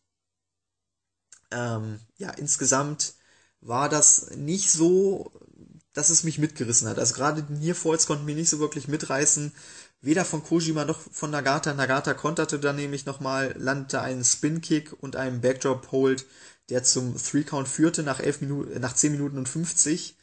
Ähm, 1.50 1.98
ja, 2.18 2.30
insgesamt 2.30 3.14
war 3.60 3.88
das 3.88 4.30
nicht 4.30 4.70
so, 4.70 5.32
dass 5.92 6.10
es 6.10 6.22
mich 6.22 6.38
mitgerissen 6.38 6.88
hat. 6.88 7.00
Also 7.00 7.14
gerade 7.14 7.42
die 7.42 7.52
Nearfalls 7.54 8.06
konnten 8.06 8.24
mich 8.24 8.36
nicht 8.36 8.48
so 8.48 8.60
wirklich 8.60 8.86
mitreißen. 8.86 9.52
Weder 10.00 10.24
von 10.24 10.44
Kojima 10.44 10.84
noch 10.84 11.00
von 11.00 11.30
Nagata. 11.30 11.74
Nagata 11.74 12.14
konterte 12.14 12.60
dann 12.60 12.76
nämlich 12.76 13.04
nochmal, 13.04 13.54
landete 13.58 14.00
einen 14.00 14.24
Spin-Kick 14.24 14.94
und 15.02 15.16
einen 15.16 15.40
Backdrop-Hold, 15.40 16.24
der 16.68 16.84
zum 16.84 17.16
Three-Count 17.16 17.68
führte 17.68 18.02
nach, 18.02 18.20
elf 18.20 18.40
Minuten, 18.40 18.80
nach 18.80 18.94
10 18.94 19.12
Minuten 19.12 19.38
und 19.38 19.48
50. 19.48 20.16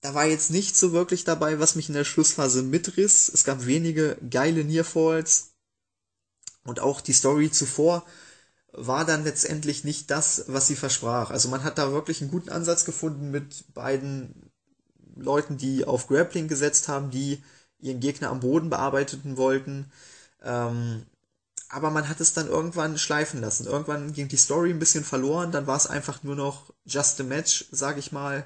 Da 0.00 0.14
war 0.14 0.26
jetzt 0.26 0.50
nicht 0.50 0.76
so 0.76 0.92
wirklich 0.92 1.24
dabei, 1.24 1.58
was 1.58 1.74
mich 1.74 1.88
in 1.88 1.94
der 1.94 2.04
Schlussphase 2.04 2.62
mitriss. 2.62 3.28
Es 3.28 3.44
gab 3.44 3.66
wenige 3.66 4.16
geile 4.30 4.64
Nearfalls. 4.64 5.54
Und 6.64 6.80
auch 6.80 7.00
die 7.00 7.12
Story 7.12 7.50
zuvor 7.50 8.04
war 8.72 9.04
dann 9.04 9.24
letztendlich 9.24 9.84
nicht 9.84 10.10
das, 10.10 10.44
was 10.46 10.66
sie 10.66 10.76
versprach. 10.76 11.30
Also 11.30 11.48
man 11.48 11.64
hat 11.64 11.78
da 11.78 11.92
wirklich 11.92 12.20
einen 12.20 12.30
guten 12.30 12.48
Ansatz 12.48 12.84
gefunden 12.84 13.30
mit 13.30 13.64
beiden 13.74 14.50
Leuten, 15.14 15.58
die 15.58 15.84
auf 15.84 16.06
Grappling 16.06 16.48
gesetzt 16.48 16.88
haben, 16.88 17.10
die 17.10 17.42
ihren 17.82 18.00
Gegner 18.00 18.30
am 18.30 18.40
Boden 18.40 18.70
bearbeiteten 18.70 19.36
wollten. 19.36 19.90
Ähm, 20.42 21.04
aber 21.68 21.90
man 21.90 22.08
hat 22.08 22.20
es 22.20 22.34
dann 22.34 22.48
irgendwann 22.48 22.98
schleifen 22.98 23.40
lassen. 23.40 23.66
Irgendwann 23.66 24.12
ging 24.12 24.28
die 24.28 24.36
Story 24.36 24.70
ein 24.70 24.78
bisschen 24.78 25.04
verloren, 25.04 25.52
dann 25.52 25.66
war 25.66 25.76
es 25.76 25.86
einfach 25.86 26.22
nur 26.22 26.36
noch 26.36 26.72
just 26.84 27.20
a 27.20 27.24
match, 27.24 27.66
sag 27.70 27.98
ich 27.98 28.12
mal, 28.12 28.44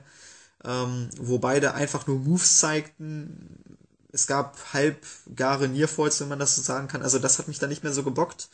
ähm, 0.64 1.10
wo 1.18 1.38
beide 1.38 1.74
einfach 1.74 2.06
nur 2.06 2.18
Moves 2.18 2.58
zeigten. 2.58 3.78
Es 4.12 4.26
gab 4.26 4.56
halbgare 4.72 5.68
Nearfalls, 5.68 6.20
wenn 6.20 6.28
man 6.28 6.38
das 6.38 6.56
so 6.56 6.62
sagen 6.62 6.88
kann. 6.88 7.02
Also 7.02 7.18
das 7.18 7.38
hat 7.38 7.48
mich 7.48 7.58
dann 7.58 7.68
nicht 7.68 7.82
mehr 7.82 7.92
so 7.92 8.04
gebockt. 8.04 8.48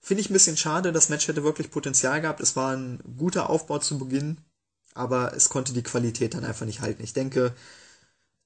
Finde 0.00 0.20
ich 0.20 0.30
ein 0.30 0.34
bisschen 0.34 0.58
schade. 0.58 0.92
Das 0.92 1.08
Match 1.08 1.26
hätte 1.26 1.42
wirklich 1.42 1.70
Potenzial 1.70 2.20
gehabt. 2.20 2.40
Es 2.40 2.56
war 2.56 2.76
ein 2.76 3.00
guter 3.16 3.48
Aufbau 3.48 3.78
zu 3.78 3.98
Beginn, 3.98 4.36
aber 4.92 5.34
es 5.34 5.48
konnte 5.48 5.72
die 5.72 5.82
Qualität 5.82 6.34
dann 6.34 6.44
einfach 6.44 6.66
nicht 6.66 6.82
halten. 6.82 7.02
Ich 7.02 7.14
denke, 7.14 7.54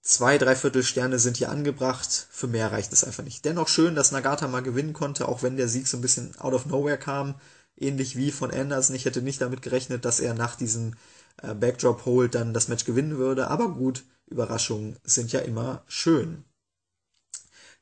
zwei, 0.08 0.38
dreiviertel 0.38 0.82
Sterne 0.82 1.18
sind 1.18 1.36
hier 1.36 1.50
angebracht. 1.50 2.28
Für 2.30 2.46
mehr 2.46 2.72
reicht 2.72 2.92
es 2.92 3.04
einfach 3.04 3.22
nicht. 3.22 3.44
Dennoch 3.44 3.68
schön, 3.68 3.94
dass 3.94 4.10
Nagata 4.10 4.48
mal 4.48 4.62
gewinnen 4.62 4.94
konnte, 4.94 5.28
auch 5.28 5.42
wenn 5.42 5.58
der 5.58 5.68
Sieg 5.68 5.86
so 5.86 5.98
ein 5.98 6.00
bisschen 6.00 6.34
out 6.38 6.54
of 6.54 6.66
nowhere 6.66 6.98
kam. 6.98 7.34
Ähnlich 7.76 8.16
wie 8.16 8.32
von 8.32 8.50
Anderson. 8.50 8.96
Ich 8.96 9.04
hätte 9.04 9.20
nicht 9.22 9.40
damit 9.40 9.60
gerechnet, 9.62 10.04
dass 10.06 10.18
er 10.18 10.32
nach 10.34 10.56
diesem 10.56 10.94
äh, 11.42 11.54
Backdrop 11.54 12.06
Hold 12.06 12.34
dann 12.34 12.54
das 12.54 12.68
Match 12.68 12.86
gewinnen 12.86 13.18
würde. 13.18 13.48
Aber 13.48 13.68
gut, 13.68 14.04
Überraschungen 14.26 14.96
sind 15.04 15.30
ja 15.30 15.40
immer 15.40 15.84
schön. 15.86 16.44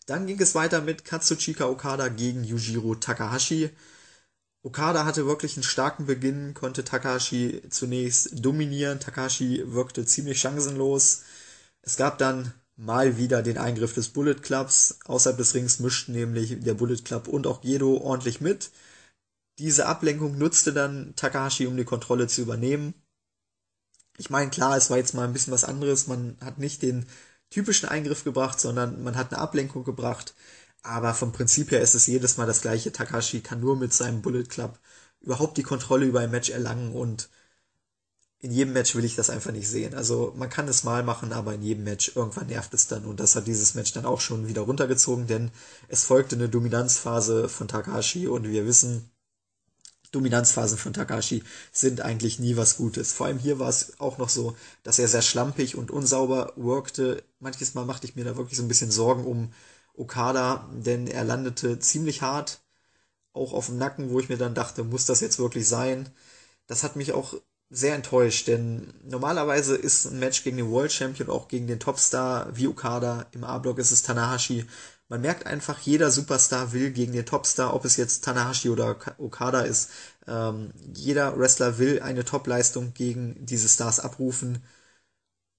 Dann 0.07 0.27
ging 0.27 0.41
es 0.41 0.55
weiter 0.57 0.81
mit 0.81 1.05
Katsuchika 1.05 1.67
Okada 1.67 2.09
gegen 2.09 2.43
Yujiro 2.43 2.97
Takahashi. 2.97 3.71
Okada 4.65 5.05
hatte 5.05 5.27
wirklich 5.27 5.57
einen 5.57 5.63
starken 5.63 6.07
Beginn, 6.07 6.55
konnte 6.55 6.83
Takahashi 6.83 7.63
zunächst 7.71 8.45
dominieren. 8.45 8.99
Takahashi 8.99 9.63
wirkte 9.67 10.05
ziemlich 10.05 10.41
chancenlos. 10.41 11.23
Es 11.87 11.97
gab 11.97 12.19
dann 12.19 12.53
mal 12.77 13.17
wieder 13.17 13.43
den 13.43 13.59
Eingriff 13.59 13.95
des 13.95 14.09
Bullet 14.09 14.35
Clubs. 14.35 14.99
Außerhalb 15.07 15.39
des 15.39 15.55
Rings 15.55 15.79
mischten 15.79 16.13
nämlich 16.13 16.61
der 16.61 16.75
Bullet 16.75 17.03
Club 17.03 17.29
und 17.29 17.47
auch 17.47 17.61
Gedo 17.61 17.99
ordentlich 17.99 18.41
mit. 18.41 18.71
Diese 19.59 19.87
Ablenkung 19.87 20.37
nutzte 20.37 20.73
dann 20.73 21.15
Takahashi, 21.15 21.67
um 21.67 21.77
die 21.77 21.85
Kontrolle 21.85 22.27
zu 22.27 22.43
übernehmen. 22.43 22.93
Ich 24.19 24.31
meine, 24.31 24.51
klar, 24.51 24.77
es 24.77 24.91
war 24.91 24.97
jetzt 24.99 25.15
mal 25.15 25.25
ein 25.25 25.33
bisschen 25.33 25.53
was 25.53 25.65
anderes. 25.65 26.09
Man 26.09 26.37
hat 26.41 26.59
nicht 26.59 26.83
den 26.83 27.07
typischen 27.51 27.89
Eingriff 27.89 28.25
gebracht, 28.25 28.59
sondern 28.61 29.03
man 29.05 29.17
hat 29.17 29.33
eine 29.33 29.41
Ablenkung 29.41 29.85
gebracht. 29.85 30.35
Aber 30.83 31.15
vom 31.15 31.33
Prinzip 31.33 31.71
her 31.71 31.81
ist 31.81 31.95
es 31.95 32.07
jedes 32.07 32.37
Mal 32.37 32.47
das 32.47 32.63
gleiche. 32.63 32.93
Takashi 32.93 33.41
kann 33.41 33.61
nur 33.61 33.77
mit 33.77 33.93
seinem 33.93 34.23
Bullet 34.23 34.45
Club 34.45 34.79
überhaupt 35.21 35.57
die 35.57 35.63
Kontrolle 35.63 36.07
über 36.07 36.21
ein 36.21 36.31
Match 36.33 36.51
erlangen 36.51 36.93
und 36.93 37.29
in 38.41 38.53
jedem 38.53 38.75
Match 38.75 38.95
will 38.95 39.05
ich 39.05 39.17
das 39.17 39.31
einfach 39.31 39.53
nicht 39.53 39.69
sehen. 39.69 39.95
Also 39.95 40.35
man 40.37 40.51
kann 40.51 40.69
es 40.69 40.85
mal 40.85 41.03
machen, 41.03 41.33
aber 41.33 41.55
in 41.55 41.63
jedem 41.63 41.85
Match 41.85 42.13
irgendwann 42.15 42.49
nervt 42.49 42.75
es 42.75 42.87
dann 42.87 43.05
und 43.05 43.19
das 43.21 43.35
hat 43.37 43.47
dieses 43.47 43.75
Match 43.75 43.93
dann 43.93 44.07
auch 44.07 44.21
schon 44.21 44.49
wieder 44.49 44.63
runtergezogen, 44.63 45.27
denn 45.27 45.51
es 45.89 46.05
folgte 46.05 46.37
eine 46.37 46.49
Dominanzphase 46.49 47.49
von 47.49 47.69
Takashi 47.69 48.27
und 48.29 48.49
wir 48.49 48.67
wissen, 48.67 49.11
Dominanzphasen 50.13 50.79
von 50.79 50.93
Takashi 50.93 51.43
sind 51.73 52.01
eigentlich 52.01 52.39
nie 52.39 52.57
was 52.57 52.77
Gutes. 52.77 53.13
Vor 53.13 53.27
allem 53.27 53.39
hier 53.39 53.59
war 53.59 53.69
es 53.69 53.99
auch 54.01 54.19
noch 54.19 54.29
so, 54.29 54.57
dass 54.83 54.99
er 54.99 55.09
sehr 55.09 55.23
schlampig 55.23 55.77
und 55.77 55.91
unsauber 55.91 56.53
workte. 56.57 57.23
Manches 57.41 57.75
Mal 57.75 57.85
machte 57.85 58.07
ich 58.07 58.17
mir 58.17 58.25
da 58.25 58.37
wirklich 58.37 58.57
so 58.57 58.63
ein 58.63 58.69
bisschen 58.69 58.91
Sorgen 58.91 59.25
um 59.25 59.53
Okada, 59.95 60.69
denn 60.73 61.07
er 61.07 61.25
landete 61.25 61.79
ziemlich 61.81 62.23
hart, 62.23 62.61
auch 63.33 63.53
auf 63.53 63.67
dem 63.67 63.79
Nacken, 63.79 64.11
wo 64.11 64.21
ich 64.21 64.29
mir 64.29 64.39
dann 64.39 64.55
dachte, 64.55 64.85
muss 64.85 65.07
das 65.07 65.21
jetzt 65.21 65.39
wirklich 65.39 65.69
sein? 65.69 66.09
Das 66.67 66.83
hat 66.83 66.97
mich 66.97 67.13
auch 67.13 67.35
sehr 67.71 67.95
enttäuscht, 67.95 68.49
denn 68.49 68.95
normalerweise 69.05 69.77
ist 69.77 70.07
ein 70.07 70.19
Match 70.19 70.45
gegen 70.45 70.57
den 70.57 70.71
World 70.71 70.93
Champion, 70.93 71.31
auch 71.31 71.49
gegen 71.49 71.67
den 71.67 71.81
Topstar 71.81 72.57
wie 72.57 72.69
Okada, 72.69 73.27
im 73.33 73.45
A-Block 73.45 73.79
ist 73.79 73.91
es 73.91 74.03
Tanahashi, 74.03 74.67
man 75.09 75.21
merkt 75.21 75.47
einfach, 75.47 75.79
jeder 75.81 76.11
Superstar 76.11 76.73
will 76.73 76.91
gegen 76.91 77.13
den 77.13 77.27
Topstar, 77.27 77.75
ob 77.75 77.85
es 77.85 77.97
jetzt 77.97 78.25
Tanahashi 78.25 78.71
oder 78.71 78.97
Okada 79.19 79.61
ist. 79.61 79.91
Ähm, 80.27 80.73
jeder 80.95 81.39
Wrestler 81.39 81.79
will 81.79 82.01
eine 82.03 82.25
Topleistung 82.25 82.93
gegen 82.93 83.47
diese 83.47 83.69
Stars 83.69 84.01
abrufen. 84.01 84.65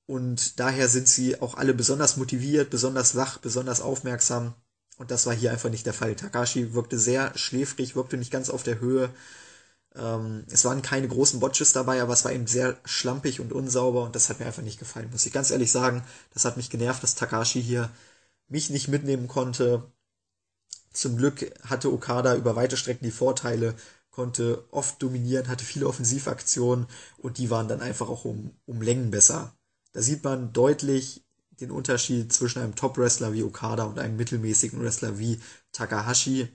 Und 0.05 0.60
daher 0.60 0.89
sind 0.89 1.08
sie 1.08 1.41
auch 1.41 1.55
alle 1.55 1.74
besonders 1.74 2.18
motiviert, 2.18 2.70
besonders 2.70 3.16
wach, 3.16 3.38
besonders 3.39 3.82
aufmerksam. 3.82 4.53
Und 4.97 5.12
das 5.12 5.26
war 5.26 5.34
hier 5.34 5.51
einfach 5.51 5.70
nicht 5.70 5.86
der 5.86 5.93
Fall. 5.93 6.16
Takashi 6.16 6.74
wirkte 6.74 6.97
sehr 6.99 7.38
schläfrig, 7.38 7.95
wirkte 7.95 8.18
nicht 8.18 8.32
ganz 8.32 8.49
auf 8.49 8.64
der 8.64 8.80
Höhe. 8.80 9.10
Ähm, 9.96 10.46
es 10.50 10.66
waren 10.66 10.82
keine 10.82 11.08
großen 11.08 11.40
Botches 11.40 11.74
dabei, 11.74 12.02
aber 12.02 12.14
es 12.14 12.26
war 12.26 12.32
eben 12.32 12.48
sehr 12.48 12.78
schlampig 12.86 13.40
und 13.40 13.54
unsauber 13.54 14.04
und 14.04 14.16
das 14.16 14.30
hat 14.30 14.40
mir 14.40 14.46
einfach 14.46 14.64
nicht 14.64 14.80
gefallen, 14.80 15.10
muss 15.12 15.26
ich 15.26 15.34
ganz 15.34 15.52
ehrlich 15.52 15.72
sagen. 15.72 16.04
Das 16.34 16.46
hat 16.46 16.58
mich 16.58 16.70
genervt, 16.70 17.04
dass 17.04 17.16
Takashi 17.16 17.62
hier 17.62 17.90
mich 18.48 18.70
nicht 18.70 18.88
mitnehmen 18.88 19.28
konnte. 19.28 19.92
Zum 20.94 21.18
Glück 21.18 21.54
hatte 21.64 21.92
Okada 21.92 22.36
über 22.36 22.56
weite 22.56 22.78
Strecken 22.78 23.06
die 23.06 23.12
Vorteile, 23.12 23.76
konnte 24.12 24.66
oft 24.72 25.02
dominieren, 25.02 25.48
hatte 25.48 25.64
viele 25.64 25.88
Offensivaktionen 25.88 26.88
und 27.18 27.38
die 27.38 27.50
waren 27.50 27.68
dann 27.68 27.82
einfach 27.82 28.10
auch 28.10 28.26
um, 28.26 28.52
um 28.66 28.82
Längen 28.82 29.12
besser. 29.12 29.56
Da 29.94 30.02
sieht 30.02 30.24
man 30.24 30.54
deutlich 30.54 31.24
den 31.60 31.72
Unterschied 31.72 32.32
zwischen 32.34 32.62
einem 32.62 32.76
Top-Wrestler 32.76 33.34
wie 33.34 33.44
Okada 33.44 33.84
und 33.84 34.00
einem 34.00 34.16
mittelmäßigen 34.16 34.82
Wrestler 34.82 35.20
wie 35.20 35.40
Takahashi. 35.72 36.48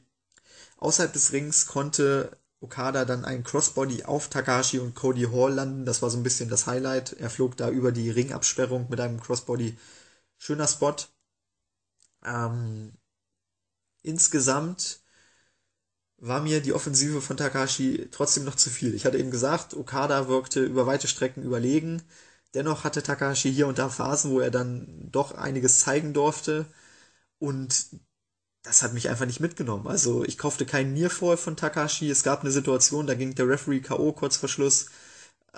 Außerhalb 0.79 1.13
des 1.13 1.33
Rings 1.33 1.67
konnte 1.67 2.37
Okada 2.63 3.05
dann 3.05 3.25
einen 3.25 3.45
Crossbody 3.45 4.05
auf 4.05 4.29
Takahashi 4.29 4.79
und 4.79 4.95
Cody 4.95 5.25
Hall 5.25 5.53
landen. 5.53 5.85
Das 5.85 6.01
war 6.03 6.11
so 6.11 6.19
ein 6.19 6.23
bisschen 6.23 6.49
das 6.49 6.67
Highlight. 6.67 7.13
Er 7.15 7.31
flog 7.31 7.57
da 7.57 7.71
über 7.71 7.93
die 7.93 8.11
Ringabsperrung 8.11 8.89
mit 8.89 9.01
einem 9.01 9.21
Crossbody. 9.21 9.77
Schöner 10.39 10.69
Spot. 10.69 10.97
Ähm, 12.25 12.93
insgesamt 14.03 15.01
war 16.19 16.41
mir 16.41 16.61
die 16.63 16.73
Offensive 16.73 17.21
von 17.21 17.37
Takashi 17.37 18.09
trotzdem 18.13 18.45
noch 18.45 18.55
zu 18.55 18.71
viel. 18.71 18.95
Ich 18.95 19.05
hatte 19.07 19.19
eben 19.19 19.31
gesagt, 19.33 19.75
Okada 19.75 20.29
wirkte 20.29 20.63
über 20.65 20.87
weite 20.87 21.09
Strecken 21.09 21.43
überlegen. 21.43 22.03
Dennoch 22.55 22.85
hatte 22.85 23.03
Takashi 23.03 23.53
hier 23.53 23.67
und 23.67 23.79
da 23.79 23.89
Phasen, 23.89 24.31
wo 24.31 24.41
er 24.41 24.51
dann 24.53 25.09
doch 25.11 25.33
einiges 25.33 25.81
zeigen 25.81 26.13
durfte. 26.15 26.67
Und 27.39 27.87
das 28.63 28.83
hat 28.83 28.95
mich 28.95 29.09
einfach 29.09 29.27
nicht 29.27 29.41
mitgenommen. 29.41 29.87
Also 29.89 30.25
ich 30.25 30.39
kaufte 30.39 30.67
keinen 30.67 30.93
Nearfall 30.95 31.37
von 31.37 31.57
Takashi. 31.57 32.11
Es 32.11 32.23
gab 32.23 32.43
eine 32.43 32.51
Situation, 32.53 33.07
da 33.07 33.15
ging 33.15 33.35
der 33.35 33.49
Referee 33.49 33.81
K.O. 33.81 34.13
kurz 34.13 34.37
vor 34.37 34.49
Schluss. 34.49 34.87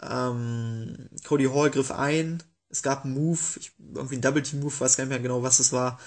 Ähm, 0.02 1.08
Cody 1.24 1.46
Hall 1.46 1.70
griff 1.70 1.90
ein. 1.90 2.42
Es 2.70 2.82
gab 2.82 3.04
einen 3.04 3.14
Move, 3.14 3.40
ich, 3.56 3.72
irgendwie 3.94 4.16
ein 4.16 4.22
Double 4.22 4.42
Team 4.42 4.60
Move, 4.60 4.80
weiß 4.80 4.96
gar 4.96 5.04
nicht 5.04 5.10
mehr 5.10 5.20
genau, 5.20 5.42
was 5.42 5.60
es 5.60 5.72
war 5.72 5.98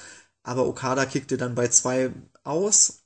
aber 0.48 0.66
Okada 0.66 1.06
kickte 1.06 1.36
dann 1.38 1.56
bei 1.56 1.68
zwei 1.68 2.12
aus 2.44 3.04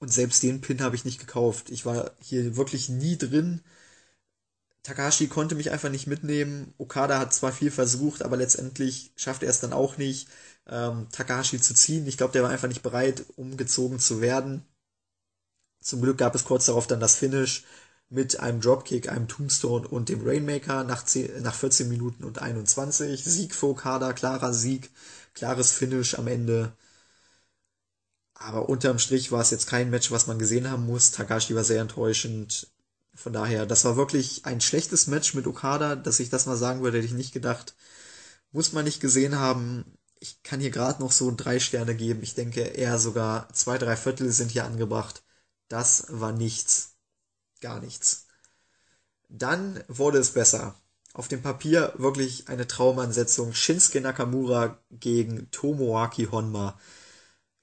und 0.00 0.12
selbst 0.12 0.42
den 0.42 0.60
Pin 0.60 0.82
habe 0.82 0.96
ich 0.96 1.04
nicht 1.04 1.20
gekauft. 1.20 1.70
Ich 1.70 1.86
war 1.86 2.12
hier 2.20 2.56
wirklich 2.56 2.88
nie 2.88 3.16
drin. 3.16 3.62
Takashi 4.82 5.28
konnte 5.28 5.54
mich 5.54 5.70
einfach 5.70 5.90
nicht 5.90 6.06
mitnehmen. 6.06 6.74
Okada 6.78 7.18
hat 7.18 7.32
zwar 7.34 7.52
viel 7.52 7.70
versucht, 7.70 8.22
aber 8.22 8.36
letztendlich 8.36 9.12
schaffte 9.16 9.46
er 9.46 9.50
es 9.50 9.60
dann 9.60 9.72
auch 9.72 9.96
nicht, 9.96 10.28
ähm, 10.66 11.08
Takahashi 11.12 11.60
zu 11.60 11.74
ziehen. 11.74 12.06
Ich 12.06 12.16
glaube, 12.16 12.32
der 12.32 12.42
war 12.42 12.50
einfach 12.50 12.68
nicht 12.68 12.82
bereit, 12.82 13.24
umgezogen 13.36 13.98
zu 14.00 14.20
werden. 14.20 14.64
Zum 15.80 16.00
Glück 16.00 16.18
gab 16.18 16.34
es 16.34 16.44
kurz 16.44 16.66
darauf 16.66 16.86
dann 16.86 17.00
das 17.00 17.16
Finish 17.16 17.64
mit 18.08 18.40
einem 18.40 18.60
Dropkick, 18.60 19.08
einem 19.10 19.28
Tombstone 19.28 19.86
und 19.88 20.08
dem 20.08 20.26
Rainmaker 20.26 20.84
nach, 20.84 21.04
10, 21.04 21.42
nach 21.42 21.54
14 21.54 21.88
Minuten 21.88 22.24
und 22.24 22.40
21. 22.40 23.22
Sieg 23.24 23.54
für 23.54 23.68
Okada, 23.68 24.12
klarer 24.12 24.52
Sieg 24.54 24.90
klares 25.34 25.72
Finish 25.72 26.14
am 26.18 26.26
Ende. 26.28 26.72
Aber 28.34 28.68
unterm 28.68 28.98
Strich 28.98 29.32
war 29.32 29.40
es 29.40 29.50
jetzt 29.50 29.66
kein 29.66 29.90
Match, 29.90 30.10
was 30.10 30.26
man 30.26 30.38
gesehen 30.38 30.70
haben 30.70 30.86
muss. 30.86 31.10
Takashi 31.12 31.54
war 31.54 31.64
sehr 31.64 31.80
enttäuschend. 31.80 32.66
Von 33.14 33.32
daher, 33.32 33.66
das 33.66 33.84
war 33.84 33.96
wirklich 33.96 34.46
ein 34.46 34.60
schlechtes 34.60 35.06
Match 35.06 35.34
mit 35.34 35.46
Okada, 35.46 35.96
dass 35.96 36.20
ich 36.20 36.30
das 36.30 36.46
mal 36.46 36.56
sagen 36.56 36.82
würde, 36.82 36.98
hätte 36.98 37.06
ich 37.06 37.12
nicht 37.12 37.32
gedacht. 37.32 37.74
Muss 38.52 38.72
man 38.72 38.84
nicht 38.84 39.00
gesehen 39.00 39.38
haben. 39.38 39.98
Ich 40.18 40.42
kann 40.42 40.60
hier 40.60 40.70
gerade 40.70 41.02
noch 41.02 41.12
so 41.12 41.32
drei 41.34 41.58
Sterne 41.60 41.94
geben. 41.94 42.22
Ich 42.22 42.34
denke 42.34 42.60
eher 42.62 42.98
sogar 42.98 43.52
zwei, 43.52 43.78
drei 43.78 43.96
Viertel 43.96 44.30
sind 44.30 44.50
hier 44.50 44.64
angebracht. 44.64 45.22
Das 45.68 46.06
war 46.08 46.32
nichts. 46.32 46.96
Gar 47.60 47.80
nichts. 47.80 48.26
Dann 49.28 49.82
wurde 49.88 50.18
es 50.18 50.32
besser. 50.32 50.74
Auf 51.14 51.28
dem 51.28 51.42
Papier 51.42 51.92
wirklich 51.96 52.48
eine 52.48 52.66
Traumansetzung. 52.66 53.52
Shinsuke 53.54 54.00
Nakamura 54.00 54.78
gegen 54.90 55.50
Tomoaki 55.50 56.26
Honma 56.26 56.78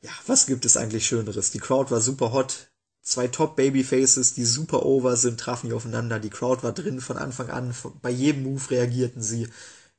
ja, 0.02 0.12
was 0.28 0.46
gibt 0.46 0.66
es 0.66 0.78
eigentlich 0.78 1.06
Schöneres? 1.06 1.52
Die 1.52 1.60
Crowd 1.60 1.92
war 1.92 2.02
super 2.02 2.32
hot. 2.32 2.69
Zwei 3.10 3.28
Top 3.28 3.56
Babyfaces, 3.56 4.36
die 4.36 4.46
super 4.46 4.86
over 4.86 5.18
sind, 5.18 5.40
trafen 5.40 5.66
hier 5.66 5.76
aufeinander. 5.76 6.20
Die 6.20 6.30
Crowd 6.30 6.62
war 6.62 6.74
drin 6.74 7.02
von 7.02 7.18
Anfang 7.18 7.50
an. 7.50 7.74
Bei 8.04 8.12
jedem 8.12 8.44
Move 8.44 8.70
reagierten 8.70 9.24
sie. 9.24 9.48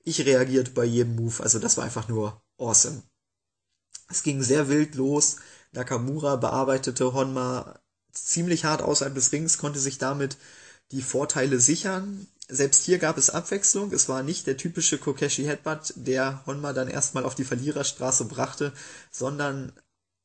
Ich 0.04 0.24
reagierte 0.24 0.70
bei 0.70 0.84
jedem 0.84 1.16
Move. 1.16 1.42
Also 1.42 1.58
das 1.58 1.76
war 1.76 1.82
einfach 1.82 2.06
nur 2.06 2.40
awesome. 2.56 3.02
Es 4.08 4.22
ging 4.22 4.44
sehr 4.44 4.68
wild 4.68 4.94
los. 4.94 5.38
Nakamura 5.72 6.36
bearbeitete 6.36 7.12
Honma 7.12 7.80
ziemlich 8.12 8.64
hart 8.64 8.80
außerhalb 8.80 9.12
des 9.16 9.32
Rings, 9.32 9.58
konnte 9.58 9.80
sich 9.80 9.98
damit 9.98 10.36
die 10.92 11.02
Vorteile 11.02 11.58
sichern. 11.58 12.28
Selbst 12.48 12.84
hier 12.84 12.98
gab 12.98 13.18
es 13.18 13.30
Abwechslung. 13.30 13.92
Es 13.92 14.08
war 14.08 14.22
nicht 14.22 14.46
der 14.46 14.56
typische 14.56 14.98
Kokeshi 14.98 15.46
Headbutt, 15.46 15.94
der 15.96 16.46
Honma 16.46 16.72
dann 16.72 16.86
erstmal 16.86 17.24
auf 17.24 17.34
die 17.34 17.44
Verliererstraße 17.44 18.26
brachte, 18.26 18.72
sondern 19.10 19.72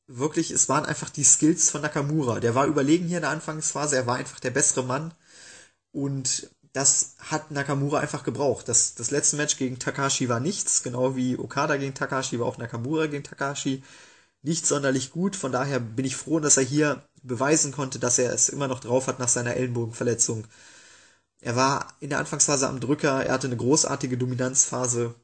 wirklich, 0.06 0.50
es 0.50 0.68
waren 0.68 0.86
einfach 0.86 1.10
die 1.10 1.24
Skills 1.24 1.70
von 1.70 1.82
Nakamura. 1.82 2.40
Der 2.40 2.54
war 2.54 2.66
überlegen 2.66 3.06
hier 3.06 3.18
in 3.18 3.22
der 3.22 3.30
Anfangsphase, 3.30 3.96
er 3.96 4.06
war 4.06 4.16
einfach 4.16 4.40
der 4.40 4.50
bessere 4.50 4.84
Mann. 4.84 5.14
Und 5.92 6.50
das 6.72 7.16
hat 7.18 7.50
Nakamura 7.50 8.00
einfach 8.00 8.22
gebraucht. 8.24 8.68
Das, 8.68 8.94
das 8.94 9.10
letzte 9.10 9.36
Match 9.36 9.56
gegen 9.56 9.78
Takashi 9.78 10.28
war 10.28 10.40
nichts, 10.40 10.82
genau 10.82 11.16
wie 11.16 11.38
Okada 11.38 11.76
gegen 11.76 11.94
Takashi, 11.94 12.38
war 12.38 12.46
auch 12.46 12.58
Nakamura 12.58 13.06
gegen 13.06 13.24
Takashi 13.24 13.82
nicht 14.42 14.66
sonderlich 14.66 15.10
gut. 15.10 15.36
Von 15.36 15.52
daher 15.52 15.80
bin 15.80 16.04
ich 16.04 16.16
froh, 16.16 16.40
dass 16.40 16.56
er 16.56 16.62
hier 16.64 17.02
beweisen 17.22 17.72
konnte, 17.72 17.98
dass 17.98 18.18
er 18.18 18.32
es 18.32 18.48
immer 18.48 18.68
noch 18.68 18.80
drauf 18.80 19.08
hat 19.08 19.18
nach 19.18 19.28
seiner 19.28 19.54
Ellenbogenverletzung. 19.56 20.46
Er 21.40 21.56
war 21.56 21.94
in 22.00 22.10
der 22.10 22.18
Anfangsphase 22.18 22.68
am 22.68 22.80
Drücker, 22.80 23.24
er 23.24 23.32
hatte 23.32 23.46
eine 23.46 23.56
großartige 23.56 24.18
Dominanzphase, 24.18 25.14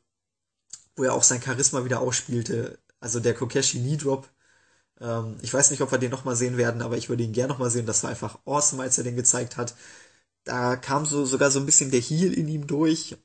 wo 0.97 1.05
er 1.05 1.15
auch 1.15 1.23
sein 1.23 1.43
Charisma 1.43 1.85
wieder 1.85 2.01
ausspielte. 2.01 2.79
Also 3.01 3.21
der 3.21 3.35
Kokeshi 3.35 3.79
Knee 3.81 3.97
Drop 3.97 4.29
ähm, 5.03 5.37
ich 5.43 5.53
weiß 5.53 5.71
nicht, 5.71 5.83
ob 5.83 5.91
wir 5.93 5.99
den 5.99 6.11
nochmal 6.11 6.37
sehen 6.37 6.57
werden, 6.57 6.83
aber 6.83 6.97
ich 6.97 7.09
würde 7.09 7.25
ihn 7.25 7.33
gerne 7.33 7.53
nochmal 7.53 7.71
sehen. 7.71 7.87
Das 7.87 8.03
war 8.03 8.11
einfach 8.11 8.39
awesome, 8.47 8.83
als 8.83 8.99
er 8.99 9.05
den 9.05 9.17
gezeigt 9.17 9.57
hat. 9.57 9.75
Da 10.45 10.77
kam 10.77 11.07
so 11.07 11.25
sogar 11.27 11.51
so 11.51 11.61
ein 11.61 11.67
bisschen 11.67 11.91
der 11.91 12.01
Heal 12.01 12.33
in 12.33 12.49
ihm 12.49 12.67
durch. 12.67 13.17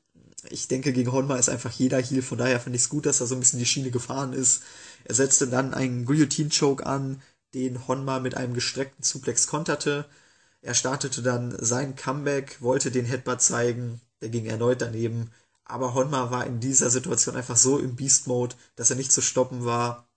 Ich 0.50 0.68
denke, 0.68 0.92
gegen 0.92 1.12
Honma 1.12 1.36
ist 1.36 1.48
einfach 1.50 1.72
jeder 1.72 2.00
Heal, 2.00 2.22
von 2.22 2.38
daher 2.38 2.60
finde 2.60 2.76
ich 2.76 2.82
es 2.84 2.88
gut, 2.88 3.06
dass 3.06 3.20
er 3.20 3.26
so 3.26 3.34
ein 3.36 3.40
bisschen 3.40 3.58
die 3.58 3.66
Schiene 3.66 3.90
gefahren 3.90 4.32
ist. 4.32 4.62
Er 5.04 5.14
setzte 5.14 5.48
dann 5.48 5.74
einen 5.74 6.04
Guillotine-Choke 6.06 6.86
an, 6.86 7.22
den 7.54 7.88
Honma 7.88 8.20
mit 8.20 8.36
einem 8.36 8.54
gestreckten 8.54 9.02
Suplex 9.04 9.46
konterte. 9.46 10.06
Er 10.62 10.74
startete 10.74 11.22
dann 11.22 11.56
sein 11.60 11.96
Comeback, 11.96 12.58
wollte 12.60 12.90
den 12.90 13.06
Headbutt 13.06 13.42
zeigen, 13.42 14.00
der 14.22 14.28
ging 14.30 14.46
erneut 14.46 14.80
daneben. 14.82 15.30
Aber 15.64 15.94
Honma 15.94 16.30
war 16.30 16.46
in 16.46 16.60
dieser 16.60 16.90
Situation 16.90 17.36
einfach 17.36 17.56
so 17.56 17.78
im 17.78 17.96
Beast-Mode, 17.96 18.56
dass 18.76 18.90
er 18.90 18.96
nicht 18.96 19.12
zu 19.12 19.20
stoppen 19.22 19.64
war 19.64 20.07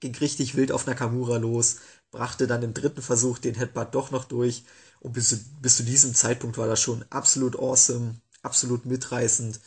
ging 0.00 0.14
richtig 0.16 0.56
wild 0.56 0.72
auf 0.72 0.86
Nakamura 0.86 1.36
los, 1.38 1.76
brachte 2.10 2.46
dann 2.46 2.62
im 2.62 2.74
dritten 2.74 3.02
Versuch 3.02 3.38
den 3.38 3.54
Headbutt 3.54 3.94
doch 3.94 4.10
noch 4.10 4.24
durch 4.24 4.64
und 5.00 5.12
bis 5.12 5.28
zu, 5.30 5.36
bis 5.60 5.76
zu 5.76 5.82
diesem 5.84 6.14
Zeitpunkt 6.14 6.58
war 6.58 6.66
das 6.66 6.80
schon 6.80 7.04
absolut 7.10 7.58
awesome, 7.58 8.20
absolut 8.42 8.86
mitreißend. 8.86 9.60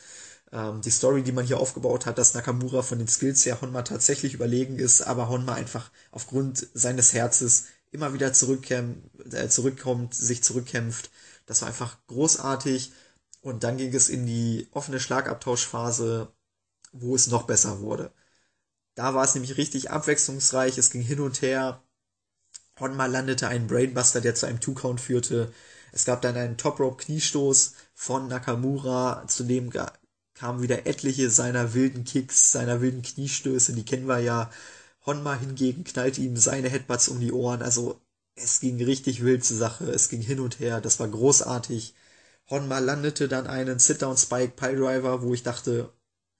Ähm, 0.52 0.82
die 0.82 0.92
Story, 0.92 1.24
die 1.24 1.32
man 1.32 1.46
hier 1.46 1.60
aufgebaut 1.60 2.06
hat, 2.06 2.18
dass 2.18 2.34
Nakamura 2.34 2.82
von 2.82 3.00
den 3.00 3.08
Skills 3.08 3.46
her 3.46 3.62
Honma 3.62 3.84
tatsächlich 3.84 4.34
überlegen 4.34 4.78
ist, 4.80 5.02
aber 5.02 5.30
Honma 5.30 5.54
einfach 5.54 5.92
aufgrund 6.12 6.68
seines 6.74 7.14
Herzes 7.14 7.66
immer 7.92 8.14
wieder 8.14 8.28
äh, 8.28 9.50
zurückkommt, 9.50 10.14
sich 10.16 10.44
zurückkämpft. 10.44 11.12
Das 11.46 11.62
war 11.62 11.68
einfach 11.70 11.98
großartig. 12.08 12.92
Und 13.42 13.64
dann 13.64 13.78
ging 13.78 13.94
es 13.94 14.10
in 14.10 14.26
die 14.26 14.68
offene 14.72 15.00
Schlagabtauschphase, 15.00 16.32
wo 16.94 17.16
es 17.16 17.28
noch 17.28 17.44
besser 17.44 17.82
wurde. 17.82 18.12
Da 18.96 19.14
war 19.14 19.24
es 19.24 19.34
nämlich 19.34 19.58
richtig 19.58 19.92
abwechslungsreich, 19.92 20.78
es 20.78 20.90
ging 20.92 21.02
hin 21.02 21.20
und 21.22 21.42
her. 21.42 21.84
Honma 22.80 23.06
landete 23.06 23.48
einen 23.48 23.68
Brainbuster, 23.68 24.22
der 24.22 24.36
zu 24.36 24.48
einem 24.48 24.60
Two-Count 24.60 25.00
führte. 25.00 25.54
Es 25.92 26.06
gab 26.06 26.22
dann 26.22 26.36
einen 26.38 26.58
Top-Rope-Kniestoß 26.58 27.74
von 27.94 28.28
Nakamura, 28.28 29.26
zudem 29.28 29.72
kamen 30.34 30.62
wieder 30.62 30.88
etliche 30.88 31.30
seiner 31.30 31.74
wilden 31.74 32.04
Kicks, 32.04 32.52
seiner 32.52 32.82
wilden 32.82 33.02
Kniestöße, 33.02 33.74
die 33.74 33.86
kennen 33.86 34.08
wir 34.08 34.20
ja. 34.20 34.50
Honma 35.06 35.36
hingegen 35.36 35.84
knallte 35.84 36.22
ihm 36.22 36.38
seine 36.38 36.70
Headbutts 36.70 37.08
um 37.10 37.20
die 37.20 37.32
Ohren, 37.32 37.62
also 37.62 38.00
es 38.36 38.60
ging 38.60 38.82
richtig 38.84 39.24
wild 39.24 39.44
zur 39.44 39.58
Sache, 39.58 39.86
es 39.92 40.10
ging 40.10 40.22
hin 40.22 40.40
und 40.40 40.60
her, 40.60 40.82
das 40.82 41.00
war 41.00 41.08
großartig. 41.08 41.94
Honma 42.50 42.80
landete 42.80 43.28
dann 43.28 43.48
einen 43.48 43.80
Sit-Down-Spike 43.80 44.54
Piledriver, 44.56 45.22
wo 45.22 45.34
ich 45.34 45.44
dachte, 45.44 45.92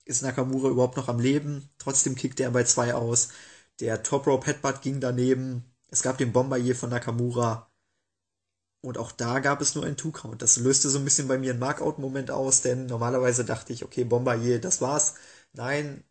ist 0.04 0.22
Nakamura 0.22 0.68
überhaupt 0.68 0.96
noch 0.96 1.08
am 1.08 1.20
Leben. 1.20 1.70
Trotzdem 1.78 2.14
kickte 2.14 2.42
er 2.42 2.50
bei 2.50 2.64
zwei 2.64 2.94
aus. 2.94 3.28
Der 3.80 4.02
Top 4.02 4.26
Rope 4.26 4.46
Headbutt 4.46 4.82
ging 4.82 5.00
daneben. 5.00 5.64
Es 5.88 6.02
gab 6.02 6.18
den 6.18 6.32
Bombardier 6.32 6.76
von 6.76 6.90
Nakamura. 6.90 7.70
Und 8.80 8.98
auch 8.98 9.12
da 9.12 9.38
gab 9.38 9.60
es 9.60 9.74
nur 9.74 9.84
einen 9.84 9.96
Two-Count. 9.96 10.42
Das 10.42 10.56
löste 10.56 10.90
so 10.90 10.98
ein 10.98 11.04
bisschen 11.04 11.28
bei 11.28 11.38
mir 11.38 11.50
einen 11.50 11.60
Markout-Moment 11.60 12.30
aus, 12.32 12.62
denn 12.62 12.86
normalerweise 12.86 13.44
dachte 13.44 13.72
ich, 13.72 13.84
okay, 13.84 14.04
Bombardier, 14.04 14.60
das 14.60 14.80
war's. 14.80 15.14
Nein, 15.52 16.04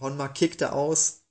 Honma 0.00 0.28
kickte 0.28 0.72
aus. 0.72 1.22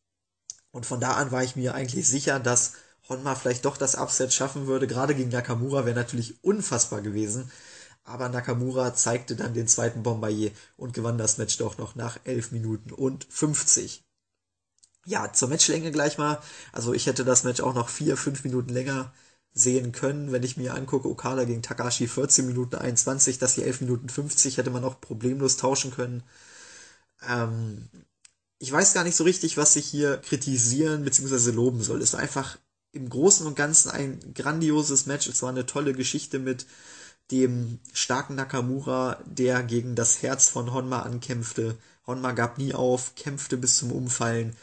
Und 0.71 0.85
von 0.85 0.99
da 0.99 1.13
an 1.13 1.31
war 1.31 1.43
ich 1.43 1.55
mir 1.55 1.73
eigentlich 1.75 2.07
sicher, 2.07 2.39
dass 2.39 2.73
Honma 3.07 3.35
vielleicht 3.35 3.63
doch 3.65 3.77
das 3.77 3.95
Upset 3.95 4.33
schaffen 4.33 4.67
würde. 4.67 4.87
Gerade 4.87 5.15
gegen 5.15 5.29
Nakamura 5.29 5.85
wäre 5.85 5.95
natürlich 5.95 6.43
unfassbar 6.43 7.01
gewesen 7.01 7.49
aber 8.05 8.29
Nakamura 8.29 8.93
zeigte 8.93 9.35
dann 9.35 9.53
den 9.53 9.67
zweiten 9.67 10.03
Bombardier 10.03 10.51
und 10.77 10.93
gewann 10.93 11.17
das 11.17 11.37
Match 11.37 11.57
doch 11.57 11.77
noch 11.77 11.95
nach 11.95 12.19
11 12.23 12.51
Minuten 12.51 12.91
und 12.91 13.25
50. 13.29 14.03
Ja, 15.05 15.31
zur 15.33 15.49
Matchlänge 15.49 15.91
gleich 15.91 16.17
mal. 16.17 16.41
Also 16.71 16.93
ich 16.93 17.07
hätte 17.07 17.25
das 17.25 17.43
Match 17.43 17.61
auch 17.61 17.73
noch 17.73 17.89
4, 17.89 18.15
5 18.15 18.43
Minuten 18.43 18.73
länger 18.73 19.13
sehen 19.53 19.91
können, 19.91 20.31
wenn 20.31 20.43
ich 20.43 20.57
mir 20.57 20.73
angucke, 20.75 21.07
Okada 21.09 21.45
gegen 21.45 21.61
Takashi 21.61 22.07
14 22.07 22.45
Minuten 22.45 22.75
21, 22.75 23.39
das 23.39 23.53
hier 23.53 23.65
11 23.65 23.81
Minuten 23.81 24.09
50 24.09 24.57
hätte 24.57 24.69
man 24.69 24.83
auch 24.83 24.99
problemlos 25.01 25.57
tauschen 25.57 25.91
können. 25.91 26.23
Ähm, 27.27 27.89
ich 28.59 28.71
weiß 28.71 28.93
gar 28.93 29.03
nicht 29.03 29.15
so 29.15 29.23
richtig, 29.23 29.57
was 29.57 29.75
ich 29.75 29.85
hier 29.85 30.17
kritisieren 30.17 31.03
bzw. 31.05 31.51
loben 31.51 31.81
soll. 31.81 32.01
Es 32.01 32.13
war 32.13 32.19
einfach 32.19 32.57
im 32.91 33.09
Großen 33.09 33.45
und 33.45 33.55
Ganzen 33.55 33.91
ein 33.91 34.33
grandioses 34.33 35.05
Match. 35.05 35.27
Es 35.27 35.41
war 35.41 35.49
eine 35.49 35.65
tolle 35.65 35.93
Geschichte 35.93 36.39
mit 36.39 36.65
dem 37.31 37.79
starken 37.93 38.35
Nakamura, 38.35 39.19
der 39.25 39.63
gegen 39.63 39.95
das 39.95 40.21
Herz 40.21 40.49
von 40.49 40.73
Honma 40.73 41.01
ankämpfte. 41.01 41.77
Honma 42.07 42.31
gab 42.33 42.57
nie 42.57 42.73
auf, 42.73 43.15
kämpfte 43.15 43.57
bis 43.57 43.77
zum 43.77 43.91
Umfallen. 43.91 44.55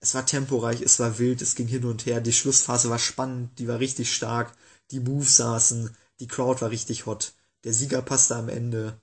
Es 0.00 0.14
war 0.14 0.26
temporeich, 0.26 0.82
es 0.82 0.98
war 0.98 1.18
wild, 1.18 1.42
es 1.42 1.54
ging 1.54 1.66
hin 1.66 1.84
und 1.84 2.06
her. 2.06 2.20
Die 2.20 2.32
Schlussphase 2.32 2.90
war 2.90 2.98
spannend, 2.98 3.58
die 3.58 3.68
war 3.68 3.80
richtig 3.80 4.12
stark. 4.14 4.52
Die 4.90 5.00
Moves 5.00 5.36
saßen, 5.36 5.96
die 6.20 6.28
Crowd 6.28 6.60
war 6.62 6.70
richtig 6.70 7.06
hot. 7.06 7.34
Der 7.64 7.74
Sieger 7.74 8.02
passte 8.02 8.36
am 8.36 8.48
Ende. 8.48 9.00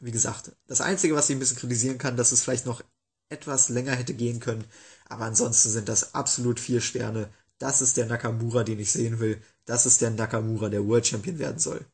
Wie 0.00 0.12
gesagt, 0.12 0.52
das 0.66 0.80
Einzige, 0.80 1.14
was 1.14 1.28
ich 1.28 1.36
ein 1.36 1.40
bisschen 1.40 1.58
kritisieren 1.58 1.98
kann, 1.98 2.16
dass 2.16 2.32
es 2.32 2.42
vielleicht 2.42 2.66
noch 2.66 2.82
etwas 3.28 3.68
länger 3.68 3.94
hätte 3.94 4.14
gehen 4.14 4.40
können. 4.40 4.64
Aber 5.08 5.24
ansonsten 5.24 5.70
sind 5.70 5.88
das 5.88 6.14
absolut 6.14 6.58
vier 6.60 6.80
Sterne. 6.80 7.30
Das 7.58 7.82
ist 7.82 7.96
der 7.96 8.06
Nakamura, 8.06 8.64
den 8.64 8.80
ich 8.80 8.92
sehen 8.92 9.20
will. 9.20 9.42
Das 9.66 9.86
ist 9.86 10.00
der 10.00 10.10
Nakamura, 10.10 10.68
der 10.70 10.86
World 10.86 11.06
Champion 11.06 11.38
werden 11.38 11.58
soll. 11.58 11.84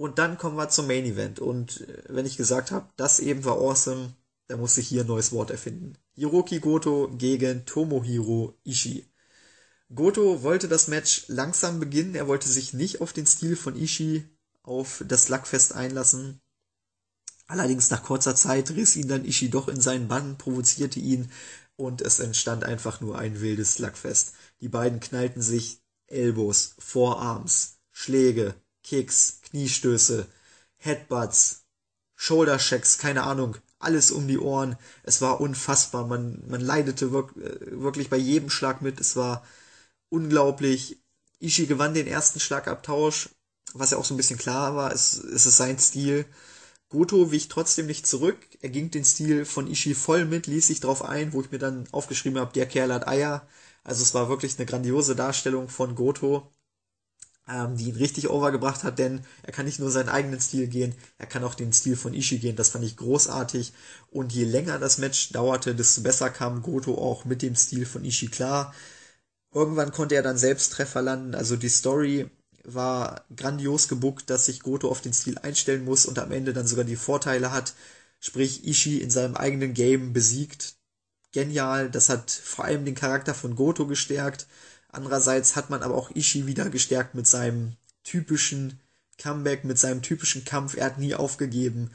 Und 0.00 0.18
dann 0.18 0.38
kommen 0.38 0.56
wir 0.56 0.70
zum 0.70 0.86
Main 0.86 1.04
Event. 1.04 1.40
Und 1.40 1.82
äh, 1.82 2.04
wenn 2.08 2.24
ich 2.24 2.38
gesagt 2.38 2.70
habe, 2.70 2.88
das 2.96 3.20
eben 3.20 3.44
war 3.44 3.58
awesome, 3.58 4.14
dann 4.46 4.58
muss 4.58 4.78
ich 4.78 4.88
hier 4.88 5.02
ein 5.02 5.06
neues 5.06 5.30
Wort 5.30 5.50
erfinden. 5.50 5.92
Hiroki 6.14 6.58
Goto 6.58 7.10
gegen 7.18 7.66
Tomohiro 7.66 8.58
Ishii. 8.64 9.04
Goto 9.94 10.42
wollte 10.42 10.68
das 10.68 10.88
Match 10.88 11.24
langsam 11.28 11.80
beginnen. 11.80 12.14
Er 12.14 12.28
wollte 12.28 12.48
sich 12.48 12.72
nicht 12.72 13.02
auf 13.02 13.12
den 13.12 13.26
Stil 13.26 13.56
von 13.56 13.76
Ishii 13.76 14.24
auf 14.62 15.04
das 15.06 15.24
Slugfest 15.24 15.74
einlassen. 15.74 16.40
Allerdings 17.46 17.90
nach 17.90 18.02
kurzer 18.02 18.34
Zeit 18.34 18.70
riss 18.70 18.96
ihn 18.96 19.08
dann 19.08 19.26
Ishii 19.26 19.50
doch 19.50 19.68
in 19.68 19.82
seinen 19.82 20.08
Bann, 20.08 20.38
provozierte 20.38 20.98
ihn 20.98 21.30
und 21.76 22.00
es 22.00 22.20
entstand 22.20 22.64
einfach 22.64 23.02
nur 23.02 23.18
ein 23.18 23.42
wildes 23.42 23.74
Slugfest. 23.74 24.32
Die 24.62 24.70
beiden 24.70 24.98
knallten 24.98 25.42
sich 25.42 25.82
Elbows, 26.06 26.74
Vorarms, 26.78 27.80
Schläge, 27.92 28.54
Kicks, 28.90 29.40
Kniestöße, 29.42 30.26
Headbutts, 30.78 31.62
Shoulder 32.16 32.58
Checks, 32.58 32.98
keine 32.98 33.22
Ahnung. 33.22 33.56
alles 33.78 34.10
um 34.10 34.26
die 34.26 34.38
Ohren. 34.38 34.76
Es 35.04 35.22
war 35.22 35.40
unfassbar. 35.40 36.06
Man, 36.06 36.42
man 36.48 36.60
leidete 36.60 37.12
wirklich 37.12 38.10
bei 38.10 38.16
jedem 38.16 38.50
Schlag 38.50 38.82
mit. 38.82 39.00
Es 39.00 39.14
war 39.14 39.44
unglaublich. 40.08 41.00
Ishii 41.38 41.66
gewann 41.66 41.94
den 41.94 42.08
ersten 42.08 42.40
Schlagabtausch, 42.40 43.30
was 43.74 43.92
ja 43.92 43.98
auch 43.98 44.04
so 44.04 44.14
ein 44.14 44.16
bisschen 44.16 44.38
klar 44.38 44.74
war. 44.74 44.92
Es, 44.92 45.14
es 45.14 45.46
ist 45.46 45.56
sein 45.56 45.78
Stil. 45.78 46.26
Goto 46.88 47.30
wich 47.30 47.46
trotzdem 47.46 47.86
nicht 47.86 48.08
zurück. 48.08 48.38
Er 48.60 48.70
ging 48.70 48.90
den 48.90 49.04
Stil 49.04 49.44
von 49.44 49.68
Ishii 49.68 49.94
voll 49.94 50.24
mit, 50.24 50.48
ließ 50.48 50.66
sich 50.66 50.80
drauf 50.80 51.04
ein, 51.04 51.32
wo 51.32 51.40
ich 51.42 51.52
mir 51.52 51.60
dann 51.60 51.86
aufgeschrieben 51.92 52.40
habe, 52.40 52.52
der 52.52 52.66
Kerl 52.66 52.92
hat 52.92 53.06
Eier. 53.06 53.46
Also 53.84 54.02
es 54.02 54.14
war 54.14 54.28
wirklich 54.28 54.58
eine 54.58 54.66
grandiose 54.66 55.14
Darstellung 55.14 55.68
von 55.68 55.94
Goto 55.94 56.52
ähm, 57.52 57.76
die 57.76 57.88
ihn 57.88 57.96
richtig 57.96 58.30
overgebracht 58.30 58.84
hat, 58.84 58.98
denn 58.98 59.22
er 59.42 59.52
kann 59.52 59.66
nicht 59.66 59.80
nur 59.80 59.90
seinen 59.90 60.08
eigenen 60.08 60.40
Stil 60.40 60.66
gehen, 60.68 60.94
er 61.18 61.26
kann 61.26 61.44
auch 61.44 61.54
den 61.54 61.72
Stil 61.72 61.96
von 61.96 62.14
Ishii 62.14 62.38
gehen. 62.38 62.56
Das 62.56 62.70
fand 62.70 62.84
ich 62.84 62.96
großartig. 62.96 63.72
Und 64.10 64.32
je 64.32 64.44
länger 64.44 64.78
das 64.78 64.98
Match 64.98 65.32
dauerte, 65.32 65.74
desto 65.74 66.02
besser 66.02 66.30
kam 66.30 66.62
Goto 66.62 66.96
auch 66.96 67.24
mit 67.24 67.42
dem 67.42 67.54
Stil 67.56 67.86
von 67.86 68.04
Ishii 68.04 68.28
klar. 68.28 68.74
Irgendwann 69.52 69.92
konnte 69.92 70.14
er 70.14 70.22
dann 70.22 70.38
selbst 70.38 70.72
Treffer 70.72 71.02
landen. 71.02 71.34
Also 71.34 71.56
die 71.56 71.68
Story 71.68 72.30
war 72.64 73.24
grandios 73.34 73.88
gebuckt, 73.88 74.30
dass 74.30 74.46
sich 74.46 74.60
Goto 74.60 74.88
auf 74.90 75.00
den 75.00 75.12
Stil 75.12 75.38
einstellen 75.38 75.84
muss 75.84 76.06
und 76.06 76.18
am 76.18 76.32
Ende 76.32 76.52
dann 76.52 76.66
sogar 76.66 76.84
die 76.84 76.96
Vorteile 76.96 77.52
hat. 77.52 77.74
Sprich, 78.20 78.66
Ishii 78.66 78.98
in 78.98 79.10
seinem 79.10 79.36
eigenen 79.36 79.74
Game 79.74 80.12
besiegt. 80.12 80.76
Genial. 81.32 81.90
Das 81.90 82.08
hat 82.08 82.30
vor 82.30 82.64
allem 82.64 82.84
den 82.84 82.94
Charakter 82.94 83.34
von 83.34 83.56
Goto 83.56 83.86
gestärkt. 83.86 84.46
Andererseits 84.92 85.56
hat 85.56 85.70
man 85.70 85.82
aber 85.82 85.94
auch 85.94 86.10
Ishii 86.10 86.46
wieder 86.46 86.68
gestärkt 86.68 87.14
mit 87.14 87.26
seinem 87.26 87.76
typischen 88.02 88.80
Comeback, 89.18 89.64
mit 89.64 89.78
seinem 89.78 90.02
typischen 90.02 90.44
Kampf. 90.44 90.76
Er 90.76 90.86
hat 90.86 90.98
nie 90.98 91.14
aufgegeben. 91.14 91.90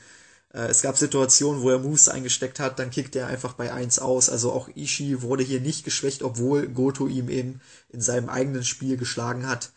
Äh, 0.53 0.67
es 0.67 0.81
gab 0.81 0.97
Situationen, 0.97 1.61
wo 1.61 1.69
er 1.69 1.79
Moves 1.79 2.07
eingesteckt 2.07 2.59
hat, 2.59 2.79
dann 2.79 2.91
kickt 2.91 3.15
er 3.15 3.27
einfach 3.27 3.53
bei 3.53 3.73
1 3.73 3.99
aus. 3.99 4.29
Also 4.29 4.51
auch 4.51 4.69
Ishii 4.75 5.21
wurde 5.21 5.43
hier 5.43 5.59
nicht 5.59 5.83
geschwächt, 5.83 6.23
obwohl 6.23 6.67
Goto 6.67 7.07
ihm 7.07 7.29
eben 7.29 7.61
in 7.89 8.01
seinem 8.01 8.29
eigenen 8.29 8.63
Spiel 8.63 8.97
geschlagen 8.97 9.47
hat. 9.47 9.71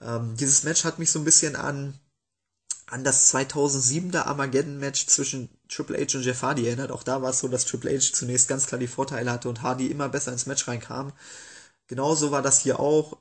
Ähm, 0.00 0.36
dieses 0.36 0.64
Match 0.64 0.84
hat 0.84 0.98
mich 0.98 1.10
so 1.10 1.20
ein 1.20 1.24
bisschen 1.24 1.56
an, 1.56 1.94
an 2.86 3.04
das 3.04 3.32
2007er 3.32 4.24
Armageddon-Match 4.24 5.06
zwischen 5.06 5.48
Triple 5.68 5.98
H 5.98 6.18
und 6.18 6.24
Jeff 6.24 6.42
Hardy 6.42 6.66
erinnert. 6.66 6.90
Auch 6.90 7.02
da 7.02 7.22
war 7.22 7.30
es 7.30 7.38
so, 7.38 7.48
dass 7.48 7.64
Triple 7.64 7.92
H 7.96 8.12
zunächst 8.12 8.48
ganz 8.48 8.66
klar 8.66 8.78
die 8.78 8.88
Vorteile 8.88 9.30
hatte 9.30 9.48
und 9.48 9.62
Hardy 9.62 9.86
immer 9.86 10.08
besser 10.08 10.32
ins 10.32 10.46
Match 10.46 10.66
reinkam. 10.68 11.12
Genauso 11.86 12.30
war 12.30 12.42
das 12.42 12.60
hier 12.60 12.80
auch. 12.80 13.18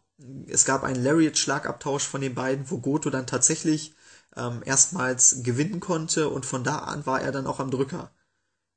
Es 0.48 0.66
gab 0.66 0.84
einen 0.84 1.04
Lariat-Schlagabtausch 1.04 2.04
von 2.04 2.22
den 2.22 2.36
beiden, 2.36 2.70
wo 2.70 2.80
Goto 2.80 3.10
dann 3.10 3.28
tatsächlich 3.28 3.94
ähm, 4.36 4.62
erstmals 4.66 5.44
gewinnen 5.44 5.80
konnte 5.80 6.30
und 6.30 6.46
von 6.46 6.64
da 6.64 6.80
an 6.80 7.06
war 7.06 7.22
er 7.22 7.32
dann 7.32 7.48
auch 7.48 7.60
am 7.60 7.72
Drücker. 7.72 8.12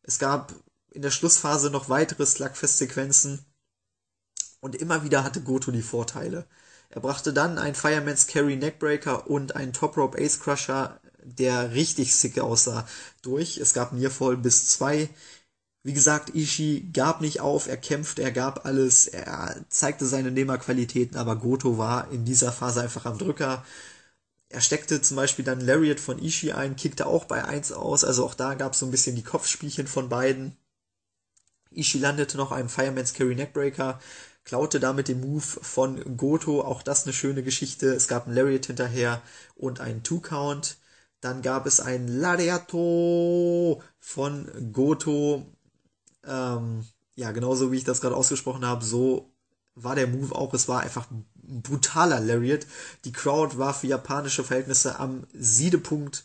Es 0.03 0.19
gab 0.19 0.53
in 0.91 1.03
der 1.03 1.11
Schlussphase 1.11 1.71
noch 1.71 1.89
weitere 1.89 2.25
Slugfest-Sequenzen 2.25 3.45
und 4.61 4.75
immer 4.75 5.05
wieder 5.05 5.25
hatte 5.25 5.43
Goto 5.43 5.71
die 5.71 5.83
Vorteile. 5.83 6.47
Er 6.89 7.01
brachte 7.01 7.33
dann 7.33 7.59
einen 7.59 7.75
Fireman's 7.75 8.27
Carry 8.27 8.57
Neckbreaker 8.57 9.29
und 9.29 9.57
einen 9.57 9.73
Top 9.73 9.97
Rope 9.97 10.19
Ace 10.19 10.41
Crusher, 10.41 11.01
der 11.23 11.73
richtig 11.73 12.15
sick 12.15 12.39
aussah, 12.39 12.87
durch. 13.23 13.59
Es 13.59 13.75
gab 13.75 13.93
Nearfall 13.93 14.37
bis 14.37 14.69
zwei 14.69 15.11
wie 15.87 15.93
gesagt, 15.93 16.35
Ishii 16.35 16.91
gab 16.93 17.21
nicht 17.21 17.41
auf, 17.41 17.69
er 17.69 17.77
kämpfte, 17.77 18.21
er 18.21 18.33
gab 18.33 18.67
alles, 18.67 19.07
er 19.07 19.65
zeigte 19.69 20.05
seine 20.05 20.33
Nehmerqualitäten, 20.33 21.17
aber 21.17 21.37
Goto 21.37 21.79
war 21.79 22.11
in 22.11 22.25
dieser 22.25 22.51
Phase 22.51 22.83
einfach 22.83 23.07
am 23.07 23.19
Drücker. 23.19 23.65
Er 24.49 24.61
steckte 24.61 25.01
zum 25.01 25.17
Beispiel 25.17 25.45
dann 25.45 25.61
Lariat 25.61 26.01
von 26.01 26.19
Ishii 26.19 26.53
ein, 26.53 26.75
kickte 26.75 27.07
auch 27.07 27.25
bei 27.27 27.45
1 27.45 27.71
aus, 27.71 28.03
also 28.03 28.25
auch 28.25 28.35
da 28.35 28.55
gab 28.55 28.73
es 28.73 28.81
so 28.81 28.87
ein 28.87 28.91
bisschen 28.91 29.15
die 29.15 29.23
Kopfspielchen 29.23 29.87
von 29.87 30.09
beiden. 30.09 30.57
Ishii 31.71 32.01
landete 32.01 32.37
noch 32.37 32.51
einen 32.51 32.69
Fireman's 32.69 33.15
Carry 33.15 33.37
Neckbreaker, 33.37 34.01
klaute 34.45 34.81
damit 34.81 35.07
den 35.07 35.21
Move 35.21 35.43
von 35.43 36.17
Goto, 36.17 36.63
auch 36.63 36.83
das 36.83 37.05
eine 37.05 37.13
schöne 37.13 37.45
Geschichte. 37.45 37.95
Es 37.95 38.09
gab 38.09 38.27
einen 38.27 38.35
Lariat 38.35 38.67
hinterher 38.67 39.23
und 39.55 39.79
einen 39.79 40.03
Two-Count. 40.03 40.79
Dann 41.21 41.43
gab 41.43 41.67
es 41.67 41.81
ein 41.81 42.09
Lariato 42.09 43.83
von 44.01 44.73
Goto, 44.73 45.47
ähm, 46.27 46.85
ja, 47.15 47.33
genauso 47.33 47.73
wie 47.73 47.77
ich 47.79 47.85
das 47.85 48.01
gerade 48.01 48.17
ausgesprochen 48.17 48.65
habe, 48.67 48.85
so 48.85 49.33
war 49.75 49.95
der 49.95 50.07
Move 50.07 50.35
auch. 50.35 50.53
Es 50.55 50.69
war 50.69 50.81
einfach 50.81 51.11
ein 51.11 51.27
brutaler 51.63 52.21
Lariat. 52.21 52.67
Die 53.05 53.13
Crowd 53.13 53.59
war 53.59 53.75
für 53.75 53.87
japanische 53.87 54.45
Verhältnisse 54.45 54.99
am 54.99 55.27
Siedepunkt. 55.33 56.25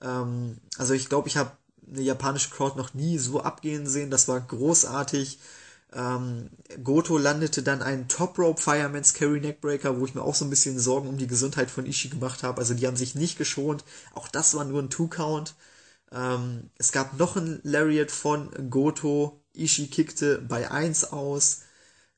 Ähm, 0.00 0.58
also 0.78 0.94
ich 0.94 1.08
glaube, 1.08 1.28
ich 1.28 1.36
habe 1.36 1.52
eine 1.88 2.02
japanische 2.02 2.50
Crowd 2.50 2.76
noch 2.76 2.94
nie 2.94 3.18
so 3.18 3.40
abgehen 3.40 3.86
sehen. 3.86 4.10
Das 4.10 4.28
war 4.28 4.40
großartig. 4.40 5.38
Ähm, 5.92 6.50
Goto 6.82 7.16
landete 7.16 7.62
dann 7.62 7.82
einen 7.82 8.08
Top 8.08 8.38
Rope 8.38 8.60
Fireman's 8.60 9.14
Carry 9.14 9.40
Neckbreaker, 9.40 9.98
wo 9.98 10.04
ich 10.04 10.14
mir 10.14 10.22
auch 10.22 10.34
so 10.34 10.44
ein 10.44 10.50
bisschen 10.50 10.78
Sorgen 10.78 11.08
um 11.08 11.16
die 11.16 11.28
Gesundheit 11.28 11.70
von 11.70 11.86
Ishii 11.86 12.10
gemacht 12.10 12.42
habe. 12.42 12.58
Also 12.58 12.74
die 12.74 12.86
haben 12.86 12.96
sich 12.96 13.14
nicht 13.14 13.38
geschont. 13.38 13.84
Auch 14.14 14.28
das 14.28 14.54
war 14.54 14.64
nur 14.64 14.82
ein 14.82 14.90
Two 14.90 15.08
Count. 15.08 15.54
Ähm, 16.12 16.70
es 16.78 16.92
gab 16.92 17.18
noch 17.18 17.36
ein 17.36 17.60
Lariat 17.62 18.10
von 18.10 18.70
Goto. 18.70 19.44
Ishii 19.54 19.88
kickte 19.88 20.38
bei 20.38 20.70
1 20.70 21.12
aus. 21.12 21.62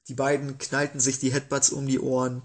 Die 0.08 0.14
beiden 0.14 0.58
knallten 0.58 1.00
sich 1.00 1.18
die 1.18 1.32
Headbutts 1.32 1.70
um 1.70 1.86
die 1.86 2.00
Ohren. 2.00 2.42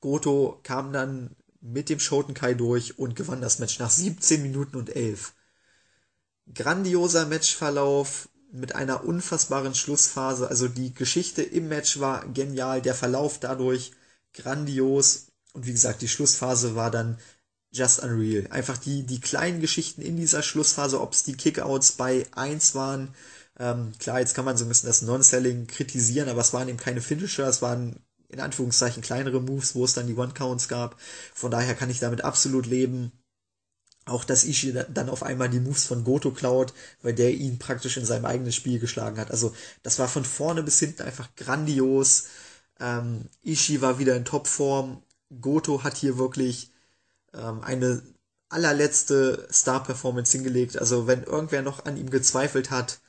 Goto 0.00 0.60
kam 0.62 0.92
dann 0.92 1.36
mit 1.60 1.88
dem 1.90 2.00
Shotenkai 2.00 2.54
durch 2.54 2.98
und 2.98 3.16
gewann 3.16 3.42
das 3.42 3.58
Match 3.58 3.78
nach 3.78 3.90
17 3.90 4.42
Minuten 4.42 4.76
und 4.76 4.94
11. 4.94 5.34
Grandioser 6.54 7.26
Matchverlauf 7.26 8.28
mit 8.50 8.74
einer 8.74 9.04
unfassbaren 9.04 9.74
Schlussphase. 9.74 10.48
Also 10.48 10.68
die 10.68 10.94
Geschichte 10.94 11.42
im 11.42 11.68
Match 11.68 12.00
war 12.00 12.26
genial, 12.28 12.82
der 12.82 12.94
Verlauf 12.94 13.38
dadurch 13.38 13.92
grandios. 14.32 15.26
Und 15.52 15.66
wie 15.66 15.72
gesagt, 15.72 16.02
die 16.02 16.08
Schlussphase 16.08 16.74
war 16.74 16.90
dann 16.90 17.18
just 17.72 18.00
unreal. 18.02 18.46
Einfach 18.50 18.78
die, 18.78 19.04
die 19.04 19.20
kleinen 19.20 19.60
Geschichten 19.60 20.02
in 20.02 20.16
dieser 20.16 20.42
Schlussphase, 20.42 21.00
ob 21.00 21.12
es 21.12 21.22
die 21.22 21.34
Kickouts 21.34 21.92
bei 21.92 22.26
1 22.32 22.74
waren. 22.74 23.14
Ähm, 23.58 23.92
klar, 23.98 24.20
jetzt 24.20 24.34
kann 24.34 24.44
man 24.44 24.56
so 24.56 24.64
ein 24.64 24.68
bisschen 24.68 24.88
das 24.88 25.02
Non-Selling 25.02 25.66
kritisieren, 25.66 26.28
aber 26.28 26.40
es 26.40 26.52
waren 26.52 26.68
eben 26.68 26.78
keine 26.78 27.00
Finisher, 27.00 27.46
es 27.46 27.62
waren 27.62 28.00
in 28.28 28.40
Anführungszeichen 28.40 29.02
kleinere 29.02 29.40
Moves, 29.40 29.74
wo 29.74 29.84
es 29.84 29.92
dann 29.92 30.06
die 30.06 30.14
One-Counts 30.14 30.68
gab. 30.68 30.96
Von 31.34 31.50
daher 31.50 31.74
kann 31.74 31.90
ich 31.90 31.98
damit 31.98 32.22
absolut 32.22 32.66
leben. 32.66 33.12
Auch 34.06 34.24
dass 34.24 34.44
Ishii 34.44 34.72
dann 34.88 35.10
auf 35.10 35.22
einmal 35.22 35.50
die 35.50 35.60
Moves 35.60 35.84
von 35.84 36.04
Goto 36.04 36.30
klaut, 36.30 36.72
weil 37.02 37.12
der 37.12 37.32
ihn 37.32 37.58
praktisch 37.58 37.96
in 37.96 38.06
seinem 38.06 38.24
eigenen 38.24 38.52
Spiel 38.52 38.78
geschlagen 38.78 39.18
hat. 39.18 39.30
Also 39.30 39.54
das 39.82 39.98
war 39.98 40.08
von 40.08 40.24
vorne 40.24 40.62
bis 40.62 40.78
hinten 40.78 41.02
einfach 41.02 41.28
grandios. 41.36 42.28
Ähm, 42.80 43.28
Ishii 43.42 43.82
war 43.82 43.98
wieder 43.98 44.16
in 44.16 44.24
Topform. 44.24 45.02
Goto 45.40 45.84
hat 45.84 45.96
hier 45.96 46.16
wirklich 46.18 46.72
ähm, 47.34 47.62
eine 47.62 48.02
allerletzte 48.48 49.48
Star-Performance 49.52 50.32
hingelegt. 50.32 50.78
Also 50.78 51.06
wenn 51.06 51.22
irgendwer 51.24 51.62
noch 51.62 51.84
an 51.84 51.96
ihm 51.96 52.10
gezweifelt 52.10 52.70
hat, 52.70 53.00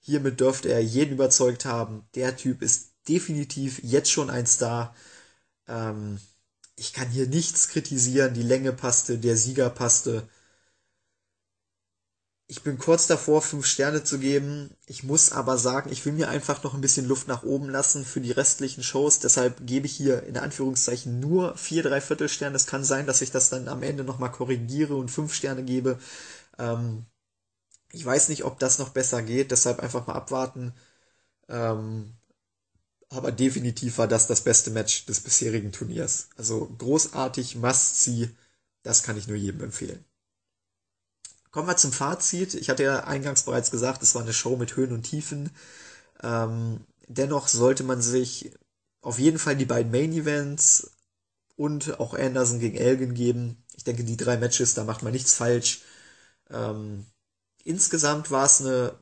hiermit 0.00 0.40
dürfte 0.40 0.68
er 0.70 0.82
jeden 0.82 1.14
überzeugt 1.14 1.64
haben. 1.64 2.08
Der 2.14 2.36
Typ 2.36 2.62
ist 2.62 2.92
definitiv 3.08 3.80
jetzt 3.82 4.10
schon 4.10 4.30
ein 4.30 4.46
Star. 4.46 4.94
Ähm, 5.68 6.20
ich 6.76 6.92
kann 6.92 7.08
hier 7.10 7.26
nichts 7.28 7.68
kritisieren. 7.68 8.34
Die 8.34 8.42
Länge 8.42 8.72
passte, 8.72 9.18
der 9.18 9.36
Sieger 9.36 9.70
passte 9.70 10.28
ich 12.50 12.62
bin 12.62 12.78
kurz 12.78 13.06
davor, 13.06 13.42
fünf 13.42 13.66
Sterne 13.66 14.04
zu 14.04 14.18
geben. 14.18 14.70
Ich 14.86 15.02
muss 15.04 15.32
aber 15.32 15.58
sagen, 15.58 15.92
ich 15.92 16.04
will 16.06 16.14
mir 16.14 16.30
einfach 16.30 16.62
noch 16.64 16.72
ein 16.74 16.80
bisschen 16.80 17.06
Luft 17.06 17.28
nach 17.28 17.42
oben 17.42 17.68
lassen 17.68 18.06
für 18.06 18.22
die 18.22 18.32
restlichen 18.32 18.82
Shows. 18.82 19.18
Deshalb 19.20 19.66
gebe 19.66 19.86
ich 19.86 19.94
hier 19.94 20.22
in 20.24 20.38
Anführungszeichen 20.38 21.20
nur 21.20 21.56
vier, 21.58 21.82
drei 21.82 22.00
Viertel 22.00 22.28
Sterne. 22.30 22.56
Es 22.56 22.66
kann 22.66 22.84
sein, 22.84 23.06
dass 23.06 23.20
ich 23.20 23.30
das 23.30 23.50
dann 23.50 23.68
am 23.68 23.82
Ende 23.82 24.02
nochmal 24.02 24.32
korrigiere 24.32 24.96
und 24.96 25.10
fünf 25.10 25.34
Sterne 25.34 25.62
gebe. 25.62 25.98
Ähm, 26.58 27.04
ich 27.92 28.04
weiß 28.04 28.30
nicht, 28.30 28.44
ob 28.44 28.58
das 28.58 28.78
noch 28.78 28.90
besser 28.90 29.22
geht. 29.22 29.50
Deshalb 29.50 29.80
einfach 29.80 30.06
mal 30.06 30.14
abwarten. 30.14 30.72
Ähm, 31.48 32.16
aber 33.10 33.32
definitiv 33.32 33.98
war 33.98 34.08
das 34.08 34.26
das 34.26 34.42
beste 34.42 34.70
Match 34.70 35.06
des 35.06 35.20
bisherigen 35.20 35.72
Turniers. 35.72 36.28
Also 36.36 36.66
großartig, 36.78 37.56
must 37.56 38.02
see. 38.02 38.30
Das 38.82 39.02
kann 39.02 39.18
ich 39.18 39.28
nur 39.28 39.36
jedem 39.36 39.62
empfehlen. 39.64 40.04
Kommen 41.58 41.70
wir 41.70 41.76
zum 41.76 41.90
Fazit. 41.90 42.54
Ich 42.54 42.70
hatte 42.70 42.84
ja 42.84 43.02
eingangs 43.02 43.42
bereits 43.42 43.72
gesagt, 43.72 44.00
es 44.04 44.14
war 44.14 44.22
eine 44.22 44.32
Show 44.32 44.56
mit 44.56 44.76
Höhen 44.76 44.92
und 44.92 45.02
Tiefen. 45.02 45.50
Ähm, 46.22 46.86
dennoch 47.08 47.48
sollte 47.48 47.82
man 47.82 48.00
sich 48.00 48.52
auf 49.00 49.18
jeden 49.18 49.40
Fall 49.40 49.56
die 49.56 49.64
beiden 49.64 49.90
Main 49.90 50.12
Events 50.12 50.92
und 51.56 51.98
auch 51.98 52.14
Anderson 52.14 52.60
gegen 52.60 52.76
Elgin 52.76 53.12
geben. 53.12 53.64
Ich 53.74 53.82
denke, 53.82 54.04
die 54.04 54.16
drei 54.16 54.36
Matches, 54.36 54.74
da 54.74 54.84
macht 54.84 55.02
man 55.02 55.12
nichts 55.12 55.34
falsch. 55.34 55.80
Ähm, 56.48 57.06
insgesamt 57.64 58.30
war 58.30 58.44
es 58.44 58.60
eine 58.60 58.96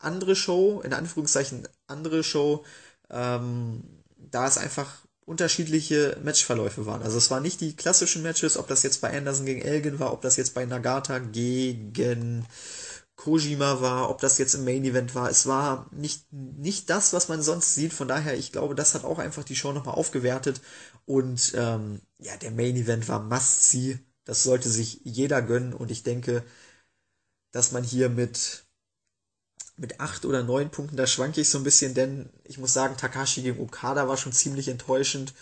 andere 0.00 0.34
Show, 0.34 0.80
in 0.80 0.92
Anführungszeichen 0.92 1.68
andere 1.86 2.24
Show, 2.24 2.64
ähm, 3.08 3.84
da 4.16 4.48
es 4.48 4.58
einfach 4.58 4.96
unterschiedliche 5.28 6.18
Matchverläufe 6.24 6.86
waren. 6.86 7.02
Also 7.02 7.18
es 7.18 7.30
waren 7.30 7.42
nicht 7.42 7.60
die 7.60 7.76
klassischen 7.76 8.22
Matches, 8.22 8.56
ob 8.56 8.66
das 8.66 8.82
jetzt 8.82 9.02
bei 9.02 9.16
Anderson 9.16 9.44
gegen 9.44 9.60
Elgin 9.60 9.98
war, 9.98 10.12
ob 10.12 10.22
das 10.22 10.36
jetzt 10.36 10.54
bei 10.54 10.64
Nagata 10.64 11.18
gegen 11.18 12.46
Kojima 13.16 13.80
war, 13.82 14.10
ob 14.10 14.20
das 14.20 14.38
jetzt 14.38 14.54
im 14.54 14.64
Main 14.64 14.84
Event 14.84 15.14
war. 15.14 15.28
Es 15.28 15.46
war 15.46 15.86
nicht, 15.92 16.32
nicht 16.32 16.88
das, 16.88 17.12
was 17.12 17.28
man 17.28 17.42
sonst 17.42 17.74
sieht. 17.74 17.92
Von 17.92 18.08
daher, 18.08 18.38
ich 18.38 18.52
glaube, 18.52 18.74
das 18.74 18.94
hat 18.94 19.04
auch 19.04 19.18
einfach 19.18 19.44
die 19.44 19.56
Show 19.56 19.72
nochmal 19.72 19.96
aufgewertet. 19.96 20.62
Und 21.04 21.52
ähm, 21.56 22.00
ja, 22.18 22.36
der 22.38 22.52
Main 22.52 22.76
Event 22.76 23.08
war 23.08 23.20
Must-See. 23.20 23.98
Das 24.24 24.44
sollte 24.44 24.70
sich 24.70 25.00
jeder 25.04 25.42
gönnen. 25.42 25.74
Und 25.74 25.90
ich 25.90 26.04
denke, 26.04 26.44
dass 27.50 27.72
man 27.72 27.84
hier 27.84 28.08
mit, 28.08 28.64
mit 29.78 30.00
acht 30.00 30.24
oder 30.24 30.42
neun 30.42 30.70
Punkten, 30.70 30.96
da 30.96 31.06
schwanke 31.06 31.40
ich 31.40 31.48
so 31.48 31.58
ein 31.58 31.64
bisschen, 31.64 31.94
denn 31.94 32.28
ich 32.44 32.58
muss 32.58 32.72
sagen, 32.72 32.96
Takashi 32.96 33.42
gegen 33.42 33.60
Okada 33.60 34.08
war 34.08 34.16
schon 34.16 34.32
ziemlich 34.32 34.68
enttäuschend. 34.68 35.34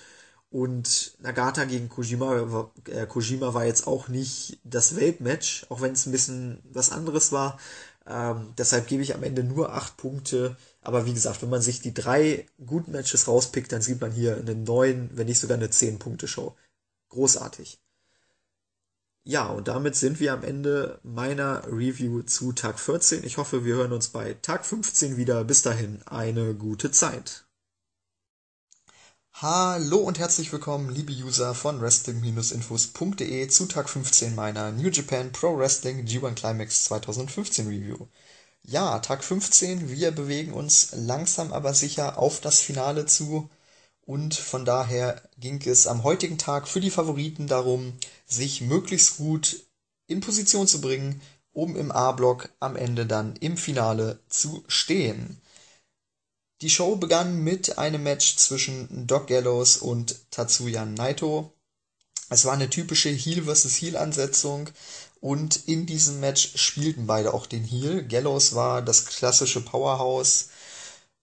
Und 0.50 1.16
Nagata 1.20 1.64
gegen 1.64 1.88
Kojima, 1.88 2.70
äh, 2.88 3.06
Kojima 3.06 3.52
war 3.52 3.64
jetzt 3.66 3.86
auch 3.86 4.08
nicht 4.08 4.58
das 4.64 4.96
Weltmatch, 4.96 5.66
auch 5.70 5.80
wenn 5.80 5.92
es 5.92 6.06
ein 6.06 6.12
bisschen 6.12 6.62
was 6.72 6.92
anderes 6.92 7.32
war. 7.32 7.58
Ähm, 8.06 8.54
deshalb 8.56 8.86
gebe 8.86 9.02
ich 9.02 9.14
am 9.14 9.24
Ende 9.24 9.42
nur 9.42 9.72
acht 9.74 9.96
Punkte. 9.96 10.56
Aber 10.82 11.04
wie 11.06 11.14
gesagt, 11.14 11.42
wenn 11.42 11.50
man 11.50 11.62
sich 11.62 11.80
die 11.80 11.94
drei 11.94 12.46
guten 12.64 12.92
Matches 12.92 13.26
rauspickt, 13.26 13.72
dann 13.72 13.82
sieht 13.82 14.00
man 14.00 14.12
hier 14.12 14.36
eine 14.36 14.54
neun, 14.54 15.10
wenn 15.14 15.26
nicht 15.26 15.40
sogar 15.40 15.56
eine 15.56 15.70
zehn 15.70 15.98
Punkte 15.98 16.28
Show. 16.28 16.54
Großartig. 17.10 17.80
Ja, 19.28 19.48
und 19.48 19.66
damit 19.66 19.96
sind 19.96 20.20
wir 20.20 20.32
am 20.32 20.44
Ende 20.44 21.00
meiner 21.02 21.66
Review 21.66 22.22
zu 22.22 22.52
Tag 22.52 22.78
14. 22.78 23.24
Ich 23.24 23.38
hoffe, 23.38 23.64
wir 23.64 23.74
hören 23.74 23.92
uns 23.92 24.06
bei 24.06 24.34
Tag 24.34 24.64
15 24.64 25.16
wieder. 25.16 25.42
Bis 25.42 25.62
dahin 25.62 26.00
eine 26.06 26.54
gute 26.54 26.92
Zeit. 26.92 27.44
Hallo 29.32 29.98
und 29.98 30.20
herzlich 30.20 30.52
willkommen, 30.52 30.90
liebe 30.90 31.12
User 31.12 31.56
von 31.56 31.80
Wrestling-Infos.de 31.80 33.48
zu 33.48 33.66
Tag 33.66 33.88
15 33.90 34.36
meiner 34.36 34.70
New 34.70 34.90
Japan 34.90 35.32
Pro 35.32 35.58
Wrestling 35.58 36.06
G1 36.06 36.34
Climax 36.36 36.84
2015 36.84 37.66
Review. 37.66 38.06
Ja, 38.62 39.00
Tag 39.00 39.24
15, 39.24 39.90
wir 39.90 40.12
bewegen 40.12 40.52
uns 40.52 40.90
langsam 40.94 41.52
aber 41.52 41.74
sicher 41.74 42.16
auf 42.16 42.40
das 42.40 42.60
Finale 42.60 43.06
zu 43.06 43.50
und 44.06 44.34
von 44.34 44.64
daher 44.64 45.20
ging 45.38 45.60
es 45.66 45.86
am 45.86 46.04
heutigen 46.04 46.38
Tag 46.38 46.68
für 46.68 46.80
die 46.80 46.90
Favoriten 46.90 47.48
darum, 47.48 47.92
sich 48.26 48.60
möglichst 48.60 49.18
gut 49.18 49.66
in 50.06 50.20
Position 50.20 50.68
zu 50.68 50.80
bringen, 50.80 51.20
um 51.52 51.76
im 51.76 51.90
A-Block 51.90 52.48
am 52.60 52.76
Ende 52.76 53.04
dann 53.04 53.34
im 53.36 53.56
Finale 53.56 54.20
zu 54.28 54.64
stehen. 54.68 55.40
Die 56.62 56.70
Show 56.70 56.96
begann 56.96 57.42
mit 57.42 57.78
einem 57.78 58.04
Match 58.04 58.36
zwischen 58.36 59.06
Doc 59.06 59.26
Gallows 59.26 59.76
und 59.76 60.30
Tatsuya 60.30 60.86
Naito. 60.86 61.52
Es 62.30 62.44
war 62.44 62.54
eine 62.54 62.70
typische 62.70 63.10
Heel 63.10 63.42
vs. 63.44 63.76
Heel 63.76 63.96
Ansetzung 63.96 64.70
und 65.20 65.68
in 65.68 65.84
diesem 65.84 66.20
Match 66.20 66.56
spielten 66.56 67.06
beide 67.06 67.34
auch 67.34 67.46
den 67.46 67.64
Heel. 67.64 68.04
Gallows 68.04 68.54
war 68.54 68.82
das 68.82 69.04
klassische 69.06 69.60
Powerhouse, 69.60 70.48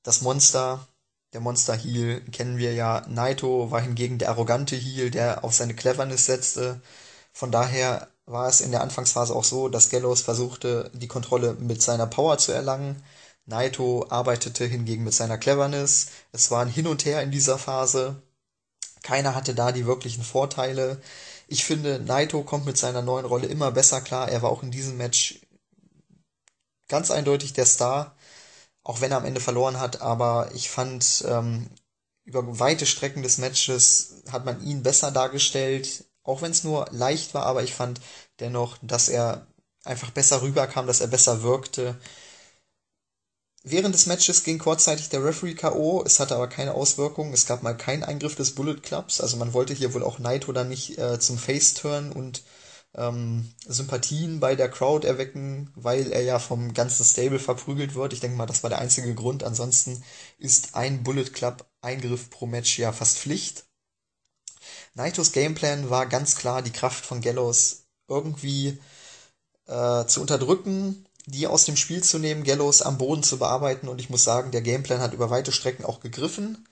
das 0.03 0.21
Monster, 0.21 0.85
der 1.33 1.41
Monster 1.41 1.75
Heel 1.75 2.21
kennen 2.31 2.57
wir 2.57 2.73
ja. 2.73 3.05
Naito 3.07 3.71
war 3.71 3.81
hingegen 3.81 4.17
der 4.17 4.29
arrogante 4.29 4.75
Heel, 4.75 5.11
der 5.11 5.43
auf 5.43 5.53
seine 5.53 5.73
Cleverness 5.75 6.25
setzte. 6.25 6.81
Von 7.33 7.51
daher 7.51 8.07
war 8.25 8.47
es 8.47 8.61
in 8.61 8.71
der 8.71 8.81
Anfangsphase 8.81 9.35
auch 9.35 9.43
so, 9.43 9.69
dass 9.69 9.89
Gallows 9.89 10.21
versuchte, 10.21 10.91
die 10.93 11.07
Kontrolle 11.07 11.55
mit 11.59 11.81
seiner 11.81 12.07
Power 12.07 12.37
zu 12.37 12.51
erlangen 12.51 13.03
Naito 13.45 14.05
arbeitete 14.09 14.65
hingegen 14.65 15.03
mit 15.03 15.13
seiner 15.13 15.37
Cleverness. 15.37 16.07
Es 16.31 16.49
war 16.51 16.61
ein 16.61 16.69
Hin 16.69 16.87
und 16.87 17.05
Her 17.05 17.21
in 17.21 17.31
dieser 17.31 17.57
Phase. 17.57 18.21
Keiner 19.01 19.35
hatte 19.35 19.53
da 19.53 19.71
die 19.73 19.85
wirklichen 19.85 20.23
Vorteile. 20.23 21.01
Ich 21.47 21.65
finde, 21.65 21.99
Naito 21.99 22.43
kommt 22.43 22.65
mit 22.65 22.77
seiner 22.77 23.01
neuen 23.01 23.25
Rolle 23.25 23.47
immer 23.47 23.71
besser 23.71 23.99
klar. 24.01 24.29
Er 24.29 24.41
war 24.41 24.49
auch 24.49 24.63
in 24.63 24.71
diesem 24.71 24.97
Match 24.97 25.41
ganz 26.87 27.11
eindeutig 27.11 27.53
der 27.53 27.65
Star, 27.65 28.15
auch 28.83 29.01
wenn 29.01 29.11
er 29.11 29.17
am 29.17 29.25
Ende 29.25 29.41
verloren 29.41 29.79
hat. 29.79 30.01
Aber 30.01 30.51
ich 30.53 30.69
fand, 30.69 31.23
ähm, 31.27 31.69
über 32.25 32.59
weite 32.59 32.85
Strecken 32.85 33.23
des 33.23 33.37
Matches 33.37 34.23
hat 34.31 34.45
man 34.45 34.61
ihn 34.63 34.83
besser 34.83 35.11
dargestellt, 35.11 36.05
auch 36.23 36.41
wenn 36.41 36.51
es 36.51 36.63
nur 36.63 36.87
leicht 36.91 37.33
war. 37.33 37.45
Aber 37.45 37.63
ich 37.63 37.73
fand 37.73 38.01
dennoch, 38.39 38.77
dass 38.81 39.09
er 39.09 39.47
einfach 39.83 40.11
besser 40.11 40.41
rüberkam, 40.41 40.87
dass 40.87 41.01
er 41.01 41.07
besser 41.07 41.43
wirkte. 41.43 41.99
Während 43.65 43.95
des 43.95 44.07
Matches 44.07 44.43
ging 44.43 44.59
kurzzeitig 44.59 45.07
der 45.07 45.23
Referee 45.23 45.53
K.O., 45.53 46.03
es 46.05 46.19
hatte 46.19 46.35
aber 46.35 46.49
keine 46.49 46.73
Auswirkungen, 46.73 47.33
es 47.33 47.45
gab 47.45 47.63
mal 47.63 47.77
keinen 47.77 48.03
Eingriff 48.03 48.35
des 48.35 48.55
Bullet 48.55 48.81
Clubs, 48.81 49.21
also 49.21 49.37
man 49.37 49.53
wollte 49.53 49.73
hier 49.73 49.93
wohl 49.93 50.03
auch 50.03 50.19
Naito 50.19 50.51
dann 50.51 50.67
nicht 50.67 50.97
äh, 50.97 51.17
zum 51.17 51.37
Face-Turn 51.37 52.11
und 52.11 52.43
ähm, 52.95 53.51
Sympathien 53.65 54.39
bei 54.39 54.55
der 54.55 54.69
Crowd 54.69 55.05
erwecken, 55.07 55.71
weil 55.75 56.11
er 56.11 56.21
ja 56.21 56.39
vom 56.39 56.73
ganzen 56.73 57.05
Stable 57.05 57.39
verprügelt 57.39 57.95
wird. 57.95 58.13
Ich 58.13 58.19
denke 58.19 58.37
mal, 58.37 58.45
das 58.45 58.63
war 58.63 58.69
der 58.69 58.79
einzige 58.79 59.13
Grund. 59.15 59.43
Ansonsten 59.43 60.03
ist 60.37 60.75
ein 60.75 61.03
Bullet 61.03 61.25
Club 61.25 61.65
Eingriff 61.81 62.29
pro 62.29 62.45
Match 62.45 62.77
ja 62.79 62.91
fast 62.91 63.17
Pflicht. 63.17 63.65
Naitos 64.93 65.31
Gameplan 65.31 65.89
war 65.89 66.05
ganz 66.05 66.35
klar, 66.35 66.61
die 66.61 66.71
Kraft 66.71 67.05
von 67.05 67.21
Gallows 67.21 67.85
irgendwie 68.07 68.77
äh, 69.67 70.05
zu 70.05 70.21
unterdrücken 70.21 71.05
die 71.25 71.47
aus 71.47 71.65
dem 71.65 71.77
Spiel 71.77 72.03
zu 72.03 72.19
nehmen, 72.19 72.43
Gallows 72.43 72.81
am 72.81 72.97
Boden 72.97 73.23
zu 73.23 73.37
bearbeiten 73.37 73.87
und 73.87 73.99
ich 73.99 74.09
muss 74.09 74.23
sagen, 74.23 74.51
der 74.51 74.61
Gameplan 74.61 74.99
hat 74.99 75.13
über 75.13 75.29
weite 75.29 75.51
Strecken 75.51 75.85
auch 75.85 75.99
gegriffen. 75.99 76.67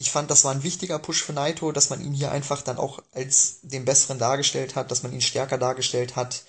Ich 0.00 0.10
fand, 0.10 0.30
das 0.30 0.44
war 0.44 0.52
ein 0.52 0.62
wichtiger 0.62 0.98
Push 0.98 1.22
für 1.22 1.34
Naito, 1.34 1.72
dass 1.72 1.90
man 1.90 2.00
ihn 2.00 2.14
hier 2.14 2.32
einfach 2.32 2.62
dann 2.62 2.78
auch 2.78 3.02
als 3.12 3.58
den 3.60 3.84
Besseren 3.84 4.18
dargestellt 4.18 4.74
hat, 4.74 4.90
dass 4.90 5.02
man 5.02 5.12
ihn 5.12 5.20
stärker 5.20 5.58
dargestellt 5.58 6.16
hat. 6.16 6.42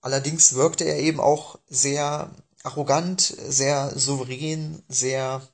Allerdings 0.00 0.54
wirkte 0.54 0.82
er 0.84 0.98
eben 0.98 1.20
auch 1.20 1.58
sehr 1.68 2.32
arrogant, 2.64 3.20
sehr 3.20 3.96
souverän, 3.96 4.82
sehr, 4.88 5.46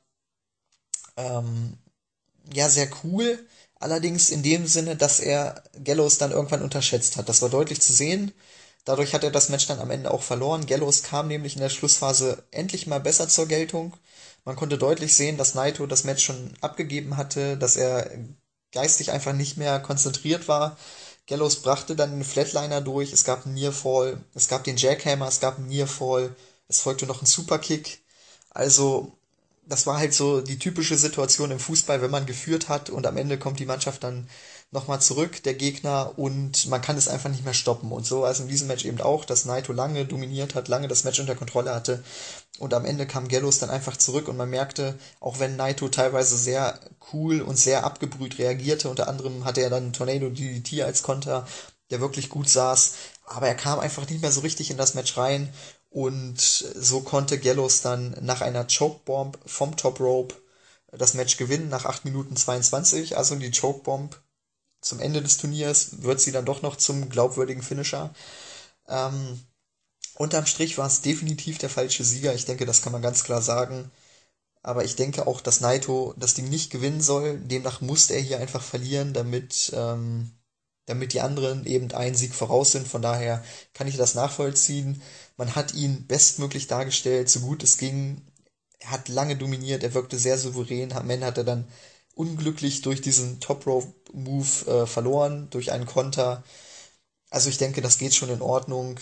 ähm, 1.19 1.77
ja, 2.55 2.71
sehr 2.71 2.89
cool. 3.05 3.47
Allerdings 3.79 4.31
in 4.31 4.43
dem 4.43 4.67
Sinne, 4.67 4.97
dass 4.97 5.21
er 5.21 5.63
Gallows 5.85 6.17
dann 6.17 6.33
irgendwann 6.33 6.63
unterschätzt 6.63 7.19
hat. 7.19 7.29
Das 7.29 7.43
war 7.43 7.51
deutlich 7.51 7.83
zu 7.83 7.93
sehen. 7.93 8.33
Dadurch 8.87 9.13
hat 9.13 9.25
er 9.25 9.31
das 9.31 9.51
Match 9.51 9.67
dann 9.67 9.81
am 9.81 9.91
Ende 9.91 10.11
auch 10.11 10.23
verloren. 10.23 10.65
Gallows 10.67 11.03
kam 11.03 11.29
nämlich 11.29 11.55
in 11.55 11.61
der 11.61 11.69
Schlussphase 11.69 12.45
endlich 12.51 12.87
mal 12.87 13.01
besser 13.01 13.29
zur 13.29 13.47
Geltung. 13.47 13.95
Man 14.51 14.57
konnte 14.57 14.79
deutlich 14.79 15.15
sehen, 15.15 15.37
dass 15.37 15.55
Naito 15.55 15.87
das 15.87 16.03
Match 16.03 16.25
schon 16.25 16.55
abgegeben 16.61 17.17
hatte, 17.17 17.57
dass 17.57 17.77
er 17.77 18.11
geistig 18.73 19.13
einfach 19.13 19.33
nicht 19.33 19.59
mehr 19.59 19.79
konzentriert 19.79 20.49
war. 20.49 20.77
Gallows 21.29 21.63
brachte 21.63 21.95
dann 21.95 22.11
den 22.11 22.25
Flatliner 22.25 22.81
durch, 22.81 23.13
es 23.13 23.23
gab 23.23 23.47
einen 23.47 23.55
Nearfall, 23.55 24.25
es 24.35 24.49
gab 24.49 24.65
den 24.65 24.77
Jackhammer, 24.77 25.29
es 25.29 25.39
gab 25.39 25.59
einen 25.59 25.69
Nearfall, 25.69 26.35
es 26.67 26.81
folgte 26.81 27.07
noch 27.07 27.23
ein 27.23 27.27
Superkick. 27.27 28.03
Also, 28.51 29.13
das 29.67 29.87
war 29.87 29.99
halt 29.99 30.15
so 30.15 30.41
die 30.41 30.59
typische 30.59 30.97
Situation 30.97 31.53
im 31.53 31.61
Fußball, 31.61 32.03
wenn 32.03 32.11
man 32.11 32.27
geführt 32.27 32.69
hat 32.69 32.91
und 32.91 33.07
am 33.07 33.19
Ende 33.19 33.39
kommt 33.39 33.61
die 33.61 33.67
Mannschaft 33.67 34.03
dann 34.03 34.29
nochmal 34.73 35.01
zurück, 35.01 35.43
der 35.43 35.55
Gegner, 35.55 36.13
und 36.17 36.67
man 36.69 36.81
kann 36.81 36.97
es 36.97 37.09
einfach 37.09 37.31
nicht 37.31 37.45
mehr 37.45 37.55
stoppen. 37.55 37.91
Und 37.91 38.07
so 38.07 38.25
also 38.25 38.45
in 38.45 38.49
diesem 38.49 38.69
Match 38.69 38.85
eben 38.85 39.01
auch, 39.01 39.25
dass 39.25 39.45
Naito 39.45 39.73
lange 39.73 40.05
dominiert 40.07 40.55
hat, 40.55 40.69
lange 40.69 40.89
das 40.89 41.05
Match 41.05 41.19
unter 41.19 41.35
Kontrolle 41.35 41.75
hatte. 41.75 42.05
Und 42.59 42.75
am 42.75 42.85
Ende 42.85 43.07
kam 43.07 43.29
Gallows 43.29 43.59
dann 43.59 43.71
einfach 43.71 43.97
zurück 43.97 44.29
und 44.29 44.37
man 44.37 44.51
merkte, 44.51 44.99
auch 45.19 45.39
wenn 45.41 45.57
Naito 45.57 45.89
teilweise 45.89 46.37
sehr 46.37 46.79
cool 47.13 47.41
und 47.41 47.57
sehr 47.57 47.85
abgebrüht 47.85 48.39
reagierte, 48.39 48.89
unter 48.89 49.09
anderem 49.09 49.45
hatte 49.45 49.63
er 49.63 49.71
dann 49.71 49.93
Tornado 49.93 50.29
DDT 50.29 50.83
als 50.83 51.03
Konter, 51.03 51.47
der 51.91 52.01
wirklich 52.01 52.29
gut 52.29 52.49
saß, 52.49 52.95
aber 53.25 53.49
er 53.49 53.55
kam 53.55 53.81
einfach 53.81 54.09
nicht 54.09 54.23
mehr 54.23 54.33
so 54.33 54.41
richtig 54.41 54.71
in 54.71 54.77
das 54.77 54.95
Match 54.95 55.17
rein 55.17 55.53
und 55.89 56.41
so 56.41 57.01
konnte 57.01 57.39
Gallows 57.39 57.83
dann 57.83 58.17
nach 58.21 58.41
einer 58.43 58.67
Chokebomb 58.67 59.39
vom 59.45 59.77
Top 59.77 59.99
Rope 59.99 60.37
das 60.93 61.15
Match 61.15 61.37
gewinnen 61.37 61.69
nach 61.69 61.85
8 61.85 62.05
Minuten 62.05 62.37
22. 62.37 63.17
Also 63.17 63.35
die 63.37 63.51
Chokebomb 63.51 64.21
zum 64.81 65.01
Ende 65.01 65.23
des 65.23 65.37
Turniers 65.37 66.03
wird 66.03 66.21
sie 66.21 66.33
dann 66.33 66.47
doch 66.47 66.63
noch 66.63 66.77
zum 66.77 67.09
glaubwürdigen 67.09 67.63
Finisher. 67.63 68.15
Ähm, 68.89 69.41
unterm 70.15 70.47
Strich 70.47 70.79
war 70.79 70.87
es 70.87 71.03
definitiv 71.03 71.59
der 71.59 71.71
falsche 71.71 72.05
Sieger. 72.05 72.35
Ich 72.35 72.47
denke, 72.47 72.67
das 72.67 72.83
kann 72.83 72.93
man 72.93 73.03
ganz 73.03 73.25
klar 73.25 73.43
sagen. 73.43 73.91
Aber 74.63 74.85
ich 74.85 74.97
denke 74.97 75.27
auch, 75.27 75.41
dass 75.41 75.61
Naito 75.61 76.15
das 76.19 76.35
Ding 76.35 76.49
nicht 76.49 76.71
gewinnen 76.71 77.01
soll. 77.01 77.39
Demnach 77.39 77.81
musste 77.81 78.15
er 78.15 78.21
hier 78.21 78.39
einfach 78.39 78.63
verlieren, 78.63 79.15
damit, 79.15 79.73
ähm, 79.75 80.33
damit 80.87 81.13
die 81.15 81.21
anderen 81.21 81.65
eben 81.67 81.91
einen 81.93 82.15
Sieg 82.15 82.35
voraus 82.35 82.73
sind. 82.73 82.87
Von 82.87 83.03
daher 83.03 83.43
kann 83.73 83.87
ich 83.89 83.97
das 83.97 84.15
nachvollziehen. 84.15 85.01
Man 85.37 85.55
hat 85.55 85.75
ihn 85.75 86.07
bestmöglich 86.07 86.67
dargestellt, 86.67 87.31
so 87.31 87.41
gut 87.41 87.63
es 87.63 87.79
ging. 87.79 88.23
Er 88.79 88.91
hat 88.93 89.09
lange 89.09 89.37
dominiert, 89.37 89.83
er 89.83 89.95
wirkte 89.95 90.19
sehr 90.19 90.39
souverän. 90.39 90.93
Am 90.93 91.09
Ende 91.11 91.27
hat 91.27 91.39
er 91.39 91.45
dann 91.45 91.69
unglücklich 92.21 92.83
durch 92.83 93.01
diesen 93.01 93.41
Top 93.41 93.67
Rope 93.67 93.93
Move 94.13 94.67
äh, 94.67 94.87
verloren, 94.87 95.49
durch 95.51 95.73
einen 95.73 95.87
Konter. 95.87 96.45
Also 97.31 97.49
ich 97.49 97.57
denke, 97.59 97.81
das 97.81 97.99
geht 97.99 98.15
schon 98.15 98.29
in 98.29 98.43
Ordnung. 98.43 98.99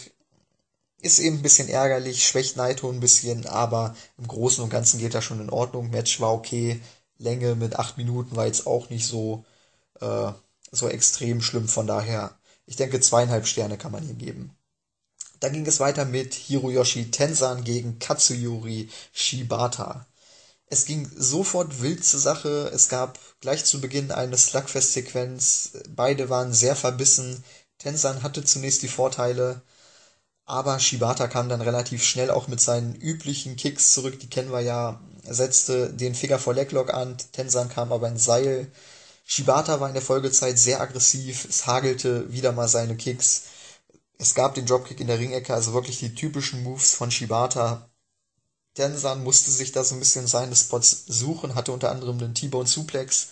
Ist 1.00 1.18
eben 1.18 1.38
ein 1.38 1.42
bisschen 1.42 1.68
ärgerlich, 1.68 2.26
schwächt 2.26 2.56
Naito 2.56 2.88
ein 2.90 3.00
bisschen, 3.00 3.46
aber 3.46 3.96
im 4.18 4.28
Großen 4.28 4.62
und 4.62 4.70
Ganzen 4.70 5.00
geht 5.00 5.14
das 5.14 5.24
schon 5.24 5.40
in 5.40 5.50
Ordnung. 5.50 5.90
Match 5.90 6.20
war 6.20 6.32
okay. 6.32 6.80
Länge 7.18 7.56
mit 7.56 7.76
acht 7.76 7.98
Minuten 7.98 8.36
war 8.36 8.46
jetzt 8.46 8.66
auch 8.66 8.90
nicht 8.90 9.06
so, 9.06 9.44
äh, 10.00 10.30
so 10.70 10.88
extrem 10.88 11.42
schlimm. 11.42 11.68
Von 11.68 11.88
daher, 11.88 12.38
ich 12.66 12.76
denke, 12.76 13.00
zweieinhalb 13.00 13.46
Sterne 13.46 13.78
kann 13.78 13.92
man 13.92 14.04
hier 14.04 14.14
geben. 14.14 14.56
Dann 15.40 15.52
ging 15.52 15.66
es 15.66 15.80
weiter 15.80 16.04
mit 16.04 16.34
Hiroyoshi 16.34 17.10
Tensan 17.10 17.64
gegen 17.64 17.98
Katsuyori 17.98 18.88
Shibata. 19.12 20.06
Es 20.70 20.84
ging 20.84 21.10
sofort 21.16 21.80
wild 21.82 22.04
zur 22.04 22.20
Sache. 22.20 22.70
Es 22.74 22.88
gab 22.88 23.18
gleich 23.40 23.64
zu 23.64 23.80
Beginn 23.80 24.10
eine 24.12 24.36
Slugfest-Sequenz. 24.36 25.72
Beide 25.88 26.28
waren 26.30 26.52
sehr 26.52 26.76
verbissen. 26.76 27.42
Tensan 27.78 28.22
hatte 28.22 28.44
zunächst 28.44 28.82
die 28.82 28.88
Vorteile, 28.88 29.62
aber 30.44 30.78
Shibata 30.80 31.28
kam 31.28 31.48
dann 31.48 31.60
relativ 31.60 32.02
schnell 32.02 32.30
auch 32.30 32.48
mit 32.48 32.60
seinen 32.60 32.94
üblichen 32.96 33.56
Kicks 33.56 33.92
zurück. 33.92 34.18
Die 34.20 34.30
kennen 34.30 34.50
wir 34.52 34.60
ja. 34.60 35.00
Er 35.24 35.34
setzte 35.34 35.92
den 35.92 36.14
Finger 36.14 36.38
vor 36.38 36.54
Leglock 36.54 36.92
an. 36.92 37.16
Tensan 37.32 37.68
kam 37.68 37.92
aber 37.92 38.08
ins 38.08 38.24
Seil. 38.24 38.70
Shibata 39.26 39.80
war 39.80 39.88
in 39.88 39.94
der 39.94 40.02
Folgezeit 40.02 40.58
sehr 40.58 40.80
aggressiv. 40.80 41.46
Es 41.48 41.66
hagelte 41.66 42.32
wieder 42.32 42.52
mal 42.52 42.68
seine 42.68 42.96
Kicks. 42.96 43.44
Es 44.18 44.34
gab 44.34 44.54
den 44.54 44.66
Dropkick 44.66 45.00
in 45.00 45.06
der 45.06 45.18
Ringecke, 45.18 45.54
also 45.54 45.74
wirklich 45.74 45.98
die 45.98 46.14
typischen 46.14 46.62
Moves 46.62 46.94
von 46.94 47.10
Shibata. 47.10 47.88
Tensan 48.78 49.24
musste 49.24 49.50
sich 49.50 49.72
da 49.72 49.82
so 49.82 49.96
ein 49.96 49.98
bisschen 49.98 50.28
seine 50.28 50.55
Spots 50.55 51.02
suchen, 51.09 51.56
hatte 51.56 51.72
unter 51.72 51.90
anderem 51.90 52.20
den 52.20 52.34
T-Bone 52.34 52.68
Suplex. 52.68 53.30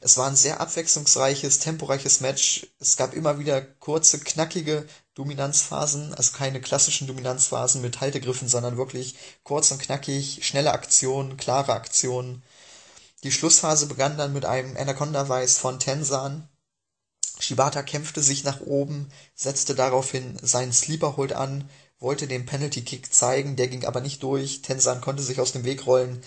Es 0.00 0.16
war 0.16 0.26
ein 0.26 0.34
sehr 0.34 0.60
abwechslungsreiches, 0.60 1.60
temporeiches 1.60 2.20
Match. 2.20 2.66
Es 2.80 2.96
gab 2.96 3.14
immer 3.14 3.38
wieder 3.38 3.62
kurze, 3.62 4.18
knackige 4.18 4.84
Dominanzphasen, 5.14 6.12
also 6.14 6.32
keine 6.32 6.60
klassischen 6.60 7.06
Dominanzphasen 7.06 7.82
mit 7.82 8.00
Haltegriffen, 8.00 8.48
sondern 8.48 8.78
wirklich 8.78 9.14
kurz 9.44 9.70
und 9.70 9.80
knackig, 9.80 10.40
schnelle 10.42 10.72
Aktionen, 10.72 11.36
klare 11.36 11.74
Aktionen. 11.74 12.42
Die 13.22 13.30
Schlussphase 13.30 13.86
begann 13.86 14.18
dann 14.18 14.32
mit 14.32 14.44
einem 14.44 14.76
Anaconda-Weiß 14.76 15.58
von 15.58 15.78
Tensan. 15.78 16.48
Shibata 17.38 17.84
kämpfte 17.84 18.22
sich 18.22 18.42
nach 18.42 18.60
oben, 18.60 19.08
setzte 19.36 19.76
daraufhin 19.76 20.36
seinen 20.42 20.72
Sleeper-Hold 20.72 21.32
an, 21.32 21.70
wollte 22.00 22.26
den 22.26 22.46
Penalty-Kick 22.46 23.12
zeigen, 23.12 23.56
der 23.56 23.68
ging 23.68 23.84
aber 23.84 24.00
nicht 24.00 24.22
durch. 24.22 24.62
Tensan 24.62 25.00
konnte 25.00 25.22
sich 25.22 25.40
aus 25.40 25.52
dem 25.52 25.64
Weg 25.64 25.86
rollen, 25.86 26.22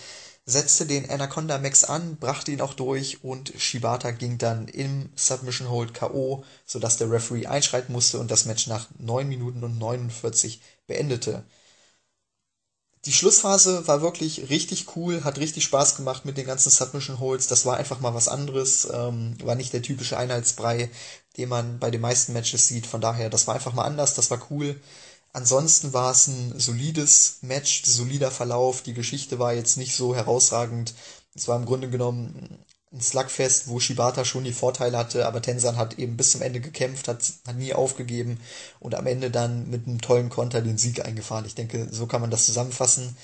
setzte 0.45 0.85
den 0.85 1.09
Anaconda 1.09 1.57
Max 1.57 1.83
an, 1.83 2.17
brachte 2.17 2.51
ihn 2.51 2.61
auch 2.61 2.73
durch 2.73 3.23
und 3.23 3.53
Shibata 3.57 4.11
ging 4.11 4.37
dann 4.37 4.67
im 4.67 5.09
Submission 5.15 5.69
Hold 5.69 5.93
K.O., 5.93 6.43
sodass 6.65 6.97
der 6.97 7.11
Referee 7.11 7.47
einschreiten 7.47 7.93
musste 7.93 8.19
und 8.19 8.29
das 8.29 8.45
Match 8.45 8.67
nach 8.67 8.87
9 8.99 9.27
Minuten 9.27 9.63
und 9.63 9.77
49 9.77 10.61
beendete. 10.87 11.43
Die 13.05 13.11
Schlussphase 13.11 13.85
war 13.87 14.01
wirklich 14.01 14.49
richtig 14.49 14.95
cool, 14.95 15.25
hat 15.25 15.37
richtig 15.37 15.65
Spaß 15.65 15.95
gemacht 15.97 16.23
mit 16.23 16.37
den 16.37 16.45
ganzen 16.45 16.69
Submission 16.69 17.19
Holds. 17.19 17.47
Das 17.47 17.65
war 17.65 17.75
einfach 17.75 17.99
mal 17.99 18.13
was 18.13 18.29
anderes, 18.29 18.87
ähm, 18.93 19.35
war 19.43 19.55
nicht 19.55 19.73
der 19.73 19.81
typische 19.81 20.17
Einheitsbrei, 20.17 20.89
den 21.35 21.49
man 21.49 21.79
bei 21.79 21.91
den 21.91 21.99
meisten 21.99 22.31
Matches 22.31 22.67
sieht. 22.69 22.87
Von 22.87 23.01
daher, 23.01 23.29
das 23.29 23.45
war 23.45 23.55
einfach 23.55 23.73
mal 23.73 23.83
anders, 23.83 24.13
das 24.15 24.31
war 24.31 24.47
cool. 24.49 24.79
Ansonsten 25.33 25.93
war 25.93 26.11
es 26.11 26.27
ein 26.27 26.59
solides 26.59 27.39
Match, 27.41 27.83
solider 27.85 28.29
Verlauf. 28.31 28.83
Die 28.83 28.93
Geschichte 28.93 29.39
war 29.39 29.53
jetzt 29.53 29.77
nicht 29.77 29.95
so 29.95 30.15
herausragend. 30.15 30.93
Es 31.33 31.47
war 31.47 31.57
im 31.57 31.65
Grunde 31.65 31.89
genommen 31.89 32.59
ein 32.93 33.01
Slugfest, 33.01 33.67
wo 33.67 33.79
Shibata 33.79 34.23
schon 34.23 34.43
die 34.43 34.53
Vorteile 34.53 34.97
hatte, 34.97 35.25
aber 35.25 35.41
Tensan 35.41 35.77
hat 35.77 35.97
eben 35.97 36.15
bis 36.15 36.31
zum 36.31 36.43
Ende 36.43 36.61
gekämpft, 36.61 37.07
hat, 37.07 37.23
hat 37.47 37.55
nie 37.55 37.73
aufgegeben 37.73 38.39
und 38.79 38.93
am 38.93 39.07
Ende 39.07 39.31
dann 39.31 39.67
mit 39.69 39.87
einem 39.87 39.99
tollen 39.99 40.29
Konter 40.29 40.61
den 40.61 40.77
Sieg 40.77 41.03
eingefahren. 41.03 41.45
Ich 41.45 41.55
denke, 41.55 41.87
so 41.91 42.05
kann 42.05 42.21
man 42.21 42.29
das 42.29 42.45
zusammenfassen. 42.45 43.17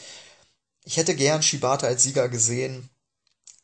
Ich 0.85 0.97
hätte 0.97 1.15
gern 1.15 1.43
Shibata 1.43 1.85
als 1.85 2.01
Sieger 2.01 2.29
gesehen, 2.29 2.89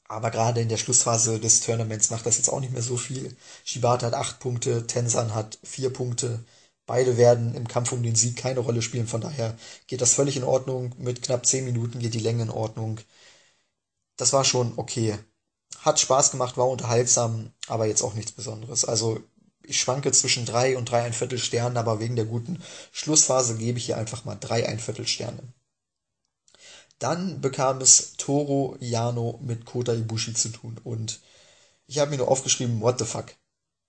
aber 0.07 0.29
gerade 0.29 0.61
in 0.61 0.69
der 0.69 0.77
Schlussphase 0.77 1.39
des 1.39 1.61
Tournaments 1.61 2.11
macht 2.11 2.27
das 2.27 2.37
jetzt 2.37 2.49
auch 2.49 2.59
nicht 2.59 2.73
mehr 2.73 2.83
so 2.83 2.97
viel. 2.97 3.35
Shibata 3.63 4.05
hat 4.05 4.13
acht 4.13 4.39
Punkte, 4.39 4.85
Tensan 4.85 5.33
hat 5.33 5.57
vier 5.63 5.91
Punkte. 5.91 6.45
Beide 6.85 7.17
werden 7.17 7.55
im 7.55 7.67
Kampf 7.67 7.91
um 7.91 8.03
den 8.03 8.15
Sieg 8.15 8.37
keine 8.37 8.59
Rolle 8.59 8.81
spielen, 8.81 9.07
von 9.07 9.21
daher 9.21 9.57
geht 9.87 10.01
das 10.01 10.13
völlig 10.13 10.37
in 10.37 10.43
Ordnung. 10.43 10.93
Mit 10.97 11.21
knapp 11.23 11.45
10 11.45 11.65
Minuten 11.65 11.99
geht 11.99 12.13
die 12.13 12.19
Länge 12.19 12.43
in 12.43 12.49
Ordnung. 12.51 12.99
Das 14.17 14.33
war 14.33 14.45
schon 14.45 14.73
okay. 14.77 15.17
Hat 15.79 15.99
Spaß 15.99 16.31
gemacht, 16.31 16.57
war 16.57 16.69
unterhaltsam, 16.69 17.51
aber 17.67 17.85
jetzt 17.87 18.01
auch 18.01 18.13
nichts 18.13 18.31
Besonderes. 18.31 18.85
Also 18.85 19.21
ich 19.63 19.79
schwanke 19.79 20.11
zwischen 20.11 20.45
drei 20.45 20.77
und 20.77 20.89
drei 20.89 21.01
ein 21.03 21.13
Viertel 21.13 21.39
Sternen, 21.39 21.77
aber 21.77 21.99
wegen 21.99 22.15
der 22.15 22.25
guten 22.25 22.61
Schlussphase 22.91 23.57
gebe 23.57 23.77
ich 23.77 23.85
hier 23.85 23.97
einfach 23.97 24.25
mal 24.25 24.35
drei 24.35 24.67
ein 24.67 24.79
Viertel 24.79 25.07
Sterne. 25.07 25.53
Dann 26.99 27.41
bekam 27.41 27.81
es 27.81 28.13
Toro 28.17 28.77
Yano 28.79 29.39
mit 29.41 29.65
Kota 29.65 29.93
Ibushi 29.93 30.33
zu 30.33 30.49
tun 30.49 30.79
und 30.83 31.19
ich 31.87 31.99
habe 31.99 32.11
mir 32.11 32.17
nur 32.17 32.29
aufgeschrieben, 32.29 32.81
what 32.81 32.99
the 32.99 33.05
fuck. 33.05 33.35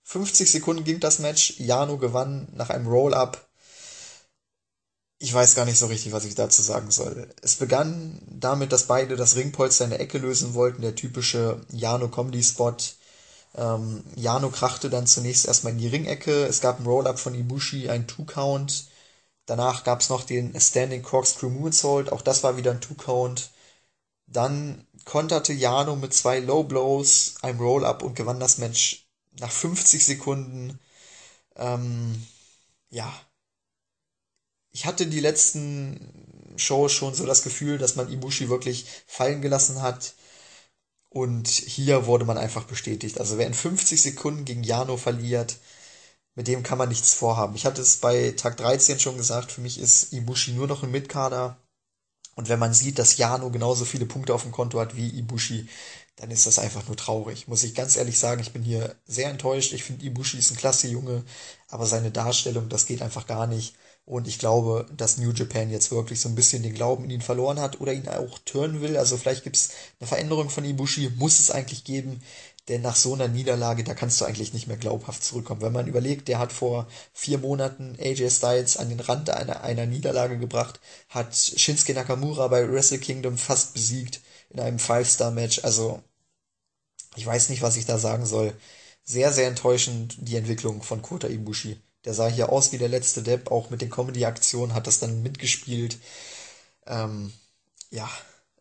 50 0.07 0.49
Sekunden 0.49 0.85
ging 0.85 1.01
das 1.01 1.19
Match. 1.19 1.59
Jano 1.59 1.97
gewann 1.97 2.47
nach 2.53 2.69
einem 2.69 2.87
Roll-Up. 2.87 3.45
Ich 5.19 5.33
weiß 5.33 5.53
gar 5.55 5.65
nicht 5.65 5.77
so 5.77 5.87
richtig, 5.87 6.13
was 6.13 6.23
ich 6.23 6.33
dazu 6.33 6.61
sagen 6.61 6.91
soll. 6.91 7.27
Es 7.41 7.55
begann 7.55 8.21
damit, 8.25 8.71
dass 8.71 8.87
beide 8.87 9.17
das 9.17 9.35
Ringpolster 9.35 9.83
in 9.83 9.89
der 9.89 9.99
Ecke 9.99 10.17
lösen 10.19 10.53
wollten, 10.53 10.81
der 10.81 10.95
typische 10.95 11.59
Jano-Comedy-Spot. 11.73 12.77
Ähm, 13.55 14.03
Jano 14.15 14.49
krachte 14.49 14.89
dann 14.89 15.07
zunächst 15.07 15.45
erstmal 15.45 15.73
in 15.73 15.79
die 15.79 15.87
Ringecke. 15.89 16.45
Es 16.45 16.61
gab 16.61 16.77
einen 16.77 16.87
Roll-Up 16.87 17.19
von 17.19 17.35
Ibushi, 17.35 17.89
ein 17.89 18.07
Two-Count. 18.07 18.85
Danach 19.45 19.83
gab 19.83 19.99
es 19.99 20.09
noch 20.09 20.23
den 20.23 20.57
Standing 20.59 21.03
Corkscrew 21.03 21.49
Moonsault. 21.49 22.13
Auch 22.13 22.21
das 22.21 22.43
war 22.43 22.55
wieder 22.55 22.71
ein 22.71 22.81
Two-Count. 22.81 23.49
Dann 24.27 24.87
konterte 25.03 25.51
Jano 25.51 25.97
mit 25.97 26.13
zwei 26.13 26.39
Low 26.39 26.63
Blows, 26.63 27.35
einem 27.41 27.59
Roll-Up 27.59 28.03
und 28.03 28.15
gewann 28.15 28.39
das 28.39 28.57
Match 28.57 29.06
nach 29.39 29.51
50 29.51 30.05
Sekunden, 30.05 30.79
ähm, 31.55 32.25
ja, 32.89 33.11
ich 34.71 34.85
hatte 34.85 35.07
die 35.07 35.19
letzten 35.19 36.53
Shows 36.55 36.91
schon 36.93 37.13
so 37.15 37.25
das 37.25 37.43
Gefühl, 37.43 37.77
dass 37.77 37.95
man 37.95 38.11
Ibushi 38.11 38.49
wirklich 38.49 38.85
fallen 39.07 39.41
gelassen 39.41 39.81
hat. 39.81 40.13
Und 41.09 41.47
hier 41.47 42.05
wurde 42.05 42.25
man 42.25 42.37
einfach 42.37 42.65
bestätigt. 42.65 43.19
Also 43.19 43.37
wer 43.37 43.47
in 43.47 43.53
50 43.53 44.01
Sekunden 44.01 44.45
gegen 44.45 44.63
Jano 44.63 44.97
verliert, 44.97 45.57
mit 46.35 46.47
dem 46.47 46.61
kann 46.61 46.77
man 46.77 46.89
nichts 46.89 47.13
vorhaben. 47.13 47.55
Ich 47.55 47.65
hatte 47.65 47.81
es 47.81 47.97
bei 47.97 48.31
Tag 48.37 48.57
13 48.57 48.99
schon 48.99 49.17
gesagt, 49.17 49.51
für 49.51 49.61
mich 49.61 49.79
ist 49.79 50.13
Ibushi 50.13 50.51
nur 50.51 50.67
noch 50.67 50.83
ein 50.83 50.91
Mitkader. 50.91 51.57
Und 52.35 52.49
wenn 52.49 52.59
man 52.59 52.73
sieht, 52.73 52.99
dass 52.99 53.17
Jano 53.17 53.49
genauso 53.49 53.85
viele 53.85 54.05
Punkte 54.05 54.35
auf 54.35 54.43
dem 54.43 54.51
Konto 54.51 54.79
hat 54.79 54.95
wie 54.95 55.09
Ibushi, 55.09 55.67
dann 56.17 56.31
ist 56.31 56.47
das 56.47 56.59
einfach 56.59 56.87
nur 56.87 56.97
traurig. 56.97 57.47
Muss 57.47 57.63
ich 57.63 57.75
ganz 57.75 57.95
ehrlich 57.95 58.17
sagen, 58.17 58.41
ich 58.41 58.51
bin 58.51 58.63
hier 58.63 58.95
sehr 59.05 59.29
enttäuscht. 59.29 59.71
Ich 59.73 59.83
finde, 59.83 60.05
Ibushi 60.05 60.37
ist 60.37 60.51
ein 60.51 60.57
klasse 60.57 60.87
Junge, 60.87 61.23
aber 61.69 61.85
seine 61.85 62.11
Darstellung, 62.11 62.69
das 62.69 62.87
geht 62.87 63.01
einfach 63.01 63.27
gar 63.27 63.47
nicht. 63.47 63.75
Und 64.05 64.27
ich 64.27 64.39
glaube, 64.39 64.87
dass 64.95 65.17
New 65.17 65.31
Japan 65.31 65.69
jetzt 65.69 65.91
wirklich 65.91 66.19
so 66.19 66.29
ein 66.29 66.35
bisschen 66.35 66.63
den 66.63 66.73
Glauben 66.73 67.03
in 67.03 67.11
ihn 67.11 67.21
verloren 67.21 67.59
hat 67.59 67.81
oder 67.81 67.93
ihn 67.93 68.07
auch 68.07 68.39
turnen 68.39 68.81
will. 68.81 68.97
Also 68.97 69.17
vielleicht 69.17 69.43
gibt 69.43 69.57
es 69.57 69.71
eine 69.99 70.07
Veränderung 70.07 70.49
von 70.49 70.65
Ibushi, 70.65 71.11
muss 71.17 71.39
es 71.39 71.51
eigentlich 71.51 71.83
geben. 71.83 72.21
Denn 72.67 72.81
nach 72.81 72.95
so 72.95 73.13
einer 73.13 73.27
Niederlage, 73.27 73.83
da 73.83 73.93
kannst 73.93 74.19
du 74.19 74.25
eigentlich 74.25 74.53
nicht 74.53 74.67
mehr 74.67 74.77
glaubhaft 74.77 75.23
zurückkommen. 75.23 75.61
Wenn 75.61 75.71
man 75.73 75.87
überlegt, 75.87 76.29
der 76.29 76.39
hat 76.39 76.51
vor 76.51 76.87
vier 77.13 77.37
Monaten 77.37 77.95
AJ 77.99 78.29
Styles 78.31 78.77
an 78.77 78.89
den 78.89 78.99
Rand 78.99 79.29
einer, 79.29 79.61
einer 79.63 79.85
Niederlage 79.85 80.37
gebracht, 80.37 80.79
hat 81.09 81.35
Shinsuke 81.35 81.93
Nakamura 81.93 82.47
bei 82.47 82.67
Wrestle 82.69 82.97
Kingdom 82.99 83.37
fast 83.37 83.73
besiegt 83.73 84.21
in 84.49 84.59
einem 84.59 84.79
Five-Star-Match. 84.79 85.63
Also, 85.63 86.01
ich 87.15 87.25
weiß 87.25 87.49
nicht, 87.49 87.61
was 87.61 87.77
ich 87.77 87.85
da 87.85 87.97
sagen 87.97 88.25
soll. 88.25 88.53
Sehr, 89.03 89.31
sehr 89.33 89.47
enttäuschend 89.47 90.15
die 90.19 90.35
Entwicklung 90.35 90.81
von 90.83 91.01
Kota 91.01 91.27
Ibushi. 91.27 91.79
Der 92.05 92.13
sah 92.13 92.27
hier 92.27 92.49
aus 92.49 92.71
wie 92.71 92.77
der 92.77 92.89
letzte 92.89 93.21
Depp, 93.23 93.51
auch 93.51 93.69
mit 93.69 93.81
den 93.81 93.89
Comedy-Aktionen 93.89 94.73
hat 94.73 94.87
das 94.87 94.99
dann 94.99 95.23
mitgespielt. 95.23 95.97
Ähm, 96.85 97.33
ja, 97.91 98.09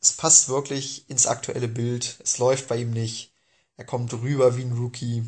es 0.00 0.12
passt 0.12 0.48
wirklich 0.48 1.08
ins 1.10 1.26
aktuelle 1.26 1.68
Bild. 1.68 2.18
Es 2.22 2.38
läuft 2.38 2.68
bei 2.68 2.76
ihm 2.78 2.90
nicht. 2.90 3.32
Er 3.76 3.84
kommt 3.84 4.12
rüber 4.12 4.56
wie 4.56 4.62
ein 4.62 4.72
Rookie. 4.72 5.24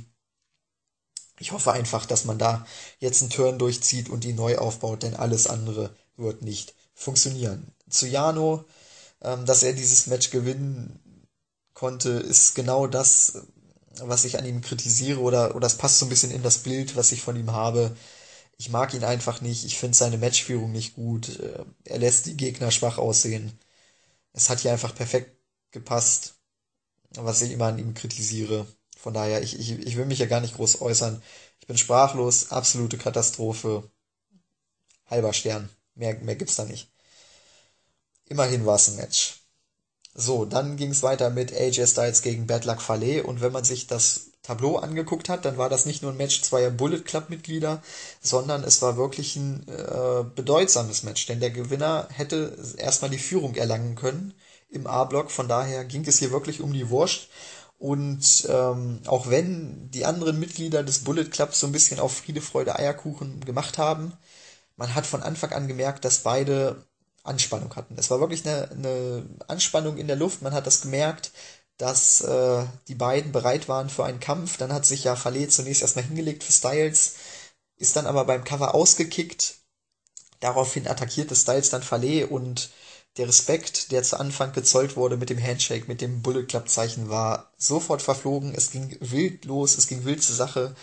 Ich 1.38 1.52
hoffe 1.52 1.72
einfach, 1.72 2.06
dass 2.06 2.24
man 2.24 2.38
da 2.38 2.66
jetzt 2.98 3.22
einen 3.22 3.30
Turn 3.30 3.58
durchzieht 3.58 4.08
und 4.08 4.24
ihn 4.24 4.36
neu 4.36 4.58
aufbaut, 4.58 5.02
denn 5.02 5.14
alles 5.14 5.46
andere 5.46 5.94
wird 6.16 6.42
nicht 6.42 6.74
funktionieren. 6.94 7.72
Zu 7.88 8.06
Jano, 8.06 8.64
ähm, 9.22 9.46
dass 9.46 9.62
er 9.62 9.72
dieses 9.72 10.06
Match 10.06 10.30
gewinnen 10.30 11.00
konnte, 11.74 12.10
ist 12.10 12.54
genau 12.54 12.86
das, 12.86 13.46
was 14.00 14.24
ich 14.24 14.38
an 14.38 14.46
ihm 14.46 14.60
kritisiere 14.62 15.20
oder, 15.20 15.50
oder 15.50 15.60
das 15.60 15.76
passt 15.78 15.98
so 15.98 16.06
ein 16.06 16.08
bisschen 16.10 16.30
in 16.30 16.42
das 16.42 16.58
Bild, 16.58 16.96
was 16.96 17.12
ich 17.12 17.22
von 17.22 17.36
ihm 17.36 17.52
habe. 17.52 17.96
Ich 18.58 18.70
mag 18.70 18.94
ihn 18.94 19.04
einfach 19.04 19.40
nicht. 19.42 19.64
Ich 19.64 19.78
finde 19.78 19.96
seine 19.96 20.18
Matchführung 20.18 20.72
nicht 20.72 20.94
gut. 20.94 21.40
Äh, 21.40 21.64
er 21.84 21.98
lässt 21.98 22.26
die 22.26 22.36
Gegner 22.36 22.70
schwach 22.72 22.98
aussehen. 22.98 23.58
Es 24.32 24.50
hat 24.50 24.60
hier 24.60 24.72
einfach 24.72 24.94
perfekt 24.94 25.36
gepasst, 25.72 26.36
was 27.16 27.42
ich 27.42 27.52
immer 27.52 27.66
an 27.66 27.78
ihm 27.78 27.94
kritisiere. 27.94 28.66
Von 28.98 29.14
daher, 29.14 29.42
ich, 29.42 29.58
ich, 29.58 29.72
ich 29.72 29.96
will 29.96 30.06
mich 30.06 30.18
ja 30.20 30.26
gar 30.26 30.40
nicht 30.40 30.56
groß 30.56 30.80
äußern. 30.82 31.22
Ich 31.60 31.66
bin 31.66 31.78
sprachlos, 31.78 32.50
absolute 32.52 32.98
Katastrophe. 32.98 33.90
Halber 35.06 35.32
Stern. 35.32 35.68
Mehr, 35.96 36.14
mehr 36.20 36.36
gibt's 36.36 36.54
da 36.54 36.64
nicht. 36.64 36.88
Immerhin 38.28 38.66
war 38.66 38.76
es 38.76 38.88
ein 38.88 38.96
Match. 38.96 39.40
So, 40.14 40.44
dann 40.44 40.76
ging 40.76 40.90
es 40.90 41.02
weiter 41.02 41.30
mit 41.30 41.52
AJ 41.52 41.86
Styles 41.86 42.22
gegen 42.22 42.46
Bad 42.46 42.64
Luck 42.64 42.82
Fale 42.82 43.22
und 43.22 43.40
wenn 43.40 43.52
man 43.52 43.64
sich 43.64 43.86
das 43.86 44.28
Tableau 44.42 44.76
angeguckt 44.76 45.28
hat, 45.28 45.44
dann 45.44 45.58
war 45.58 45.68
das 45.68 45.84
nicht 45.84 46.02
nur 46.02 46.10
ein 46.10 46.16
Match 46.16 46.42
zweier 46.42 46.70
Bullet 46.70 47.02
Club-Mitglieder, 47.02 47.82
sondern 48.20 48.64
es 48.64 48.80
war 48.80 48.96
wirklich 48.96 49.36
ein 49.36 49.66
äh, 49.68 50.24
bedeutsames 50.34 51.02
Match, 51.02 51.26
denn 51.26 51.38
der 51.38 51.50
Gewinner 51.50 52.08
hätte 52.10 52.56
erstmal 52.78 53.10
die 53.10 53.18
Führung 53.18 53.54
erlangen 53.56 53.94
können 53.94 54.34
im 54.70 54.86
A-Block. 54.86 55.30
Von 55.30 55.48
daher 55.48 55.84
ging 55.84 56.04
es 56.06 56.18
hier 56.18 56.30
wirklich 56.30 56.60
um 56.60 56.72
die 56.72 56.88
Wurst. 56.88 57.28
Und 57.78 58.46
ähm, 58.48 59.00
auch 59.06 59.30
wenn 59.30 59.90
die 59.90 60.04
anderen 60.04 60.40
Mitglieder 60.40 60.82
des 60.82 61.04
Bullet 61.04 61.26
Clubs 61.26 61.60
so 61.60 61.66
ein 61.66 61.72
bisschen 61.72 62.00
auf 62.00 62.16
Friede, 62.16 62.40
Freude, 62.40 62.76
Eierkuchen 62.76 63.40
gemacht 63.44 63.78
haben, 63.78 64.14
man 64.76 64.94
hat 64.94 65.06
von 65.06 65.22
Anfang 65.22 65.52
an 65.52 65.68
gemerkt, 65.68 66.04
dass 66.04 66.20
beide 66.20 66.82
Anspannung 67.28 67.74
hatten. 67.76 67.96
Es 67.98 68.10
war 68.10 68.20
wirklich 68.20 68.46
eine, 68.46 68.70
eine 68.70 69.26
Anspannung 69.46 69.98
in 69.98 70.06
der 70.06 70.16
Luft. 70.16 70.42
Man 70.42 70.54
hat 70.54 70.66
das 70.66 70.80
gemerkt 70.80 71.30
dass 71.78 72.20
äh, 72.22 72.66
die 72.88 72.96
beiden 72.96 73.32
bereit 73.32 73.68
waren 73.68 73.88
für 73.88 74.04
einen 74.04 74.20
Kampf. 74.20 74.58
Dann 74.58 74.72
hat 74.72 74.84
sich 74.84 75.04
ja 75.04 75.16
Fale 75.16 75.48
zunächst 75.48 75.82
erstmal 75.82 76.04
hingelegt 76.04 76.44
für 76.44 76.52
Styles, 76.52 77.14
ist 77.76 77.96
dann 77.96 78.06
aber 78.06 78.24
beim 78.24 78.44
Cover 78.44 78.74
ausgekickt. 78.74 79.58
Daraufhin 80.40 80.88
attackierte 80.88 81.36
Styles 81.36 81.70
dann 81.70 81.82
Fale 81.82 82.26
und 82.26 82.70
der 83.16 83.28
Respekt, 83.28 83.90
der 83.92 84.02
zu 84.02 84.18
Anfang 84.18 84.52
gezollt 84.52 84.96
wurde 84.96 85.16
mit 85.16 85.30
dem 85.30 85.42
Handshake, 85.42 85.86
mit 85.88 86.00
dem 86.00 86.20
Bullet 86.22 86.44
Club 86.44 86.68
Zeichen, 86.68 87.08
war 87.08 87.52
sofort 87.56 88.02
verflogen. 88.02 88.54
Es 88.54 88.70
ging 88.70 88.96
wild 89.00 89.44
los, 89.44 89.78
es 89.78 89.86
ging 89.86 90.04
wild 90.04 90.22
zur 90.22 90.36
Sache. 90.36 90.74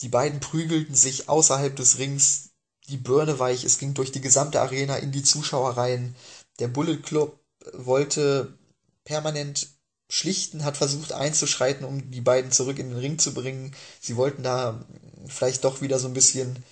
Die 0.00 0.08
beiden 0.08 0.40
prügelten 0.40 0.94
sich 0.94 1.28
außerhalb 1.28 1.74
des 1.76 1.98
Rings, 1.98 2.45
die 2.88 2.96
Birne 2.96 3.38
weich, 3.38 3.64
es 3.64 3.78
ging 3.78 3.94
durch 3.94 4.12
die 4.12 4.20
gesamte 4.20 4.60
Arena 4.60 4.96
in 4.96 5.12
die 5.12 5.22
Zuschauer 5.22 5.76
rein. 5.76 6.14
Der 6.58 6.68
Bullet 6.68 6.98
Club 6.98 7.40
wollte 7.72 8.56
permanent 9.04 9.68
schlichten, 10.08 10.64
hat 10.64 10.76
versucht 10.76 11.12
einzuschreiten, 11.12 11.84
um 11.84 12.10
die 12.10 12.20
beiden 12.20 12.52
zurück 12.52 12.78
in 12.78 12.90
den 12.90 12.98
Ring 12.98 13.18
zu 13.18 13.34
bringen. 13.34 13.74
Sie 14.00 14.16
wollten 14.16 14.42
da 14.42 14.84
vielleicht 15.26 15.64
doch 15.64 15.80
wieder 15.80 15.98
so 15.98 16.06
ein 16.08 16.14
bisschen, 16.14 16.62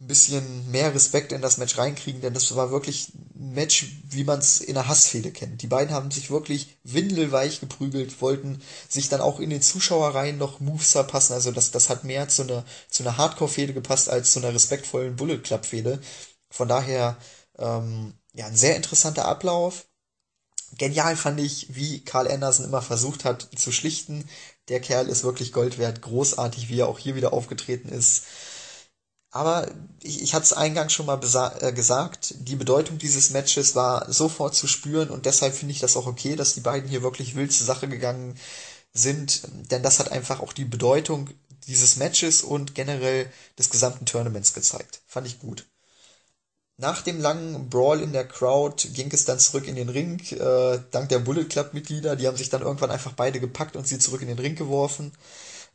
ein 0.00 0.06
bisschen 0.06 0.70
mehr 0.70 0.94
Respekt 0.94 1.32
in 1.32 1.42
das 1.42 1.58
Match 1.58 1.76
reinkriegen, 1.76 2.22
denn 2.22 2.32
das 2.32 2.54
war 2.56 2.70
wirklich 2.70 3.12
ein 3.34 3.52
Match, 3.52 4.00
wie 4.08 4.24
man 4.24 4.38
es 4.38 4.60
in 4.60 4.76
einer 4.76 4.88
Hassfehde 4.88 5.30
kennt. 5.30 5.60
Die 5.62 5.66
beiden 5.66 5.94
haben 5.94 6.10
sich 6.10 6.30
wirklich 6.30 6.78
windelweich 6.84 7.60
geprügelt, 7.60 8.22
wollten 8.22 8.62
sich 8.88 9.10
dann 9.10 9.20
auch 9.20 9.40
in 9.40 9.50
den 9.50 9.60
Zuschauerreihen 9.60 10.38
noch 10.38 10.60
Moves 10.60 10.92
verpassen. 10.92 11.34
Also 11.34 11.52
das, 11.52 11.70
das 11.70 11.90
hat 11.90 12.04
mehr 12.04 12.28
zu 12.28 12.42
einer, 12.42 12.64
zu 12.88 13.02
einer 13.02 13.18
Hardcore-Fehde 13.18 13.74
gepasst 13.74 14.08
als 14.08 14.32
zu 14.32 14.38
einer 14.38 14.54
respektvollen 14.54 15.16
Bullet 15.16 15.38
Club-Fehde. 15.38 16.00
Von 16.50 16.68
daher, 16.68 17.18
ähm, 17.58 18.14
ja, 18.32 18.46
ein 18.46 18.56
sehr 18.56 18.76
interessanter 18.76 19.26
Ablauf 19.26 19.84
Genial 20.78 21.16
fand 21.16 21.40
ich, 21.40 21.74
wie 21.74 22.00
Carl 22.04 22.28
Anderson 22.28 22.66
immer 22.66 22.82
versucht 22.82 23.24
hat 23.24 23.48
zu 23.56 23.72
schlichten. 23.72 24.28
Der 24.68 24.80
Kerl 24.80 25.08
ist 25.08 25.24
wirklich 25.24 25.52
Gold 25.52 25.78
wert, 25.78 26.00
großartig, 26.00 26.68
wie 26.68 26.80
er 26.80 26.88
auch 26.88 26.98
hier 26.98 27.16
wieder 27.16 27.32
aufgetreten 27.32 27.88
ist. 27.88 28.24
Aber 29.30 29.70
ich, 30.02 30.22
ich 30.22 30.34
hatte 30.34 30.44
es 30.44 30.52
eingangs 30.52 30.92
schon 30.92 31.06
mal 31.06 31.20
äh, 31.60 31.72
gesagt, 31.72 32.34
die 32.38 32.56
Bedeutung 32.56 32.98
dieses 32.98 33.30
Matches 33.30 33.76
war 33.76 34.12
sofort 34.12 34.54
zu 34.54 34.66
spüren 34.66 35.10
und 35.10 35.26
deshalb 35.26 35.54
finde 35.54 35.72
ich 35.72 35.80
das 35.80 35.96
auch 35.96 36.06
okay, 36.06 36.36
dass 36.36 36.54
die 36.54 36.60
beiden 36.60 36.88
hier 36.88 37.02
wirklich 37.02 37.36
wild 37.36 37.52
zur 37.52 37.66
Sache 37.66 37.88
gegangen 37.88 38.36
sind, 38.92 39.42
denn 39.70 39.82
das 39.84 40.00
hat 40.00 40.10
einfach 40.10 40.40
auch 40.40 40.52
die 40.52 40.64
Bedeutung 40.64 41.30
dieses 41.68 41.96
Matches 41.96 42.42
und 42.42 42.74
generell 42.74 43.30
des 43.58 43.70
gesamten 43.70 44.06
Tournaments 44.06 44.52
gezeigt. 44.52 45.00
Fand 45.06 45.26
ich 45.28 45.38
gut. 45.38 45.66
Nach 46.76 47.02
dem 47.02 47.20
langen 47.20 47.68
Brawl 47.68 48.00
in 48.00 48.12
der 48.12 48.26
Crowd 48.26 48.88
ging 48.94 49.10
es 49.12 49.26
dann 49.26 49.38
zurück 49.38 49.68
in 49.68 49.76
den 49.76 49.90
Ring, 49.90 50.18
äh, 50.32 50.80
dank 50.90 51.10
der 51.10 51.18
Bullet 51.18 51.44
Club-Mitglieder. 51.44 52.16
Die 52.16 52.26
haben 52.26 52.38
sich 52.38 52.48
dann 52.48 52.62
irgendwann 52.62 52.90
einfach 52.90 53.12
beide 53.12 53.38
gepackt 53.38 53.76
und 53.76 53.86
sie 53.86 53.98
zurück 53.98 54.22
in 54.22 54.28
den 54.28 54.38
Ring 54.38 54.56
geworfen. 54.56 55.12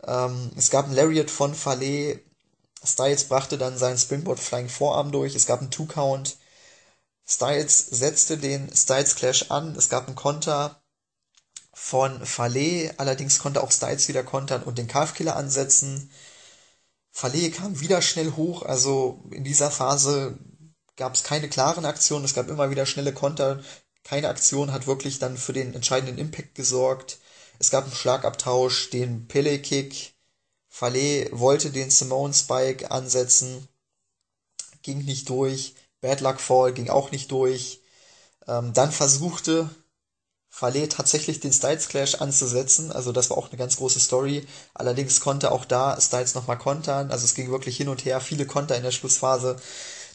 Ähm, 0.05 0.49
es 0.57 0.71
gab 0.71 0.85
einen 0.85 0.95
Lariat 0.95 1.29
von 1.29 1.53
Fale. 1.53 2.19
Styles 2.83 3.25
brachte 3.25 3.57
dann 3.57 3.77
seinen 3.77 3.97
Springboard 3.97 4.39
Flying 4.39 4.69
Vorarm 4.69 5.11
durch. 5.11 5.35
Es 5.35 5.45
gab 5.45 5.61
einen 5.61 5.71
Two-Count. 5.71 6.37
Styles 7.27 7.87
setzte 7.87 8.37
den 8.37 8.73
Styles 8.75 9.15
Clash 9.15 9.49
an. 9.49 9.75
Es 9.75 9.89
gab 9.89 10.07
einen 10.07 10.15
Konter 10.15 10.81
von 11.73 12.25
Fale. 12.25 12.93
Allerdings 12.97 13.39
konnte 13.39 13.63
auch 13.63 13.71
Styles 13.71 14.07
wieder 14.07 14.23
kontern 14.23 14.63
und 14.63 14.77
den 14.77 14.87
Calfkiller 14.87 15.35
ansetzen. 15.35 16.11
Fale 17.11 17.49
kam 17.51 17.79
wieder 17.79 18.01
schnell 18.01 18.33
hoch. 18.33 18.63
Also 18.63 19.23
in 19.31 19.43
dieser 19.43 19.71
Phase 19.71 20.37
gab 20.95 21.15
es 21.15 21.23
keine 21.23 21.49
klaren 21.49 21.85
Aktionen, 21.85 22.25
es 22.25 22.33
gab 22.33 22.49
immer 22.49 22.69
wieder 22.69 22.85
schnelle 22.85 23.13
Konter. 23.13 23.61
Keine 24.03 24.29
Aktion 24.29 24.71
hat 24.71 24.87
wirklich 24.87 25.19
dann 25.19 25.37
für 25.37 25.53
den 25.53 25.73
entscheidenden 25.73 26.17
Impact 26.17 26.55
gesorgt. 26.55 27.19
Es 27.59 27.69
gab 27.71 27.85
einen 27.85 27.93
Schlagabtausch, 27.93 28.89
den 28.89 29.27
Pele-Kick. 29.27 30.14
Fale 30.77 31.29
wollte 31.31 31.71
den 31.71 31.89
Simone 31.89 32.33
Spike 32.33 32.91
ansetzen, 32.91 33.65
ging 34.81 35.05
nicht 35.05 35.29
durch. 35.29 35.73
Bad 36.01 36.19
Luck 36.19 36.41
Fall 36.41 36.73
ging 36.73 36.89
auch 36.89 37.11
nicht 37.11 37.31
durch. 37.31 37.79
Ähm, 38.45 38.73
dann 38.73 38.91
versuchte 38.91 39.69
Fale 40.49 40.89
tatsächlich 40.89 41.39
den 41.39 41.53
Styles 41.53 41.87
Clash 41.87 42.15
anzusetzen. 42.15 42.91
Also 42.91 43.13
das 43.13 43.29
war 43.29 43.37
auch 43.37 43.47
eine 43.47 43.57
ganz 43.57 43.77
große 43.77 44.01
Story. 44.01 44.45
Allerdings 44.73 45.21
konnte 45.21 45.53
auch 45.53 45.63
da 45.63 45.97
Styles 46.01 46.35
nochmal 46.35 46.57
kontern. 46.57 47.09
Also 47.09 47.23
es 47.23 47.35
ging 47.35 47.51
wirklich 47.51 47.77
hin 47.77 47.87
und 47.87 48.03
her. 48.03 48.19
Viele 48.19 48.45
Konter 48.45 48.75
in 48.75 48.83
der 48.83 48.91
Schlussphase. 48.91 49.55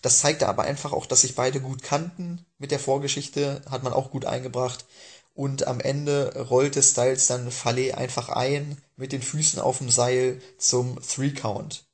Das 0.02 0.18
zeigte 0.18 0.46
aber 0.46 0.64
einfach 0.64 0.92
auch, 0.92 1.06
dass 1.06 1.22
sich 1.22 1.36
beide 1.36 1.62
gut 1.62 1.82
kannten. 1.82 2.44
Mit 2.58 2.70
der 2.70 2.80
Vorgeschichte 2.80 3.62
hat 3.70 3.82
man 3.82 3.94
auch 3.94 4.10
gut 4.10 4.26
eingebracht. 4.26 4.84
Und 5.40 5.66
am 5.66 5.80
Ende 5.80 6.36
rollte 6.50 6.82
Styles 6.82 7.26
dann 7.26 7.50
Fale 7.50 7.96
einfach 7.96 8.28
ein 8.28 8.76
mit 8.96 9.10
den 9.12 9.22
Füßen 9.22 9.58
auf 9.58 9.78
dem 9.78 9.88
Seil 9.88 10.42
zum 10.58 11.00
Three 11.00 11.30
Count. 11.30 11.86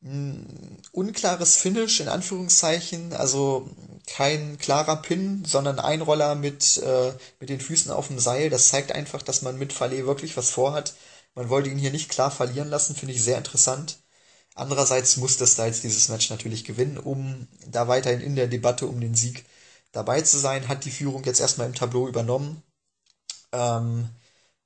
Hm, 0.00 0.46
unklares 0.92 1.58
Finish 1.58 2.00
in 2.00 2.08
Anführungszeichen, 2.08 3.12
also 3.12 3.68
kein 4.06 4.56
klarer 4.56 4.96
Pin, 4.96 5.44
sondern 5.44 5.78
ein 5.78 6.00
Roller 6.00 6.34
mit, 6.36 6.78
äh, 6.78 7.12
mit 7.38 7.50
den 7.50 7.60
Füßen 7.60 7.90
auf 7.90 8.06
dem 8.06 8.18
Seil. 8.18 8.48
Das 8.48 8.68
zeigt 8.68 8.92
einfach, 8.92 9.20
dass 9.20 9.42
man 9.42 9.58
mit 9.58 9.74
Fale 9.74 10.06
wirklich 10.06 10.38
was 10.38 10.48
vorhat. 10.48 10.94
Man 11.34 11.50
wollte 11.50 11.68
ihn 11.68 11.76
hier 11.76 11.92
nicht 11.92 12.08
klar 12.08 12.30
verlieren 12.30 12.70
lassen, 12.70 12.96
finde 12.96 13.12
ich 13.12 13.22
sehr 13.22 13.36
interessant. 13.36 13.98
Andererseits 14.54 15.18
musste 15.18 15.46
Styles 15.46 15.82
dieses 15.82 16.08
Match 16.08 16.30
natürlich 16.30 16.64
gewinnen, 16.64 16.96
um 16.96 17.46
da 17.66 17.88
weiterhin 17.88 18.22
in 18.22 18.36
der 18.36 18.46
Debatte 18.46 18.86
um 18.86 19.02
den 19.02 19.14
Sieg 19.14 19.44
dabei 19.96 20.22
zu 20.22 20.38
sein, 20.38 20.68
hat 20.68 20.84
die 20.84 20.90
Führung 20.90 21.24
jetzt 21.24 21.40
erstmal 21.40 21.66
im 21.66 21.74
Tableau 21.74 22.08
übernommen. 22.08 22.62
Ähm, 23.52 24.08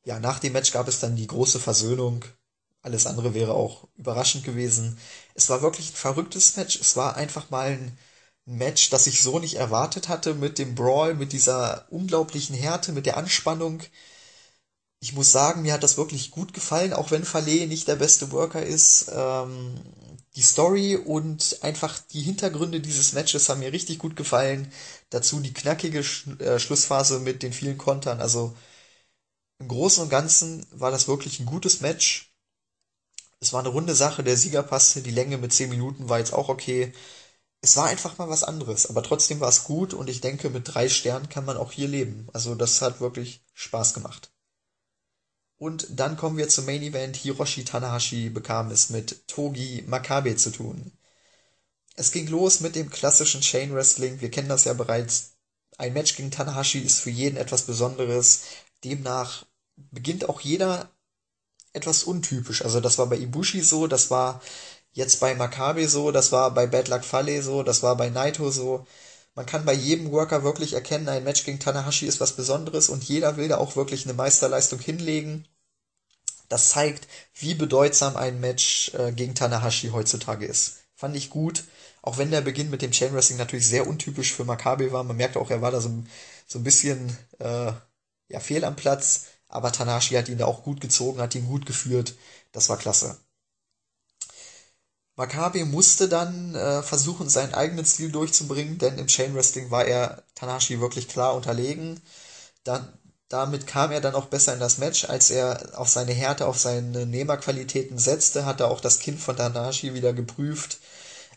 ja, 0.05 0.21
nach 0.21 0.39
dem 0.41 0.53
Match 0.53 0.73
gab 0.73 0.89
es 0.89 1.01
dann 1.01 1.17
die 1.17 1.27
große 1.27 1.61
Versöhnung. 1.61 2.25
Alles 2.83 3.07
andere 3.07 3.35
wäre 3.35 3.55
auch 3.55 3.89
überraschend 3.97 4.45
gewesen. 4.45 4.99
Es 5.35 5.49
war 5.51 5.63
wirklich 5.63 5.91
ein 5.91 5.97
verrücktes 5.97 6.57
Match. 6.57 6.81
Es 6.81 6.97
war 6.97 7.17
einfach 7.17 7.51
mal 7.51 7.73
ein 7.73 7.99
Match, 8.47 8.91
das 8.91 9.07
ich 9.07 9.23
so 9.23 9.39
nicht 9.39 9.57
erwartet 9.57 10.09
hatte, 10.09 10.35
mit 10.35 10.59
dem 10.59 10.75
Brawl, 10.75 11.15
mit 11.15 11.33
dieser 11.33 11.87
unglaublichen 11.91 12.57
Härte, 12.57 12.93
mit 12.93 13.07
der 13.07 13.17
Anspannung 13.17 13.83
ich 15.01 15.15
muss 15.15 15.33
sagen, 15.33 15.63
mir 15.63 15.73
hat 15.73 15.83
das 15.83 15.97
wirklich 15.97 16.31
gut 16.31 16.53
gefallen, 16.53 16.93
auch 16.93 17.11
wenn 17.11 17.25
Fallet 17.25 17.67
nicht 17.69 17.89
der 17.89 17.97
beste 17.97 18.31
Worker 18.33 18.63
ist. 18.63 19.11
Ähm, 19.13 19.75
die 20.37 20.43
Story 20.43 20.97
und 20.97 21.59
einfach 21.63 21.99
die 21.99 22.23
Hintergründe 22.23 22.81
dieses 22.81 23.13
Matches 23.13 23.49
haben 23.49 23.61
mir 23.61 23.73
richtig 23.73 23.99
gut 23.99 24.17
gefallen. 24.17 24.73
Dazu 25.11 25.41
die 25.41 25.53
knackige 25.53 26.03
Sch 26.05 26.29
äh, 26.41 26.59
Schlussphase 26.59 27.21
mit 27.21 27.43
den 27.43 27.53
vielen 27.53 27.79
Kontern. 27.79 28.21
Also 28.21 28.55
im 29.61 29.69
Großen 29.69 30.03
und 30.03 30.11
Ganzen 30.11 30.67
war 30.73 30.91
das 30.91 31.07
wirklich 31.09 31.39
ein 31.41 31.47
gutes 31.47 31.81
Match. 31.81 32.33
Es 33.41 33.53
war 33.53 33.61
eine 33.61 33.69
runde 33.71 33.95
Sache, 33.95 34.23
der 34.23 34.37
Sieger 34.37 34.63
passte, 34.63 35.03
die 35.03 35.11
Länge 35.11 35.37
mit 35.39 35.53
10 35.53 35.69
Minuten 35.69 36.09
war 36.09 36.19
jetzt 36.19 36.33
auch 36.33 36.49
okay. 36.49 36.93
Es 37.63 37.77
war 37.77 37.87
einfach 37.87 38.19
mal 38.19 38.29
was 38.31 38.45
anderes, 38.45 38.89
aber 38.89 39.03
trotzdem 39.03 39.41
war 39.41 39.49
es 39.51 39.65
gut 39.65 39.95
und 39.95 40.11
ich 40.11 40.21
denke, 40.23 40.51
mit 40.51 40.75
drei 40.75 40.89
Sternen 40.89 41.29
kann 41.31 41.45
man 41.47 41.57
auch 41.59 41.73
hier 41.73 41.89
leben. 41.89 42.29
Also 42.33 42.55
das 42.55 42.83
hat 42.83 43.01
wirklich 43.01 43.43
Spaß 43.55 43.95
gemacht. 43.95 44.30
Und 45.61 45.87
dann 45.91 46.17
kommen 46.17 46.39
wir 46.39 46.49
zum 46.49 46.65
Main 46.65 46.83
Event. 46.83 47.17
Hiroshi 47.17 47.65
Tanahashi 47.65 48.31
bekam 48.31 48.71
es 48.73 48.89
mit 48.91 49.29
Togi 49.29 49.85
Makabe 49.87 50.35
zu 50.35 50.51
tun. 50.51 50.91
Es 51.95 52.13
ging 52.13 52.27
los 52.29 52.61
mit 52.61 52.75
dem 52.75 52.91
klassischen 52.91 53.43
Chain 53.43 53.73
Wrestling. 53.75 54.21
Wir 54.21 54.31
kennen 54.31 54.49
das 54.49 54.65
ja 54.65 54.73
bereits. 54.73 55.37
Ein 55.79 55.93
Match 55.93 56.17
gegen 56.17 56.31
Tanahashi 56.33 56.81
ist 56.81 57.01
für 57.01 57.11
jeden 57.11 57.37
etwas 57.37 57.63
Besonderes. 57.63 58.43
Demnach 58.85 59.45
beginnt 59.77 60.29
auch 60.29 60.41
jeder 60.41 60.91
etwas 61.75 62.05
untypisch. 62.05 62.65
Also 62.65 62.81
das 62.81 62.99
war 62.99 63.07
bei 63.09 63.19
Ibushi 63.19 63.61
so, 63.63 63.87
das 63.87 64.11
war 64.11 64.43
jetzt 64.93 65.21
bei 65.21 65.35
Makabe 65.35 65.89
so, 65.89 66.11
das 66.11 66.33
war 66.33 66.53
bei 66.53 66.67
Bad 66.67 66.89
Luck 66.89 67.05
Fale 67.05 67.43
so, 67.43 67.63
das 67.63 67.83
war 67.83 67.97
bei 67.97 68.11
Naito 68.11 68.51
so. 68.51 68.87
Man 69.35 69.47
kann 69.47 69.65
bei 69.65 69.73
jedem 69.73 70.11
Worker 70.13 70.43
wirklich 70.45 70.75
erkennen, 70.75 71.09
ein 71.09 71.25
Match 71.25 71.45
gegen 71.45 71.59
Tanahashi 71.61 72.07
ist 72.07 72.21
was 72.21 72.37
Besonderes 72.37 72.89
und 72.89 73.03
jeder 73.05 73.37
will 73.37 73.49
da 73.49 73.59
auch 73.59 73.77
wirklich 73.77 74.05
eine 74.05 74.15
Meisterleistung 74.15 74.79
hinlegen. 74.79 75.47
Das 76.49 76.71
zeigt, 76.71 77.07
wie 77.35 77.55
bedeutsam 77.55 78.17
ein 78.17 78.41
Match 78.41 78.93
äh, 78.95 79.13
gegen 79.13 79.35
Tanahashi 79.35 79.89
heutzutage 79.91 80.47
ist. 80.47 80.79
Fand 80.95 81.17
ich 81.17 81.31
gut, 81.31 81.65
auch 82.03 82.19
wenn 82.19 82.31
der 82.31 82.41
Beginn 82.43 82.71
mit 82.71 82.83
dem 82.83 82.91
Chain 82.91 83.15
Wrestling 83.15 83.39
natürlich 83.39 83.67
sehr 83.67 83.87
untypisch 83.87 84.33
für 84.35 84.45
Makabe 84.45 84.93
war. 84.93 85.05
Man 85.05 85.17
merkt 85.17 85.37
auch, 85.37 85.51
er 85.51 85.63
war 85.63 85.71
da 85.71 85.81
so, 85.81 85.91
so 86.47 86.59
ein 86.59 86.65
bisschen 86.65 87.17
äh, 87.39 87.73
ja, 88.29 88.41
fehl 88.41 88.65
am 88.65 88.77
Platz. 88.77 89.27
aber 89.49 89.73
Tanahashi 89.73 90.15
hat 90.15 90.29
ihn 90.29 90.39
da 90.39 90.47
auch 90.47 90.63
gut 90.63 90.81
gezogen, 90.81 91.21
hat 91.21 91.35
ihn 91.35 91.47
gut 91.47 91.67
geführt. 91.67 92.15
Das 92.53 92.69
war 92.69 92.77
klasse. 92.79 93.19
Makabe 95.21 95.67
musste 95.67 96.09
dann 96.09 96.55
äh, 96.55 96.83
versuchen, 96.83 97.29
seinen 97.29 97.53
eigenen 97.53 97.85
Stil 97.85 98.11
durchzubringen, 98.11 98.79
denn 98.79 98.97
im 98.97 99.07
Chain 99.07 99.35
Wrestling 99.35 99.71
war 99.71 99.85
er 99.85 100.23
Tanahashi 100.35 100.81
wirklich 100.81 101.09
klar 101.09 101.35
unterlegen. 101.35 102.01
Dann, 102.65 102.91
damit 103.29 103.67
kam 103.67 103.93
er 103.93 104.01
dann 104.01 104.15
auch 104.15 104.27
besser 104.27 104.55
in 104.55 104.61
das 104.61 104.79
Match, 104.79 105.05
als 105.05 105.31
er 105.31 105.79
auf 105.79 105.91
seine 105.91 106.15
Härte, 106.15 106.47
auf 106.47 106.59
seine 106.59 107.05
Nehmerqualitäten 107.05 107.99
setzte, 107.99 108.47
hat 108.47 108.61
er 108.61 108.71
auch 108.71 108.81
das 108.81 108.99
Kind 108.99 109.21
von 109.21 109.37
Tanahashi 109.37 109.93
wieder 109.93 110.15
geprüft. 110.15 110.79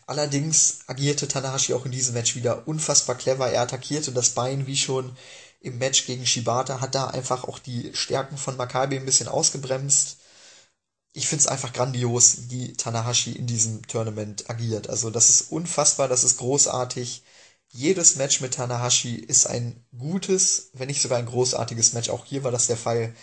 Allerdings 0.06 0.78
agierte 0.86 1.28
Tanahashi 1.28 1.74
auch 1.74 1.84
in 1.84 1.92
diesem 1.92 2.14
Match 2.14 2.36
wieder 2.36 2.66
unfassbar 2.66 3.16
clever. 3.16 3.50
Er 3.50 3.60
attackierte 3.60 4.12
das 4.12 4.30
Bein 4.30 4.66
wie 4.66 4.78
schon 4.78 5.14
im 5.60 5.76
Match 5.76 6.06
gegen 6.06 6.24
Shibata, 6.24 6.80
hat 6.80 6.94
da 6.94 7.08
einfach 7.08 7.44
auch 7.44 7.58
die 7.58 7.90
Stärken 7.94 8.38
von 8.38 8.56
Makabe 8.56 8.96
ein 8.96 9.04
bisschen 9.04 9.28
ausgebremst 9.28 10.16
ich 11.14 11.28
finde 11.28 11.42
es 11.42 11.46
einfach 11.46 11.72
grandios, 11.72 12.50
wie 12.50 12.74
Tanahashi 12.74 13.32
in 13.32 13.46
diesem 13.46 13.86
Tournament 13.86 14.50
agiert. 14.50 14.90
Also 14.90 15.10
das 15.10 15.30
ist 15.30 15.52
unfassbar, 15.52 16.08
das 16.08 16.24
ist 16.24 16.38
großartig. 16.38 17.22
Jedes 17.70 18.16
Match 18.16 18.40
mit 18.40 18.54
Tanahashi 18.54 19.14
ist 19.16 19.46
ein 19.46 19.84
gutes, 19.96 20.70
wenn 20.74 20.88
nicht 20.88 21.00
sogar 21.02 21.18
ein 21.18 21.26
großartiges 21.26 21.92
Match. 21.94 22.10
Auch 22.10 22.24
hier 22.26 22.44
war 22.44 22.50
das 22.52 22.66
der 22.66 22.76
Fall. 22.76 23.14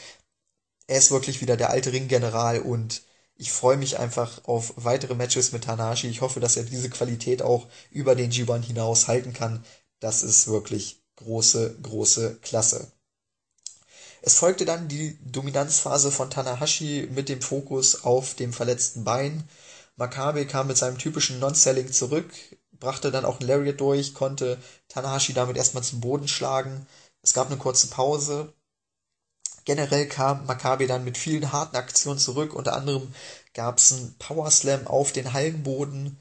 Er 0.88 0.97
ist 0.99 1.11
wirklich 1.11 1.41
wieder 1.41 1.57
der 1.57 1.72
alte 1.72 1.91
Ringgeneral 1.91 2.61
und 2.61 3.01
ich 3.35 3.51
freue 3.51 3.77
mich 3.77 3.97
einfach 3.99 4.45
auf 4.45 4.73
weitere 4.77 5.15
Matches 5.15 5.51
mit 5.51 5.63
Tanahashi. 5.65 6.07
Ich 6.07 6.22
hoffe, 6.22 6.39
dass 6.39 6.57
er 6.57 6.63
diese 6.63 6.89
Qualität 6.89 7.41
auch 7.41 7.68
über 7.89 8.15
den 8.15 8.31
G1 8.31 8.61
hinaus 8.63 9.07
halten 9.07 9.34
kann. 9.34 9.65
Das 9.99 10.23
ist 10.23 10.47
wirklich 10.47 11.01
große, 11.18 11.77
große 11.81 12.38
Klasse. 12.41 12.91
Es 14.22 14.35
folgte 14.35 14.65
dann 14.65 14.88
die 14.88 15.18
Dominanzphase 15.26 16.11
von 16.11 16.30
Tanahashi 16.30 17.10
mit 17.11 17.27
dem 17.27 17.41
Fokus 17.41 18.03
auf 18.03 18.35
dem 18.35 18.53
verletzten 18.53 19.03
Bein. 19.03 19.49
Makabe 19.95 20.45
kam 20.45 20.68
mit 20.68 20.77
seinem 20.77 20.99
typischen 20.99 21.39
Non-Selling 21.39 21.91
zurück, 21.91 22.31
brachte 22.72 23.11
dann 23.11 23.26
auch 23.26 23.39
ein 23.39 23.48
Lariat 23.48 23.81
durch, 23.81 24.14
konnte 24.14 24.60
Tanahashi 24.89 25.34
damit 25.34 25.57
erstmal 25.57 25.84
zum 25.84 26.02
Boden 26.02 26.27
schlagen. 26.27 26.85
Es 27.23 27.34
gab 27.34 27.48
eine 27.48 27.57
kurze 27.57 27.88
Pause. 27.88 28.53
Generell 29.65 30.07
kam 30.07 30.45
Makabe 30.45 30.88
dann 30.88 31.03
mit 31.03 31.18
vielen 31.18 31.52
harten 31.52 31.76
Aktionen 31.76 32.19
zurück. 32.19 32.53
Unter 32.53 32.73
anderem 32.73 33.14
gab 33.53 33.80
es 33.80 33.91
einen 33.91 34.15
Power 34.19 34.49
Slam 34.52 34.88
auf 34.88 35.11
den 35.11 35.34
Hallenboden. 35.34 36.19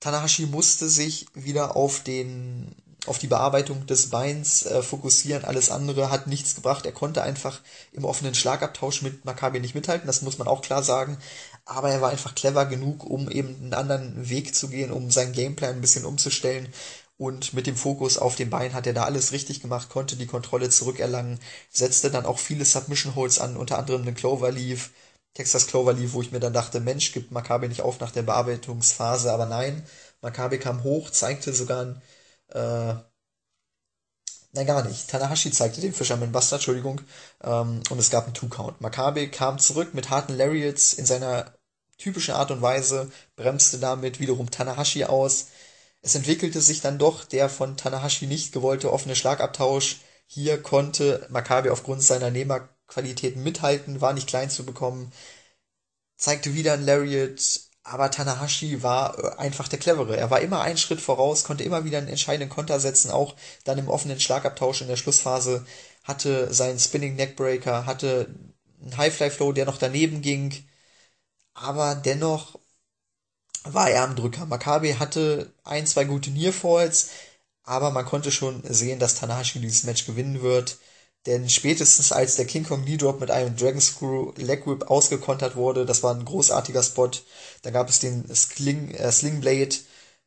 Tanahashi 0.00 0.46
musste 0.46 0.88
sich 0.90 1.26
wieder 1.34 1.76
auf 1.76 2.02
den 2.02 2.74
auf 3.06 3.18
die 3.18 3.26
Bearbeitung 3.26 3.86
des 3.86 4.10
Beins 4.10 4.64
äh, 4.66 4.82
fokussieren. 4.82 5.44
Alles 5.44 5.70
andere 5.70 6.10
hat 6.10 6.26
nichts 6.26 6.54
gebracht. 6.54 6.86
Er 6.86 6.92
konnte 6.92 7.22
einfach 7.22 7.60
im 7.92 8.04
offenen 8.04 8.34
Schlagabtausch 8.34 9.02
mit 9.02 9.24
Maccabi 9.24 9.60
nicht 9.60 9.74
mithalten, 9.74 10.06
das 10.06 10.22
muss 10.22 10.38
man 10.38 10.48
auch 10.48 10.62
klar 10.62 10.82
sagen. 10.82 11.18
Aber 11.64 11.90
er 11.90 12.00
war 12.00 12.10
einfach 12.10 12.34
clever 12.34 12.66
genug, 12.66 13.04
um 13.04 13.30
eben 13.30 13.56
einen 13.56 13.74
anderen 13.74 14.28
Weg 14.28 14.54
zu 14.54 14.68
gehen, 14.68 14.90
um 14.90 15.10
seinen 15.10 15.32
Gameplan 15.32 15.76
ein 15.76 15.80
bisschen 15.80 16.04
umzustellen. 16.04 16.68
Und 17.16 17.54
mit 17.54 17.66
dem 17.66 17.76
Fokus 17.76 18.18
auf 18.18 18.34
dem 18.34 18.50
Bein 18.50 18.74
hat 18.74 18.86
er 18.86 18.92
da 18.92 19.04
alles 19.04 19.32
richtig 19.32 19.60
gemacht, 19.60 19.88
konnte 19.88 20.16
die 20.16 20.26
Kontrolle 20.26 20.68
zurückerlangen, 20.68 21.38
setzte 21.70 22.10
dann 22.10 22.26
auch 22.26 22.38
viele 22.38 22.64
Submission 22.64 23.14
Holds 23.14 23.38
an, 23.38 23.56
unter 23.56 23.78
anderem 23.78 24.04
den 24.04 24.16
Cloverleaf, 24.16 24.90
Texas 25.34 25.66
Cloverleaf, 25.68 26.12
wo 26.12 26.22
ich 26.22 26.32
mir 26.32 26.40
dann 26.40 26.52
dachte, 26.52 26.80
Mensch, 26.80 27.12
gibt 27.12 27.30
Maccabi 27.30 27.68
nicht 27.68 27.82
auf 27.82 28.00
nach 28.00 28.10
der 28.10 28.22
Bearbeitungsphase, 28.22 29.32
aber 29.32 29.46
nein, 29.46 29.84
Maccabi 30.22 30.58
kam 30.58 30.82
hoch, 30.82 31.10
zeigte 31.10 31.52
sogar 31.52 31.82
ein 31.82 32.02
äh, 32.54 32.94
Nein, 34.54 34.66
gar 34.66 34.84
nicht. 34.84 35.10
Tanahashi 35.10 35.50
zeigte 35.50 35.80
den 35.80 35.92
Fisherman 35.92 36.30
Buster, 36.30 36.56
Entschuldigung, 36.56 37.00
ähm, 37.42 37.82
und 37.90 37.98
es 37.98 38.10
gab 38.10 38.24
einen 38.24 38.34
Two-Count. 38.34 38.80
Makabe 38.80 39.28
kam 39.28 39.58
zurück 39.58 39.94
mit 39.94 40.10
harten 40.10 40.36
Lariats 40.36 40.92
in 40.92 41.06
seiner 41.06 41.52
typischen 41.98 42.34
Art 42.34 42.52
und 42.52 42.62
Weise, 42.62 43.10
bremste 43.34 43.78
damit 43.78 44.20
wiederum 44.20 44.50
Tanahashi 44.50 45.04
aus. 45.04 45.48
Es 46.02 46.14
entwickelte 46.14 46.60
sich 46.60 46.80
dann 46.80 46.98
doch 46.98 47.24
der 47.24 47.48
von 47.48 47.76
Tanahashi 47.76 48.26
nicht 48.26 48.52
gewollte 48.52 48.92
offene 48.92 49.16
Schlagabtausch. 49.16 50.00
Hier 50.26 50.62
konnte 50.62 51.26
Makabe 51.30 51.72
aufgrund 51.72 52.02
seiner 52.04 52.30
Nehmerqualitäten 52.30 53.42
mithalten, 53.42 54.00
war 54.00 54.12
nicht 54.12 54.28
klein 54.28 54.50
zu 54.50 54.64
bekommen, 54.64 55.12
zeigte 56.16 56.54
wieder 56.54 56.74
ein 56.74 56.84
Lariat, 56.84 57.60
aber 57.84 58.10
Tanahashi 58.10 58.82
war 58.82 59.18
äh, 59.18 59.36
einfach 59.38 59.68
der 59.68 59.78
Clevere. 59.78 60.16
Er 60.16 60.30
war 60.30 60.40
immer 60.40 60.62
einen 60.62 60.78
Schritt 60.78 61.00
voraus, 61.00 61.44
konnte 61.44 61.64
immer 61.64 61.84
wieder 61.84 61.98
einen 61.98 62.08
entscheidenden 62.08 62.50
Konter 62.50 62.80
setzen, 62.80 63.10
auch 63.10 63.36
dann 63.64 63.78
im 63.78 63.88
offenen 63.88 64.20
Schlagabtausch 64.20 64.80
in 64.82 64.88
der 64.88 64.96
Schlussphase, 64.96 65.66
hatte 66.04 66.52
seinen 66.52 66.78
Spinning 66.78 67.16
Neckbreaker, 67.16 67.86
hatte 67.86 68.34
einen 68.82 68.96
Highfly 68.96 69.30
Flow, 69.30 69.52
der 69.52 69.66
noch 69.66 69.78
daneben 69.78 70.22
ging, 70.22 70.52
aber 71.54 71.94
dennoch 71.94 72.58
war 73.64 73.90
er 73.90 74.04
am 74.04 74.16
Drücker. 74.16 74.46
Makabe 74.46 74.98
hatte 74.98 75.52
ein, 75.64 75.86
zwei 75.86 76.04
gute 76.04 76.30
Nearfalls, 76.30 77.10
aber 77.64 77.90
man 77.90 78.04
konnte 78.04 78.30
schon 78.30 78.62
sehen, 78.64 78.98
dass 78.98 79.14
Tanahashi 79.16 79.60
dieses 79.60 79.84
Match 79.84 80.06
gewinnen 80.06 80.42
wird. 80.42 80.78
Denn 81.26 81.48
spätestens 81.48 82.12
als 82.12 82.36
der 82.36 82.44
King 82.44 82.64
Kong 82.64 82.84
Knee 82.84 82.98
Drop 82.98 83.20
mit 83.20 83.30
einem 83.30 83.56
Dragon 83.56 83.80
Screw 83.80 84.32
Leg 84.36 84.66
Whip 84.66 84.90
ausgekontert 84.90 85.56
wurde, 85.56 85.86
das 85.86 86.02
war 86.02 86.14
ein 86.14 86.24
großartiger 86.24 86.82
Spot. 86.82 87.10
Da 87.62 87.70
gab 87.70 87.88
es 87.88 87.98
den 87.98 88.26
Sling, 88.34 88.90
äh, 88.92 89.10
Sling 89.10 89.40
Blade, 89.40 89.74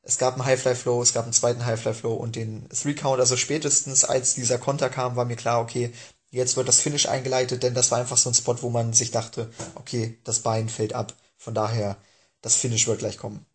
es 0.01 0.17
gab 0.17 0.33
einen 0.35 0.45
Highfly 0.45 0.75
Flow, 0.75 1.01
es 1.01 1.13
gab 1.13 1.25
einen 1.25 1.33
zweiten 1.33 1.65
Highfly 1.65 1.93
Flow 1.93 2.13
und 2.13 2.35
den 2.35 2.67
Three 2.69 2.95
Count. 2.95 3.19
Also 3.19 3.37
spätestens 3.37 4.05
als 4.05 4.33
dieser 4.35 4.57
Konter 4.57 4.89
kam, 4.89 5.15
war 5.15 5.25
mir 5.25 5.35
klar, 5.35 5.61
okay, 5.61 5.91
jetzt 6.31 6.57
wird 6.57 6.67
das 6.67 6.79
Finish 6.79 7.07
eingeleitet, 7.07 7.61
denn 7.61 7.73
das 7.73 7.91
war 7.91 7.99
einfach 7.99 8.17
so 8.17 8.29
ein 8.29 8.33
Spot, 8.33 8.55
wo 8.61 8.69
man 8.69 8.93
sich 8.93 9.11
dachte, 9.11 9.51
okay, 9.75 10.17
das 10.23 10.39
Bein 10.39 10.69
fällt 10.69 10.93
ab. 10.93 11.13
Von 11.37 11.53
daher, 11.53 11.97
das 12.41 12.55
Finish 12.55 12.87
wird 12.87 12.99
gleich 12.99 13.17
kommen. 13.17 13.45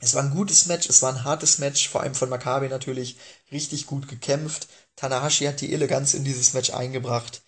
Es 0.00 0.14
war 0.14 0.22
ein 0.22 0.34
gutes 0.34 0.66
Match, 0.66 0.88
es 0.88 1.00
war 1.02 1.12
ein 1.14 1.24
hartes 1.24 1.58
Match, 1.58 1.88
vor 1.88 2.02
allem 2.02 2.14
von 2.14 2.28
Makabe 2.28 2.68
natürlich 2.68 3.16
richtig 3.50 3.86
gut 3.86 4.06
gekämpft. 4.06 4.68
Tanahashi 4.96 5.44
hat 5.46 5.60
die 5.60 5.72
Eleganz 5.72 6.14
in 6.14 6.24
dieses 6.24 6.54
Match 6.54 6.70
eingebracht. 6.70 7.42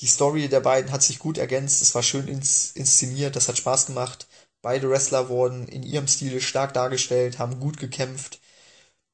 Die 0.00 0.06
Story 0.06 0.48
der 0.48 0.60
beiden 0.60 0.92
hat 0.92 1.02
sich 1.02 1.18
gut 1.18 1.38
ergänzt, 1.38 1.82
es 1.82 1.94
war 1.94 2.02
schön 2.02 2.28
ins 2.28 2.70
inszeniert, 2.72 3.36
das 3.36 3.48
hat 3.48 3.58
Spaß 3.58 3.86
gemacht. 3.86 4.28
Beide 4.62 4.90
Wrestler 4.90 5.28
wurden 5.28 5.66
in 5.68 5.82
ihrem 5.82 6.08
Stil 6.08 6.40
stark 6.40 6.74
dargestellt, 6.74 7.38
haben 7.38 7.60
gut 7.60 7.78
gekämpft. 7.78 8.40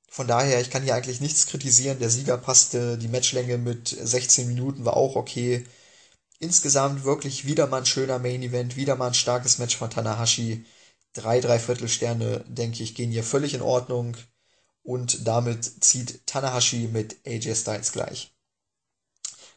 Von 0.08 0.28
daher, 0.28 0.60
ich 0.60 0.70
kann 0.70 0.82
hier 0.82 0.94
eigentlich 0.94 1.20
nichts 1.20 1.46
kritisieren. 1.46 1.98
Der 1.98 2.10
Sieger 2.10 2.38
passte, 2.38 2.98
die 2.98 3.08
Matchlänge 3.08 3.58
mit 3.58 3.88
16 3.88 4.46
Minuten 4.48 4.84
war 4.84 4.96
auch 4.96 5.16
okay. 5.16 5.66
Insgesamt 6.38 7.04
wirklich 7.04 7.46
wieder 7.46 7.66
mal 7.66 7.78
ein 7.78 7.86
schöner 7.86 8.18
Main 8.18 8.42
Event, 8.42 8.76
wieder 8.76 8.96
mal 8.96 9.08
ein 9.08 9.14
starkes 9.14 9.58
Match 9.58 9.76
von 9.76 9.90
Tanahashi. 9.90 10.64
Drei, 11.14 11.40
dreiviertel 11.40 11.88
Sterne, 11.88 12.44
denke 12.48 12.82
ich, 12.82 12.94
gehen 12.94 13.10
hier 13.10 13.24
völlig 13.24 13.54
in 13.54 13.62
Ordnung 13.62 14.16
und 14.84 15.26
damit 15.26 15.82
zieht 15.82 16.26
Tanahashi 16.26 16.88
mit 16.92 17.16
AJ 17.26 17.56
Styles 17.56 17.92
gleich. 17.92 18.32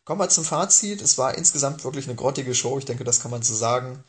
Kommen 0.06 0.22
wir 0.22 0.30
zum 0.30 0.46
Fazit. 0.46 1.02
Es 1.02 1.18
war 1.18 1.38
insgesamt 1.38 1.84
wirklich 1.84 2.08
eine 2.08 2.16
grottige 2.16 2.56
Show. 2.56 2.78
Ich 2.80 2.86
denke, 2.86 3.04
das 3.04 3.20
kann 3.20 3.32
man 3.32 3.44
so 3.44 3.54
sagen. 3.54 4.04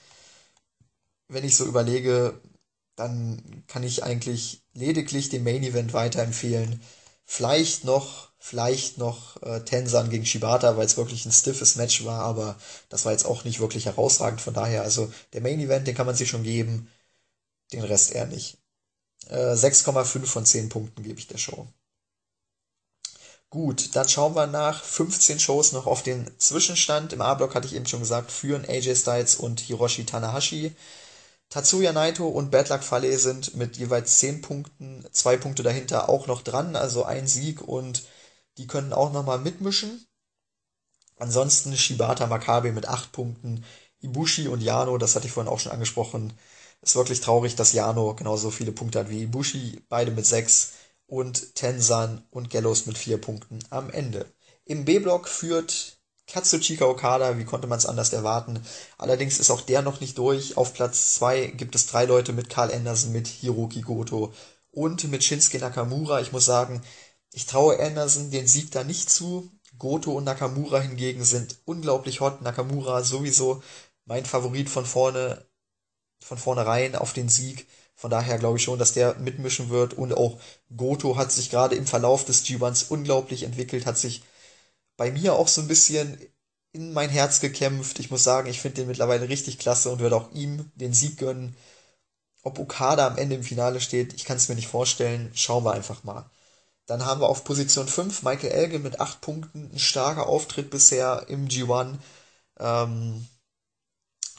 Wenn 1.29 1.45
ich 1.45 1.57
so 1.57 1.67
überlege, 1.67 2.41
dann 2.97 3.65
kann 3.67 3.83
ich 3.83 4.05
eigentlich 4.05 4.63
lediglich 4.75 5.29
den 5.29 5.45
Main 5.45 5.63
Event 5.65 5.93
weiterempfehlen. 5.93 6.81
Vielleicht 7.25 7.85
noch, 7.85 8.31
vielleicht 8.39 8.99
noch 8.99 9.43
äh, 9.43 9.65
Tensan 9.65 10.11
gegen 10.11 10.25
Shibata, 10.25 10.77
weil 10.77 10.87
es 10.87 10.97
wirklich 10.97 11.27
ein 11.27 11.33
stiffes 11.33 11.77
Match 11.77 12.05
war, 12.05 12.21
aber 12.23 12.57
das 12.89 13.05
war 13.05 13.13
jetzt 13.13 13.27
auch 13.27 13.45
nicht 13.45 13.61
wirklich 13.61 13.87
herausragend. 13.87 14.41
Von 14.41 14.55
daher, 14.55 14.83
also 14.83 15.13
der 15.33 15.43
Main 15.43 15.61
Event, 15.61 15.87
den 15.87 15.95
kann 15.97 16.07
man 16.07 16.15
sich 16.15 16.29
schon 16.31 16.45
geben, 16.45 16.89
den 17.73 17.83
Rest 17.85 18.13
eher 18.13 18.27
nicht. 18.27 18.59
6,5 19.27 20.23
äh, 20.23 20.27
von 20.27 20.47
10 20.47 20.69
Punkten 20.69 21.03
gebe 21.03 21.19
ich 21.19 21.27
der 21.27 21.39
Show. 21.39 21.67
Gut, 23.51 23.97
dann 23.97 24.09
schauen 24.09 24.35
wir 24.35 24.47
nach 24.47 24.85
15 24.85 25.41
Shows 25.41 25.73
noch 25.73 25.87
auf 25.87 26.03
den 26.03 26.31
Zwischenstand. 26.39 27.15
Im 27.15 27.23
A-Block 27.23 27.55
hatte 27.55 27.67
ich 27.67 27.75
eben 27.75 27.87
schon 27.87 28.01
gesagt, 28.01 28.31
führen 28.31 28.67
AJ 28.69 28.97
Styles 28.97 29.37
und 29.37 29.61
Hiroshi 29.61 30.05
Tanahashi. 30.05 30.77
Tatsuya 31.49 31.93
Naito 31.93 32.29
und 32.29 32.51
Bad 32.51 32.69
Luck 32.69 32.83
Fale 32.83 33.19
sind 33.19 33.57
mit 33.57 33.79
jeweils 33.79 34.19
10 34.19 34.43
Punkten, 34.43 35.07
zwei 35.13 35.39
Punkte 35.39 35.63
dahinter 35.63 36.11
auch 36.11 36.27
noch 36.27 36.43
dran, 36.43 36.77
also 36.77 37.05
ein 37.05 37.27
Sieg 37.27 37.63
und 37.63 38.05
die 38.59 38.67
können 38.67 38.93
auch 38.93 39.13
nochmal 39.13 39.39
mitmischen. 39.39 40.07
Ansonsten 41.17 41.75
Shibata 41.77 42.27
Makabe 42.27 42.73
mit 42.73 42.87
8 42.87 43.13
Punkten, 43.13 43.65
Ibushi 44.01 44.49
und 44.49 44.61
Yano, 44.61 44.99
das 44.99 45.17
hatte 45.17 45.27
ich 45.27 45.33
vorhin 45.33 45.51
auch 45.51 45.59
schon 45.59 45.73
angesprochen, 45.73 46.35
ist 46.81 46.97
wirklich 46.97 47.21
traurig, 47.21 47.57
dass 47.57 47.73
Jano 47.73 48.15
genauso 48.15 48.51
viele 48.51 48.73
Punkte 48.73 49.01
hat 49.01 49.11
wie 49.11 49.27
Bushi, 49.27 49.83
beide 49.89 50.11
mit 50.11 50.27
sechs 50.27 50.73
und 51.07 51.55
Tensan 51.55 52.23
und 52.31 52.51
Gallows 52.51 52.87
mit 52.87 52.99
vier 52.99 53.19
Punkten 53.21 53.59
am 53.71 53.91
Ende. 53.91 54.27
Im 54.65 54.85
B-Block 54.85 55.29
führt 55.29 55.99
Katsuchika 56.27 56.85
Okada, 56.85 57.39
wie 57.39 57.45
konnte 57.45 57.67
man 57.67 57.79
es 57.79 57.87
anders 57.87 58.13
erwarten? 58.13 58.63
Allerdings 58.99 59.41
ist 59.41 59.51
auch 59.51 59.63
der 59.63 59.81
noch 59.81 60.01
nicht 60.01 60.19
durch. 60.19 60.59
Auf 60.59 60.75
Platz 60.75 61.15
zwei 61.15 61.47
gibt 61.47 61.75
es 61.75 61.87
drei 61.87 62.05
Leute 62.05 62.35
mit 62.35 62.51
Karl 62.51 62.71
Anderson, 62.71 63.13
mit 63.13 63.27
Hiroki 63.27 63.81
Goto 63.81 64.35
und 64.71 65.11
mit 65.11 65.25
Shinsuke 65.25 65.59
Nakamura. 65.59 66.21
Ich 66.21 66.33
muss 66.33 66.45
sagen, 66.45 66.83
ich 67.33 67.47
traue 67.47 67.81
Anderson 67.81 68.31
den 68.31 68.47
Sieg 68.47 68.71
da 68.71 68.85
nicht 68.85 69.09
zu. 69.09 69.51
Goto 69.79 70.13
und 70.13 70.25
Nakamura 70.25 70.81
hingegen 70.81 71.25
sind 71.25 71.57
unglaublich 71.65 72.21
hot. 72.21 72.43
Nakamura 72.43 73.03
sowieso 73.03 73.63
mein 74.05 74.27
Favorit 74.27 74.69
von 74.69 74.85
vorne, 74.85 75.47
von 76.21 76.39
vornherein 76.39 76.97
auf 76.97 77.13
den 77.13 77.29
Sieg. 77.29 77.67
Von 77.95 78.11
daher 78.11 78.39
glaube 78.39 78.59
ich 78.59 78.65
schon, 78.65 78.79
dass 78.79 78.93
der 78.93 79.15
mitmischen 79.17 79.71
wird. 79.71 79.95
Und 79.95 80.15
auch 80.15 80.39
Goto 80.77 81.17
hat 81.17 81.33
sich 81.33 81.51
gerade 81.51 81.77
im 81.77 81.87
Verlauf 81.87 82.25
des 82.25 82.45
G1s 82.45 82.89
unglaublich 82.91 83.43
entwickelt, 83.43 83.87
hat 83.87 83.99
sich 83.99 84.23
bei 84.97 85.11
mir 85.11 85.35
auch 85.35 85.49
so 85.49 85.61
ein 85.63 85.69
bisschen 85.69 86.19
in 86.73 86.93
mein 86.93 87.11
Herz 87.11 87.41
gekämpft. 87.41 87.99
Ich 87.99 88.11
muss 88.11 88.25
sagen, 88.25 88.49
ich 88.49 88.61
finde 88.61 88.77
den 88.77 88.89
mittlerweile 88.89 89.29
richtig 89.29 89.59
klasse 89.59 89.91
und 89.91 90.01
würde 90.01 90.17
auch 90.17 90.33
ihm 90.33 90.71
den 90.77 90.93
Sieg 90.95 91.19
gönnen. 91.19 91.57
Ob 92.43 92.59
Okada 92.59 93.07
am 93.07 93.19
Ende 93.19 93.37
im 93.37 93.43
Finale 93.45 93.81
steht, 93.81 94.15
ich 94.15 94.25
kann 94.25 94.37
es 94.37 94.49
mir 94.49 94.55
nicht 94.55 94.69
vorstellen. 94.69 95.31
Schauen 95.35 95.65
wir 95.65 95.73
einfach 95.73 96.05
mal. 96.05 96.31
Dann 96.87 97.05
haben 97.05 97.21
wir 97.21 97.29
auf 97.29 97.45
Position 97.45 97.89
5 97.89 98.23
Michael 98.23 98.53
Elgin 98.53 98.83
mit 98.83 99.01
8 99.01 99.21
Punkten. 99.21 99.71
Ein 99.73 99.79
starker 99.79 100.27
Auftritt 100.27 100.71
bisher 100.71 101.27
im 101.29 101.49
G1. 101.49 101.99
Ähm, 102.61 103.27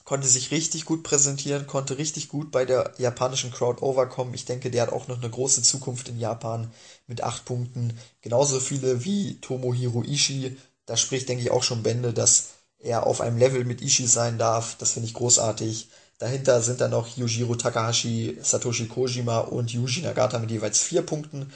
konnte 0.09 0.27
sich 0.27 0.49
richtig 0.49 0.85
gut 0.85 1.03
präsentieren, 1.03 1.67
konnte 1.67 1.99
richtig 1.99 2.29
gut 2.29 2.49
bei 2.49 2.65
der 2.65 2.95
japanischen 2.97 3.51
Crowd 3.51 3.83
overkommen. 3.83 4.33
Ich 4.33 4.43
denke, 4.43 4.71
der 4.71 4.81
hat 4.81 4.91
auch 4.91 5.07
noch 5.07 5.19
eine 5.19 5.29
große 5.29 5.61
Zukunft 5.61 6.09
in 6.09 6.19
Japan 6.19 6.71
mit 7.05 7.21
8 7.21 7.45
Punkten. 7.45 7.95
Genauso 8.21 8.59
viele 8.59 9.05
wie 9.05 9.35
Tomohiro 9.39 10.01
Ishii. 10.01 10.57
Da 10.87 10.97
spricht, 10.97 11.29
denke 11.29 11.43
ich, 11.43 11.51
auch 11.51 11.61
schon 11.61 11.83
Bände, 11.83 12.11
dass 12.11 12.53
er 12.79 13.05
auf 13.05 13.21
einem 13.21 13.37
Level 13.37 13.65
mit 13.65 13.83
Ishii 13.83 14.07
sein 14.07 14.39
darf. 14.39 14.77
Das 14.79 14.93
finde 14.93 15.07
ich 15.07 15.13
großartig. 15.13 15.89
Dahinter 16.17 16.63
sind 16.63 16.81
dann 16.81 16.89
noch 16.89 17.15
Yujiro 17.15 17.53
Takahashi, 17.53 18.39
Satoshi 18.41 18.87
Kojima 18.87 19.37
und 19.41 19.71
Yuji 19.71 20.01
Nagata 20.01 20.39
mit 20.39 20.49
jeweils 20.49 20.81
4 20.81 21.03
Punkten. 21.03 21.53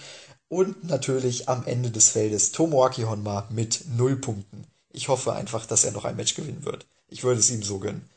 Und 0.48 0.84
natürlich 0.84 1.50
am 1.50 1.66
Ende 1.66 1.90
des 1.90 2.10
Feldes 2.10 2.52
Tomoaki 2.52 3.02
Honma 3.02 3.48
mit 3.50 3.86
0 3.98 4.18
Punkten. 4.18 4.68
Ich 4.92 5.08
hoffe 5.08 5.34
einfach, 5.34 5.66
dass 5.66 5.86
er 5.86 5.92
noch 5.92 6.06
ein 6.06 6.18
Match 6.18 6.36
gewinnen 6.36 6.66
wird. 6.66 6.86
Ich 7.08 7.24
würde 7.24 7.40
es 7.40 7.50
ihm 7.50 7.64
so 7.64 7.80
gönnen. 7.80 8.13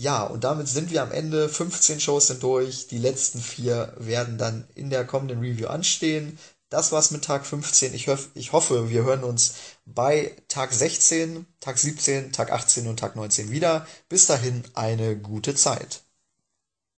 Ja, 0.00 0.22
und 0.22 0.44
damit 0.44 0.68
sind 0.68 0.92
wir 0.92 1.02
am 1.02 1.10
Ende. 1.10 1.48
15 1.48 1.98
Shows 1.98 2.28
sind 2.28 2.40
durch. 2.44 2.86
Die 2.86 2.98
letzten 2.98 3.40
vier 3.40 3.94
werden 3.98 4.38
dann 4.38 4.68
in 4.76 4.90
der 4.90 5.04
kommenden 5.04 5.40
Review 5.40 5.66
anstehen. 5.66 6.38
Das 6.68 6.92
war's 6.92 7.10
mit 7.10 7.24
Tag 7.24 7.44
15. 7.44 7.94
Ich, 7.94 8.06
hof, 8.06 8.28
ich 8.34 8.52
hoffe, 8.52 8.90
wir 8.90 9.02
hören 9.02 9.24
uns 9.24 9.54
bei 9.86 10.36
Tag 10.46 10.72
16, 10.72 11.46
Tag 11.58 11.78
17, 11.78 12.30
Tag 12.30 12.52
18 12.52 12.86
und 12.86 13.00
Tag 13.00 13.16
19 13.16 13.50
wieder. 13.50 13.88
Bis 14.08 14.26
dahin 14.26 14.62
eine 14.74 15.18
gute 15.18 15.56
Zeit. 15.56 16.04